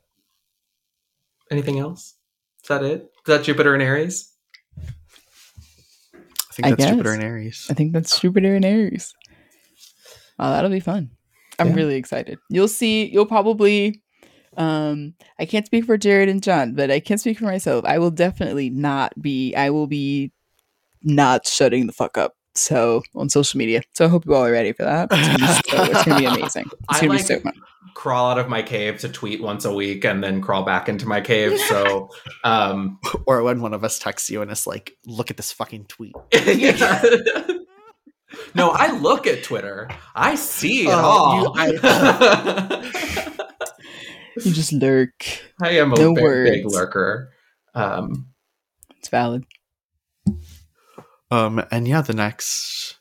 anything 1.50 1.78
else? 1.78 2.14
Is 2.62 2.68
that 2.68 2.84
it? 2.84 3.02
Is 3.02 3.08
that 3.26 3.44
Jupiter 3.44 3.74
and 3.74 3.82
Aries? 3.82 4.32
I 6.14 6.54
think 6.54 6.66
I 6.66 6.70
that's 6.70 6.90
Jupiter 6.90 7.12
and 7.14 7.22
Aries. 7.22 7.66
I 7.70 7.74
think 7.74 7.92
that's 7.92 8.20
Jupiter 8.20 8.54
and 8.54 8.64
Aries. 8.64 9.14
Oh, 10.38 10.50
that'll 10.50 10.70
be 10.70 10.80
fun. 10.80 11.10
I'm 11.62 11.68
Yeah. 11.70 11.74
really 11.76 11.94
excited. 11.96 12.38
You'll 12.50 12.68
see, 12.68 13.06
you'll 13.06 13.26
probably 13.26 14.02
um 14.58 15.14
I 15.38 15.46
can't 15.46 15.64
speak 15.66 15.86
for 15.86 15.96
Jared 15.96 16.28
and 16.28 16.42
John, 16.42 16.74
but 16.74 16.90
I 16.90 17.00
can 17.00 17.16
speak 17.18 17.38
for 17.38 17.44
myself. 17.46 17.84
I 17.86 17.98
will 17.98 18.10
definitely 18.10 18.68
not 18.68 19.12
be 19.20 19.54
I 19.54 19.70
will 19.70 19.86
be 19.86 20.30
not 21.02 21.46
shutting 21.46 21.86
the 21.86 21.92
fuck 21.92 22.18
up. 22.18 22.34
So 22.54 23.02
on 23.14 23.30
social 23.30 23.56
media. 23.56 23.80
So 23.94 24.04
I 24.04 24.08
hope 24.08 24.26
you 24.26 24.34
all 24.34 24.44
are 24.44 24.52
ready 24.52 24.72
for 24.72 24.82
that. 24.84 25.08
It's 25.10 25.26
gonna 25.26 25.38
be, 25.38 25.46
so, 25.70 25.84
it's 25.98 26.04
gonna 26.04 26.18
be 26.20 26.26
amazing. 26.26 26.64
It's 26.90 26.98
I 26.98 27.00
gonna 27.00 27.12
like- 27.14 27.18
be 27.20 27.24
so 27.34 27.40
fun. 27.40 27.54
Crawl 27.94 28.30
out 28.30 28.38
of 28.38 28.48
my 28.48 28.62
cave 28.62 28.98
to 29.00 29.08
tweet 29.08 29.42
once 29.42 29.64
a 29.66 29.72
week 29.72 30.04
and 30.04 30.24
then 30.24 30.40
crawl 30.40 30.62
back 30.64 30.88
into 30.88 31.06
my 31.06 31.20
cave. 31.20 31.58
So, 31.60 32.08
um, 32.44 32.98
or 33.26 33.42
when 33.42 33.60
one 33.60 33.74
of 33.74 33.84
us 33.84 33.98
texts 33.98 34.30
you 34.30 34.40
and 34.42 34.50
it's 34.50 34.66
like, 34.66 34.96
look 35.06 35.30
at 35.30 35.36
this 35.36 35.52
fucking 35.52 35.84
tweet. 35.86 36.14
yeah. 36.46 37.02
No, 38.54 38.70
I 38.70 38.92
look 38.98 39.26
at 39.26 39.42
Twitter. 39.44 39.88
I 40.14 40.34
see 40.34 40.82
it 40.86 40.90
Oh, 40.90 40.98
all. 40.98 41.42
you- 41.42 41.52
I, 41.56 42.88
You 44.44 44.50
just 44.52 44.72
lurk. 44.72 45.12
I 45.60 45.72
am 45.76 45.92
a 45.92 45.96
No 45.96 46.14
big, 46.14 46.44
big 46.64 46.64
lurker. 46.72 47.30
Um, 47.74 48.28
It's 48.98 49.08
valid. 49.08 49.44
Um, 51.30 51.62
and 51.70 51.86
yeah, 51.88 52.00
the 52.02 52.14
next 52.14 52.98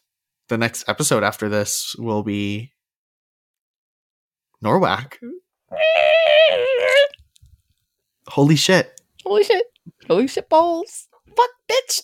the 0.49 0.58
next 0.58 0.88
episode 0.90 1.24
after 1.24 1.48
this 1.49 1.95
will 1.98 2.24
be 2.24 2.72
NORWAC. 4.64 5.18
Holy 8.28 8.56
shit. 8.56 8.99
Holy 9.26 9.44
shit. 9.44 9.66
Holy 10.08 10.28
shit 10.28 10.49
balls. 10.49 11.08
Fuck 11.36 11.49
bitch. 11.70 12.02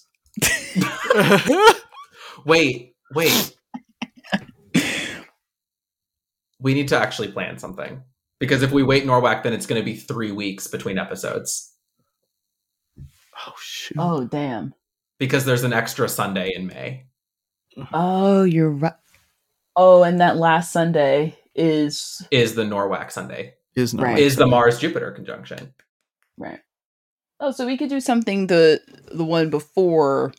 wait, 2.45 2.95
wait. 3.13 3.55
we 6.59 6.73
need 6.73 6.87
to 6.89 6.97
actually 6.99 7.31
plan 7.31 7.57
something 7.57 8.01
because 8.39 8.61
if 8.63 8.71
we 8.71 8.83
wait 8.83 9.05
NORWAC, 9.05 9.43
then 9.43 9.53
it's 9.53 9.65
going 9.65 9.81
to 9.81 9.85
be 9.85 9.95
three 9.95 10.31
weeks 10.31 10.67
between 10.67 10.97
episodes 10.97 11.73
oh 13.45 13.53
shoot. 13.59 13.97
Oh 13.99 14.25
damn. 14.25 14.73
because 15.19 15.45
there's 15.45 15.63
an 15.63 15.73
extra 15.73 16.09
Sunday 16.09 16.51
in 16.55 16.67
May. 16.67 17.05
Oh, 17.93 18.43
you're 18.43 18.71
right. 18.71 18.93
Oh, 19.75 20.01
and 20.03 20.19
that 20.19 20.37
last 20.37 20.71
Sunday 20.73 21.37
is 21.53 22.25
Is 22.31 22.55
the 22.55 22.63
NORWAC 22.63 23.11
Sunday? 23.11 23.53
Is 23.75 23.93
NORWAC. 23.93 24.01
Right. 24.01 24.19
Is 24.19 24.35
the 24.35 24.47
Mars 24.47 24.79
Jupiter 24.79 25.11
conjunction? 25.11 25.73
right. 26.37 26.59
Oh, 27.39 27.51
so 27.51 27.67
we 27.67 27.77
could 27.77 27.89
do 27.89 27.99
something 27.99 28.47
the 28.47 28.81
the 29.11 29.23
one 29.23 29.49
before 29.51 30.33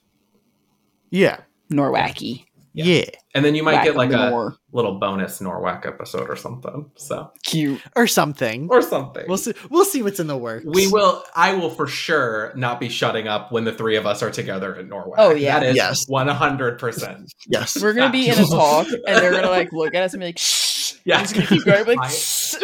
Yeah. 1.11 1.39
Norwacky. 1.73 2.47
Yeah. 2.79 2.85
Yeah. 2.85 3.05
And 3.35 3.45
then 3.45 3.55
you 3.55 3.63
might 3.63 3.85
get 3.85 3.95
like 3.97 4.13
a 4.13 4.31
more 4.31 4.57
little 4.73 4.99
bonus 4.99 5.41
NORWAC 5.41 5.85
episode 5.87 6.29
or 6.31 6.37
something. 6.37 6.91
So 6.97 7.31
cute. 7.45 7.81
Or 7.97 8.07
something. 8.07 8.69
or 8.71 8.83
something. 8.83 9.25
We'll 9.29 9.37
see 9.39 9.53
we'll 9.71 9.85
see 9.85 10.03
what's 10.03 10.21
in 10.21 10.27
the 10.29 10.37
works. 10.37 10.65
We 10.67 10.89
will. 10.89 11.23
I 11.35 11.55
will 11.55 11.71
for 11.71 11.87
sure 11.87 12.53
not 12.57 12.81
be 12.81 12.89
shutting 12.89 13.27
up 13.29 13.51
when 13.53 13.65
the 13.65 13.73
three 13.73 13.97
of 13.97 14.07
us 14.07 14.23
are 14.23 14.31
together 14.31 14.75
in 14.77 14.89
NORWAC. 14.89 15.15
Oh, 15.19 15.31
yeah. 15.35 15.59
that 15.61 15.67
is 15.67 15.77
Yes. 15.77 16.09
one 16.09 16.29
hundred 16.29 16.79
percent. 16.79 17.33
Yes. 17.49 17.81
We're 17.81 17.95
gonna 17.95 18.13
be 18.13 18.29
in 18.29 18.39
a 18.39 18.45
talk, 18.47 18.87
and 18.89 19.03
they're 19.17 19.33
gonna 19.33 19.51
like 19.51 19.73
look 19.73 19.95
at 19.95 20.03
us 20.05 20.15
and 20.15 20.21
be 20.21 20.27
like, 20.27 20.39
"Shh." 20.39 20.95
Yeah, 21.05 21.17
I'm 21.19 21.23
just 21.25 21.35
gonna 21.35 21.47
keep 21.47 21.65
going, 21.65 21.85
like, 21.85 21.99
I- 22.03 22.09
"Shh." 22.09 22.55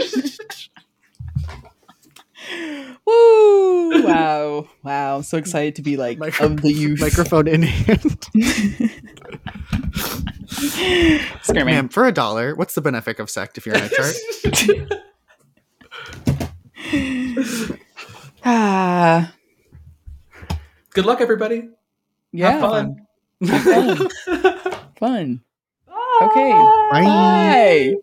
Woo! 3.07 4.03
Wow! 4.05 4.69
Wow! 4.83 5.17
I'm 5.17 5.23
so 5.23 5.39
excited 5.39 5.77
to 5.77 5.83
be 5.83 5.97
like 5.97 6.19
Micro- 6.19 6.47
of 6.47 6.61
the 6.63 6.73
youth. 6.73 7.01
Microphone 7.01 7.47
in 7.49 7.63
hand. 7.63 8.27
Scare 11.43 11.65
me. 11.65 11.73
Ma'am, 11.73 11.89
for 11.89 12.07
a 12.07 12.13
dollar, 12.13 12.55
what's 12.55 12.75
the 12.75 12.81
benefit 12.81 13.19
of 13.21 13.29
sect 13.31 13.59
if 13.59 13.67
you're 13.67 13.77
in 13.77 13.85
a 13.85 13.89
chart? 13.89 14.15
Ah, 18.47 19.33
Good 20.91 21.07
luck, 21.07 21.21
everybody. 21.21 21.71
yeah, 22.33 22.51
Have 22.53 22.61
fun. 22.61 23.07
fun. 23.47 24.09
fun. 24.99 25.41
Okay. 26.23 26.51
Bye. 26.53 27.03
Bye. 27.03 27.95